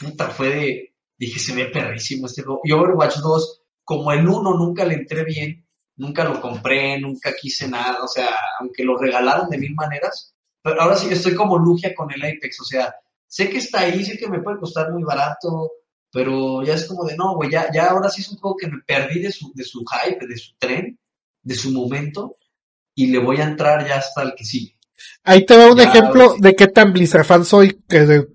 puta, 0.00 0.28
fue 0.28 0.50
de. 0.50 0.92
Dije, 1.18 1.38
se 1.38 1.54
ve 1.54 1.66
perrísimo 1.66 2.26
este 2.26 2.42
juego. 2.42 2.60
Y 2.64 2.72
Overwatch 2.72 3.18
2, 3.18 3.62
como 3.84 4.12
el 4.12 4.28
1 4.28 4.54
nunca 4.54 4.84
le 4.84 4.94
entré 4.94 5.24
bien, 5.24 5.66
nunca 5.96 6.24
lo 6.24 6.40
compré, 6.40 7.00
nunca 7.00 7.34
quise 7.34 7.68
nada. 7.68 8.02
O 8.02 8.08
sea, 8.08 8.28
aunque 8.60 8.84
lo 8.84 8.98
regalaron 8.98 9.48
de 9.48 9.58
mil 9.58 9.74
maneras, 9.74 10.34
pero 10.60 10.82
ahora 10.82 10.96
sí 10.96 11.08
estoy 11.10 11.34
como 11.34 11.56
Lugia 11.58 11.94
con 11.94 12.10
el 12.12 12.22
Apex. 12.22 12.60
O 12.60 12.64
sea, 12.64 12.94
sé 13.26 13.48
que 13.48 13.58
está 13.58 13.80
ahí, 13.80 14.04
sé 14.04 14.18
que 14.18 14.28
me 14.28 14.42
puede 14.42 14.58
costar 14.58 14.92
muy 14.92 15.04
barato, 15.04 15.70
pero 16.12 16.62
ya 16.62 16.74
es 16.74 16.84
como 16.86 17.04
de 17.04 17.16
no, 17.16 17.34
güey, 17.36 17.50
ya, 17.50 17.70
ya 17.72 17.90
ahora 17.90 18.08
sí 18.08 18.22
es 18.22 18.28
un 18.30 18.38
juego 18.38 18.56
que 18.56 18.68
me 18.68 18.78
perdí 18.86 19.20
de 19.20 19.32
su, 19.32 19.52
de 19.54 19.64
su 19.64 19.84
hype, 19.84 20.26
de 20.26 20.36
su 20.36 20.52
tren, 20.58 20.98
de 21.42 21.54
su 21.54 21.70
momento, 21.72 22.36
y 22.94 23.08
le 23.08 23.18
voy 23.18 23.38
a 23.38 23.44
entrar 23.44 23.86
ya 23.86 23.96
hasta 23.98 24.22
el 24.22 24.34
que 24.36 24.44
sigue. 24.44 24.76
Ahí 25.24 25.44
te 25.44 25.56
va 25.56 25.70
un 25.70 25.76
Ya, 25.76 25.84
ejemplo 25.84 26.36
de 26.38 26.54
qué 26.56 26.68
tan 26.68 26.92
Blizzard 26.92 27.24
fan 27.24 27.44
soy. 27.44 27.82
Que 27.88 28.06
de- 28.06 28.28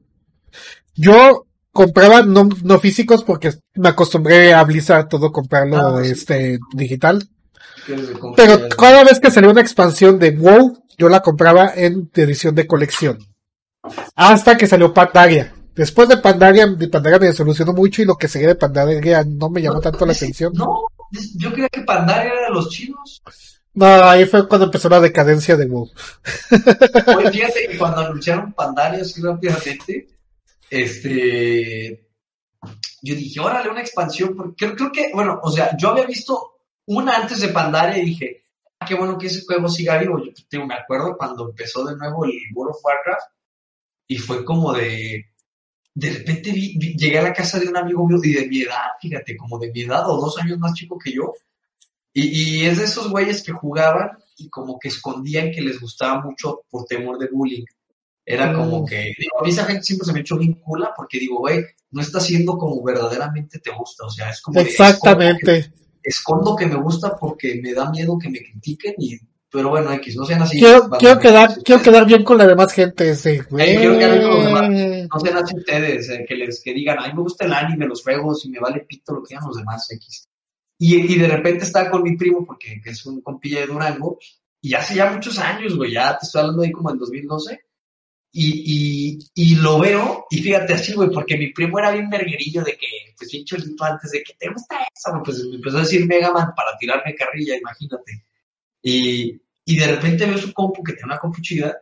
yo 0.95 1.47
compraba 1.71 2.21
no, 2.21 2.47
no 2.63 2.79
físicos 2.79 3.23
porque 3.23 3.51
me 3.75 3.89
acostumbré 3.89 4.53
a 4.53 4.63
Blizzard 4.63 5.07
todo 5.07 5.31
comprarlo 5.31 5.77
Ah, 5.97 6.03
sí. 6.03 6.11
este 6.11 6.59
digital. 6.73 7.27
Pero 8.35 8.69
cada 8.77 9.03
vez 9.03 9.19
que 9.19 9.31
salía 9.31 9.49
una 9.49 9.61
expansión 9.61 10.19
de 10.19 10.31
WoW, 10.31 10.83
yo 10.97 11.09
la 11.09 11.21
compraba 11.21 11.71
en 11.75 12.11
edición 12.13 12.53
de 12.53 12.67
colección. 12.67 13.17
Hasta 14.15 14.55
que 14.57 14.67
salió 14.67 14.93
Pandaria. 14.93 15.53
Después 15.75 16.09
de 16.09 16.17
Pandaria, 16.17 16.67
de 16.67 16.87
Pandaria 16.87 17.19
me 17.19 17.27
desilusionó 17.27 17.73
mucho 17.73 18.01
y 18.01 18.05
lo 18.05 18.15
que 18.15 18.27
seguía 18.27 18.49
de 18.49 18.55
Pandaria 18.55 19.23
no 19.23 19.49
me 19.49 19.61
llamó 19.61 19.79
tanto 19.79 20.05
la 20.05 20.13
atención. 20.13 20.51
No, 20.53 20.87
yo 21.37 21.51
creía 21.51 21.69
que 21.69 21.81
Pandaria 21.81 22.31
era 22.31 22.47
de 22.47 22.53
los 22.53 22.69
chinos. 22.69 23.21
No, 23.73 23.85
ahí 23.85 24.25
fue 24.25 24.47
cuando 24.47 24.65
empezó 24.65 24.89
la 24.89 24.99
decadencia 24.99 25.55
de 25.55 25.65
WoW. 25.65 25.89
Oye, 27.17 27.31
fíjate 27.31 27.67
que 27.69 27.77
cuando 27.77 28.01
anunciaron 28.01 28.51
Pandaria 28.51 29.01
así 29.01 29.21
rápidamente, 29.21 30.07
este, 30.69 32.09
yo 33.01 33.15
dije, 33.15 33.39
órale, 33.39 33.69
una 33.69 33.79
expansión, 33.79 34.35
porque 34.35 34.55
creo, 34.57 34.75
creo 34.75 34.91
que, 34.91 35.11
bueno, 35.13 35.39
o 35.41 35.51
sea, 35.51 35.75
yo 35.77 35.89
había 35.89 36.05
visto 36.05 36.59
una 36.87 37.15
antes 37.15 37.39
de 37.39 37.47
Pandaria 37.47 37.97
y 37.97 38.07
dije, 38.07 38.43
ah, 38.79 38.85
qué 38.85 38.95
bueno 38.95 39.17
que 39.17 39.27
ese 39.27 39.45
juego 39.45 39.69
siga 39.69 39.97
vivo. 39.97 40.21
Yo 40.21 40.31
tengo, 40.49 40.67
me 40.67 40.75
acuerdo 40.75 41.15
cuando 41.17 41.49
empezó 41.49 41.85
de 41.85 41.95
nuevo 41.95 42.25
el 42.25 42.33
World 42.53 42.75
of 42.75 42.83
Warcraft 42.83 43.27
y 44.07 44.17
fue 44.17 44.43
como 44.43 44.73
de, 44.73 45.30
de 45.93 46.09
repente 46.09 46.51
vi- 46.51 46.77
vi- 46.77 46.95
llegué 46.95 47.19
a 47.19 47.23
la 47.23 47.33
casa 47.33 47.59
de 47.59 47.67
un 47.67 47.77
amigo 47.77 48.07
mío 48.07 48.19
y 48.23 48.33
de 48.33 48.47
mi 48.47 48.61
edad, 48.61 48.91
fíjate, 49.01 49.35
como 49.35 49.59
de 49.59 49.71
mi 49.71 49.81
edad 49.81 50.09
o 50.09 50.19
dos 50.21 50.37
años 50.39 50.57
más 50.59 50.73
chico 50.73 50.97
que 50.97 51.11
yo. 51.13 51.33
Y, 52.13 52.61
y 52.61 52.65
es 52.65 52.77
de 52.77 52.85
esos 52.85 53.09
güeyes 53.09 53.43
que 53.43 53.51
jugaban 53.53 54.11
y 54.37 54.49
como 54.49 54.79
que 54.79 54.87
escondían 54.89 55.51
que 55.51 55.61
les 55.61 55.79
gustaba 55.79 56.21
mucho 56.21 56.61
por 56.69 56.85
temor 56.85 57.17
de 57.19 57.27
bullying. 57.31 57.65
Era 58.25 58.53
como 58.53 58.81
Mm. 58.83 58.85
que, 58.85 58.97
digo, 59.17 59.39
a 59.39 59.43
mí 59.43 59.49
esa 59.49 59.65
gente 59.65 59.83
siempre 59.83 60.05
se 60.05 60.13
me 60.13 60.19
echó 60.21 60.37
bien 60.37 60.53
cula 60.53 60.93
porque 60.95 61.19
digo, 61.19 61.39
güey, 61.39 61.63
no 61.91 62.01
está 62.01 62.19
haciendo 62.19 62.57
como 62.57 62.81
verdaderamente 62.83 63.59
te 63.59 63.71
gusta. 63.71 64.05
O 64.05 64.09
sea, 64.09 64.29
es 64.29 64.41
como 64.41 64.59
Exactamente. 64.59 65.57
escondo 65.57 65.75
que, 66.01 66.09
escondo 66.09 66.55
que 66.55 66.65
me 66.67 66.75
gusta 66.75 67.15
porque 67.17 67.59
me 67.61 67.73
da 67.73 67.89
miedo 67.89 68.17
que 68.19 68.29
me 68.29 68.39
critiquen 68.39 68.93
y, 68.97 69.17
pero 69.51 69.69
bueno, 69.69 69.91
X, 69.91 70.15
no 70.15 70.25
sean 70.25 70.41
así. 70.41 70.57
Quiero, 70.57 70.89
quiero 70.91 71.19
quedar, 71.19 71.61
quiero 71.63 71.81
quedar 71.81 72.05
bien 72.05 72.23
con 72.23 72.37
la 72.37 72.47
demás 72.47 72.71
gente, 72.71 73.13
sí, 73.15 73.39
güey. 73.49 73.75
quiero 73.75 73.97
quedar 73.97 74.17
bien 74.17 74.29
con 74.29 74.37
los 74.37 74.45
demás. 74.45 75.09
No 75.13 75.19
sean 75.19 75.37
así 75.37 75.57
ustedes, 75.57 76.09
eh, 76.09 76.25
que 76.27 76.35
les 76.35 76.61
que 76.61 76.73
digan, 76.73 76.99
a 76.99 77.07
mí 77.07 77.13
me 77.13 77.21
gusta 77.21 77.45
el 77.45 77.53
anime, 77.53 77.85
los 77.85 78.01
juegos 78.01 78.45
y 78.45 78.49
me 78.49 78.59
vale 78.59 78.85
pito 78.87 79.13
lo 79.13 79.21
que 79.21 79.35
digan 79.35 79.45
los 79.45 79.57
demás 79.57 79.91
X. 79.91 80.29
Y, 80.77 81.13
y 81.13 81.19
de 81.19 81.27
repente 81.27 81.65
estaba 81.65 81.91
con 81.91 82.01
mi 82.01 82.15
primo, 82.15 82.45
porque 82.45 82.81
que 82.81 82.91
es 82.91 83.05
un 83.05 83.21
compilla 83.21 83.59
de 83.59 83.67
Durango, 83.67 84.17
y 84.61 84.73
hace 84.73 84.95
ya 84.95 85.11
muchos 85.11 85.37
años, 85.37 85.75
güey, 85.75 85.91
ya 85.91 86.17
te 86.17 86.25
estoy 86.25 86.41
hablando 86.41 86.63
ahí 86.63 86.71
como 86.71 86.89
en 86.91 86.97
2012, 86.97 87.59
y, 88.31 89.17
y, 89.17 89.19
y 89.35 89.55
lo 89.55 89.79
veo, 89.79 90.27
y 90.29 90.41
fíjate 90.41 90.73
así, 90.73 90.93
güey, 90.93 91.09
porque 91.11 91.37
mi 91.37 91.51
primo 91.51 91.77
era 91.77 91.91
bien 91.91 92.09
verguerillo 92.09 92.63
de 92.63 92.77
que, 92.77 92.87
pues 93.17 93.29
bien 93.29 93.43
cholito 93.43 93.83
antes 93.83 94.11
de 94.11 94.23
que 94.23 94.33
te 94.39 94.49
gusta 94.49 94.77
eso, 94.95 95.21
pues 95.25 95.43
me 95.43 95.55
empezó 95.55 95.77
a 95.77 95.81
decir 95.81 96.07
Mega 96.07 96.31
Man 96.31 96.53
para 96.55 96.77
tirarme 96.79 97.13
carrilla, 97.15 97.57
imagínate. 97.57 98.23
Y, 98.81 99.41
y 99.65 99.77
de 99.77 99.87
repente 99.87 100.25
veo 100.25 100.37
su 100.37 100.53
compu, 100.53 100.83
que 100.83 100.93
tiene 100.93 101.07
una 101.07 101.19
compu 101.19 101.41
chida, 101.41 101.77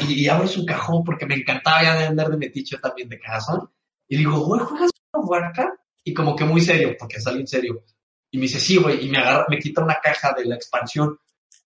y, 0.00 0.24
y 0.24 0.28
abro 0.28 0.46
su 0.46 0.64
cajón 0.64 1.02
porque 1.04 1.26
me 1.26 1.34
encantaba 1.34 1.82
ya 1.82 1.96
de 1.96 2.06
andar 2.06 2.30
de 2.30 2.36
metiche 2.36 2.78
también 2.78 3.08
de 3.08 3.18
cajazón. 3.18 3.70
Y 4.08 4.16
digo, 4.16 4.40
güey, 4.40 4.60
¿juegas 4.60 4.90
Warcraft? 5.12 5.80
Y 6.04 6.14
como 6.14 6.36
que 6.36 6.44
muy 6.44 6.60
serio, 6.60 6.96
porque 6.98 7.20
salió 7.20 7.40
en 7.40 7.46
serio. 7.46 7.84
Y 8.30 8.38
me 8.38 8.42
dice, 8.42 8.60
sí, 8.60 8.76
güey, 8.76 9.04
y 9.04 9.08
me 9.08 9.18
agarra, 9.18 9.46
me 9.48 9.58
quita 9.58 9.82
una 9.82 9.98
caja 10.02 10.34
de 10.36 10.44
la 10.44 10.54
expansión. 10.54 11.18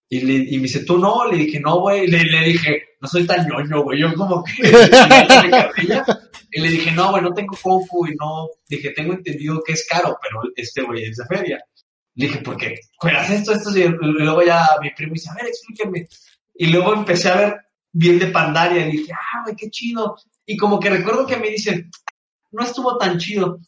Y, 0.08 0.20
le, 0.20 0.34
y 0.34 0.56
me 0.56 0.62
dice, 0.62 0.84
tú 0.84 0.98
no, 0.98 1.26
le 1.26 1.36
dije, 1.36 1.58
no, 1.60 1.80
güey, 1.80 2.06
le, 2.06 2.24
le 2.24 2.44
dije, 2.44 2.82
no 3.00 3.08
soy 3.08 3.26
tan 3.26 3.46
ñoño, 3.48 3.82
güey, 3.82 4.00
yo 4.00 4.14
como 4.14 4.44
que, 4.44 4.52
y 6.52 6.60
le 6.60 6.68
dije, 6.68 6.92
no, 6.92 7.10
güey, 7.10 7.22
no 7.22 7.32
tengo 7.32 7.56
compu 7.60 8.06
y 8.06 8.14
no, 8.14 8.50
dije, 8.68 8.90
tengo 8.90 9.14
entendido 9.14 9.62
que 9.64 9.72
es 9.72 9.86
caro, 9.88 10.18
pero 10.22 10.42
este 10.54 10.82
güey 10.82 11.04
es 11.04 11.16
de 11.16 11.24
feria. 11.24 11.64
Le 12.14 12.26
dije, 12.26 12.40
¿por 12.40 12.56
qué? 12.56 12.78
Juegas 12.96 13.30
esto, 13.30 13.52
esto, 13.52 13.70
y 13.76 13.88
luego 13.88 14.42
ya 14.42 14.66
mi 14.80 14.90
primo 14.90 15.14
dice, 15.14 15.30
a 15.30 15.34
ver, 15.34 15.46
explíqueme. 15.46 16.06
Y 16.54 16.66
luego 16.66 16.94
empecé 16.94 17.30
a 17.30 17.36
ver 17.36 17.56
bien 17.92 18.18
de 18.18 18.26
Pandaria 18.26 18.86
y 18.86 18.92
dije, 18.92 19.12
ah, 19.12 19.42
güey, 19.44 19.56
qué 19.56 19.70
chido. 19.70 20.16
Y 20.44 20.56
como 20.56 20.78
que 20.78 20.90
recuerdo 20.90 21.26
que 21.26 21.36
me 21.36 21.50
dicen, 21.50 21.90
no 22.50 22.64
estuvo 22.64 22.98
tan 22.98 23.18
chido. 23.18 23.58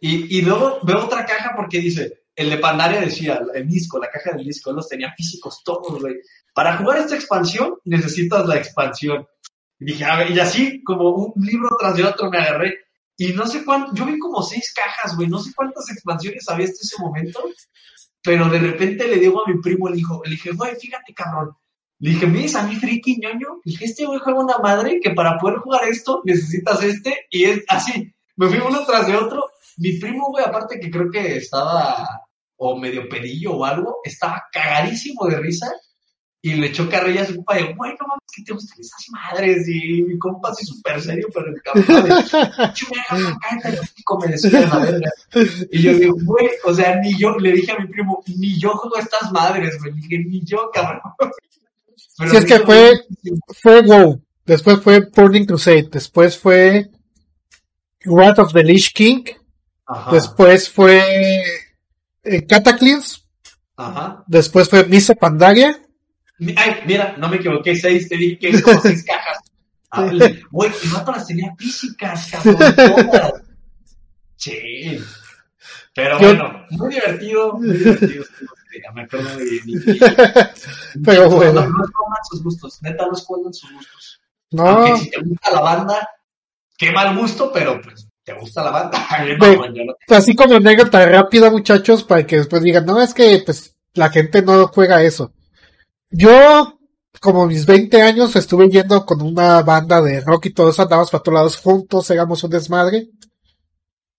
Y, 0.00 0.38
y 0.38 0.42
luego 0.42 0.80
veo 0.82 1.04
otra 1.04 1.24
caja 1.24 1.52
porque 1.56 1.80
dice, 1.80 2.24
el 2.36 2.50
de 2.50 2.58
Pandaria 2.58 3.00
decía, 3.00 3.40
el 3.54 3.68
disco, 3.68 3.98
la 3.98 4.10
caja 4.10 4.32
del 4.32 4.44
disco, 4.44 4.72
los 4.72 4.88
tenía 4.88 5.12
físicos 5.16 5.62
todos, 5.64 6.00
güey. 6.00 6.16
Para 6.52 6.76
jugar 6.76 6.98
esta 6.98 7.14
expansión 7.14 7.76
necesitas 7.84 8.46
la 8.46 8.56
expansión. 8.56 9.26
Y 9.78 9.86
dije, 9.86 10.04
a 10.04 10.16
ver, 10.16 10.30
y 10.30 10.40
así 10.40 10.82
como 10.82 11.10
un 11.10 11.44
libro 11.44 11.68
tras 11.78 11.96
de 11.96 12.04
otro 12.04 12.30
me 12.30 12.38
agarré. 12.38 12.74
Y 13.16 13.32
no 13.32 13.46
sé 13.46 13.64
cuánto, 13.64 13.94
yo 13.94 14.06
vi 14.06 14.18
como 14.18 14.42
seis 14.42 14.72
cajas, 14.74 15.16
güey, 15.16 15.28
no 15.28 15.38
sé 15.38 15.52
cuántas 15.54 15.88
expansiones 15.90 16.48
había 16.48 16.66
hasta 16.66 16.80
ese 16.82 17.00
momento, 17.00 17.40
pero 18.22 18.48
de 18.48 18.58
repente 18.58 19.06
le 19.06 19.18
digo 19.18 19.44
a 19.44 19.48
mi 19.48 19.60
primo, 19.60 19.88
le, 19.88 19.96
dijo, 19.96 20.20
le 20.24 20.32
dije, 20.32 20.50
güey, 20.52 20.74
fíjate, 20.76 21.14
cabrón. 21.14 21.56
Le 22.00 22.10
dije, 22.10 22.26
¿me 22.26 22.38
dices 22.38 22.56
a 22.56 22.66
mí 22.66 22.74
friki 22.74 23.18
ñoño? 23.18 23.60
Le 23.64 23.70
dije, 23.72 23.84
este 23.84 24.04
güey 24.04 24.18
juega 24.18 24.40
una 24.40 24.58
madre 24.58 24.98
que 25.00 25.10
para 25.10 25.38
poder 25.38 25.58
jugar 25.58 25.88
esto 25.88 26.22
necesitas 26.24 26.82
este, 26.82 27.26
y 27.30 27.44
es 27.44 27.62
así. 27.68 28.12
Me 28.36 28.48
fui 28.48 28.58
uno 28.58 28.84
tras 28.84 29.06
de 29.06 29.16
otro. 29.16 29.44
Mi 29.76 29.98
primo, 29.98 30.30
güey, 30.30 30.44
aparte 30.44 30.80
que 30.80 30.90
creo 30.90 31.10
que 31.10 31.36
estaba 31.36 32.08
o 32.56 32.76
medio 32.76 33.08
pedillo 33.08 33.56
o 33.56 33.64
algo, 33.64 34.00
estaba 34.04 34.42
cagadísimo 34.52 35.26
de 35.26 35.38
risa 35.38 35.72
y 36.44 36.52
le 36.56 36.66
echó 36.66 36.90
carrilla 36.90 37.22
a 37.22 37.26
su 37.26 37.36
compa 37.36 37.54
de, 37.54 37.72
güey, 37.72 37.92
no 37.98 38.06
mames, 38.06 38.22
que 38.36 38.42
te 38.42 38.52
gustan 38.52 38.78
esas 38.78 39.08
madres. 39.08 39.66
Y 39.66 40.02
mi 40.02 40.18
compa 40.18 40.50
así 40.50 40.66
súper 40.66 41.00
serio, 41.00 41.26
pero 41.32 41.46
el 41.46 41.62
cabrón 41.62 42.04
de, 42.04 42.72
chumega, 42.74 43.38
cállate, 43.40 43.80
me 44.20 44.26
decía 44.30 44.60
la 44.60 44.78
verga. 44.78 45.10
Y 45.72 45.80
yo 45.80 45.94
digo, 45.94 46.14
güey, 46.22 46.50
o 46.66 46.74
sea, 46.74 47.00
ni 47.00 47.16
yo, 47.16 47.38
le 47.38 47.50
dije 47.52 47.72
a 47.72 47.78
mi 47.78 47.86
primo, 47.86 48.22
ni 48.26 48.60
yo 48.60 48.72
juego 48.74 48.94
a 48.98 49.00
estas 49.00 49.32
madres, 49.32 49.78
güey. 49.80 49.94
Le 49.94 50.00
dije, 50.02 50.18
ni 50.18 50.44
yo, 50.44 50.70
cabrón. 50.70 51.00
Pero 52.18 52.30
Si 52.30 52.36
es 52.36 52.44
que 52.44 52.58
fue-. 52.58 52.92
Fue 53.62 53.80
WoW, 53.80 54.20
después 54.44 54.82
fue 54.82 55.00
Burning 55.00 55.46
Crusade, 55.46 55.88
después 55.90 56.36
fue 56.36 56.90
Wrath 58.04 58.40
of 58.40 58.52
the 58.52 58.62
Lich 58.62 58.92
King, 58.92 59.24
Ajá, 59.86 60.10
después 60.12 60.68
fue 60.68 61.02
eh, 62.22 62.46
Cataclysm, 62.46 63.22
ajá. 63.78 64.24
después 64.26 64.68
fue 64.68 64.84
Misa 64.84 65.14
Pandaria, 65.14 65.80
Ay, 66.56 66.80
mira, 66.86 67.14
no 67.18 67.28
me 67.28 67.36
equivoqué, 67.36 67.74
seis, 67.76 68.08
te 68.08 68.16
dije 68.16 68.38
que 68.38 68.48
es 68.50 68.62
como 68.62 68.80
seis 68.80 69.04
cajas. 69.06 69.38
Güey, 70.50 70.72
el 70.82 70.90
vato 70.90 71.12
las 71.12 71.26
tenía 71.26 71.54
físicas, 71.56 72.28
cabrón, 72.30 72.56
todas. 72.76 73.32
Sí. 74.36 74.98
Pero 75.94 76.18
Yo- 76.20 76.28
bueno, 76.34 76.64
muy 76.70 76.94
divertido, 76.94 77.52
muy 77.54 77.76
divertido. 77.76 78.24
Me 78.92 79.02
acuerdo 79.02 79.36
de 79.36 79.44
mi 79.64 79.74
Pero 81.04 81.30
bueno. 81.30 81.60
No, 81.60 81.68
no 81.68 81.84
escondan 81.84 82.24
sus 82.28 82.42
gustos, 82.42 82.82
neta, 82.82 83.06
no 83.06 83.12
escondan 83.12 83.54
sus 83.54 83.72
gustos. 83.72 84.20
no, 84.50 84.66
Aunque 84.66 84.98
si 85.04 85.10
te 85.10 85.20
gusta 85.20 85.50
la 85.52 85.60
banda, 85.60 86.08
qué 86.76 86.90
mal 86.90 87.16
gusto, 87.16 87.52
pero 87.52 87.80
pues 87.80 88.08
te 88.24 88.32
gusta 88.34 88.64
la 88.64 88.70
banda. 88.70 89.06
No- 89.38 90.16
así 90.16 90.34
como 90.34 90.56
anécdota 90.56 91.06
rápida 91.06 91.50
muchachos, 91.50 92.02
para 92.02 92.26
que 92.26 92.38
después 92.38 92.62
digan, 92.62 92.84
no, 92.84 93.00
es 93.00 93.14
que 93.14 93.40
pues 93.46 93.76
la 93.94 94.10
gente 94.10 94.42
no 94.42 94.66
juega 94.66 95.00
eso. 95.02 95.32
Yo, 96.10 96.78
como 97.20 97.46
mis 97.46 97.66
20 97.66 98.02
años, 98.02 98.36
estuve 98.36 98.68
yendo 98.68 99.04
con 99.04 99.22
una 99.22 99.62
banda 99.62 100.00
de 100.00 100.20
rock 100.20 100.46
y 100.46 100.52
todos 100.52 100.78
andábamos 100.80 101.10
para 101.10 101.22
todos 101.22 101.34
lados 101.34 101.56
juntos, 101.56 102.10
éramos 102.10 102.44
un 102.44 102.50
desmadre. 102.50 103.10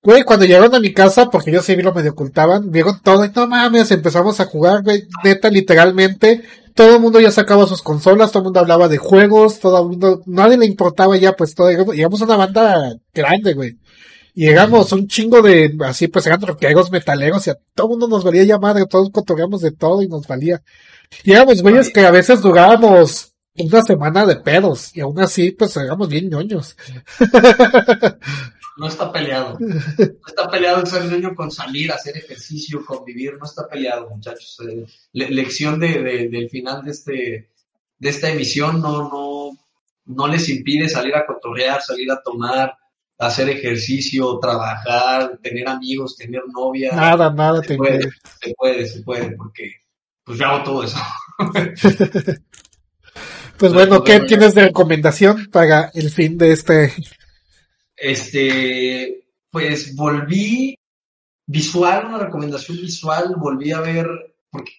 Güey, 0.01 0.23
cuando 0.23 0.45
llegaron 0.45 0.75
a 0.75 0.79
mi 0.79 0.93
casa, 0.93 1.31
porque 1.31 1.49
ellos 1.49 1.65
sí 1.65 1.75
lo 1.77 1.91
medio 1.91 2.11
ocultaban, 2.11 2.69
vieron 2.69 3.01
todo 3.01 3.25
y 3.25 3.31
no 3.35 3.47
mames, 3.47 3.89
empezamos 3.89 4.39
a 4.39 4.45
jugar, 4.45 4.83
güey, 4.83 5.07
neta, 5.23 5.49
literalmente, 5.49 6.43
todo 6.75 6.95
el 6.95 7.01
mundo 7.01 7.19
ya 7.19 7.31
sacaba 7.31 7.65
sus 7.65 7.81
consolas, 7.81 8.31
todo 8.31 8.41
el 8.41 8.43
mundo 8.43 8.59
hablaba 8.59 8.87
de 8.87 8.99
juegos, 8.99 9.59
todo 9.59 9.81
el 9.81 9.87
mundo, 9.87 10.21
nadie 10.27 10.57
le 10.57 10.67
importaba 10.67 11.17
ya, 11.17 11.33
pues 11.35 11.55
todo, 11.55 11.69
digamos 11.69 12.21
una 12.21 12.35
banda 12.35 12.93
grande, 13.15 13.55
güey. 13.55 13.79
Llegamos 14.35 14.91
un 14.91 15.07
chingo 15.07 15.41
de, 15.41 15.75
así 15.85 16.07
pues 16.09 16.25
eran 16.27 16.41
troqueros 16.41 16.91
metaleros 16.91 17.47
y 17.47 17.51
a 17.51 17.57
todo 17.73 17.87
mundo 17.87 18.07
nos 18.07 18.23
valía 18.23 18.43
llamar, 18.43 18.85
todos 18.87 19.09
cotorreamos 19.09 19.61
de 19.61 19.71
todo 19.71 20.01
y 20.01 20.07
nos 20.09 20.27
valía. 20.27 20.61
Y 21.23 21.31
éramos 21.31 21.61
güeyes 21.61 21.89
que 21.91 22.01
a 22.05 22.11
veces 22.11 22.41
durábamos 22.41 23.33
una 23.57 23.81
semana 23.81 24.25
de 24.25 24.35
pedos 24.35 24.91
y 24.95 24.99
aún 24.99 25.17
así 25.21 25.51
pues 25.51 25.77
éramos 25.77 26.09
bien 26.09 26.29
ñoños. 26.29 26.75
No 28.77 28.87
está 28.89 29.09
peleado. 29.11 29.57
No 29.59 30.07
está 30.27 30.49
peleado 30.49 30.85
ser 30.85 31.05
ñoño 31.05 31.33
con 31.33 31.49
salir, 31.49 31.91
hacer 31.93 32.17
ejercicio, 32.17 32.83
convivir, 32.85 33.37
no 33.39 33.45
está 33.45 33.67
peleado 33.69 34.09
muchachos. 34.09 34.57
Eh, 34.67 34.85
le- 35.13 35.29
lección 35.29 35.79
de, 35.79 36.03
de- 36.03 36.27
del 36.29 36.49
final 36.49 36.83
de 36.83 36.91
este 36.91 37.49
de 37.97 38.09
esta 38.09 38.29
emisión 38.29 38.81
no, 38.81 39.07
no, 39.09 39.51
no 40.07 40.27
les 40.27 40.49
impide 40.49 40.89
salir 40.89 41.15
a 41.15 41.25
cotorrear, 41.25 41.81
salir 41.81 42.11
a 42.11 42.21
tomar, 42.21 42.73
hacer 43.17 43.49
ejercicio, 43.49 44.39
trabajar, 44.39 45.37
tener 45.41 45.67
amigos, 45.67 46.15
tener 46.17 46.41
novia. 46.51 46.91
Nada, 46.93 47.31
nada 47.31 47.61
se 47.61 47.69
te 47.69 47.77
puede, 47.77 48.01
se 48.41 48.53
puede, 48.55 48.87
se 48.87 49.01
puede, 49.03 49.31
porque 49.31 49.71
pues 50.23 50.39
yo 50.39 50.45
hago 50.45 50.63
todo 50.63 50.83
eso. 50.83 50.97
Pues 53.57 53.71
bueno, 53.71 54.03
¿qué 54.03 54.19
tienes 54.19 54.53
de 54.53 54.63
recomendación 54.63 55.49
para 55.49 55.89
el 55.93 56.11
fin 56.11 56.37
de 56.37 56.51
este? 56.51 56.93
Este, 57.95 59.29
pues 59.49 59.95
volví 59.95 60.77
visual, 61.45 62.07
una 62.07 62.17
recomendación 62.17 62.77
visual, 62.77 63.35
volví 63.37 63.71
a 63.71 63.79
ver, 63.79 64.07
porque 64.49 64.73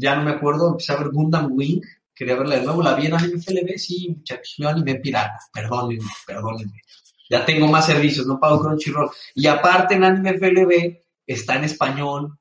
ya 0.00 0.16
no 0.16 0.24
me 0.24 0.32
acuerdo, 0.32 0.70
empecé 0.70 0.92
a 0.92 0.96
ver 0.96 1.10
Gundam 1.10 1.52
Wing, 1.52 1.80
quería 2.12 2.34
verla 2.34 2.56
de 2.56 2.64
nuevo, 2.64 2.82
la 2.82 2.94
vi 2.94 3.06
en 3.06 3.14
Anime 3.14 3.40
FLV, 3.40 3.78
sí, 3.78 4.08
muchachos, 4.08 4.54
yo 4.58 4.68
anime 4.68 4.96
pirata, 4.96 5.38
perdónenme, 5.52 6.10
perdónenme. 6.26 6.82
Ya 7.28 7.44
tengo 7.44 7.66
más 7.66 7.86
servicios, 7.86 8.26
no 8.26 8.40
pago 8.40 8.60
Crunchyroll. 8.60 9.10
Y 9.34 9.46
aparte 9.46 9.94
en 9.94 10.04
Anime 10.04 10.38
FLV 10.38 10.98
está 11.26 11.56
en 11.56 11.64
español 11.64 12.38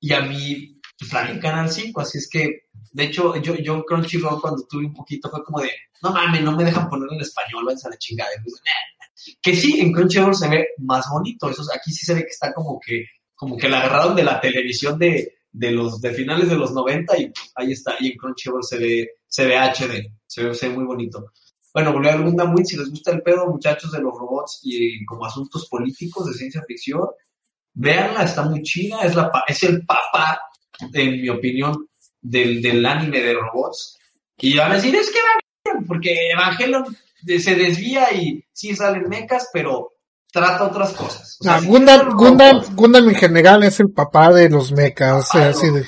y 0.00 0.12
a 0.12 0.20
mí 0.20 0.80
pues, 0.98 1.12
en 1.28 1.40
Canal 1.40 1.70
5, 1.70 2.00
así 2.00 2.18
es 2.18 2.28
que, 2.28 2.68
de 2.92 3.04
hecho, 3.04 3.36
yo, 3.36 3.54
yo 3.56 3.84
Crunchyroll 3.84 4.40
cuando 4.40 4.66
tuve 4.66 4.86
un 4.86 4.94
poquito 4.94 5.30
fue 5.30 5.44
como 5.44 5.60
de, 5.60 5.70
no 6.02 6.12
mames, 6.12 6.42
no 6.42 6.52
me 6.52 6.64
dejan 6.64 6.88
poner 6.88 7.08
en 7.12 7.20
español, 7.20 7.64
váyanse 7.64 7.88
a 7.88 7.90
la 7.90 7.98
chingada. 7.98 8.30
Pues. 8.42 8.62
Que 9.42 9.54
sí, 9.54 9.80
en 9.80 9.92
Crunchyroll 9.92 10.34
se 10.34 10.48
ve 10.48 10.68
más 10.78 11.06
bonito, 11.10 11.50
eso, 11.50 11.62
aquí 11.74 11.90
sí 11.90 12.06
se 12.06 12.14
ve 12.14 12.20
que 12.20 12.28
está 12.28 12.52
como 12.54 12.80
que, 12.80 13.04
como 13.34 13.56
que 13.56 13.68
la 13.68 13.80
agarraron 13.80 14.16
de 14.16 14.24
la 14.24 14.40
televisión 14.40 14.98
de, 14.98 15.38
de 15.52 15.70
los, 15.70 16.00
de 16.00 16.12
finales 16.12 16.48
de 16.48 16.56
los 16.56 16.72
90 16.72 17.18
y 17.18 17.32
ahí 17.54 17.72
está, 17.72 17.96
y 18.00 18.12
en 18.12 18.16
Crunchyroll 18.16 18.64
se 18.64 18.78
ve, 18.78 19.10
se 19.26 19.46
ve 19.46 19.58
HD, 19.58 20.12
se 20.26 20.44
ve, 20.44 20.54
se 20.54 20.68
ve 20.68 20.74
muy 20.74 20.84
bonito. 20.84 21.32
Bueno, 21.76 21.92
volví 21.92 22.08
a 22.08 22.16
Gundam 22.16 22.54
Wing, 22.54 22.64
si 22.64 22.74
les 22.74 22.88
gusta 22.88 23.10
el 23.10 23.20
pedo, 23.20 23.48
muchachos, 23.48 23.92
de 23.92 24.00
los 24.00 24.14
robots 24.18 24.60
y 24.62 25.04
como 25.04 25.26
asuntos 25.26 25.68
políticos 25.68 26.26
de 26.26 26.32
ciencia 26.32 26.64
ficción, 26.66 27.06
véanla, 27.74 28.22
está 28.22 28.44
muy 28.44 28.62
chida, 28.62 29.02
es, 29.02 29.14
la, 29.14 29.30
es 29.46 29.62
el 29.62 29.84
papá, 29.84 30.40
en 30.94 31.20
mi 31.20 31.28
opinión, 31.28 31.86
del, 32.22 32.62
del 32.62 32.86
anime 32.86 33.20
de 33.20 33.34
robots. 33.34 33.98
Y 34.38 34.56
van 34.56 34.72
a 34.72 34.76
decir, 34.76 34.96
es 34.96 35.10
que 35.10 35.18
Evangelion, 35.18 35.86
porque 35.86 36.30
Evangelion 36.30 36.96
de- 37.24 37.40
se 37.40 37.54
desvía 37.54 38.10
y 38.10 38.42
sí 38.54 38.74
salen 38.74 39.06
mechas, 39.10 39.50
pero 39.52 39.95
trata 40.36 40.64
otras 40.64 40.92
cosas. 40.92 41.38
O 41.40 41.44
sea, 41.44 41.54
Ah, 41.56 41.60
Gundam, 41.64 42.14
Gundam, 42.14 42.62
Gundam 42.74 43.08
en 43.08 43.14
general 43.14 43.62
es 43.64 43.80
el 43.80 43.90
papá 43.90 44.30
de 44.32 44.50
los 44.50 44.70
mechas, 44.72 45.24
o 45.28 45.32
sea, 45.32 45.46
Ah, 45.46 45.50
así 45.50 45.66
no. 45.68 45.74
de, 45.74 45.86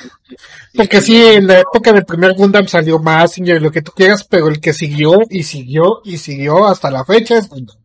porque 0.75 1.01
sí, 1.03 1.23
en 1.23 1.47
la 1.47 1.61
época 1.61 1.93
del 1.93 2.05
primer 2.07 2.35
Gundam 2.35 2.67
salió 2.67 2.99
Mazinger 2.99 3.57
y 3.57 3.61
lo 3.61 3.71
que 3.71 3.83
tú 3.83 3.93
quieras, 3.93 4.25
pero 4.25 4.49
el 4.49 4.59
que 4.61 4.73
siguió 4.73 5.19
y 5.29 5.43
siguió 5.43 6.01
y 6.05 6.17
siguió 6.17 6.67
hasta 6.67 6.91
la 6.91 7.05
fecha 7.05 7.37
es 7.39 7.49
Gundam. 7.49 7.77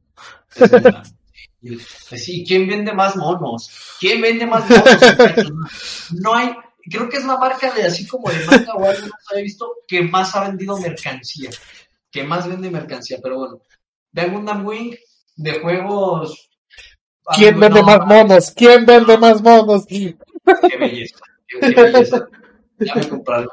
Es 0.56 0.70
pues 2.10 2.24
Sí, 2.24 2.44
¿quién 2.48 2.68
vende 2.68 2.94
más 2.94 3.16
monos? 3.16 3.70
¿Quién 4.00 4.22
vende 4.22 4.46
más 4.46 4.64
monos? 4.70 6.12
No 6.12 6.34
hay, 6.36 6.54
creo 6.90 7.10
que 7.10 7.18
es 7.18 7.26
la 7.26 7.38
marca 7.38 7.72
de 7.72 7.84
así 7.84 8.08
como 8.08 8.30
de 8.30 8.46
manga 8.46 8.74
o 8.74 8.86
algo, 8.86 9.08
no 9.08 9.14
se 9.28 9.34
había 9.34 9.44
visto, 9.44 9.70
que 9.88 10.02
más 10.04 10.36
ha 10.36 10.48
vendido 10.48 10.78
mercancía, 10.80 11.50
que 12.12 12.24
más 12.24 12.48
vende 12.48 12.70
mercancía, 12.70 13.18
pero 13.22 13.38
bueno. 13.38 13.60
De 14.12 14.26
Gundam 14.30 14.66
Wing, 14.66 14.96
de 15.36 15.60
juegos... 15.60 16.50
¿Quién 17.36 17.60
vende 17.60 17.82
no, 17.82 17.86
más 17.86 18.06
monos? 18.06 18.52
¿Quién 18.52 18.86
vende 18.86 19.18
más 19.18 19.42
monos? 19.42 19.86
Qué 19.86 20.16
belleza, 20.80 21.20
qué, 21.48 21.60
qué 21.60 21.82
belleza. 21.82 22.28
Ya 22.80 22.96
me 22.96 23.08
compraré. 23.08 23.48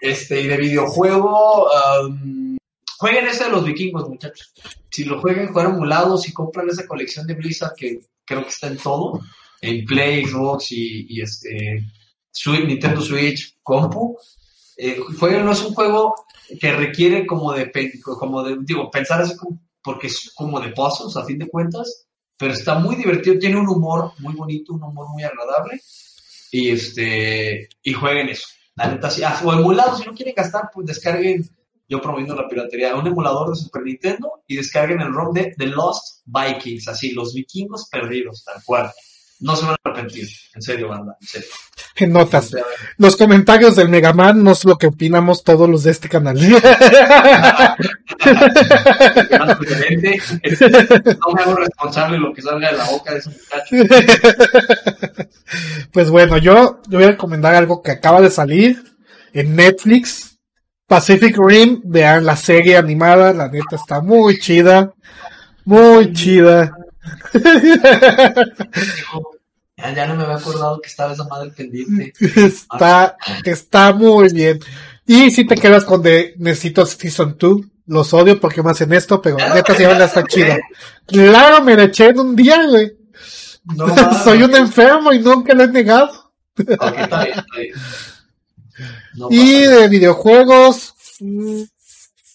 Este, 0.00 0.40
y 0.40 0.48
de 0.48 0.56
videojuego, 0.58 1.72
am, 1.72 2.58
jueguen 2.98 3.26
ese 3.26 3.44
de 3.44 3.50
los 3.50 3.64
vikingos, 3.64 4.08
muchachos. 4.08 4.52
Si 4.90 5.04
lo 5.04 5.20
jueguen, 5.20 5.52
juegan 5.52 5.74
emulado, 5.74 6.18
si 6.18 6.32
compran 6.32 6.68
esa 6.68 6.86
colección 6.86 7.26
de 7.26 7.34
Blizzard 7.34 7.74
que 7.74 8.00
creo 8.24 8.42
que 8.42 8.50
está 8.50 8.66
en 8.66 8.76
todo, 8.76 9.20
en 9.62 9.84
Play, 9.86 10.26
Xbox 10.26 10.72
y, 10.72 11.06
y 11.08 11.22
este 11.22 11.84
Switch, 12.30 12.66
Nintendo 12.66 13.00
Switch, 13.00 13.56
compu, 13.62 14.18
eh, 14.76 14.98
jueguen, 15.18 15.44
no 15.44 15.52
es 15.52 15.62
un 15.62 15.72
juego 15.72 16.14
que 16.60 16.72
requiere 16.72 17.26
como 17.26 17.52
de, 17.52 17.72
como 18.18 18.42
de, 18.42 18.58
digo, 18.60 18.90
pensar 18.90 19.22
así 19.22 19.36
como, 19.36 19.58
porque 19.84 20.08
es 20.08 20.32
como 20.34 20.58
de 20.58 20.70
puzzles 20.70 21.16
a 21.16 21.24
fin 21.24 21.38
de 21.38 21.48
cuentas, 21.48 22.06
pero 22.38 22.54
está 22.54 22.76
muy 22.76 22.96
divertido, 22.96 23.38
tiene 23.38 23.60
un 23.60 23.68
humor 23.68 24.12
muy 24.18 24.34
bonito, 24.34 24.72
un 24.72 24.82
humor 24.82 25.08
muy 25.10 25.22
agradable, 25.22 25.80
y 26.50 26.70
este, 26.70 27.68
y 27.82 27.92
jueguen 27.92 28.30
eso. 28.30 28.46
La 28.76 28.88
neta, 28.88 29.10
sí. 29.10 29.22
Ah, 29.22 29.40
o 29.44 29.52
emulado, 29.52 29.96
si 29.96 30.04
no 30.04 30.14
quieren 30.14 30.34
gastar, 30.34 30.70
pues 30.72 30.86
descarguen, 30.86 31.48
yo 31.88 32.00
promoviendo 32.00 32.34
la 32.34 32.48
piratería, 32.48 32.96
un 32.96 33.06
emulador 33.06 33.50
de 33.50 33.56
Super 33.56 33.82
Nintendo 33.82 34.42
y 34.48 34.56
descarguen 34.56 35.00
el 35.00 35.12
ROM 35.12 35.32
de 35.32 35.54
The 35.56 35.66
Lost 35.66 36.22
Vikings, 36.24 36.88
así, 36.88 37.12
los 37.12 37.34
vikingos 37.34 37.88
perdidos, 37.88 38.42
tal 38.44 38.62
cual. 38.64 38.90
No 39.40 39.56
se 39.56 39.66
van 39.66 39.74
a 39.74 39.76
arrepentir, 39.84 40.28
en 40.54 40.62
serio, 40.62 40.88
banda, 40.88 41.16
en 41.20 41.26
serio. 41.26 41.48
En 41.96 42.12
notas. 42.12 42.50
Los 42.96 43.16
comentarios 43.16 43.76
del 43.76 43.88
Megaman 43.88 44.42
no 44.42 44.52
es 44.52 44.64
lo 44.64 44.76
que 44.76 44.88
opinamos 44.88 45.44
todos 45.44 45.68
los 45.68 45.84
de 45.84 45.90
este 45.92 46.08
canal. 46.08 46.36
este, 50.42 50.68
no 51.20 51.32
me 51.34 51.42
hago 51.42 51.56
responsable 51.56 52.16
de 52.16 52.20
lo 52.20 52.32
que 52.32 52.42
salga 52.42 52.70
de 52.70 52.78
la 52.78 52.84
boca 52.84 53.12
de 53.12 53.18
ese 53.18 53.30
muchacho. 53.30 53.76
Pues 55.92 56.10
bueno, 56.10 56.38
yo 56.38 56.80
yo 56.88 56.98
voy 56.98 57.04
a 57.04 57.12
recomendar 57.12 57.54
algo 57.54 57.82
que 57.82 57.92
acaba 57.92 58.20
de 58.20 58.30
salir 58.30 58.82
en 59.32 59.54
Netflix. 59.54 60.38
Pacific 60.86 61.36
Rim, 61.38 61.80
vean 61.84 62.24
la 62.24 62.36
serie 62.36 62.76
animada, 62.76 63.32
la 63.32 63.48
neta 63.48 63.76
está 63.76 64.00
muy 64.00 64.38
chida. 64.38 64.92
Muy 65.64 66.12
chida. 66.12 66.76
Ya, 69.76 70.06
no 70.06 70.14
me 70.14 70.22
había 70.24 70.36
acordado 70.36 70.80
que 70.80 70.88
estaba 70.88 71.12
esa 71.12 71.24
madre 71.24 71.50
pendiente. 71.50 72.12
Está, 72.36 73.16
está 73.44 73.92
muy 73.92 74.32
bien. 74.32 74.60
Y 75.06 75.30
si 75.30 75.46
te 75.46 75.56
quedas 75.56 75.84
con 75.84 76.00
de 76.02 76.34
necesito 76.38 76.86
Season 76.86 77.36
2, 77.38 77.60
los 77.86 78.14
odio 78.14 78.40
porque 78.40 78.62
me 78.62 78.70
hacen 78.70 78.92
esto, 78.92 79.20
pero 79.20 79.36
Ya 79.36 79.48
lo 79.48 79.54
neta 79.56 79.74
terminaste, 79.74 80.04
está 80.04 80.20
¿eh? 80.20 80.24
chida. 80.28 80.58
Claro, 81.06 81.62
me 81.62 81.76
la 81.76 81.84
eché 81.84 82.08
en 82.08 82.20
un 82.20 82.34
día, 82.34 82.64
güey. 82.66 82.92
No. 83.64 83.86
Soy 84.24 84.42
un 84.42 84.54
enfermo 84.54 85.12
y 85.12 85.18
nunca 85.18 85.54
lo 85.54 85.64
he 85.64 85.68
negado. 85.68 86.32
Ok, 86.58 86.68
está 86.68 87.22
bien, 87.24 87.38
está 87.38 87.58
bien. 87.58 87.74
No 89.14 89.28
Y 89.30 89.62
de 89.62 89.88
videojuegos, 89.88 90.94
mm, 91.20 91.62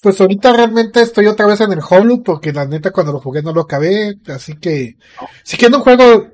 pues 0.02 0.20
ahorita 0.22 0.54
realmente 0.54 1.02
estoy 1.02 1.28
otra 1.28 1.48
vez 1.48 1.62
en 1.62 1.74
el 1.74 1.82
Hollow 1.88 2.24
porque 2.24 2.54
la 2.54 2.66
neta 2.66 2.92
cuando 2.92 3.12
lo 3.12 3.20
jugué 3.20 3.42
no 3.42 3.54
lo 3.54 3.62
acabé, 3.62 4.18
así 4.28 4.58
que 4.58 4.98
si 5.44 5.58
quieren 5.58 5.76
un 5.76 5.84
juego 5.84 6.28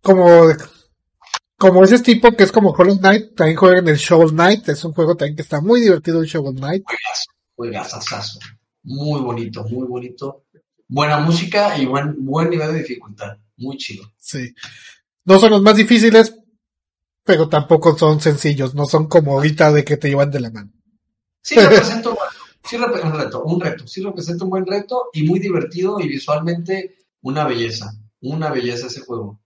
como 0.00 0.48
como 1.56 1.84
ese 1.84 2.00
tipo 2.00 2.32
que 2.32 2.44
es 2.44 2.50
como 2.50 2.70
Hollow 2.70 2.98
Knight, 2.98 3.36
también 3.36 3.56
jueguen 3.56 3.86
el 3.86 3.96
Shovel 3.96 4.30
Knight, 4.30 4.68
es 4.68 4.84
un 4.84 4.92
juego 4.92 5.16
también 5.16 5.36
que 5.36 5.42
está 5.42 5.60
muy 5.60 5.80
divertido 5.80 6.20
el 6.20 6.26
Shovel 6.26 6.56
Knight. 6.56 6.84
Juegazazazo. 7.54 8.40
Muy 8.82 9.20
bonito, 9.20 9.64
muy 9.64 9.86
bonito. 9.86 10.44
Buena 10.88 11.20
música 11.20 11.78
y 11.78 11.86
buen, 11.86 12.16
buen 12.24 12.50
nivel 12.50 12.72
de 12.72 12.80
dificultad. 12.80 13.38
Muy 13.56 13.76
chido. 13.76 14.04
Sí. 14.18 14.52
No 15.24 15.38
son 15.38 15.52
los 15.52 15.62
más 15.62 15.76
difíciles, 15.76 16.34
pero 17.24 17.48
tampoco 17.48 17.96
son 17.96 18.20
sencillos, 18.20 18.74
no 18.74 18.86
son 18.86 19.06
como 19.06 19.32
ahorita 19.32 19.72
de 19.72 19.84
que 19.84 19.96
te 19.96 20.08
llevan 20.08 20.32
de 20.32 20.40
la 20.40 20.50
mano. 20.50 20.72
Sí 21.40 21.54
reto, 21.54 22.18
sí 22.64 22.76
un 22.76 23.12
reto, 23.18 23.44
un 23.44 23.60
reto, 23.60 23.86
sí 23.86 24.02
representa 24.02 24.44
un 24.44 24.50
buen 24.50 24.66
reto 24.66 25.10
y 25.12 25.24
muy 25.24 25.38
divertido 25.40 26.00
y 26.00 26.08
visualmente 26.08 26.96
una 27.22 27.44
belleza, 27.44 27.92
una 28.20 28.50
belleza 28.50 28.86
ese 28.86 29.00
juego. 29.00 29.40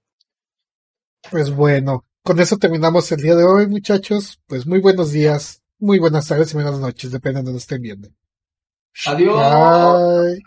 Pues 1.31 1.51
bueno, 1.51 2.05
con 2.23 2.41
eso 2.41 2.57
terminamos 2.57 3.11
el 3.13 3.21
día 3.21 3.35
de 3.35 3.45
hoy, 3.45 3.67
muchachos. 3.67 4.41
Pues 4.47 4.67
muy 4.67 4.81
buenos 4.81 5.13
días, 5.13 5.63
muy 5.79 5.99
buenas 5.99 6.29
tardes 6.29 6.53
y 6.53 6.55
buenas 6.55 6.79
noches, 6.79 7.11
depende 7.11 7.41
de 7.41 7.45
donde 7.45 7.59
estén 7.59 7.83
viendo. 7.83 8.09
Adiós. 9.07 9.37
Bye. 9.37 10.43